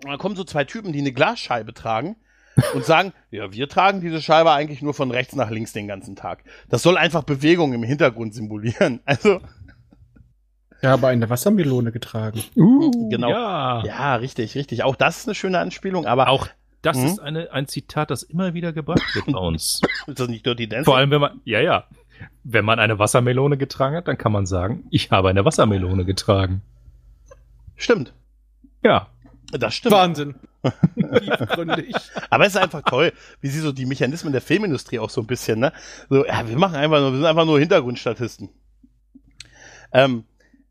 Und 0.03 0.11
dann 0.11 0.17
kommen 0.17 0.37
so 0.37 0.45
zwei 0.45 0.63
Typen, 0.63 0.93
die 0.93 0.99
eine 0.99 1.11
Glasscheibe 1.11 1.73
tragen 1.73 2.15
und 2.73 2.85
sagen, 2.85 3.13
ja, 3.31 3.51
wir 3.51 3.67
tragen 3.69 4.01
diese 4.01 4.21
Scheibe 4.21 4.51
eigentlich 4.51 4.81
nur 4.81 4.93
von 4.93 5.11
rechts 5.11 5.35
nach 5.35 5.49
links 5.49 5.73
den 5.73 5.87
ganzen 5.87 6.15
Tag. 6.15 6.43
Das 6.69 6.81
soll 6.81 6.97
einfach 6.97 7.23
Bewegung 7.23 7.73
im 7.73 7.83
Hintergrund 7.83 8.33
symbolieren. 8.33 8.99
Also, 9.05 9.41
Ja, 10.81 10.93
aber 10.93 11.07
eine 11.09 11.29
Wassermelone 11.29 11.91
getragen. 11.91 12.43
Uh, 12.55 13.09
Genau. 13.09 13.29
Ja. 13.29 13.83
ja, 13.85 14.15
richtig, 14.15 14.55
richtig. 14.55 14.83
Auch 14.83 14.95
das 14.95 15.17
ist 15.19 15.27
eine 15.27 15.35
schöne 15.35 15.59
Anspielung, 15.59 16.05
aber 16.05 16.29
Auch 16.29 16.47
das 16.81 16.97
Mhm. 16.97 17.05
ist 17.05 17.19
eine, 17.19 17.51
ein 17.51 17.67
Zitat, 17.67 18.11
das 18.11 18.21
immer 18.23 18.53
wieder 18.53 18.71
gebracht 18.71 19.15
wird 19.15 19.25
bei 19.25 19.39
uns. 19.39 19.81
ist 20.07 20.19
das 20.19 20.27
nicht 20.27 20.45
Dirty 20.45 20.67
Dancing? 20.69 20.85
Vor 20.85 20.97
allem, 20.97 21.09
wenn 21.11 21.21
man, 21.21 21.41
ja, 21.43 21.59
ja. 21.59 21.85
Wenn 22.43 22.63
man 22.63 22.79
eine 22.79 22.99
Wassermelone 22.99 23.57
getragen 23.57 23.95
hat, 23.95 24.07
dann 24.07 24.17
kann 24.17 24.31
man 24.31 24.45
sagen, 24.45 24.85
ich 24.91 25.09
habe 25.11 25.29
eine 25.29 25.43
Wassermelone 25.43 26.05
getragen. 26.05 26.61
Stimmt. 27.75 28.13
Ja. 28.83 29.07
Das 29.51 29.75
stimmt. 29.75 29.93
Wahnsinn. 29.93 30.35
Tiefgründig. 30.95 31.95
Aber 32.29 32.45
es 32.45 32.55
ist 32.55 32.61
einfach 32.61 32.81
toll, 32.81 33.13
wie 33.41 33.47
sie 33.47 33.59
so 33.59 33.71
die 33.71 33.85
Mechanismen 33.85 34.33
der 34.33 34.41
Filmindustrie 34.41 34.99
auch 34.99 35.09
so 35.09 35.21
ein 35.21 35.27
bisschen, 35.27 35.59
ne? 35.59 35.71
So, 36.09 36.25
ja, 36.25 36.47
wir 36.47 36.57
machen 36.57 36.75
einfach 36.75 36.99
nur, 36.99 37.11
wir 37.11 37.17
sind 37.17 37.25
einfach 37.25 37.45
nur 37.45 37.59
Hintergrundstatisten. 37.59 38.49
Ähm, 39.93 40.25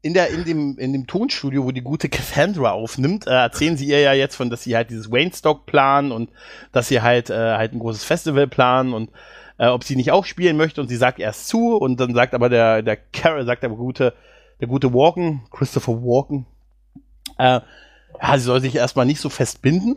in 0.05 0.12
der 0.12 0.29
in 0.29 0.45
dem 0.45 0.77
in 0.77 0.93
dem 0.93 1.07
Tonstudio, 1.07 1.64
wo 1.64 1.70
die 1.70 1.81
gute 1.81 2.11
Cassandra 2.11 2.72
aufnimmt, 2.72 3.27
äh, 3.27 3.31
erzählen 3.31 3.79
sie 3.79 3.87
ihr 3.87 4.01
ja 4.01 4.12
jetzt 4.12 4.37
von, 4.37 4.51
dass 4.51 4.62
sie 4.62 4.77
halt 4.77 4.91
dieses 4.91 5.11
Waynestock 5.11 5.64
planen 5.64 6.12
und 6.12 6.31
dass 6.72 6.89
sie 6.89 7.01
halt 7.01 7.31
äh, 7.31 7.55
halt 7.57 7.72
ein 7.72 7.79
großes 7.79 8.05
Festival 8.05 8.47
planen 8.47 8.93
und 8.93 9.11
äh, 9.57 9.66
ob 9.68 9.83
sie 9.83 9.97
nicht 9.97 10.11
auch 10.11 10.27
spielen 10.27 10.59
möchte 10.59 10.83
und 10.83 10.89
sie 10.89 10.97
sagt 10.97 11.20
erst 11.20 11.49
zu 11.49 11.77
und 11.77 12.01
dann 12.01 12.12
sagt 12.12 12.35
aber 12.35 12.51
der 12.51 12.83
der 12.83 12.97
Carol 12.97 13.47
sagt 13.47 13.62
der 13.62 13.70
gute 13.70 14.12
der 14.61 14.68
gute 14.68 14.93
Walken 14.93 15.45
Christopher 15.51 15.95
Walken 15.95 16.45
äh, 17.39 17.61
ja, 18.21 18.39
sie 18.39 18.45
soll 18.45 18.61
sich 18.61 18.75
erstmal 18.75 19.07
nicht 19.07 19.21
so 19.21 19.29
fest 19.29 19.62
binden. 19.62 19.97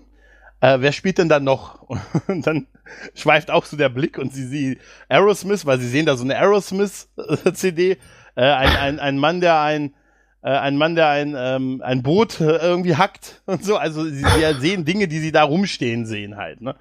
Äh, 0.60 0.78
wer 0.80 0.92
spielt 0.92 1.18
denn 1.18 1.30
dann 1.30 1.44
noch? 1.44 1.88
Und 2.28 2.48
dann 2.48 2.68
schweift 3.14 3.52
auch 3.52 3.66
so 3.66 3.78
der 3.78 3.90
Blick 3.90 4.18
und 4.18 4.34
sie 4.34 4.46
sieht 4.46 4.80
Aerosmith, 5.10 5.66
weil 5.66 5.80
sie 5.80 5.90
sehen 5.90 6.06
da 6.06 6.16
so 6.16 6.24
eine 6.24 6.38
Aerosmith-CD. 6.38 7.98
Äh, 8.36 8.42
ein, 8.42 8.78
ein, 8.78 9.00
ein 9.00 9.18
Mann, 9.18 9.42
der 9.42 9.60
ein, 9.60 9.94
äh, 10.42 10.50
ein 10.50 10.78
Mann, 10.78 10.96
der 10.96 11.10
ein, 11.10 11.36
ähm, 11.38 11.82
ein 11.84 12.04
Boot 12.04 12.40
äh, 12.40 12.58
irgendwie 12.58 12.96
hackt 12.96 13.42
und 13.46 13.64
so. 13.64 13.78
Also 13.78 14.06
sie, 14.06 14.24
sie 14.24 14.60
sehen 14.60 14.86
Dinge, 14.86 15.08
die 15.08 15.20
sie 15.20 15.32
da 15.32 15.44
rumstehen 15.44 16.06
sehen 16.06 16.38
halt. 16.38 16.62
Ne? 16.62 16.76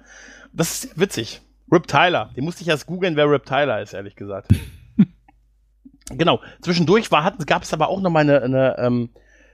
Das 0.53 0.85
ist 0.85 0.99
witzig. 0.99 1.41
Rip 1.71 1.87
Tyler. 1.87 2.31
Den 2.35 2.45
musste 2.45 2.61
ich 2.61 2.69
erst 2.69 2.85
googeln, 2.85 3.15
wer 3.15 3.29
Rip 3.29 3.45
Tyler 3.45 3.81
ist, 3.81 3.93
ehrlich 3.93 4.15
gesagt. 4.15 4.47
genau. 6.09 6.41
Zwischendurch 6.61 7.11
war, 7.11 7.35
gab 7.45 7.63
es 7.63 7.73
aber 7.73 7.89
auch 7.89 7.99
noch 7.99 8.09
mal 8.09 8.21
eine, 8.21 8.41
eine 8.41 8.77
ähm, 8.79 9.09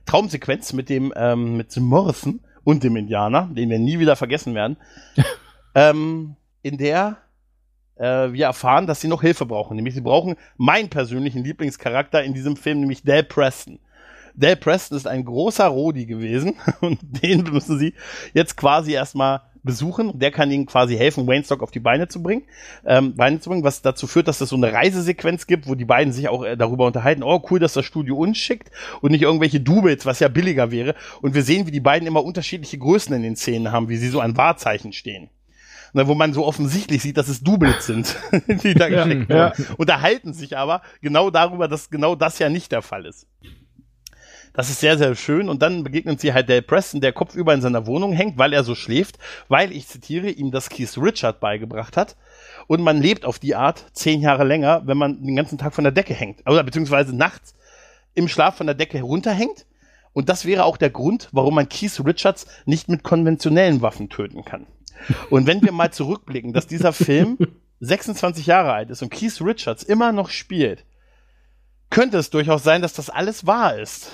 Traumsequenz 0.06 0.74
mit 0.74 0.89
dem, 0.89 1.14
ähm, 1.16 1.58
mit 1.58 1.76
dem 1.76 1.84
Morrison 1.84 2.41
und 2.64 2.84
dem 2.84 2.95
Indianer, 2.95 3.49
den 3.51 3.70
wir 3.70 3.80
nie 3.80 3.99
wieder 3.99 4.16
vergessen 4.16 4.56
werden, 4.56 4.78
ähm, 5.76 6.36
in 6.62 6.78
der 6.78 7.18
äh, 7.95 8.32
wir 8.34 8.45
erfahren, 8.45 8.88
dass 8.88 9.01
sie 9.01 9.08
noch 9.08 9.22
Hilfe 9.22 9.45
brauchen. 9.45 9.76
Nämlich 9.76 9.93
sie 9.95 10.01
brauchen 10.01 10.36
meinen 10.58 10.89
persönlichen 10.89 11.43
Lieblingscharakter 11.43 12.24
in 12.24 12.34
diesem 12.34 12.56
Film, 12.56 12.80
nämlich 12.80 13.04
Dale 13.04 13.24
Preston. 13.24 13.80
Dale 14.36 14.56
Preston 14.56 14.97
ist 14.97 15.08
ein 15.08 15.26
großer 15.26 15.68
Rodi 15.68 16.06
gewesen 16.06 16.56
und 16.82 16.99
den 17.01 17.43
müssen 17.43 17.78
sie 17.78 17.93
jetzt 18.34 18.58
quasi 18.58 18.93
erstmal 18.93 19.41
besuchen. 19.64 20.20
Der 20.20 20.32
kann 20.32 20.51
ihnen 20.51 20.66
quasi 20.66 20.95
helfen, 20.95 21.28
Wayne 21.28 21.43
Stock 21.43 21.64
auf 21.64 21.72
die 21.72 21.80
Beine 21.80 22.07
zu 22.07 22.22
bringen, 22.22 22.43
ähm, 22.86 23.16
Beine 23.16 23.39
zu 23.39 23.49
bringen, 23.49 23.64
was 23.64 23.82
dazu 23.82 24.07
führt, 24.07 24.28
dass 24.28 24.41
es 24.41 24.49
so 24.49 24.55
eine 24.55 24.72
Reisesequenz 24.72 25.47
gibt, 25.47 25.68
wo 25.68 25.76
die 25.76 25.86
beiden 25.86 26.14
sich 26.14 26.30
auch 26.30 26.43
äh, 26.43 26.55
darüber 26.55 26.86
unterhalten, 26.86 27.24
oh 27.24 27.41
cool, 27.49 27.59
dass 27.59 27.74
das 27.74 27.86
Studio 27.86 28.18
uns 28.18 28.38
schickt 28.38 28.72
und 29.01 29.11
nicht 29.11 29.22
irgendwelche 29.22 29.59
Doubles, 29.59 30.05
was 30.05 30.20
ja 30.20 30.28
billiger 30.28 30.72
wäre. 30.72 30.95
Und 31.22 31.34
wir 31.34 31.43
sehen, 31.43 31.66
wie 31.68 31.72
die 31.72 31.80
beiden 31.80 32.07
immer 32.07 32.24
unterschiedliche 32.24 32.78
Größen 32.78 33.16
in 33.16 33.24
den 33.24 33.36
Szenen 33.36 33.72
haben, 33.72 33.89
wie 33.89 33.97
sie 33.97 34.09
so 34.09 34.20
an 34.20 34.38
Wahrzeichen 34.38 34.93
stehen. 34.93 35.30
Na, 35.95 36.07
wo 36.07 36.16
man 36.16 36.34
so 36.34 36.43
offensichtlich 36.43 37.03
sieht, 37.03 37.18
dass 37.18 37.28
es 37.28 37.43
Doubles 37.43 37.86
sind, 37.86 38.18
die 38.47 38.74
da 38.74 38.89
geschickt 38.89 39.30
ja, 39.30 39.36
werden. 39.36 39.66
Ja. 39.68 39.76
Unterhalten 39.78 40.34
sich 40.34 40.57
aber 40.57 40.82
genau 41.01 41.30
darüber, 41.30 41.68
dass 41.68 41.91
genau 41.91 42.16
das 42.16 42.39
ja 42.39 42.49
nicht 42.49 42.72
der 42.72 42.82
Fall 42.82 43.05
ist. 43.05 43.28
Das 44.54 44.70
ist 44.70 44.80
sehr, 44.80 44.97
sehr 44.97 45.16
schön. 45.16 45.49
Und 45.49 45.62
dann 45.62 45.84
begegnen 45.84 46.18
sie 46.18 46.34
halt 46.34 46.47
Dale 46.47 46.62
Preston, 46.62 47.01
der 47.01 47.12
kopfüber 47.12 47.54
in 47.54 47.62
seiner 47.62 47.88
Wohnung 47.88 48.14
hängt, 48.14 48.38
weil 48.38 48.54
er 48.54 48.64
so 48.64 48.76
schläft, 48.76 49.18
weil, 49.47 49.72
ich 49.72 49.88
zitiere, 49.88 50.30
ihm 50.30 50.51
das 50.51 50.70
Keith 50.70 50.95
Richard 50.97 51.39
beigebracht 51.39 51.97
hat. 51.97 52.16
Und 52.68 52.82
man 52.82 53.01
lebt 53.01 53.26
auf 53.26 53.39
die 53.39 53.56
Art 53.56 53.84
zehn 53.93 54.22
Jahre 54.22 54.43
länger, 54.43 54.84
wenn 54.86 54.97
man 54.97 55.24
den 55.24 55.36
ganzen 55.36 55.58
Tag 55.58 55.74
von 55.74 55.84
der 55.84 55.91
Decke 55.91 56.14
hängt. 56.14 56.47
Oder 56.47 56.64
beziehungsweise 56.64 57.16
nachts 57.16 57.56
im 58.14 58.28
Schlaf 58.28 58.56
von 58.56 58.68
der 58.68 58.76
Decke 58.76 58.97
herunterhängt. 58.97 59.66
Und 60.14 60.30
das 60.30 60.45
wäre 60.45 60.66
auch 60.66 60.78
der 60.78 60.91
Grund, 60.91 61.30
warum 61.32 61.56
man 61.56 61.68
Keith 61.68 61.99
Richards 62.06 62.45
nicht 62.66 62.88
mit 62.88 63.04
konventionellen 63.04 63.82
Waffen 63.82 64.10
töten 64.10 64.45
kann. 64.45 64.68
Und 65.32 65.47
wenn 65.47 65.64
wir 65.64 65.72
mal 65.72 65.91
zurückblicken, 65.91 66.54
dass 66.54 66.68
dieser 66.68 66.93
Film 66.93 67.39
26 67.80 68.45
Jahre 68.45 68.74
alt 68.74 68.91
ist 68.91 69.01
und 69.01 69.10
Keith 69.10 69.41
Richards 69.41 69.82
immer 69.82 70.12
noch 70.12 70.30
spielt, 70.30 70.86
könnte 71.89 72.18
es 72.18 72.30
durchaus 72.30 72.64
sein, 72.64 72.84
dass 72.84 72.93
das 72.93 73.10
alles 73.10 73.47
wahr 73.47 73.78
ist. 73.80 74.12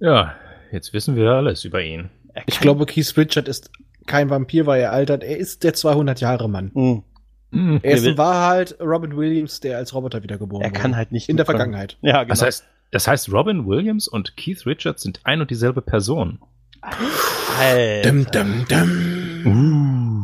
Ja, 0.00 0.34
jetzt 0.72 0.92
wissen 0.92 1.16
wir 1.16 1.30
alles 1.30 1.64
über 1.64 1.82
ihn. 1.82 2.10
Ich 2.46 2.60
glaube, 2.60 2.86
Keith 2.86 3.16
Richard 3.16 3.48
ist 3.48 3.70
kein 4.06 4.30
Vampir, 4.30 4.66
weil 4.66 4.80
er 4.80 4.92
altert. 4.92 5.22
Er 5.22 5.36
ist 5.36 5.62
der 5.62 5.74
200 5.74 6.20
Jahre 6.20 6.48
Mann. 6.48 6.70
Mhm. 6.74 7.02
Mhm. 7.50 7.80
Er 7.82 7.96
ist 7.96 8.06
in 8.06 8.16
Wahrheit 8.16 8.76
Robin 8.80 9.16
Williams, 9.16 9.60
der 9.60 9.76
als 9.76 9.92
Roboter 9.92 10.22
wiedergeboren 10.22 10.64
wurde. 10.64 10.74
Er 10.74 10.80
kann 10.80 10.96
halt 10.96 11.12
nicht 11.12 11.28
in 11.28 11.36
der 11.36 11.46
Vergangenheit. 11.46 11.98
Ja, 12.00 12.22
genau. 12.22 12.28
Das 12.28 12.42
heißt, 12.42 12.64
das 12.92 13.08
heißt, 13.08 13.32
Robin 13.32 13.66
Williams 13.66 14.08
und 14.08 14.36
Keith 14.36 14.66
Richards 14.66 15.02
sind 15.02 15.20
ein 15.24 15.40
und 15.40 15.50
dieselbe 15.50 15.82
Person. 15.82 16.40
Alter. 16.80 18.10
Dum, 18.10 18.26
dum, 18.30 18.64
dum. 18.68 19.46
Uh. 19.46 20.20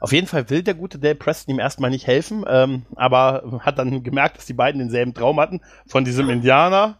Auf 0.00 0.12
jeden 0.12 0.26
Fall 0.26 0.48
will 0.48 0.62
der 0.62 0.74
gute 0.74 0.98
Dale 0.98 1.14
Preston 1.14 1.54
ihm 1.54 1.60
erstmal 1.60 1.90
nicht 1.90 2.06
helfen, 2.06 2.44
ähm, 2.48 2.86
aber 2.96 3.60
hat 3.60 3.78
dann 3.78 4.02
gemerkt, 4.02 4.38
dass 4.38 4.46
die 4.46 4.54
beiden 4.54 4.78
denselben 4.78 5.12
Traum 5.12 5.38
hatten 5.38 5.60
von 5.86 6.06
diesem 6.06 6.30
Indianer, 6.30 6.98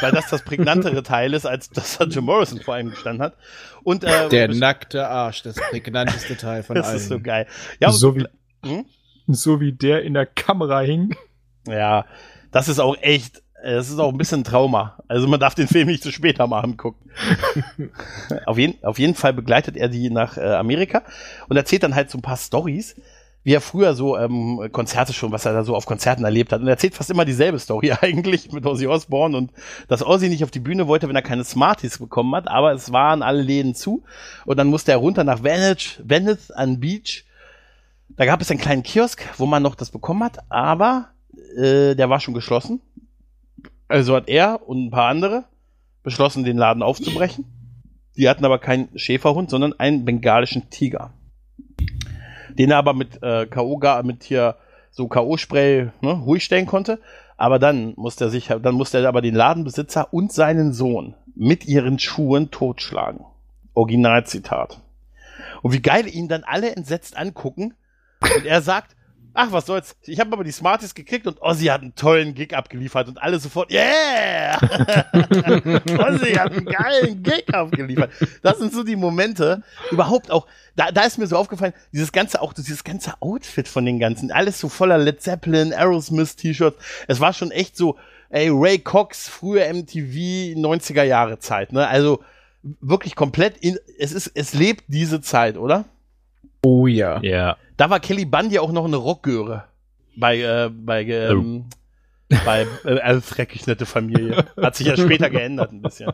weil 0.00 0.12
das 0.12 0.28
das 0.30 0.42
prägnantere 0.42 1.02
Teil 1.02 1.34
ist, 1.34 1.46
als 1.46 1.70
das 1.70 1.98
Jim 2.10 2.24
Morrison 2.24 2.60
vor 2.60 2.78
ihm 2.78 2.90
gestanden 2.90 3.22
hat. 3.22 3.36
Und, 3.82 4.04
äh, 4.04 4.28
Der 4.28 4.48
nackte 4.48 5.08
Arsch, 5.08 5.42
das 5.42 5.56
prägnanteste 5.56 6.36
Teil 6.36 6.62
von 6.62 6.76
das 6.76 6.86
allen. 6.86 6.94
Das 6.94 7.02
ist 7.02 7.08
so 7.08 7.20
geil. 7.20 7.46
Ja, 7.80 7.92
so, 7.92 8.16
wie, 8.16 8.26
hm? 8.64 8.86
so 9.26 9.60
wie 9.60 9.72
der 9.72 10.02
in 10.02 10.14
der 10.14 10.26
Kamera 10.26 10.80
hing. 10.80 11.14
Ja, 11.66 12.06
das 12.50 12.68
ist 12.68 12.78
auch 12.78 12.96
echt 13.00 13.42
es 13.64 13.88
ist 13.88 13.98
auch 13.98 14.12
ein 14.12 14.18
bisschen 14.18 14.44
Trauma. 14.44 14.98
Also 15.08 15.26
man 15.26 15.40
darf 15.40 15.54
den 15.54 15.68
Film 15.68 15.88
nicht 15.88 16.02
zu 16.02 16.12
später 16.12 16.46
mal 16.46 16.60
angucken. 16.60 17.10
auf, 18.46 18.58
jeden, 18.58 18.84
auf 18.84 18.98
jeden 18.98 19.14
Fall 19.14 19.32
begleitet 19.32 19.76
er 19.76 19.88
die 19.88 20.10
nach 20.10 20.36
äh, 20.36 20.54
Amerika 20.54 21.02
und 21.48 21.56
erzählt 21.56 21.82
dann 21.82 21.94
halt 21.94 22.10
so 22.10 22.18
ein 22.18 22.22
paar 22.22 22.36
Stories, 22.36 22.94
wie 23.44 23.52
er 23.52 23.60
früher 23.60 23.94
so 23.94 24.18
ähm, 24.18 24.68
Konzerte 24.72 25.12
schon, 25.12 25.30
was 25.30 25.44
er 25.44 25.52
da 25.52 25.62
so 25.62 25.76
auf 25.76 25.86
Konzerten 25.86 26.24
erlebt 26.24 26.52
hat. 26.52 26.60
Und 26.60 26.66
er 26.66 26.72
erzählt 26.72 26.94
fast 26.94 27.10
immer 27.10 27.24
dieselbe 27.24 27.58
Story 27.58 27.92
eigentlich 28.00 28.50
mit 28.52 28.66
Ozzy 28.66 28.86
Osbourne 28.86 29.36
und 29.36 29.52
dass 29.88 30.04
Ozzy 30.04 30.28
nicht 30.28 30.42
auf 30.42 30.50
die 30.50 30.60
Bühne 30.60 30.88
wollte, 30.88 31.08
wenn 31.08 31.16
er 31.16 31.22
keine 31.22 31.44
Smarties 31.44 31.98
bekommen 31.98 32.34
hat, 32.34 32.48
aber 32.48 32.72
es 32.72 32.90
waren 32.92 33.22
alle 33.22 33.42
Läden 33.42 33.74
zu 33.74 34.02
und 34.46 34.56
dann 34.56 34.68
musste 34.68 34.92
er 34.92 34.98
runter 34.98 35.22
nach 35.22 35.44
Venice, 35.44 36.00
Venice 36.02 36.50
an 36.50 36.80
Beach. 36.80 37.24
Da 38.16 38.26
gab 38.26 38.40
es 38.40 38.50
einen 38.50 38.60
kleinen 38.60 38.82
Kiosk, 38.82 39.22
wo 39.38 39.46
man 39.46 39.62
noch 39.62 39.74
das 39.74 39.90
bekommen 39.90 40.24
hat, 40.24 40.38
aber 40.50 41.08
äh, 41.56 41.94
der 41.94 42.10
war 42.10 42.20
schon 42.20 42.34
geschlossen 42.34 42.80
also 43.88 44.16
hat 44.16 44.28
er 44.28 44.66
und 44.68 44.86
ein 44.86 44.90
paar 44.90 45.08
andere 45.08 45.44
beschlossen, 46.02 46.44
den 46.44 46.58
Laden 46.58 46.82
aufzubrechen. 46.82 47.44
Die 48.16 48.28
hatten 48.28 48.44
aber 48.44 48.58
keinen 48.58 48.96
Schäferhund, 48.98 49.50
sondern 49.50 49.72
einen 49.78 50.04
bengalischen 50.04 50.70
Tiger. 50.70 51.12
Den 52.58 52.70
er 52.70 52.78
aber 52.78 52.94
mit 52.94 53.22
äh, 53.22 53.46
K.O. 53.46 53.80
mit 54.02 54.24
hier 54.24 54.56
so 54.90 55.08
K.O.-Spray 55.08 55.90
ne, 56.00 56.12
ruhig 56.12 56.44
stellen 56.44 56.66
konnte. 56.66 57.00
Aber 57.36 57.58
dann 57.58 57.94
musste 57.96 58.26
er 58.26 58.30
sich, 58.30 58.46
dann 58.46 58.74
musste 58.74 58.98
er 58.98 59.08
aber 59.08 59.22
den 59.22 59.34
Ladenbesitzer 59.34 60.12
und 60.12 60.32
seinen 60.32 60.72
Sohn 60.72 61.14
mit 61.34 61.66
ihren 61.66 61.98
Schuhen 61.98 62.50
totschlagen. 62.50 63.24
Originalzitat. 63.74 64.80
Und 65.62 65.72
wie 65.72 65.82
geil 65.82 66.06
ihn 66.06 66.28
dann 66.28 66.44
alle 66.44 66.74
entsetzt 66.76 67.16
angucken. 67.16 67.74
Und 68.20 68.46
er 68.46 68.62
sagt, 68.62 68.94
ach, 69.34 69.52
was 69.52 69.66
soll's. 69.66 69.96
Ich 70.02 70.18
habe 70.20 70.32
aber 70.32 70.44
die 70.44 70.52
Smarties 70.52 70.94
gekriegt 70.94 71.26
und 71.26 71.42
Ozzy 71.42 71.66
hat 71.66 71.82
einen 71.82 71.94
tollen 71.94 72.34
Gig 72.34 72.54
abgeliefert 72.54 73.08
und 73.08 73.20
alle 73.20 73.38
sofort, 73.38 73.70
yeah! 73.70 74.56
Ozzy 74.62 76.32
hat 76.34 76.52
einen 76.52 76.64
geilen 76.64 77.22
Gig 77.22 77.52
abgeliefert. 77.52 78.10
Das 78.42 78.58
sind 78.58 78.72
so 78.72 78.82
die 78.82 78.96
Momente, 78.96 79.62
überhaupt 79.90 80.30
auch, 80.30 80.46
da, 80.76 80.90
da 80.90 81.02
ist 81.02 81.18
mir 81.18 81.26
so 81.26 81.36
aufgefallen, 81.36 81.74
dieses 81.92 82.12
ganze, 82.12 82.40
auch 82.40 82.52
dieses 82.52 82.84
ganze 82.84 83.20
Outfit 83.20 83.68
von 83.68 83.84
den 83.84 83.98
ganzen, 83.98 84.30
alles 84.30 84.58
so 84.58 84.68
voller 84.68 84.98
Led 84.98 85.20
Zeppelin, 85.20 85.72
Aerosmith 85.72 86.36
T-Shirts. 86.36 86.78
Es 87.08 87.20
war 87.20 87.32
schon 87.32 87.50
echt 87.50 87.76
so, 87.76 87.98
ey, 88.30 88.48
Ray 88.50 88.78
Cox, 88.78 89.28
frühe 89.28 89.60
MTV, 89.72 90.56
90er 90.58 91.02
Jahre 91.02 91.38
Zeit, 91.38 91.72
ne? 91.72 91.86
Also, 91.86 92.22
wirklich 92.80 93.14
komplett 93.14 93.58
in, 93.58 93.78
es 93.98 94.12
ist, 94.12 94.32
es 94.34 94.54
lebt 94.54 94.84
diese 94.88 95.20
Zeit, 95.20 95.58
oder? 95.58 95.84
Oh 96.64 96.86
ja. 96.86 97.20
Ja. 97.22 97.56
Da 97.76 97.90
war 97.90 98.00
Kelly 98.00 98.24
Bundy 98.24 98.58
auch 98.58 98.72
noch 98.72 98.86
eine 98.86 98.96
Rockgöre. 98.96 99.64
Bei, 100.16 100.38
äh, 100.38 100.70
bei, 100.70 101.04
ähm, 101.04 101.66
oh. 102.32 102.36
bei 102.44 102.66
äh, 102.84 103.20
dreckig 103.20 103.66
nette 103.66 103.84
Familie. 103.84 104.46
Hat 104.56 104.76
sich 104.76 104.86
ja 104.86 104.96
später 104.98 105.28
geändert 105.28 105.72
ein 105.72 105.82
bisschen. 105.82 106.12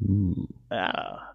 Uh. 0.00 0.46
Ja. 0.70 1.34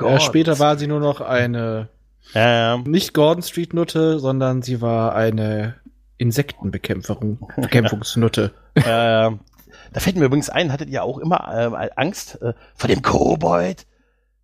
ja. 0.00 0.20
Später 0.20 0.58
war 0.58 0.78
sie 0.78 0.86
nur 0.86 1.00
noch 1.00 1.20
eine 1.20 1.88
ähm. 2.34 2.84
nicht 2.84 3.12
Gordon 3.12 3.42
Street 3.42 3.74
Nutte, 3.74 4.18
sondern 4.18 4.62
sie 4.62 4.80
war 4.80 5.14
eine 5.14 5.74
Insektenbekämpferung, 6.16 7.48
Bekämpfungsnutte. 7.56 8.52
äh, 8.74 8.82
da 8.82 10.00
fällt 10.00 10.16
mir 10.16 10.24
übrigens 10.24 10.48
ein, 10.48 10.72
hattet 10.72 10.88
ihr 10.88 11.02
auch 11.02 11.18
immer 11.18 11.72
äh, 11.74 11.90
Angst 11.96 12.40
äh, 12.40 12.54
vor 12.74 12.88
dem 12.88 13.02
Kobold? 13.02 13.86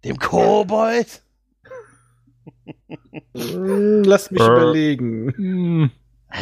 Dem 0.05 0.19
Kobold? 0.19 1.23
Hm, 3.35 4.03
lass 4.05 4.31
mich 4.31 4.43
überlegen. 4.43 5.33
Hm. 5.37 5.91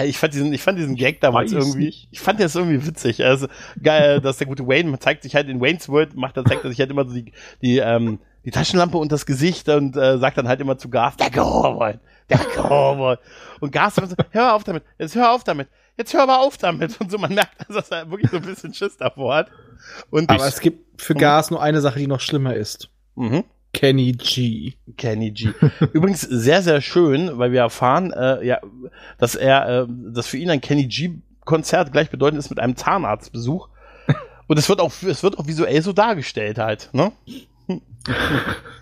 Ich 0.05 0.19
fand 0.19 0.35
diesen, 0.35 0.53
ich 0.53 0.63
fand 0.63 0.79
diesen 0.79 0.97
Gag 0.97 1.21
damals 1.21 1.55
Weiß 1.55 1.67
irgendwie, 1.67 1.87
nicht. 1.87 2.09
ich 2.11 2.21
fand 2.21 2.41
das 2.41 2.57
irgendwie 2.57 2.87
witzig. 2.87 3.25
Also 3.25 3.49
geil, 3.83 4.21
dass 4.21 4.39
der 4.39 4.47
gute 4.47 4.67
Wayne 4.67 4.91
man 4.91 5.01
zeigt 5.01 5.23
sich 5.23 5.35
halt 5.35 5.49
in 5.49 5.61
Wayne's 5.61 5.89
World, 5.89 6.17
macht 6.17 6.37
dann 6.37 6.47
zeigt 6.47 6.65
er 6.65 6.71
sich 6.71 6.81
halt 6.81 6.91
immer 6.91 7.07
so 7.07 7.15
die, 7.15 7.33
die, 7.63 7.79
ähm, 7.79 8.19
die 8.45 8.51
Taschenlampe 8.51 8.97
und 8.97 9.13
das 9.13 9.27
Gesicht 9.27 9.69
und 9.69 9.97
äh, 9.97 10.19
sagt 10.19 10.39
dann 10.39 10.49
halt 10.49 10.61
immer 10.61 10.79
zu 10.79 10.89
Gas, 10.89 11.17
der 11.17 11.31
Kobold, 11.31 12.01
der 12.29 12.39
Kobold. 12.39 13.21
Und 13.61 13.73
Gas 13.73 13.95
sagt 13.95 14.11
so, 14.11 14.17
hör 14.31 14.55
auf 14.55 14.65
damit, 14.65 14.83
jetzt 14.99 15.15
hör 15.15 15.33
auf 15.33 15.45
damit. 15.45 15.69
jetzt 15.97 16.13
hör 16.15 16.27
mal 16.27 16.39
auf 16.39 16.57
damit. 16.57 17.01
Und 17.01 17.11
so, 17.11 17.19
man 17.19 17.35
merkt, 17.35 17.69
dass 17.69 17.91
er 17.91 18.11
wirklich 18.11 18.31
so 18.31 18.39
ein 18.39 18.43
bisschen 18.43 18.75
Schiss 18.75 18.97
davor 18.97 19.35
hat. 19.35 19.51
Und 20.11 20.31
Aber 20.31 20.47
es 20.47 20.61
gibt 20.61 21.01
für 21.01 21.15
Gas 21.15 21.51
nur 21.51 21.63
eine 21.63 21.81
Sache, 21.81 21.99
die 21.99 22.07
noch 22.07 22.21
schlimmer 22.21 22.55
ist. 22.55 22.91
Mhm. 23.17 23.45
Kenny 23.75 24.13
G. 24.13 24.75
Kenny 24.97 25.31
G. 25.33 25.53
Übrigens 25.93 26.23
sehr, 26.23 26.63
sehr 26.63 26.81
schön, 26.81 27.37
weil 27.39 27.53
wir 27.53 27.61
erfahren, 27.61 28.13
äh, 28.13 28.43
ja, 28.45 28.61
dass 29.19 29.35
er, 29.35 29.83
äh, 29.83 29.87
dass 29.89 30.27
für 30.27 30.39
ihn 30.39 30.49
ein 30.49 30.63
Kenny 30.63 30.87
G-Konzert 30.87 31.93
gleichbedeutend 31.93 32.39
ist 32.39 32.49
mit 32.49 32.59
einem 32.61 32.77
Zahnarztbesuch. 32.77 33.69
Und 34.47 34.59
es 34.59 34.69
wird 34.69 34.81
auch, 34.81 34.93
es 35.07 35.23
wird 35.23 35.39
auch 35.39 35.47
visuell 35.47 35.83
so 35.83 35.93
dargestellt 35.93 36.59
halt, 36.59 36.89
ne? 36.93 37.13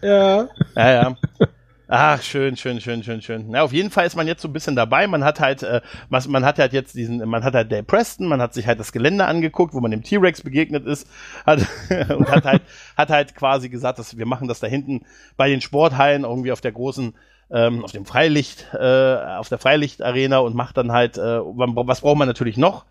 Ja. 0.03 0.49
Ja, 0.76 0.93
ja. 0.93 1.16
Ach, 1.95 2.22
schön, 2.22 2.57
schön, 2.57 2.80
schön, 2.80 3.03
schön, 3.03 3.20
schön. 3.20 3.51
Na, 3.51 3.61
auf 3.61 3.74
jeden 3.74 3.90
Fall 3.90 4.07
ist 4.07 4.16
man 4.16 4.26
jetzt 4.26 4.40
so 4.40 4.49
ein 4.49 4.55
bisschen 4.55 4.74
dabei. 4.74 5.07
Man 5.07 5.22
hat 5.24 5.40
halt, 5.40 5.62
äh, 5.62 5.82
was, 6.09 6.26
man 6.26 6.43
hat 6.43 6.59
halt 6.59 6.72
jetzt 6.72 6.95
diesen, 6.95 7.18
man 7.28 7.45
hat 7.45 7.53
halt 7.53 7.70
Dale 7.70 7.82
Preston, 7.82 8.28
man 8.28 8.40
hat 8.40 8.55
sich 8.55 8.66
halt 8.66 8.80
das 8.80 8.93
Gelände 8.93 9.26
angeguckt, 9.26 9.74
wo 9.74 9.80
man 9.80 9.90
dem 9.90 10.03
T-Rex 10.03 10.40
begegnet 10.40 10.86
ist, 10.86 11.07
hat, 11.45 11.59
und 12.16 12.30
hat 12.30 12.47
halt, 12.47 12.62
hat 12.97 13.11
halt 13.11 13.34
quasi 13.34 13.68
gesagt, 13.68 13.99
dass 13.99 14.16
wir 14.16 14.24
machen 14.24 14.49
das 14.49 14.61
da 14.61 14.66
hinten 14.68 15.05
bei 15.36 15.51
den 15.51 15.61
Sporthallen 15.61 16.24
irgendwie 16.24 16.53
auf 16.53 16.62
der 16.62 16.72
großen, 16.72 17.14
ähm, 17.51 17.84
auf 17.84 17.93
dem 17.93 18.07
Freilicht, 18.07 18.68
äh, 18.72 19.16
auf 19.36 19.51
der 19.51 19.59
Freilichtarena 19.59 20.38
und 20.38 20.55
macht 20.55 20.78
dann 20.78 20.93
halt, 20.93 21.18
äh, 21.18 21.40
was 21.40 22.01
braucht 22.01 22.16
man 22.16 22.26
natürlich 22.26 22.57
noch? 22.57 22.86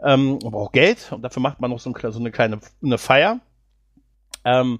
Ähm, 0.00 0.38
man 0.44 0.52
braucht 0.52 0.74
Geld 0.74 1.10
und 1.10 1.22
dafür 1.22 1.42
macht 1.42 1.60
man 1.60 1.72
noch 1.72 1.80
so, 1.80 1.90
ein, 1.90 2.12
so 2.12 2.20
eine 2.20 2.30
kleine 2.30 2.60
eine 2.84 2.98
Feier. 2.98 3.40
Ähm, 4.44 4.78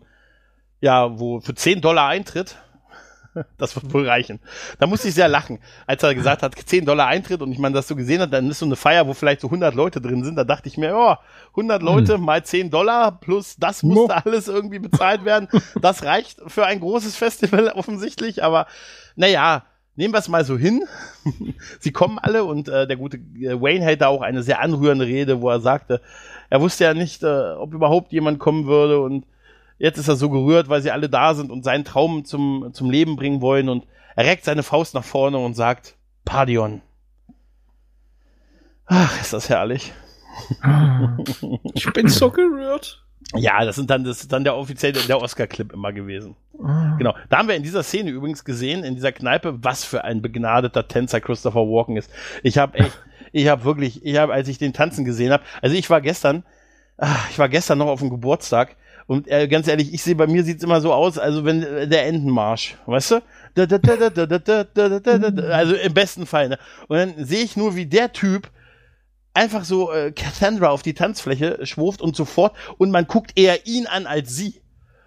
ja, 0.81 1.19
wo 1.19 1.41
für 1.41 1.57
10 1.57 1.81
Dollar 1.81 2.07
Eintritt 2.07 2.59
das 3.59 3.75
wird 3.75 3.93
wohl 3.93 4.09
reichen. 4.09 4.41
Da 4.79 4.87
musste 4.87 5.09
ich 5.09 5.15
sehr 5.15 5.29
lachen, 5.29 5.59
als 5.87 6.03
er 6.03 6.15
gesagt 6.15 6.43
hat, 6.43 6.55
10 6.55 6.85
Dollar 6.85 7.07
Eintritt 7.07 7.43
und 7.43 7.53
ich 7.53 7.59
meine, 7.59 7.75
das 7.75 7.89
so 7.89 7.97
gesehen 7.97 8.21
hat, 8.21 8.33
dann 8.33 8.49
ist 8.49 8.59
so 8.59 8.67
eine 8.67 8.77
Feier, 8.77 9.07
wo 9.07 9.15
vielleicht 9.15 9.41
so 9.41 9.49
100 9.49 9.75
Leute 9.75 10.01
drin 10.01 10.25
sind. 10.25 10.37
Da 10.37 10.45
dachte 10.45 10.69
ich 10.69 10.77
mir, 10.77 10.97
oh, 10.97 11.15
100 11.51 11.83
Leute 11.83 12.15
hm. 12.15 12.23
mal 12.23 12.45
10 12.45 12.71
Dollar 12.71 13.13
plus 13.21 13.57
das 13.57 13.83
musste 13.83 14.15
no. 14.15 14.23
alles 14.25 14.49
irgendwie 14.49 14.79
bezahlt 14.79 15.25
werden. 15.25 15.49
Das 15.81 16.05
reicht 16.05 16.41
für 16.47 16.67
ein 16.67 16.81
großes 16.81 17.17
Festival 17.17 17.69
offensichtlich, 17.75 18.43
aber 18.43 18.67
naja, 19.17 19.65
nehmen 19.97 20.15
wir 20.15 20.19
es 20.19 20.29
mal 20.29 20.45
so 20.45 20.57
hin. 20.57 20.85
Sie 21.81 21.93
kommen 21.93 22.19
alle 22.19 22.45
und 22.45 22.69
äh, 22.69 22.87
der 22.87 22.97
gute 22.97 23.17
äh, 23.17 23.61
Wayne 23.61 23.85
hält 23.85 24.01
da 24.01 24.09
auch 24.09 24.23
eine 24.23 24.43
sehr 24.43 24.61
anrührende 24.61 25.07
Rede, 25.07 25.41
wo 25.41 25.51
er 25.51 25.61
sagte, 25.61 26.01
er 26.51 26.61
wusste 26.61 26.85
ja 26.85 26.95
nicht, 26.95 27.23
äh, 27.23 27.53
ob 27.53 27.75
überhaupt 27.75 28.13
jemand 28.13 28.39
kommen 28.39 28.67
würde 28.67 29.01
und 29.01 29.27
Jetzt 29.79 29.99
ist 29.99 30.09
er 30.09 30.17
so 30.17 30.31
gerührt, 30.31 30.69
weil 30.69 30.83
sie 30.83 30.91
alle 30.91 31.09
da 31.09 31.35
sind 31.35 31.51
und 31.51 31.65
seinen 31.65 31.85
Traum 31.85 32.25
zum, 32.25 32.71
zum 32.73 32.91
Leben 32.91 33.17
bringen 33.17 33.41
wollen 33.41 33.69
und 33.69 33.87
er 34.17 34.27
reckt 34.27 34.45
seine 34.45 34.63
Faust 34.63 34.95
nach 34.95 35.05
vorne 35.05 35.39
und 35.39 35.55
sagt, 35.55 35.97
Pardion. 36.25 36.81
Ach, 38.87 39.21
ist 39.21 39.33
das 39.33 39.49
herrlich. 39.49 39.93
Ich 41.75 41.93
bin 41.93 42.09
so 42.09 42.31
gerührt. 42.31 43.05
Ja, 43.35 43.65
das 43.65 43.77
sind 43.77 43.91
dann, 43.91 44.05
das 44.05 44.21
ist 44.21 44.33
dann 44.33 44.45
der 44.45 44.57
offizielle, 44.57 45.01
der 45.01 45.21
Oscar-Clip 45.21 45.73
immer 45.73 45.93
gewesen. 45.93 46.37
Ah. 46.63 46.95
Genau. 46.99 47.15
Da 47.31 47.39
haben 47.39 47.49
wir 47.49 47.57
in 47.57 47.63
dieser 47.63 47.83
Szene 47.83 48.11
übrigens 48.11 48.45
gesehen, 48.45 48.85
in 48.85 48.95
dieser 48.95 49.13
Kneipe, 49.13 49.65
was 49.65 49.85
für 49.85 50.05
ein 50.05 50.23
begnadeter 50.23 50.87
Tänzer 50.87 51.21
Christopher 51.21 51.61
Walken 51.61 51.97
ist. 51.97 52.11
Ich 52.43 52.59
habe 52.59 52.79
echt, 52.79 52.99
ich 53.33 53.49
habe 53.49 53.65
wirklich, 53.65 54.05
ich 54.05 54.19
habe, 54.19 54.33
als 54.33 54.49
ich 54.49 54.59
den 54.59 54.73
tanzen 54.73 55.05
gesehen 55.05 55.33
habe, 55.33 55.43
also 55.63 55.75
ich 55.75 55.89
war 55.91 56.01
gestern, 56.01 56.45
ach, 56.99 57.31
ich 57.31 57.39
war 57.39 57.49
gestern 57.49 57.79
noch 57.79 57.89
auf 57.89 58.01
dem 58.01 58.11
Geburtstag 58.11 58.77
und 59.07 59.29
äh, 59.29 59.49
ganz 59.49 59.69
ehrlich, 59.69 59.93
ich 59.93 60.03
sehe, 60.03 60.15
bei 60.15 60.27
mir 60.27 60.45
sieht's 60.45 60.65
immer 60.65 60.81
so 60.81 60.93
aus, 60.93 61.19
also 61.19 61.45
wenn 61.45 61.63
äh, 61.63 61.87
der 61.87 62.07
Entenmarsch, 62.07 62.77
weißt 62.87 63.11
du? 63.13 63.23
Also 65.53 65.75
im 65.77 65.95
besten 65.95 66.27
Fall. 66.27 66.49
Ne? 66.49 66.59
Und 66.89 66.97
dann 66.97 67.25
sehe 67.25 67.45
ich 67.45 67.57
nur, 67.57 67.77
wie 67.77 67.87
der 67.87 68.13
Typ 68.13 68.51
einfach 69.35 69.65
so 69.65 69.93
äh, 69.93 70.13
Cassandra 70.13 70.71
auf 70.71 70.83
die 70.83 70.95
Tanzfläche 70.95 71.65
schwurft 71.67 72.01
und 72.01 72.17
sofort 72.17 72.57
und 72.79 72.91
man 72.91 73.07
guckt 73.07 73.33
eher 73.37 73.67
ihn 73.67 73.87
an 73.87 74.07
als 74.07 74.35
sie. 74.35 74.61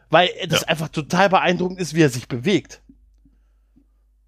Weil 0.09 0.29
das 0.47 0.61
ja. 0.61 0.67
einfach 0.67 0.87
total 0.89 1.29
beeindruckend 1.29 1.79
ist, 1.79 1.93
wie 1.93 2.01
er 2.01 2.09
sich 2.09 2.27
bewegt. 2.27 2.81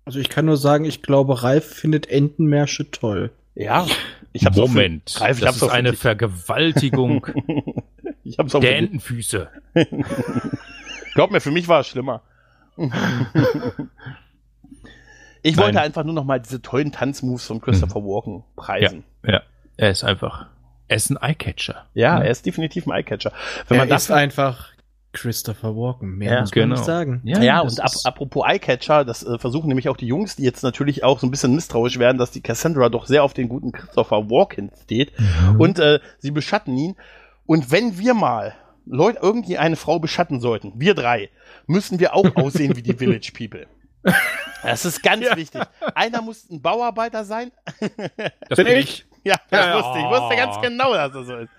Also 0.03 0.19
ich 0.19 0.27
kann 0.27 0.45
nur 0.45 0.57
sagen, 0.57 0.85
ich 0.85 1.01
glaube, 1.01 1.43
Ralf 1.43 1.65
findet 1.65 2.09
Entenmärsche 2.09 2.91
toll. 2.91 3.31
Ja. 3.55 3.85
Ich 4.33 4.45
hab's 4.45 4.57
Moment, 4.57 5.09
viel, 5.09 5.21
Ralf, 5.21 5.37
ich 5.37 5.45
das 5.45 5.55
ist 5.57 5.69
eine 5.69 5.93
Vergewaltigung 5.93 7.27
Ich 8.29 8.37
hab's 8.37 8.53
auch 8.53 8.61
Der 8.61 8.77
Entenfüße. 8.77 9.49
Glaub 11.15 11.31
mir, 11.31 11.41
für 11.41 11.51
mich 11.51 11.67
war 11.67 11.79
es 11.79 11.87
schlimmer. 11.87 12.21
ich 15.41 15.55
Nein. 15.55 15.65
wollte 15.65 15.81
einfach 15.81 16.03
nur 16.03 16.13
noch 16.13 16.23
mal 16.23 16.39
diese 16.39 16.61
tollen 16.61 16.91
Tanzmoves 16.91 17.45
von 17.47 17.59
Christopher 17.59 18.01
mhm. 18.01 18.05
Walken 18.05 18.43
preisen. 18.55 19.03
Ja, 19.23 19.33
ja, 19.33 19.41
er 19.77 19.89
ist 19.89 20.03
einfach, 20.03 20.45
er 20.87 20.97
ist 20.97 21.09
ein 21.09 21.17
Eyecatcher. 21.17 21.87
Ja, 21.95 22.19
er 22.19 22.29
ist 22.29 22.45
definitiv 22.45 22.85
ein 22.85 22.91
Eyecatcher. 22.91 23.33
Wenn 23.67 23.79
er 23.79 23.85
man 23.85 23.97
ist 23.97 24.11
einfach 24.11 24.69
Christopher 25.11 25.75
Walken, 25.75 26.17
mehr 26.17 26.33
ja, 26.33 26.41
muss 26.41 26.53
man 26.53 26.63
genau. 26.63 26.75
nicht 26.75 26.85
sagen. 26.85 27.21
Ja, 27.23 27.41
ja 27.41 27.59
und 27.61 27.83
ap 27.83 27.91
apropos 28.03 28.45
Eyecatcher, 28.47 29.03
das 29.03 29.23
äh, 29.23 29.39
versuchen 29.39 29.67
nämlich 29.67 29.89
auch 29.89 29.97
die 29.97 30.05
Jungs, 30.05 30.35
die 30.35 30.43
jetzt 30.43 30.61
natürlich 30.61 31.03
auch 31.03 31.19
so 31.19 31.25
ein 31.25 31.31
bisschen 31.31 31.55
misstrauisch 31.55 31.97
werden, 31.97 32.19
dass 32.19 32.29
die 32.29 32.41
Cassandra 32.41 32.89
doch 32.89 33.07
sehr 33.07 33.23
auf 33.23 33.33
den 33.33 33.49
guten 33.49 33.71
Christopher 33.71 34.29
Walken 34.29 34.71
steht. 34.83 35.19
Mhm. 35.19 35.59
Und 35.59 35.79
äh, 35.79 35.99
sie 36.19 36.29
beschatten 36.31 36.77
ihn. 36.77 36.95
Und 37.49 37.71
wenn 37.71 37.97
wir 37.97 38.13
mal 38.13 38.53
Leute, 38.85 39.17
irgendwie 39.23 39.57
eine 39.57 39.75
Frau 39.75 39.97
beschatten 39.97 40.39
sollten, 40.39 40.73
wir 40.75 40.93
drei, 40.93 41.31
müssen 41.65 41.99
wir 41.99 42.13
auch 42.13 42.23
aussehen 42.35 42.75
wie 42.75 42.83
die 42.83 42.93
Village 42.93 43.31
People. 43.35 43.65
Das 44.61 44.85
ist 44.85 45.01
ganz 45.01 45.25
ja. 45.25 45.35
wichtig. 45.35 45.59
Einer 45.95 46.21
muss 46.21 46.47
ein 46.47 46.61
Bauarbeiter 46.61 47.25
sein. 47.25 47.51
Das 48.49 48.57
bin 48.57 48.67
ich. 48.67 49.03
Ja, 49.23 49.37
das 49.49 49.65
ja, 49.65 49.77
wusste 49.77 49.97
ich. 49.97 50.05
Ich 50.05 50.11
wusste 50.11 50.35
ganz 50.35 50.61
genau, 50.61 50.93
dass 50.93 51.11
das 51.11 51.25
so 51.25 51.37
ist. 51.37 51.49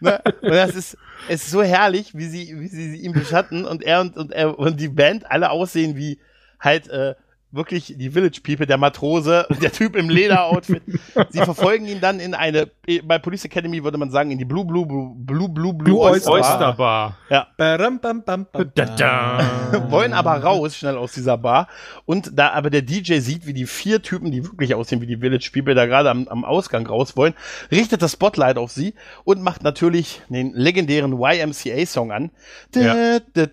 Ne? 0.00 0.22
Und 0.40 0.50
das 0.50 0.74
ist, 0.74 0.96
ist 1.28 1.50
so 1.50 1.62
herrlich, 1.62 2.16
wie 2.16 2.26
sie, 2.26 2.58
wie 2.58 2.68
sie 2.68 2.96
ihn 2.96 3.12
beschatten 3.12 3.66
und 3.66 3.82
er 3.82 4.00
und, 4.00 4.16
und 4.16 4.32
er 4.32 4.58
und 4.58 4.80
die 4.80 4.88
Band 4.88 5.30
alle 5.30 5.50
aussehen 5.50 5.94
wie 5.94 6.18
halt 6.58 6.88
äh, 6.88 7.16
wirklich 7.54 7.94
die 7.96 8.10
Village 8.10 8.40
People, 8.42 8.66
der 8.66 8.78
Matrose, 8.78 9.46
der 9.62 9.72
Typ 9.72 9.96
im 9.96 10.08
Lederoutfit. 10.08 10.82
Sie 11.30 11.38
verfolgen 11.38 11.86
ihn 11.86 12.00
dann 12.00 12.20
in 12.20 12.34
eine, 12.34 12.68
bei 13.04 13.18
Police 13.18 13.44
Academy 13.44 13.82
würde 13.82 13.98
man 13.98 14.10
sagen, 14.10 14.30
in 14.30 14.38
die 14.38 14.44
Blue 14.44 14.64
Blue 14.64 14.86
Blue 14.86 15.14
Blue 15.16 15.48
Blue, 15.48 15.74
Blue 15.74 15.98
Oyster, 16.00 16.32
Oyster 16.32 16.72
Bar. 16.72 17.18
Ja. 17.30 17.46
Bam, 17.56 18.00
bam, 18.00 18.22
bam, 18.24 18.46
da, 18.74 18.84
da. 18.84 19.86
Wollen 19.90 20.12
aber 20.12 20.42
raus, 20.42 20.76
schnell 20.76 20.96
aus 20.96 21.12
dieser 21.12 21.38
Bar. 21.38 21.68
Und 22.04 22.38
da 22.38 22.50
aber 22.50 22.70
der 22.70 22.82
DJ 22.82 23.18
sieht, 23.18 23.46
wie 23.46 23.54
die 23.54 23.66
vier 23.66 24.02
Typen, 24.02 24.30
die 24.30 24.44
wirklich 24.44 24.74
aussehen 24.74 25.00
wie 25.00 25.06
die 25.06 25.18
Village 25.18 25.50
People, 25.52 25.74
da 25.74 25.86
gerade 25.86 26.10
am, 26.10 26.28
am 26.28 26.44
Ausgang 26.44 26.86
raus 26.86 27.16
wollen, 27.16 27.34
richtet 27.70 28.02
das 28.02 28.12
Spotlight 28.12 28.58
auf 28.58 28.70
sie 28.70 28.94
und 29.24 29.42
macht 29.42 29.62
natürlich 29.62 30.22
den 30.28 30.52
legendären 30.54 31.12
YMCA-Song 31.12 32.12
an. 32.12 32.30
Ja. 32.74 33.20
Da, 33.34 33.46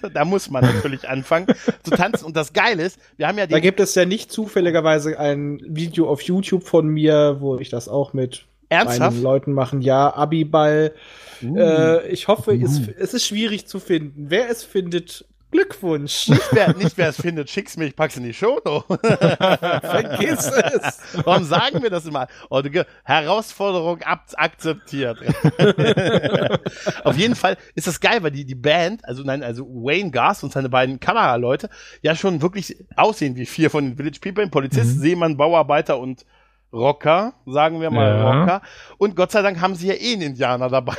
da, 0.14 0.24
muss 0.24 0.50
man 0.50 0.64
natürlich 0.64 1.08
anfangen 1.08 1.46
zu 1.82 1.90
tanzen. 1.90 2.24
Und 2.24 2.36
das 2.36 2.52
Geile 2.52 2.84
ist, 2.84 2.98
wir 3.16 3.28
haben 3.28 3.38
ja 3.38 3.46
die. 3.46 3.52
Da 3.52 3.60
gibt 3.60 3.80
es 3.80 3.94
ja 3.94 4.04
nicht 4.04 4.32
zufälligerweise 4.32 5.18
ein 5.18 5.60
Video 5.66 6.08
auf 6.08 6.22
YouTube 6.22 6.64
von 6.64 6.88
mir, 6.88 7.36
wo 7.40 7.58
ich 7.58 7.68
das 7.68 7.88
auch 7.88 8.12
mit 8.12 8.46
Ernsthaft? 8.68 9.12
meinen 9.12 9.22
Leuten 9.22 9.52
machen. 9.52 9.82
Ja, 9.82 10.14
Abiball. 10.14 10.94
Uh. 11.42 11.56
Äh, 11.58 12.08
ich 12.08 12.28
hoffe, 12.28 12.52
uh. 12.52 12.64
es, 12.64 12.80
es 12.98 13.14
ist 13.14 13.26
schwierig 13.26 13.66
zu 13.66 13.80
finden. 13.80 14.26
Wer 14.28 14.48
es 14.48 14.62
findet, 14.62 15.24
Glückwunsch. 15.50 16.28
Nicht 16.28 16.48
wer, 16.52 16.76
nicht 16.76 16.96
wer 16.96 17.08
es 17.08 17.20
findet, 17.20 17.50
schick's 17.50 17.76
mir, 17.76 17.86
ich 17.86 17.96
pack's 17.96 18.16
in 18.16 18.22
die 18.24 18.32
Show. 18.32 18.60
Vergiss 19.02 20.46
es. 20.46 20.98
Warum 21.24 21.44
sagen 21.44 21.82
wir 21.82 21.90
das 21.90 22.06
immer? 22.06 22.28
Oh, 22.48 22.62
Herausforderung 23.04 24.00
akzeptiert. 24.02 25.18
Auf 27.04 27.16
jeden 27.16 27.34
Fall 27.34 27.56
ist 27.74 27.86
das 27.86 28.00
geil, 28.00 28.22
weil 28.22 28.30
die, 28.30 28.44
die 28.44 28.54
Band, 28.54 29.04
also 29.04 29.22
nein, 29.22 29.42
also 29.42 29.66
Wayne 29.66 30.10
Gast 30.10 30.44
und 30.44 30.52
seine 30.52 30.68
beiden 30.68 31.00
Kameraleute 31.00 31.68
ja 32.02 32.14
schon 32.14 32.42
wirklich 32.42 32.76
aussehen 32.96 33.36
wie 33.36 33.46
vier 33.46 33.70
von 33.70 33.84
den 33.84 33.96
Village 33.96 34.18
People, 34.20 34.48
Polizist, 34.48 34.96
mhm. 34.96 35.00
Seemann, 35.00 35.36
Bauarbeiter 35.36 35.98
und 35.98 36.24
Rocker, 36.72 37.34
sagen 37.46 37.80
wir 37.80 37.90
mal 37.90 38.08
ja. 38.08 38.22
Rocker. 38.22 38.62
Und 38.98 39.16
Gott 39.16 39.32
sei 39.32 39.42
Dank 39.42 39.60
haben 39.60 39.74
sie 39.74 39.88
ja 39.88 39.94
eh 39.94 40.12
einen 40.12 40.22
Indianer 40.22 40.68
dabei, 40.68 40.96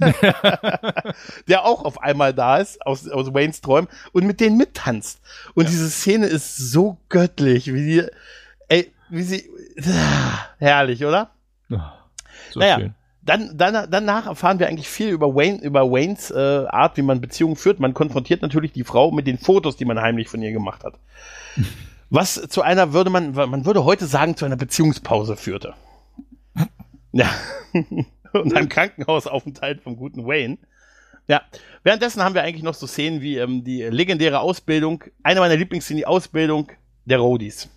der 1.48 1.64
auch 1.64 1.84
auf 1.84 2.00
einmal 2.00 2.32
da 2.32 2.58
ist, 2.58 2.84
aus, 2.86 3.08
aus 3.08 3.32
Waynes 3.34 3.60
Träumen, 3.60 3.88
und 4.12 4.26
mit 4.26 4.40
denen 4.40 4.56
mittanzt. 4.56 5.20
Und 5.54 5.64
ja. 5.64 5.70
diese 5.70 5.90
Szene 5.90 6.26
ist 6.26 6.56
so 6.56 6.98
göttlich, 7.08 7.72
wie 7.72 7.84
die, 7.84 8.06
ey, 8.68 8.92
wie 9.10 9.22
sie, 9.22 9.50
ah, 9.86 10.46
herrlich, 10.58 11.04
oder? 11.04 11.30
so 11.68 12.60
naja. 12.60 12.78
Schön. 12.78 12.94
Dann, 13.24 13.56
dann, 13.56 13.88
danach 13.88 14.26
erfahren 14.26 14.58
wir 14.58 14.66
eigentlich 14.66 14.88
viel 14.88 15.10
über 15.10 15.36
Wayne, 15.36 15.60
über 15.62 15.88
Waynes 15.88 16.32
äh, 16.32 16.66
Art, 16.66 16.96
wie 16.96 17.02
man 17.02 17.20
Beziehungen 17.20 17.54
führt. 17.54 17.78
Man 17.78 17.94
konfrontiert 17.94 18.42
natürlich 18.42 18.72
die 18.72 18.82
Frau 18.82 19.12
mit 19.12 19.28
den 19.28 19.38
Fotos, 19.38 19.76
die 19.76 19.84
man 19.84 20.00
heimlich 20.00 20.28
von 20.28 20.42
ihr 20.42 20.50
gemacht 20.50 20.82
hat 20.82 20.94
was 22.12 22.34
zu 22.48 22.60
einer 22.60 22.92
würde 22.92 23.08
man, 23.08 23.32
man 23.32 23.64
würde 23.64 23.84
heute 23.84 24.04
sagen, 24.04 24.36
zu 24.36 24.44
einer 24.44 24.56
Beziehungspause 24.56 25.34
führte. 25.36 25.74
Ja. 27.12 27.30
Und 28.32 28.54
einem 28.54 28.68
Krankenhausaufenthalt 28.68 29.80
vom 29.80 29.96
guten 29.96 30.26
Wayne. 30.26 30.58
Ja. 31.26 31.42
Währenddessen 31.82 32.22
haben 32.22 32.34
wir 32.34 32.42
eigentlich 32.42 32.62
noch 32.62 32.74
so 32.74 32.86
Szenen 32.86 33.22
wie 33.22 33.38
ähm, 33.38 33.64
die 33.64 33.82
legendäre 33.82 34.40
Ausbildung, 34.40 35.04
eine 35.22 35.40
meiner 35.40 35.56
Lieblingsszenen, 35.56 35.98
die 35.98 36.06
Ausbildung 36.06 36.70
der 37.06 37.18
Roadies. 37.18 37.70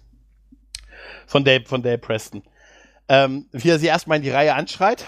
Von 1.27 1.45
Dave, 1.45 1.65
von 1.65 1.81
Dave 1.81 1.97
Preston. 1.97 2.43
Ähm, 3.07 3.45
wie 3.51 3.69
er 3.69 3.79
sie 3.79 3.87
erstmal 3.87 4.17
in 4.17 4.23
die 4.23 4.31
Reihe 4.31 4.55
anschreit. 4.55 5.05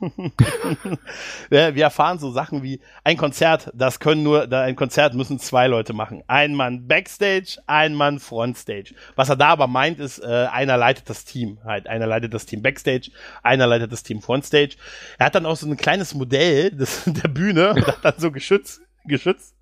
wir, 1.48 1.76
erfahren 1.76 2.18
so 2.18 2.30
Sachen 2.30 2.62
wie 2.62 2.80
ein 3.04 3.16
Konzert, 3.16 3.70
das 3.74 4.00
können 4.00 4.22
nur, 4.22 4.52
ein 4.52 4.76
Konzert 4.76 5.14
müssen 5.14 5.38
zwei 5.38 5.66
Leute 5.66 5.94
machen. 5.94 6.22
Ein 6.26 6.54
Mann 6.54 6.86
Backstage, 6.86 7.58
ein 7.66 7.94
Mann 7.94 8.18
Frontstage. 8.18 8.94
Was 9.16 9.30
er 9.30 9.36
da 9.36 9.48
aber 9.48 9.66
meint, 9.66 9.98
ist, 9.98 10.18
äh, 10.18 10.26
einer 10.52 10.76
leitet 10.76 11.08
das 11.08 11.24
Team. 11.24 11.58
Halt, 11.64 11.88
einer 11.88 12.06
leitet 12.06 12.34
das 12.34 12.44
Team 12.44 12.62
Backstage, 12.62 13.10
einer 13.42 13.66
leitet 13.66 13.92
das 13.92 14.02
Team 14.02 14.20
Frontstage. 14.20 14.76
Er 15.18 15.26
hat 15.26 15.34
dann 15.34 15.46
auch 15.46 15.56
so 15.56 15.66
ein 15.66 15.76
kleines 15.76 16.14
Modell 16.14 16.70
des, 16.70 17.04
der 17.06 17.28
Bühne 17.28 17.74
und 17.74 17.86
hat 17.86 18.04
dann 18.04 18.14
so 18.18 18.30
geschützt 18.30 18.82
Geschütz, 19.08 19.54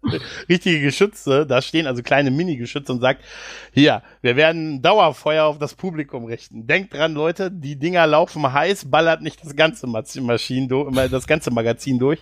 richtige 0.49 0.81
Geschütze, 0.81 1.47
da 1.47 1.63
stehen 1.63 1.87
also 1.87 2.03
kleine 2.03 2.31
Mini-Geschütze 2.31 2.93
und 2.93 3.01
sagt, 3.01 3.25
hier, 3.73 4.03
wir 4.23 4.37
werden 4.37 4.83
Dauerfeuer 4.83 5.45
auf 5.45 5.59
das 5.59 5.75
Publikum 5.75 6.25
richten. 6.25 6.67
Denkt 6.67 6.95
dran, 6.95 7.15
Leute, 7.15 7.51
die 7.51 7.77
Dinger 7.77 8.07
laufen 8.07 8.53
heiß, 8.53 8.91
ballert 8.91 9.23
nicht 9.23 9.45
das 9.45 9.57
ganze 9.57 9.87
Maschinen 9.87 10.69
das 11.11 11.27
ganze 11.27 11.51
Magazin 11.51 11.99
durch. 11.99 12.21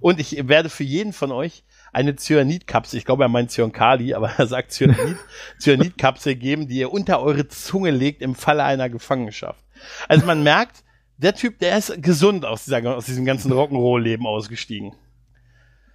Und 0.00 0.20
ich 0.20 0.48
werde 0.48 0.68
für 0.68 0.84
jeden 0.84 1.12
von 1.12 1.32
euch 1.32 1.64
eine 1.92 2.16
Cyanidkapsel, 2.16 2.98
ich 2.98 3.04
glaube, 3.04 3.24
er 3.24 3.28
meint 3.28 3.52
Cyankali, 3.52 4.14
aber 4.14 4.30
er 4.36 4.46
sagt 4.46 4.72
Cyanid, 4.72 5.16
Cyanidkapsel 5.60 6.34
geben, 6.34 6.68
die 6.68 6.78
ihr 6.78 6.92
unter 6.92 7.22
eure 7.22 7.48
Zunge 7.48 7.90
legt 7.90 8.20
im 8.20 8.34
Falle 8.34 8.64
einer 8.64 8.90
Gefangenschaft. 8.90 9.64
Also 10.08 10.26
man 10.26 10.42
merkt, 10.42 10.84
der 11.16 11.34
Typ, 11.34 11.58
der 11.60 11.78
ist 11.78 12.02
gesund 12.02 12.44
aus, 12.44 12.64
dieser, 12.64 12.96
aus 12.96 13.06
diesem 13.06 13.24
ganzen 13.24 13.52
Rock'n'Roll-Leben 13.52 14.26
ausgestiegen. 14.26 14.92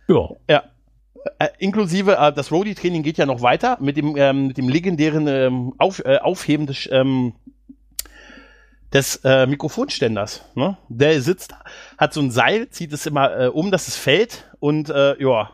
Ja. 0.10 0.30
Ja. 0.49 0.64
Äh, 1.38 1.49
inklusive, 1.60 2.18
äh, 2.18 2.34
das 2.34 2.51
Roadie-Training 2.51 3.03
geht 3.03 3.18
ja 3.18 3.26
noch 3.26 3.41
weiter 3.41 3.78
mit 3.80 3.97
dem, 3.97 4.16
ähm, 4.18 4.47
mit 4.47 4.57
dem 4.57 4.68
legendären 4.68 5.28
ähm, 5.28 5.74
Auf, 5.78 6.03
äh, 6.03 6.18
Aufheben 6.18 6.66
des, 6.66 6.89
ähm, 6.91 7.34
des 8.91 9.18
äh, 9.24 9.45
Mikrofonständers. 9.45 10.43
Ne? 10.55 10.78
Der 10.88 11.22
sitzt, 11.22 11.53
hat 11.97 12.14
so 12.14 12.22
ein 12.22 12.32
Seil, 12.32 12.70
zieht 12.70 12.91
es 12.93 13.05
immer 13.05 13.38
äh, 13.38 13.47
um, 13.47 13.70
dass 13.70 13.88
es 13.88 13.95
fällt 13.95 14.49
und 14.60 14.89
äh, 14.89 15.22
ja. 15.22 15.51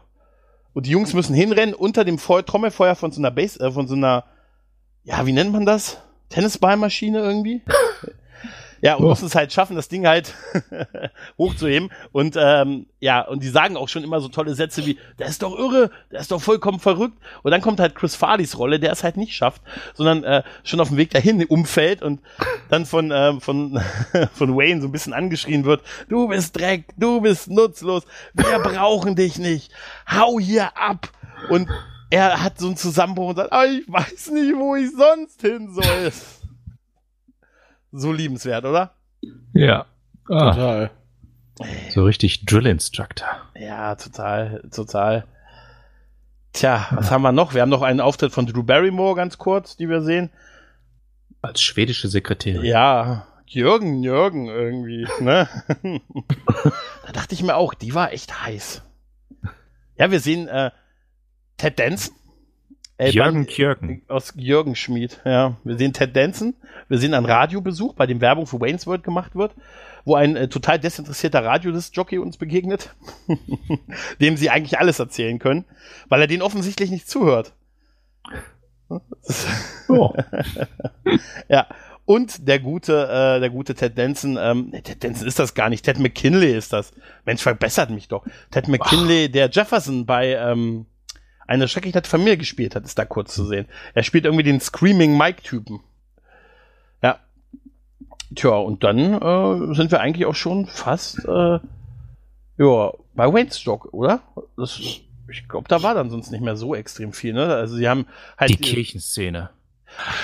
Und 0.74 0.86
die 0.86 0.92
Jungs 0.92 1.14
müssen 1.14 1.36
hinrennen 1.36 1.74
unter 1.74 2.06
dem 2.06 2.18
Feu 2.18 2.42
Trommelfeuer 2.42 2.96
von 2.96 3.12
so 3.12 3.20
einer 3.20 3.32
Base, 3.32 3.60
äh, 3.60 3.72
von 3.72 3.88
so 3.88 3.96
einer, 3.96 4.26
ja, 5.04 5.26
wie 5.26 5.34
nennt 5.34 5.52
man 5.52 5.66
das? 5.66 6.02
Tennisballmaschine 6.30 7.20
irgendwie? 7.20 7.62
Ja, 8.82 8.96
und 8.96 9.06
oh. 9.06 9.10
muss 9.10 9.22
es 9.22 9.36
halt 9.36 9.54
schaffen, 9.54 9.76
das 9.76 9.88
Ding 9.88 10.08
halt 10.08 10.34
hochzuheben. 11.38 11.90
Und 12.12 12.36
ähm, 12.38 12.88
ja, 13.00 13.22
und 13.22 13.44
die 13.44 13.50
sagen 13.50 13.78
auch 13.78 13.90
schon 13.90 14.04
immer 14.04 14.22
so 14.22 14.28
tolle 14.28 14.56
Sätze 14.56 14.86
wie, 14.86 14.98
der 15.20 15.28
ist 15.28 15.42
doch 15.44 15.58
irre, 15.58 15.92
der 16.12 16.20
ist 16.20 16.32
doch 16.32 16.42
vollkommen 16.42 16.80
verrückt. 16.80 17.18
Und 17.44 17.52
dann 17.52 17.62
kommt 17.62 17.80
halt 17.80 17.96
Chris 17.96 18.16
Farleys 18.16 18.58
Rolle, 18.58 18.80
der 18.80 18.92
es 18.92 19.04
halt 19.04 19.18
nicht 19.18 19.34
schafft, 19.36 19.62
sondern 19.94 20.24
äh, 20.24 20.44
schon 20.64 20.80
auf 20.80 20.90
dem 20.90 20.98
Weg 20.98 21.12
dahin 21.12 21.44
umfällt 21.46 22.02
und 22.02 22.22
dann 22.70 22.86
von, 22.86 23.12
äh, 23.12 23.40
von, 23.40 23.80
von 24.34 24.58
Wayne 24.58 24.82
so 24.82 24.88
ein 24.88 24.92
bisschen 24.92 25.14
angeschrien 25.14 25.66
wird, 25.66 25.82
du 26.10 26.28
bist 26.28 26.58
Dreck, 26.58 26.86
du 26.98 27.22
bist 27.22 27.50
nutzlos, 27.50 28.04
wir 28.34 28.60
brauchen 28.60 29.16
dich 29.16 29.38
nicht, 29.38 29.72
hau 30.10 30.40
hier 30.40 30.78
ab. 30.78 31.10
Und 31.50 31.70
er 32.10 32.44
hat 32.44 32.60
so 32.60 32.68
einen 32.68 32.78
Zusammenbruch 32.78 33.30
und 33.30 33.36
sagt, 33.38 33.52
ah, 33.52 33.66
ich 33.66 33.84
weiß 33.88 34.32
nicht, 34.32 34.56
wo 34.56 34.76
ich 34.76 34.92
sonst 34.92 35.42
hin 35.42 35.74
soll 35.74 36.12
so 37.96 38.12
liebenswert, 38.12 38.66
oder? 38.66 38.92
Ja. 39.54 39.86
Ah. 40.30 40.52
Total. 40.54 40.92
So 41.92 42.04
richtig 42.04 42.46
Drill 42.46 42.66
Instructor. 42.66 43.28
Ja, 43.58 43.96
total, 43.96 44.62
total. 44.74 45.26
Tja, 46.52 46.88
was 46.92 47.12
haben 47.12 47.22
wir 47.22 47.32
noch? 47.32 47.54
Wir 47.54 47.62
haben 47.62 47.70
noch 47.70 47.82
einen 47.82 48.02
Auftritt 48.02 48.32
von 48.32 48.46
Drew 48.46 48.64
Barrymore, 48.64 49.16
ganz 49.16 49.38
kurz, 49.38 49.78
die 49.78 49.90
wir 49.90 50.02
sehen. 50.02 50.30
Als 51.42 51.62
schwedische 51.62 52.08
Sekretärin. 52.08 52.66
Ja, 52.66 53.28
Jürgen, 53.46 54.04
Jürgen 54.04 54.48
irgendwie, 54.48 55.08
ne? 55.20 55.48
da 57.06 57.12
dachte 57.14 57.36
ich 57.36 57.44
mir 57.44 57.56
auch, 57.56 57.74
die 57.74 57.94
war 57.94 58.12
echt 58.12 58.44
heiß. 58.46 58.82
Ja, 59.98 60.12
wir 60.12 60.20
sehen 60.20 60.48
äh, 60.48 60.72
Ted 61.58 61.80
Danson 61.80 62.16
Ey, 62.98 63.12
Jürgen 63.12 63.46
Kjörken. 63.46 64.04
Aus 64.08 64.34
Jürgen 64.38 64.76
Schmied, 64.76 65.20
ja. 65.26 65.58
Wir 65.66 65.78
sehen 65.78 65.92
Ted 65.92 66.16
Danson, 66.16 66.54
wir 66.88 66.98
sehen 66.98 67.14
einen 67.14 67.26
Radiobesuch, 67.26 67.94
bei 67.94 68.08
dem 68.08 68.22
Werbung 68.22 68.48
für 68.48 68.62
Wayne's 68.62 68.88
World 68.88 69.04
gemacht 69.04 69.36
wird, 69.36 69.54
wo 70.06 70.16
ein 70.16 70.38
äh, 70.38 70.48
total 70.48 70.80
desinteressierter 70.80 71.44
Radiodisc-Jockey 71.44 72.20
uns 72.20 72.38
begegnet, 72.38 72.96
dem 74.22 74.38
sie 74.38 74.50
eigentlich 74.50 74.80
alles 74.80 75.00
erzählen 75.00 75.40
können, 75.40 75.66
weil 76.08 76.22
er 76.22 76.28
den 76.28 76.42
offensichtlich 76.42 76.90
nicht 76.90 77.10
zuhört. 77.10 77.54
Oh. 79.90 80.14
ja. 81.50 81.68
Und 82.06 82.48
der 82.48 82.60
gute, 82.60 83.08
äh, 83.08 83.40
der 83.40 83.50
gute 83.50 83.74
Ted 83.74 83.98
Danson, 83.98 84.38
ähm, 84.40 84.72
Ted 84.84 85.04
Danson 85.04 85.28
ist 85.28 85.40
das 85.40 85.56
gar 85.56 85.70
nicht, 85.70 85.84
Ted 85.84 86.00
McKinley 86.00 86.56
ist 86.56 86.72
das. 86.72 86.94
Mensch, 87.26 87.42
verbessert 87.42 87.90
mich 87.90 88.08
doch. 88.08 88.24
Ted 88.52 88.68
McKinley, 88.68 89.26
Ach. 89.28 89.32
der 89.32 89.50
Jefferson 89.50 90.06
bei, 90.06 90.34
ähm, 90.34 90.86
eine 91.48 91.68
schrecklich 91.68 91.94
nette 91.94 92.10
Familie 92.10 92.38
gespielt 92.38 92.76
hat, 92.76 92.86
ist 92.86 92.98
da 92.98 93.06
kurz 93.06 93.34
zu 93.34 93.46
sehen. 93.46 93.68
Er 93.94 94.04
spielt 94.04 94.26
irgendwie 94.26 94.44
den 94.44 94.60
Screaming 94.60 95.18
Mike-Typen. 95.18 95.80
Ja. 97.02 97.20
Tja, 98.36 98.52
und 98.52 98.84
dann 98.84 99.14
äh, 99.14 99.76
sind 99.76 99.92
wir 99.92 100.02
eigentlich 100.02 100.26
auch 100.26 100.36
schon 100.36 100.66
fast 100.66 101.26
äh, 101.26 101.60
ja, 102.58 102.92
bei 103.14 103.32
Waynestock, 103.32 103.94
oder? 103.94 104.22
Das, 104.58 104.80
ich 104.80 105.48
glaube, 105.48 105.68
da 105.68 105.84
war 105.84 105.94
dann 105.94 106.10
sonst 106.10 106.32
nicht 106.32 106.42
mehr 106.42 106.56
so 106.56 106.76
extrem 106.76 107.14
viel, 107.14 107.34
ne? 107.34 107.46
Also 107.48 107.76
sie 107.76 107.88
haben 107.88 108.06
halt. 108.38 108.52
Die 108.52 108.58
Kirchenszene. 108.58 109.50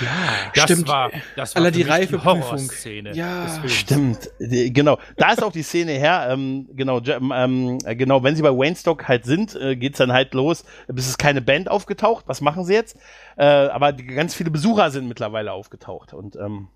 Ja, 0.00 0.08
das 0.54 0.64
stimmt. 0.64 0.88
War, 0.88 1.10
das 1.36 1.54
war 1.54 1.62
Aller 1.62 1.70
die 1.70 1.82
reife 1.82 2.24
Horrorszene. 2.24 3.14
Ja, 3.14 3.46
stimmt. 3.66 4.30
Genau. 4.38 4.98
Da 5.16 5.32
ist 5.32 5.42
auch 5.42 5.52
die 5.52 5.62
Szene 5.62 5.92
her. 5.92 6.28
Ähm, 6.30 6.68
genau, 6.72 7.00
ähm, 7.00 7.78
äh, 7.84 7.96
genau. 7.96 8.22
Wenn 8.22 8.36
sie 8.36 8.42
bei 8.42 8.50
Waynestock 8.50 9.08
halt 9.08 9.24
sind, 9.24 9.54
äh, 9.56 9.76
geht's 9.76 9.98
dann 9.98 10.12
halt 10.12 10.34
los. 10.34 10.64
Bis 10.88 11.08
ist 11.08 11.18
keine 11.18 11.42
Band 11.42 11.70
aufgetaucht. 11.70 12.24
Was 12.26 12.40
machen 12.40 12.64
sie 12.64 12.74
jetzt? 12.74 12.96
Äh, 13.36 13.44
aber 13.44 13.92
die, 13.92 14.06
ganz 14.06 14.34
viele 14.34 14.50
Besucher 14.50 14.90
sind 14.90 15.08
mittlerweile 15.08 15.52
aufgetaucht 15.52 16.12
und 16.14 16.36
ähm, 16.36 16.68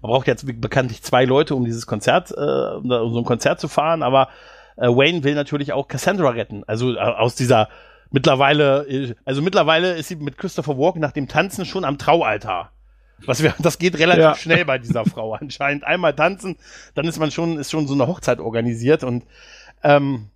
man 0.00 0.10
braucht 0.10 0.26
jetzt 0.26 0.44
bekanntlich 0.60 1.02
zwei 1.02 1.24
Leute, 1.24 1.54
um 1.54 1.64
dieses 1.64 1.86
Konzert, 1.86 2.30
äh, 2.30 2.34
um 2.34 2.88
so 2.88 3.18
ein 3.18 3.24
Konzert 3.24 3.60
zu 3.60 3.68
fahren. 3.68 4.02
Aber 4.02 4.28
äh, 4.76 4.88
Wayne 4.88 5.24
will 5.24 5.34
natürlich 5.34 5.72
auch 5.72 5.88
Cassandra 5.88 6.30
retten. 6.30 6.62
Also 6.66 6.94
äh, 6.94 6.98
aus 6.98 7.34
dieser 7.34 7.68
mittlerweile, 8.10 9.14
also 9.24 9.42
mittlerweile 9.42 9.94
ist 9.94 10.08
sie 10.08 10.16
mit 10.16 10.38
Christopher 10.38 10.78
Walken 10.78 11.00
nach 11.00 11.12
dem 11.12 11.28
Tanzen 11.28 11.64
schon 11.64 11.84
am 11.84 11.98
Traualtar. 11.98 12.72
Was 13.26 13.42
wir, 13.42 13.54
das 13.58 13.78
geht 13.78 13.98
relativ 13.98 14.22
ja. 14.22 14.34
schnell 14.36 14.64
bei 14.64 14.78
dieser 14.78 15.04
Frau 15.06 15.34
anscheinend. 15.34 15.84
Einmal 15.84 16.14
tanzen, 16.14 16.56
dann 16.94 17.06
ist 17.06 17.18
man 17.18 17.30
schon, 17.30 17.58
ist 17.58 17.70
schon 17.70 17.86
so 17.86 17.94
eine 17.94 18.06
Hochzeit 18.06 18.38
organisiert 18.38 19.02
und 19.02 19.24
ähm, 19.82 20.30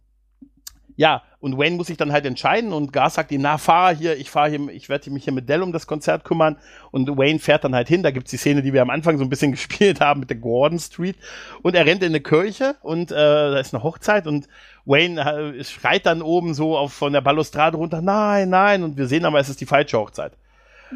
ja, 0.97 1.23
und 1.41 1.59
Wayne 1.59 1.77
muss 1.77 1.89
sich 1.89 1.97
dann 1.97 2.13
halt 2.13 2.25
entscheiden 2.25 2.73
und 2.73 2.93
Gar 2.93 3.11
sagt 3.11 3.33
ihm, 3.33 3.43
na, 3.43 3.59
fahr 3.59 3.95
hier, 3.95 4.17
ich 4.17 4.31
fahre 4.31 4.51
hier, 4.51 4.69
ich 4.69 4.89
werde 4.89 5.11
mich 5.11 5.25
hier 5.25 5.33
mit 5.33 5.49
Dell 5.49 5.63
um 5.63 5.73
das 5.73 5.87
Konzert 5.87 6.25
kümmern. 6.25 6.57
Und 6.91 7.09
Wayne 7.19 7.39
fährt 7.39 7.65
dann 7.65 7.75
halt 7.75 7.89
hin, 7.89 8.03
da 8.03 8.11
gibt's 8.11 8.31
die 8.31 8.37
Szene, 8.37 8.63
die 8.63 8.73
wir 8.73 8.83
am 8.83 8.91
Anfang 8.91 9.19
so 9.19 9.25
ein 9.25 9.31
bisschen 9.31 9.51
gespielt 9.53 10.01
haben 10.01 10.21
mit 10.21 10.31
der 10.31 10.37
Gordon 10.37 10.79
Street. 10.79 11.17
Und 11.63 11.75
er 11.75 11.87
rennt 11.87 12.03
in 12.03 12.11
eine 12.11 12.21
Kirche 12.21 12.77
und 12.83 13.11
äh, 13.11 13.15
da 13.15 13.59
ist 13.59 13.75
eine 13.75 13.83
Hochzeit 13.83 14.27
und 14.27 14.49
Wayne 14.85 15.21
äh, 15.59 15.65
schreit 15.65 16.07
dann 16.07 16.23
oben 16.23 16.55
so 16.55 16.77
auf, 16.77 16.93
von 16.93 17.13
der 17.13 17.21
Balustrade 17.21 17.77
runter, 17.77 18.03
nein, 18.03 18.49
nein, 18.51 18.83
und 18.83 18.97
wir 18.97 19.07
sehen 19.07 19.25
aber, 19.25 19.39
es 19.39 19.49
ist 19.49 19.61
die 19.61 19.67
falsche 19.67 19.99
Hochzeit. 19.99 20.33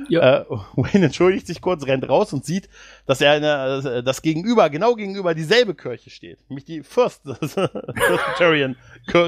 Ja. 0.08 0.40
Äh, 0.40 0.44
Wayne 0.76 1.06
entschuldigt 1.06 1.46
sich 1.46 1.60
kurz, 1.60 1.86
rennt 1.86 2.08
raus 2.08 2.32
und 2.32 2.44
sieht, 2.44 2.68
dass 3.06 3.20
er 3.20 3.32
eine, 3.32 3.82
äh, 3.98 4.02
das 4.02 4.22
gegenüber, 4.22 4.70
genau 4.70 4.94
gegenüber 4.94 5.34
dieselbe 5.34 5.74
Kirche 5.74 6.10
steht, 6.10 6.38
nämlich 6.48 6.64
die 6.64 6.82
First 6.82 7.24
Presbyterian 7.24 8.76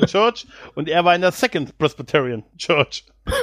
Church 0.07 0.47
und 0.75 0.89
er 0.89 1.05
war 1.05 1.15
in 1.15 1.21
der 1.21 1.33
Second 1.33 1.77
Presbyterian 1.79 2.45
Church. 2.57 3.05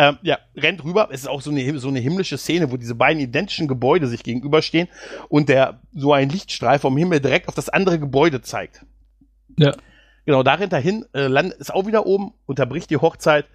Ähm, 0.00 0.16
ja, 0.22 0.38
rennt 0.56 0.84
rüber. 0.84 1.08
Es 1.10 1.22
ist 1.22 1.26
auch 1.26 1.40
so 1.40 1.50
eine, 1.50 1.76
so 1.80 1.88
eine 1.88 1.98
himmlische 1.98 2.38
Szene, 2.38 2.70
wo 2.70 2.76
diese 2.76 2.94
beiden 2.94 3.20
identischen 3.20 3.66
Gebäude 3.66 4.06
sich 4.06 4.22
gegenüberstehen 4.22 4.86
und 5.28 5.48
der 5.48 5.80
so 5.92 6.12
ein 6.12 6.28
Lichtstrahl 6.28 6.78
vom 6.78 6.96
Himmel 6.96 7.18
direkt 7.18 7.48
auf 7.48 7.56
das 7.56 7.68
andere 7.68 7.98
Gebäude 7.98 8.40
zeigt. 8.40 8.86
Ja. 9.58 9.74
Genau, 10.24 10.44
da 10.44 10.54
rennt 10.54 10.72
er 10.72 10.78
hin, 10.78 11.04
äh, 11.14 11.28
ist 11.58 11.74
auch 11.74 11.86
wieder 11.86 12.06
oben, 12.06 12.32
unterbricht 12.46 12.90
die 12.90 12.98
Hochzeit, 12.98 13.46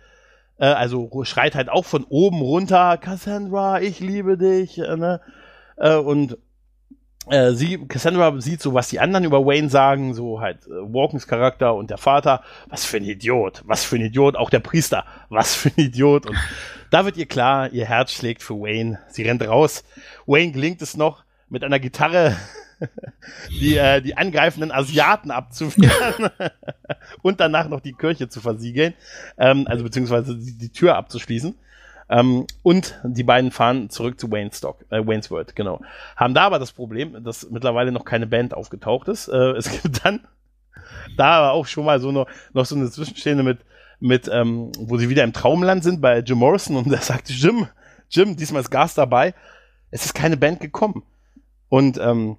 äh, 0.64 0.68
also 0.68 1.10
schreit 1.26 1.56
halt 1.56 1.70
auch 1.70 1.84
von 1.84 2.06
oben 2.06 2.42
runter, 2.42 2.98
Cassandra, 2.98 3.82
ich 3.82 4.00
liebe 4.00 4.38
dich, 4.38 4.80
äh, 4.80 4.96
ne? 4.96 5.20
Äh, 5.76 5.96
und 5.96 6.38
äh, 7.30 7.52
sie, 7.52 7.86
Cassandra 7.86 8.40
sieht 8.40 8.62
so, 8.62 8.74
was 8.74 8.88
die 8.88 9.02
anderen 9.02 9.26
über 9.26 9.46
Wayne 9.46 9.70
sagen, 9.70 10.14
so 10.14 10.40
halt 10.40 10.66
äh, 10.68 10.70
Walkens 10.70 11.28
Charakter 11.28 11.76
und 11.76 11.90
der 11.90 11.98
Vater, 11.98 12.44
was 12.70 12.86
für 12.86 12.98
ein 12.98 13.04
Idiot, 13.04 13.62
was 13.66 13.84
für 13.84 13.98
ein 13.98 14.04
Idiot, 14.04 14.38
auch 14.38 14.50
der 14.50 14.62
Priester, 14.62 15.06
was 15.28 15.54
für 15.54 15.70
ein 15.70 15.84
Idiot. 15.84 16.28
Und 16.28 16.38
da 16.92 17.04
wird 17.04 17.18
ihr 17.18 17.26
klar, 17.26 17.70
ihr 17.74 17.86
Herz 17.86 18.14
schlägt 18.14 18.42
für 18.42 18.56
Wayne. 18.56 19.00
Sie 19.10 19.24
rennt 19.24 19.46
raus. 19.46 19.84
Wayne 20.26 20.54
gelingt 20.54 20.82
es 20.82 20.96
noch, 20.96 21.26
mit 21.50 21.66
einer 21.66 21.80
Gitarre 21.80 22.38
die, 23.50 23.78
äh, 23.78 24.02
die 24.02 24.18
angreifenden 24.18 24.72
Asiaten 24.72 25.32
abzuwehren 25.32 26.30
und 27.22 27.40
danach 27.40 27.70
noch 27.70 27.82
die 27.82 27.94
Kirche 27.94 28.30
zu 28.30 28.42
versiegeln, 28.42 28.94
ähm, 29.38 29.68
also 29.68 29.84
beziehungsweise 29.84 30.38
die, 30.38 30.58
die 30.58 30.70
Tür 30.70 30.96
abzuschließen. 30.96 31.56
Ähm, 32.10 32.46
und 32.64 33.00
die 33.04 33.24
beiden 33.24 33.52
fahren 33.52 33.90
zurück 33.90 34.20
zu 34.20 34.30
Waynestock, 34.30 34.86
äh, 34.90 35.06
Wayne's 35.06 35.32
World, 35.32 35.56
genau. 35.56 35.82
Haben 36.16 36.34
da 36.34 36.44
aber 36.44 36.60
das 36.60 36.72
Problem, 36.72 37.24
dass 37.24 37.50
mittlerweile 37.50 37.92
noch 37.92 38.06
keine 38.06 38.28
Band 38.28 38.54
aufgetaucht 38.54 39.08
ist. 39.08 39.30
Äh, 39.30 39.52
es 39.52 39.72
gibt 39.82 40.06
dann 40.06 40.22
da 41.16 41.38
aber 41.40 41.52
auch 41.54 41.66
schon 41.66 41.86
mal 41.86 42.00
so 42.00 42.12
noch, 42.12 42.28
noch 42.54 42.66
so 42.66 42.76
eine 42.76 42.90
Zwischenstehende 42.90 43.44
mit, 43.44 43.60
mit 44.00 44.30
ähm, 44.32 44.72
wo 44.78 44.98
sie 44.98 45.10
wieder 45.10 45.24
im 45.24 45.34
Traumland 45.34 45.84
sind 45.84 46.02
bei 46.02 46.20
Jim 46.20 46.40
Morrison 46.40 46.76
und 46.76 46.92
er 46.92 47.02
sagt, 47.02 47.30
Jim, 47.30 47.68
Jim, 48.10 48.36
diesmal 48.36 48.62
ist 48.62 48.70
Gas 48.70 48.94
dabei. 48.96 49.34
Es 49.90 50.06
ist 50.06 50.14
keine 50.14 50.38
Band 50.38 50.60
gekommen. 50.60 51.04
Und 51.70 51.98
ähm, 51.98 52.38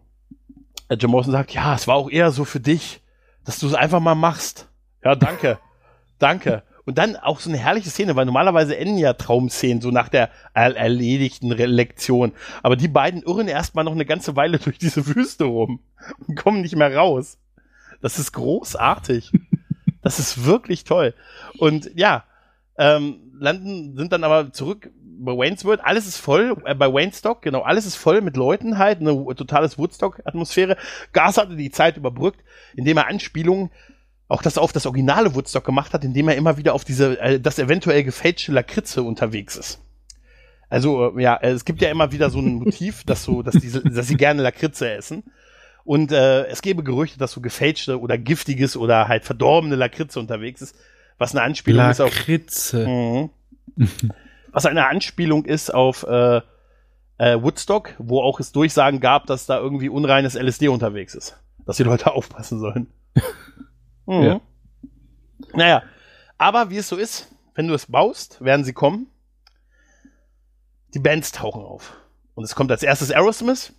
Jim 0.97 1.11
Morrison 1.11 1.33
sagt, 1.33 1.53
ja, 1.53 1.75
es 1.75 1.87
war 1.87 1.97
auch 1.97 2.11
eher 2.11 2.31
so 2.31 2.45
für 2.45 2.61
dich, 2.61 3.03
dass 3.45 3.59
du 3.59 3.67
es 3.67 3.75
einfach 3.75 4.01
mal 4.01 4.15
machst. 4.15 4.69
Ja, 5.03 5.15
danke. 5.15 5.59
danke. 6.19 6.63
Und 6.87 6.99
dann 6.99 7.17
auch 7.17 7.41
so 7.41 7.49
eine 7.49 7.59
herrliche 7.59 7.89
Szene, 7.89 8.15
weil 8.15 8.27
normalerweise 8.27 8.77
enden 8.77 8.99
ja 8.99 9.15
Traumszenen 9.15 9.81
so 9.81 9.91
nach 9.91 10.09
der 10.09 10.31
erledigten 10.53 11.51
Re 11.51 11.67
Lektion. 11.67 12.33
Aber 12.63 12.77
die 12.77 12.89
beiden 12.89 13.23
irren 13.23 13.49
erstmal 13.49 13.85
noch 13.85 13.93
eine 13.93 14.05
ganze 14.05 14.37
Weile 14.37 14.59
durch 14.65 14.79
diese 14.79 15.07
Wüste 15.07 15.45
rum 15.45 15.81
und 16.27 16.37
kommen 16.37 16.61
nicht 16.61 16.77
mehr 16.77 16.95
raus. 16.95 17.39
Das 18.01 18.19
ist 18.19 18.33
großartig. 18.33 19.33
das 20.03 20.19
ist 20.19 20.45
wirklich 20.45 20.85
toll. 20.85 21.15
Und 21.59 21.91
ja, 21.95 22.25
ähm, 22.77 23.24
landen, 23.39 23.97
sind 23.97 24.13
dann 24.13 24.25
aber 24.25 24.53
zurück 24.53 24.91
bei 25.19 25.33
Wayne's 25.33 25.65
World. 25.65 25.81
Alles 25.83 26.07
ist 26.07 26.17
voll, 26.17 26.57
äh, 26.65 26.75
bei 26.75 26.93
Waynestock, 26.93 27.43
genau, 27.43 27.63
alles 27.63 27.87
ist 27.87 27.97
voll 27.97 28.21
mit 28.21 28.37
Leuten 28.37 28.79
halt, 28.79 29.01
eine 29.01 29.13
totales 29.35 29.79
Woodstock-Atmosphäre. 29.79 30.77
Gas 31.13 31.39
hatte 31.39 31.57
die 31.57 31.71
Zeit 31.71 31.97
überbrückt, 31.97 32.41
indem 32.75 32.97
er 32.97 33.09
Anspielungen 33.09 33.71
auch 34.29 34.43
das 34.43 34.59
auf 34.59 34.73
das 34.73 34.87
originale 34.87 35.35
Woodstock 35.35 35.65
gemacht 35.65 35.93
hat, 35.93 36.05
indem 36.05 36.29
er 36.29 36.37
immer 36.37 36.57
wieder 36.57 36.75
auf 36.75 36.85
diese, 36.85 37.21
äh, 37.21 37.41
das 37.41 37.59
eventuell 37.59 38.05
gefälschte 38.05 38.53
Lakritze 38.53 39.03
unterwegs 39.03 39.57
ist. 39.57 39.81
Also, 40.69 41.17
äh, 41.17 41.23
ja, 41.23 41.39
es 41.41 41.65
gibt 41.65 41.83
ja 41.83 41.91
immer 41.91 42.13
wieder 42.13 42.31
so 42.31 42.41
ein 42.41 42.55
Motiv, 42.55 43.05
dass 43.07 43.25
so, 43.25 43.43
dass 43.43 43.55
diese, 43.55 43.83
dass 43.83 44.09
sie 44.09 44.17
gerne 44.17 44.43
Lakritze 44.43 44.91
essen. 44.91 45.25
Und 45.85 46.13
äh, 46.13 46.47
es 46.47 46.63
gäbe 46.63 46.83
Gerüchte, 46.83 47.19
dass 47.19 47.33
so 47.33 47.43
gefälschte 47.43 48.01
oder 48.01 48.17
giftiges 48.17 48.77
oder 48.77 49.07
halt 49.07 49.25
verdorbene 49.25 49.77
Lakritze 49.77 50.19
unterwegs 50.19 50.63
ist, 50.63 50.75
was 51.19 51.35
eine 51.35 51.43
Anspielung 51.43 51.87
Lakritze. 51.87 52.81
ist 52.81 52.87
auf. 52.87 53.31
Mhm. 53.77 54.11
was 54.53 54.67
eine 54.67 54.87
Anspielung 54.87 55.45
ist 55.45 55.73
auf 55.73 56.05
äh, 56.05 56.41
äh, 57.19 57.43
Woodstock, 57.43 57.95
wo 57.99 58.23
auch 58.23 58.41
es 58.41 58.53
Durchsagen 58.53 59.01
gab, 59.01 59.27
dass 59.27 59.47
da 59.47 59.59
irgendwie 59.59 59.89
unreines 59.89 60.35
LSD 60.35 60.69
unterwegs 60.69 61.15
ist. 61.15 61.37
Dass 61.67 61.77
die 61.77 61.83
Leute 61.85 62.13
aufpassen 62.15 62.61
sollen. 62.61 62.87
Mhm. 64.07 64.23
Ja. 64.23 64.41
Naja, 65.55 65.83
aber 66.39 66.71
wie 66.71 66.79
es 66.79 66.89
so 66.89 66.97
ist, 66.97 67.29
wenn 67.55 67.69
du 67.69 67.75
es 67.75 67.87
baust, 67.87 68.45
werden 68.45 68.65
sie 68.65 68.73
kommen. 68.73 69.07
Die 70.95 70.99
Bands 70.99 71.33
tauchen 71.33 71.63
auf. 71.63 71.97
Und 72.35 72.45
es 72.45 72.55
kommt 72.55 72.71
als 72.71 72.83
erstes 72.83 73.11
Aerosmith, 73.11 73.73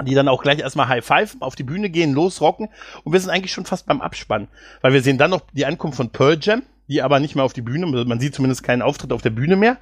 die 0.00 0.14
dann 0.14 0.28
auch 0.28 0.42
gleich 0.42 0.58
erstmal 0.58 0.88
High 0.88 1.04
Five 1.04 1.36
auf 1.40 1.54
die 1.54 1.64
Bühne 1.64 1.90
gehen, 1.90 2.12
losrocken. 2.12 2.68
Und 3.04 3.12
wir 3.12 3.20
sind 3.20 3.30
eigentlich 3.30 3.52
schon 3.52 3.66
fast 3.66 3.86
beim 3.86 4.00
Abspann. 4.00 4.48
Weil 4.80 4.92
wir 4.94 5.02
sehen 5.02 5.18
dann 5.18 5.30
noch 5.30 5.42
die 5.52 5.66
Ankunft 5.66 5.96
von 5.96 6.10
Pearl 6.10 6.38
Jam, 6.40 6.62
die 6.88 7.02
aber 7.02 7.20
nicht 7.20 7.34
mehr 7.34 7.44
auf 7.44 7.52
die 7.52 7.62
Bühne, 7.62 7.86
man 7.86 8.20
sieht 8.20 8.34
zumindest 8.34 8.62
keinen 8.62 8.82
Auftritt 8.82 9.12
auf 9.12 9.22
der 9.22 9.30
Bühne 9.30 9.56
mehr. 9.56 9.76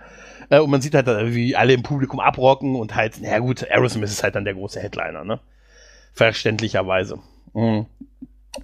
Äh, 0.48 0.58
und 0.58 0.70
man 0.70 0.80
sieht 0.80 0.94
halt, 0.94 1.06
wie 1.32 1.56
alle 1.56 1.72
im 1.72 1.82
Publikum 1.82 2.20
abrocken 2.20 2.74
und 2.74 2.94
halt, 2.94 3.20
naja 3.20 3.38
gut, 3.38 3.68
Aerosmith 3.70 4.10
ist 4.10 4.22
halt 4.22 4.34
dann 4.34 4.44
der 4.44 4.54
große 4.54 4.80
Headliner, 4.80 5.24
ne? 5.24 5.40
Verständlicherweise. 6.12 7.18
Mhm. 7.54 7.86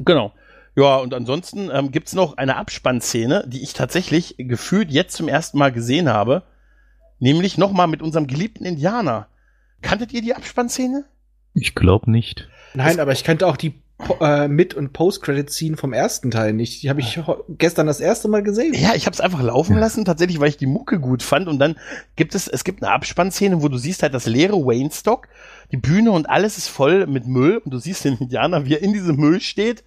Genau. 0.01 0.33
Ja, 0.75 0.97
und 0.97 1.15
ansonsten 1.15 1.71
ähm, 1.73 1.91
gibt 1.91 2.13
noch 2.13 2.37
eine 2.37 2.57
Abspannszene, 2.57 3.45
die 3.47 3.63
ich 3.63 3.73
tatsächlich 3.73 4.35
gefühlt 4.37 4.91
jetzt 4.91 5.17
zum 5.17 5.29
ersten 5.29 5.59
Mal 5.59 5.73
gesehen 5.73 6.09
habe. 6.09 6.43
Nämlich 7.19 7.57
nochmal 7.57 7.87
mit 7.87 8.03
unserem 8.03 8.27
geliebten 8.27 8.67
Indianer. 8.67 9.29
Kanntet 9.81 10.13
ihr 10.13 10.21
die 10.21 10.35
Abspannszene? 10.35 11.07
Ich 11.57 11.75
glaube 11.75 12.11
nicht. 12.11 12.49
Nein, 12.75 13.01
aber 13.01 13.13
ich 13.13 13.25
kannte 13.25 13.47
auch 13.47 13.57
die 13.57 13.75
äh, 14.21 14.47
Mit- 14.47 14.75
und 14.75 14.93
Post-Credit-Scene 14.93 15.79
vom 15.79 15.95
ersten 15.95 16.31
Teil 16.31 16.53
nicht. 16.53 16.83
Die 16.83 16.91
habe 16.91 17.01
ich 17.01 17.19
gestern 17.49 17.87
das 17.87 18.01
erste 18.01 18.29
Mal 18.29 18.43
gesehen. 18.43 18.75
Ja, 18.75 18.95
ich 18.95 19.07
habe 19.07 19.15
es 19.15 19.21
einfach 19.21 19.43
laufen 19.43 19.79
lassen, 19.79 20.05
tatsächlich, 20.05 20.39
weil 20.39 20.51
ich 20.51 20.59
die 20.59 20.67
Mucke 20.67 21.01
gut 21.01 21.23
fand. 21.23 21.49
Und 21.49 21.59
dann 21.59 21.77
gibt 22.15 22.35
es, 22.35 22.47
es 22.47 22.63
gibt 22.63 22.83
eine 22.83 22.93
Abspannszene, 22.93 23.63
wo 23.63 23.69
du 23.69 23.79
siehst 23.79 24.03
halt 24.03 24.13
das 24.13 24.27
leere 24.27 24.57
Wayne-Stock, 24.57 25.29
die 25.73 25.79
Bühne 25.79 26.13
und 26.13 26.29
alles 26.29 26.59
ist 26.59 26.69
voll 26.69 27.07
mit 27.07 27.27
Müll. 27.27 27.57
Und 27.57 27.73
du 27.73 27.79
siehst 27.79 28.05
den 28.05 28.19
Indianer, 28.19 28.67
wie 28.67 28.75
er 28.75 28.83
in 28.83 28.93
diesem 28.93 29.17
Müll 29.17 29.41
steht 29.41 29.83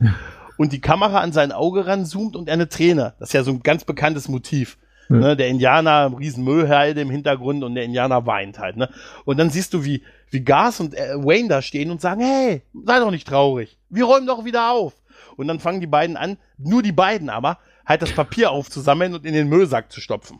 und 0.57 0.73
die 0.73 0.81
Kamera 0.81 1.19
an 1.19 1.31
sein 1.31 1.51
Auge 1.51 1.85
ranzoomt 1.85 2.35
und 2.35 2.49
er 2.49 2.55
eine 2.55 2.67
Träne. 2.67 3.13
Das 3.19 3.29
ist 3.29 3.33
ja 3.33 3.43
so 3.43 3.51
ein 3.51 3.61
ganz 3.61 3.85
bekanntes 3.85 4.27
Motiv. 4.27 4.77
Ja. 5.09 5.15
Ne, 5.15 5.35
der 5.35 5.47
Indianer, 5.47 6.05
ein 6.05 6.13
riesen 6.13 6.43
Müllhalde 6.43 7.01
im 7.01 7.09
Hintergrund 7.09 7.63
und 7.63 7.73
der 7.73 7.83
Indianer 7.83 8.27
weint 8.27 8.59
halt. 8.59 8.77
Ne? 8.77 8.89
Und 9.25 9.37
dann 9.37 9.49
siehst 9.49 9.73
du, 9.73 9.83
wie, 9.83 10.03
wie 10.29 10.41
Gas 10.41 10.79
und 10.79 10.93
äh, 10.93 11.15
Wayne 11.15 11.49
da 11.49 11.63
stehen 11.63 11.89
und 11.89 11.99
sagen, 11.99 12.21
hey, 12.21 12.61
sei 12.85 12.99
doch 12.99 13.09
nicht 13.09 13.27
traurig. 13.27 13.77
Wir 13.89 14.05
räumen 14.05 14.27
doch 14.27 14.45
wieder 14.45 14.71
auf. 14.71 14.93
Und 15.35 15.47
dann 15.47 15.59
fangen 15.59 15.79
die 15.79 15.87
beiden 15.87 16.15
an, 16.15 16.37
nur 16.57 16.83
die 16.83 16.91
beiden 16.91 17.29
aber, 17.29 17.57
halt 17.85 18.03
das 18.03 18.11
Papier 18.11 18.51
aufzusammeln 18.51 19.15
und 19.15 19.25
in 19.25 19.33
den 19.33 19.49
Müllsack 19.49 19.91
zu 19.91 19.99
stopfen. 19.99 20.39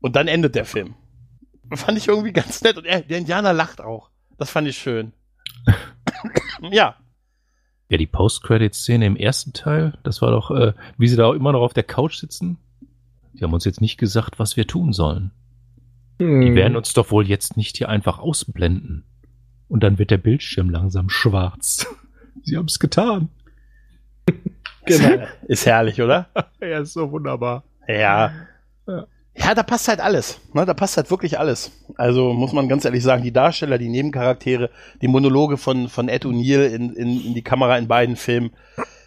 Und 0.00 0.16
dann 0.16 0.26
endet 0.26 0.56
der 0.56 0.64
Film. 0.64 0.94
Fand 1.72 1.96
ich 1.96 2.08
irgendwie 2.08 2.32
ganz 2.32 2.62
nett. 2.62 2.76
Und 2.76 2.86
er, 2.86 3.02
der 3.02 3.18
Indianer 3.18 3.52
lacht 3.52 3.80
auch. 3.80 4.10
Das 4.36 4.50
fand 4.50 4.66
ich 4.66 4.78
schön. 4.78 5.12
ja. 6.72 6.96
Ja, 7.88 7.98
die 7.98 8.06
Post-Credit-Szene 8.06 9.06
im 9.06 9.16
ersten 9.16 9.52
Teil, 9.52 9.98
das 10.02 10.22
war 10.22 10.30
doch, 10.30 10.50
äh, 10.50 10.72
wie 10.96 11.08
sie 11.08 11.16
da 11.16 11.32
immer 11.34 11.52
noch 11.52 11.60
auf 11.60 11.74
der 11.74 11.82
Couch 11.82 12.16
sitzen. 12.16 12.58
Die 13.40 13.44
haben 13.44 13.54
uns 13.54 13.64
jetzt 13.64 13.80
nicht 13.80 13.96
gesagt, 13.96 14.38
was 14.38 14.58
wir 14.58 14.66
tun 14.66 14.92
sollen. 14.92 15.30
Hm. 16.18 16.42
Die 16.42 16.54
werden 16.54 16.76
uns 16.76 16.92
doch 16.92 17.10
wohl 17.10 17.26
jetzt 17.26 17.56
nicht 17.56 17.78
hier 17.78 17.88
einfach 17.88 18.18
ausblenden. 18.18 19.04
Und 19.66 19.82
dann 19.82 19.98
wird 19.98 20.10
der 20.10 20.18
Bildschirm 20.18 20.68
langsam 20.68 21.08
schwarz. 21.08 21.86
sie 22.42 22.58
haben 22.58 22.66
es 22.66 22.78
getan. 22.78 23.30
genau. 24.84 25.26
Ist 25.48 25.64
herrlich, 25.64 26.02
oder? 26.02 26.28
ja, 26.60 26.80
ist 26.80 26.92
so 26.92 27.10
wunderbar. 27.10 27.64
Ja. 27.88 28.32
ja. 28.86 29.06
Ja, 29.42 29.54
da 29.54 29.62
passt 29.62 29.88
halt 29.88 30.00
alles. 30.00 30.38
Ne? 30.52 30.66
Da 30.66 30.74
passt 30.74 30.96
halt 30.96 31.10
wirklich 31.10 31.38
alles. 31.38 31.72
Also 31.96 32.32
muss 32.32 32.52
man 32.52 32.68
ganz 32.68 32.84
ehrlich 32.84 33.02
sagen, 33.02 33.22
die 33.22 33.32
Darsteller, 33.32 33.78
die 33.78 33.88
Nebencharaktere, 33.88 34.70
die 35.00 35.08
Monologe 35.08 35.56
von, 35.56 35.88
von 35.88 36.08
Ed 36.08 36.24
O'Neill 36.24 36.66
in, 36.66 36.94
in, 36.94 37.24
in 37.24 37.34
die 37.34 37.42
Kamera 37.42 37.78
in 37.78 37.88
beiden 37.88 38.16
Filmen, 38.16 38.50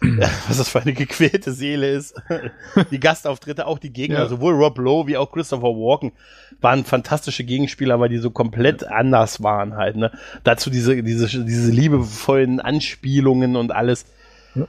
was 0.48 0.58
das 0.58 0.68
für 0.68 0.80
eine 0.80 0.92
gequälte 0.92 1.52
Seele 1.52 1.88
ist. 1.88 2.20
die 2.90 2.98
Gastauftritte, 2.98 3.66
auch 3.66 3.78
die 3.78 3.92
Gegner, 3.92 4.20
ja. 4.20 4.26
sowohl 4.26 4.54
Rob 4.54 4.78
Lowe 4.78 5.06
wie 5.06 5.16
auch 5.16 5.30
Christopher 5.30 5.68
Walken, 5.68 6.12
waren 6.60 6.84
fantastische 6.84 7.44
Gegenspieler, 7.44 8.00
weil 8.00 8.08
die 8.08 8.18
so 8.18 8.30
komplett 8.30 8.84
anders 8.84 9.42
waren 9.42 9.76
halt. 9.76 9.96
Ne? 9.96 10.10
Dazu 10.42 10.68
diese, 10.68 11.00
diese, 11.02 11.44
diese 11.44 11.70
liebevollen 11.70 12.60
Anspielungen 12.60 13.56
und 13.56 13.72
alles. 13.72 14.06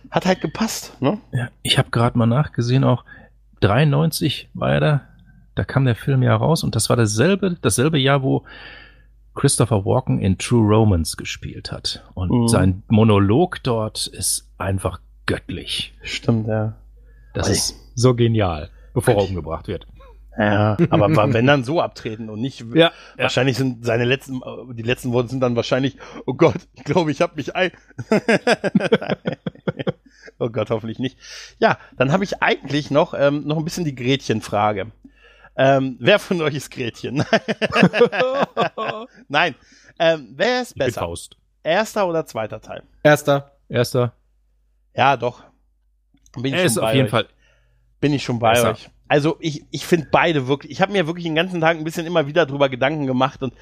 Hat 0.09 0.25
halt 0.25 0.41
gepasst. 0.41 0.99
Ne? 0.99 1.19
Ja, 1.31 1.49
ich 1.63 1.77
habe 1.77 1.89
gerade 1.91 2.17
mal 2.17 2.25
nachgesehen, 2.25 2.83
auch 2.83 3.03
93 3.61 4.49
war 4.53 4.73
er 4.73 4.79
da 4.79 5.01
da 5.55 5.63
kam 5.63 5.85
der 5.85 5.95
Film 5.95 6.21
ja 6.21 6.35
raus 6.35 6.63
und 6.63 6.75
das 6.75 6.89
war 6.89 6.97
dasselbe, 6.97 7.57
dasselbe 7.61 7.97
Jahr, 7.97 8.21
wo 8.21 8.43
Christopher 9.33 9.85
Walken 9.85 10.19
in 10.19 10.37
True 10.37 10.65
Romance 10.65 11.17
gespielt 11.17 11.71
hat. 11.71 12.03
Und 12.13 12.31
mhm. 12.31 12.47
sein 12.47 12.83
Monolog 12.87 13.61
dort 13.63 14.07
ist 14.07 14.49
einfach 14.57 14.99
göttlich. 15.25 15.93
Stimmt, 16.01 16.47
ja. 16.47 16.75
Das 17.33 17.47
Oi. 17.47 17.53
ist 17.53 17.75
so 17.95 18.15
genial, 18.15 18.69
bevor 18.93 19.15
er 19.15 19.23
umgebracht 19.23 19.67
wird. 19.67 19.87
Ja, 20.37 20.75
aber 20.89 21.33
wenn 21.33 21.45
dann 21.45 21.63
so 21.63 21.79
abtreten 21.79 22.29
und 22.29 22.41
nicht, 22.41 22.65
ja, 22.73 22.91
wahrscheinlich 23.15 23.55
ja. 23.55 23.63
sind 23.63 23.85
seine 23.85 24.03
letzten, 24.03 24.41
die 24.73 24.83
letzten 24.83 25.13
Worte 25.13 25.29
sind 25.29 25.39
dann 25.39 25.55
wahrscheinlich, 25.55 25.95
oh 26.25 26.33
Gott, 26.33 26.57
ich 26.73 26.83
glaube, 26.83 27.11
ich 27.11 27.21
habe 27.21 27.35
mich 27.35 27.55
ein. 27.55 27.71
oh 30.39 30.49
Gott, 30.49 30.71
hoffentlich 30.71 30.99
nicht. 30.99 31.17
Ja, 31.59 31.77
dann 31.97 32.11
habe 32.11 32.25
ich 32.25 32.43
eigentlich 32.43 32.91
noch, 32.91 33.13
ähm, 33.17 33.47
noch 33.47 33.57
ein 33.57 33.63
bisschen 33.63 33.85
die 33.85 33.95
Gretchenfrage. 33.95 34.91
Ähm, 35.57 35.97
wer 35.99 36.19
von 36.19 36.41
euch 36.41 36.55
ist 36.55 36.69
Gretchen? 36.69 37.23
Nein. 39.27 39.55
Ähm, 39.99 40.33
wer 40.35 40.61
ist 40.61 40.75
besser? 40.77 41.01
Faust. 41.01 41.37
Erster 41.63 42.07
oder 42.07 42.25
zweiter 42.25 42.59
Teil? 42.61 42.83
Erster. 43.03 43.51
Erster. 43.69 44.13
Ja, 44.93 45.17
doch. 45.17 45.43
Bin 46.33 46.53
ich 46.53 46.59
er 46.59 46.65
ist 46.65 46.77
auf 46.77 46.93
jeden 46.93 47.05
euch. 47.05 47.11
Fall. 47.11 47.27
Bin 48.01 48.13
ich 48.13 48.23
schon 48.23 48.39
bei 48.39 48.51
besser. 48.53 48.71
euch. 48.71 48.89
Also 49.07 49.37
ich, 49.39 49.63
ich 49.71 49.85
finde 49.85 50.07
beide 50.11 50.47
wirklich. 50.47 50.71
Ich 50.71 50.81
habe 50.81 50.91
mir 50.91 51.07
wirklich 51.07 51.25
den 51.25 51.35
ganzen 51.35 51.61
Tag 51.61 51.77
ein 51.77 51.83
bisschen 51.83 52.05
immer 52.05 52.27
wieder 52.27 52.45
drüber 52.45 52.69
Gedanken 52.69 53.05
gemacht 53.05 53.41
und 53.43 53.53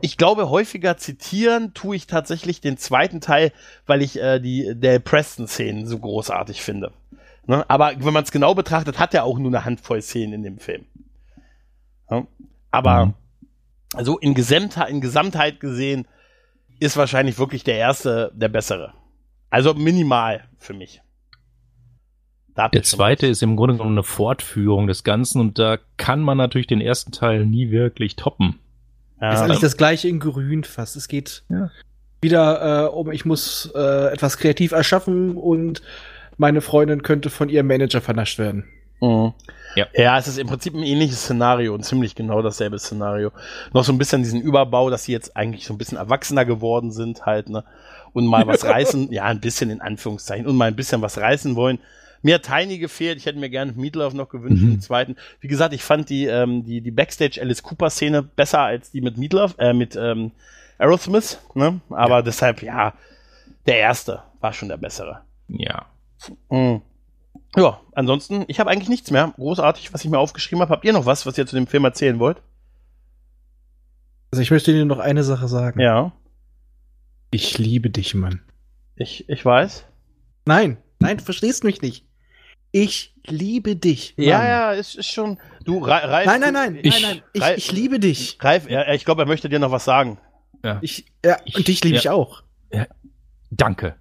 ich 0.00 0.16
glaube, 0.16 0.48
häufiger 0.48 0.96
zitieren 0.96 1.74
tue 1.74 1.96
ich 1.96 2.06
tatsächlich 2.06 2.60
den 2.60 2.78
zweiten 2.78 3.20
Teil, 3.20 3.52
weil 3.86 4.02
ich 4.02 4.18
äh, 4.20 4.38
die 4.38 4.72
der 4.74 4.98
Preston-Szenen 4.98 5.86
so 5.86 5.98
großartig 5.98 6.62
finde. 6.62 6.92
Ne? 7.46 7.68
Aber 7.68 7.92
wenn 7.98 8.12
man 8.12 8.24
es 8.24 8.32
genau 8.32 8.54
betrachtet, 8.54 8.98
hat 8.98 9.14
er 9.14 9.24
auch 9.24 9.38
nur 9.38 9.50
eine 9.50 9.64
Handvoll 9.64 10.00
Szenen 10.00 10.34
in 10.34 10.42
dem 10.42 10.58
Film. 10.58 10.86
Aber 12.70 13.06
mhm. 13.06 13.14
also 13.94 14.18
in, 14.18 14.34
Gesamtheit, 14.34 14.90
in 14.90 15.00
Gesamtheit 15.00 15.60
gesehen 15.60 16.06
ist 16.80 16.96
wahrscheinlich 16.96 17.38
wirklich 17.38 17.64
der 17.64 17.76
erste 17.76 18.32
der 18.34 18.48
bessere. 18.48 18.94
Also 19.50 19.74
minimal 19.74 20.44
für 20.58 20.74
mich. 20.74 21.02
Der 22.56 22.82
zweite 22.82 23.26
ist 23.26 23.42
im 23.42 23.56
Grunde 23.56 23.74
genommen 23.74 23.96
eine 23.96 24.02
Fortführung 24.02 24.86
des 24.86 25.04
Ganzen 25.04 25.40
und 25.40 25.58
da 25.58 25.78
kann 25.96 26.20
man 26.20 26.36
natürlich 26.36 26.66
den 26.66 26.82
ersten 26.82 27.12
Teil 27.12 27.46
nie 27.46 27.70
wirklich 27.70 28.16
toppen. 28.16 28.58
Ja. 29.20 29.32
Ist 29.32 29.40
eigentlich 29.40 29.60
das 29.60 29.76
gleiche 29.76 30.08
in 30.08 30.20
Grün 30.20 30.64
fast. 30.64 30.96
Es 30.96 31.08
geht 31.08 31.44
ja. 31.48 31.70
wieder 32.20 32.86
äh, 32.86 32.88
um, 32.88 33.10
ich 33.10 33.24
muss 33.24 33.70
äh, 33.74 34.12
etwas 34.12 34.36
kreativ 34.36 34.72
erschaffen 34.72 35.36
und 35.36 35.80
meine 36.36 36.60
Freundin 36.60 37.02
könnte 37.02 37.30
von 37.30 37.48
ihrem 37.48 37.68
Manager 37.68 38.00
vernascht 38.00 38.38
werden. 38.38 38.64
Mhm. 39.02 39.34
Ja. 39.74 39.86
ja, 39.94 40.18
es 40.18 40.28
ist 40.28 40.38
im 40.38 40.46
Prinzip 40.46 40.74
ein 40.74 40.82
ähnliches 40.82 41.22
Szenario 41.22 41.74
und 41.74 41.82
ziemlich 41.82 42.14
genau 42.14 42.42
dasselbe 42.42 42.78
Szenario. 42.78 43.32
Noch 43.72 43.84
so 43.84 43.92
ein 43.92 43.98
bisschen 43.98 44.22
diesen 44.22 44.40
Überbau, 44.40 44.90
dass 44.90 45.04
sie 45.04 45.12
jetzt 45.12 45.36
eigentlich 45.36 45.64
so 45.64 45.74
ein 45.74 45.78
bisschen 45.78 45.98
erwachsener 45.98 46.44
geworden 46.44 46.92
sind 46.92 47.24
halt, 47.24 47.48
ne? 47.48 47.64
Und 48.12 48.26
mal 48.26 48.46
was 48.46 48.64
reißen, 48.66 49.10
ja, 49.10 49.24
ein 49.24 49.40
bisschen 49.40 49.70
in 49.70 49.80
Anführungszeichen, 49.80 50.46
und 50.46 50.56
mal 50.56 50.66
ein 50.66 50.76
bisschen 50.76 51.00
was 51.00 51.18
reißen 51.18 51.56
wollen. 51.56 51.78
Mir 52.20 52.36
hat 52.36 52.44
Tiny 52.44 52.78
gefehlt, 52.78 53.16
ich 53.18 53.26
hätte 53.26 53.38
mir 53.38 53.50
gerne 53.50 53.72
Meatloaf 53.72 54.14
noch 54.14 54.28
gewünscht 54.28 54.62
mhm. 54.62 54.74
im 54.74 54.80
zweiten. 54.80 55.16
Wie 55.40 55.48
gesagt, 55.48 55.74
ich 55.74 55.82
fand 55.82 56.08
die, 56.08 56.26
ähm, 56.26 56.64
die, 56.64 56.80
die 56.80 56.92
Backstage 56.92 57.40
Alice 57.40 57.62
Cooper 57.62 57.90
Szene 57.90 58.22
besser 58.22 58.60
als 58.60 58.92
die 58.92 59.00
mit 59.00 59.16
Meatloaf, 59.16 59.56
äh, 59.58 59.72
mit 59.72 59.96
ähm, 59.96 60.30
Aerosmith, 60.78 61.40
ne? 61.54 61.80
Aber 61.88 62.16
ja. 62.16 62.22
deshalb, 62.22 62.62
ja, 62.62 62.92
der 63.66 63.78
erste 63.78 64.22
war 64.40 64.52
schon 64.52 64.68
der 64.68 64.76
bessere. 64.76 65.22
Ja. 65.48 65.86
Mhm. 66.50 66.82
Ja, 67.56 67.80
ansonsten, 67.92 68.44
ich 68.48 68.60
habe 68.60 68.70
eigentlich 68.70 68.88
nichts 68.88 69.10
mehr 69.10 69.32
großartig, 69.36 69.92
was 69.92 70.04
ich 70.04 70.10
mir 70.10 70.18
aufgeschrieben 70.18 70.62
habe. 70.62 70.72
Habt 70.72 70.84
ihr 70.84 70.92
noch 70.92 71.06
was, 71.06 71.26
was 71.26 71.36
ihr 71.36 71.46
zu 71.46 71.56
dem 71.56 71.66
Film 71.66 71.84
erzählen 71.84 72.18
wollt? 72.18 72.42
Also 74.30 74.40
ich 74.40 74.50
möchte 74.50 74.72
dir 74.72 74.86
noch 74.86 74.98
eine 74.98 75.24
Sache 75.24 75.48
sagen. 75.48 75.78
Ja. 75.78 76.12
Ich 77.30 77.58
liebe 77.58 77.90
dich, 77.90 78.14
Mann. 78.14 78.40
Ich, 78.96 79.28
ich 79.28 79.44
weiß. 79.44 79.84
Nein, 80.46 80.78
nein, 81.00 81.18
du 81.18 81.24
verstehst 81.24 81.64
mich 81.64 81.82
nicht. 81.82 82.06
Ich 82.72 83.14
liebe 83.26 83.76
dich. 83.76 84.14
Mann. 84.16 84.26
Ja, 84.26 84.48
ja, 84.48 84.74
es 84.74 84.94
ist 84.94 85.12
schon. 85.12 85.38
Du, 85.64 85.78
Ralf. 85.78 86.26
Nein, 86.26 86.40
nein, 86.40 86.54
nein, 86.54 86.78
ich, 86.82 87.02
nein, 87.02 87.16
nein. 87.16 87.22
Ich, 87.34 87.42
Ralf, 87.42 87.58
ich 87.58 87.72
liebe 87.72 88.00
dich. 88.00 88.38
Ralf, 88.40 88.68
ja, 88.68 88.90
ich 88.92 89.04
glaube, 89.04 89.22
er 89.22 89.26
möchte 89.26 89.50
dir 89.50 89.58
noch 89.58 89.70
was 89.70 89.84
sagen. 89.84 90.18
Ja. 90.64 90.78
Ich, 90.80 91.04
ja, 91.24 91.36
und 91.54 91.68
dich 91.68 91.84
liebe 91.84 91.96
ja. 91.96 92.00
ich 92.00 92.08
auch. 92.08 92.42
Ja. 92.72 92.86
Danke. 93.50 93.96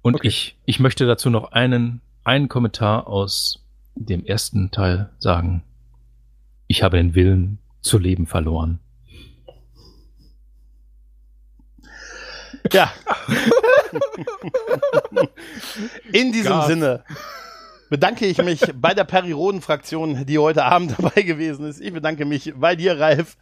Und 0.00 0.14
okay. 0.14 0.28
ich, 0.28 0.58
ich 0.64 0.80
möchte 0.80 1.06
dazu 1.06 1.28
noch 1.28 1.52
einen 1.52 2.00
einen 2.24 2.48
Kommentar 2.48 3.06
aus 3.06 3.64
dem 3.94 4.24
ersten 4.24 4.70
Teil 4.70 5.10
sagen. 5.18 5.62
Ich 6.66 6.82
habe 6.82 6.96
den 6.96 7.14
Willen 7.14 7.58
zu 7.82 7.98
leben 7.98 8.26
verloren. 8.26 8.80
Ja. 12.72 12.90
In 16.12 16.32
diesem 16.32 16.52
Gas. 16.52 16.66
Sinne 16.66 17.04
bedanke 17.90 18.26
ich 18.26 18.38
mich 18.38 18.60
bei 18.74 18.94
der 18.94 19.04
Peri-Roden-Fraktion, 19.04 20.26
die 20.26 20.38
heute 20.38 20.64
Abend 20.64 20.94
dabei 20.98 21.22
gewesen 21.22 21.66
ist. 21.68 21.80
Ich 21.80 21.92
bedanke 21.92 22.24
mich 22.24 22.52
bei 22.56 22.74
dir, 22.74 22.98
Ralf, 22.98 23.36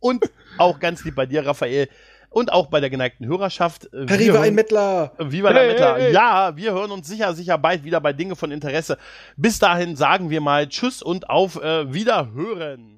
und 0.00 0.30
auch 0.56 0.78
ganz 0.78 1.04
lieb 1.04 1.16
bei 1.16 1.26
dir, 1.26 1.44
Raphael 1.44 1.88
und 2.30 2.52
auch 2.52 2.66
bei 2.66 2.80
der 2.80 2.90
geneigten 2.90 3.26
Hörerschaft. 3.26 3.92
Äh, 3.92 4.08
Viva 4.18 4.40
ein 4.40 4.54
Mittler! 4.54 5.12
Viva 5.18 5.50
hey! 5.50 5.76
Hey, 5.76 5.94
hey. 5.98 6.12
Ja, 6.12 6.56
wir 6.56 6.72
hören 6.72 6.90
uns 6.90 7.08
sicher, 7.08 7.32
sicher 7.34 7.58
bald 7.58 7.84
wieder 7.84 8.00
bei 8.00 8.12
Dinge 8.12 8.36
von 8.36 8.50
Interesse. 8.50 8.98
Bis 9.36 9.58
dahin 9.58 9.96
sagen 9.96 10.30
wir 10.30 10.40
mal 10.40 10.68
Tschüss 10.68 11.02
und 11.02 11.30
auf 11.30 11.62
äh, 11.62 11.92
Wiederhören. 11.92 12.97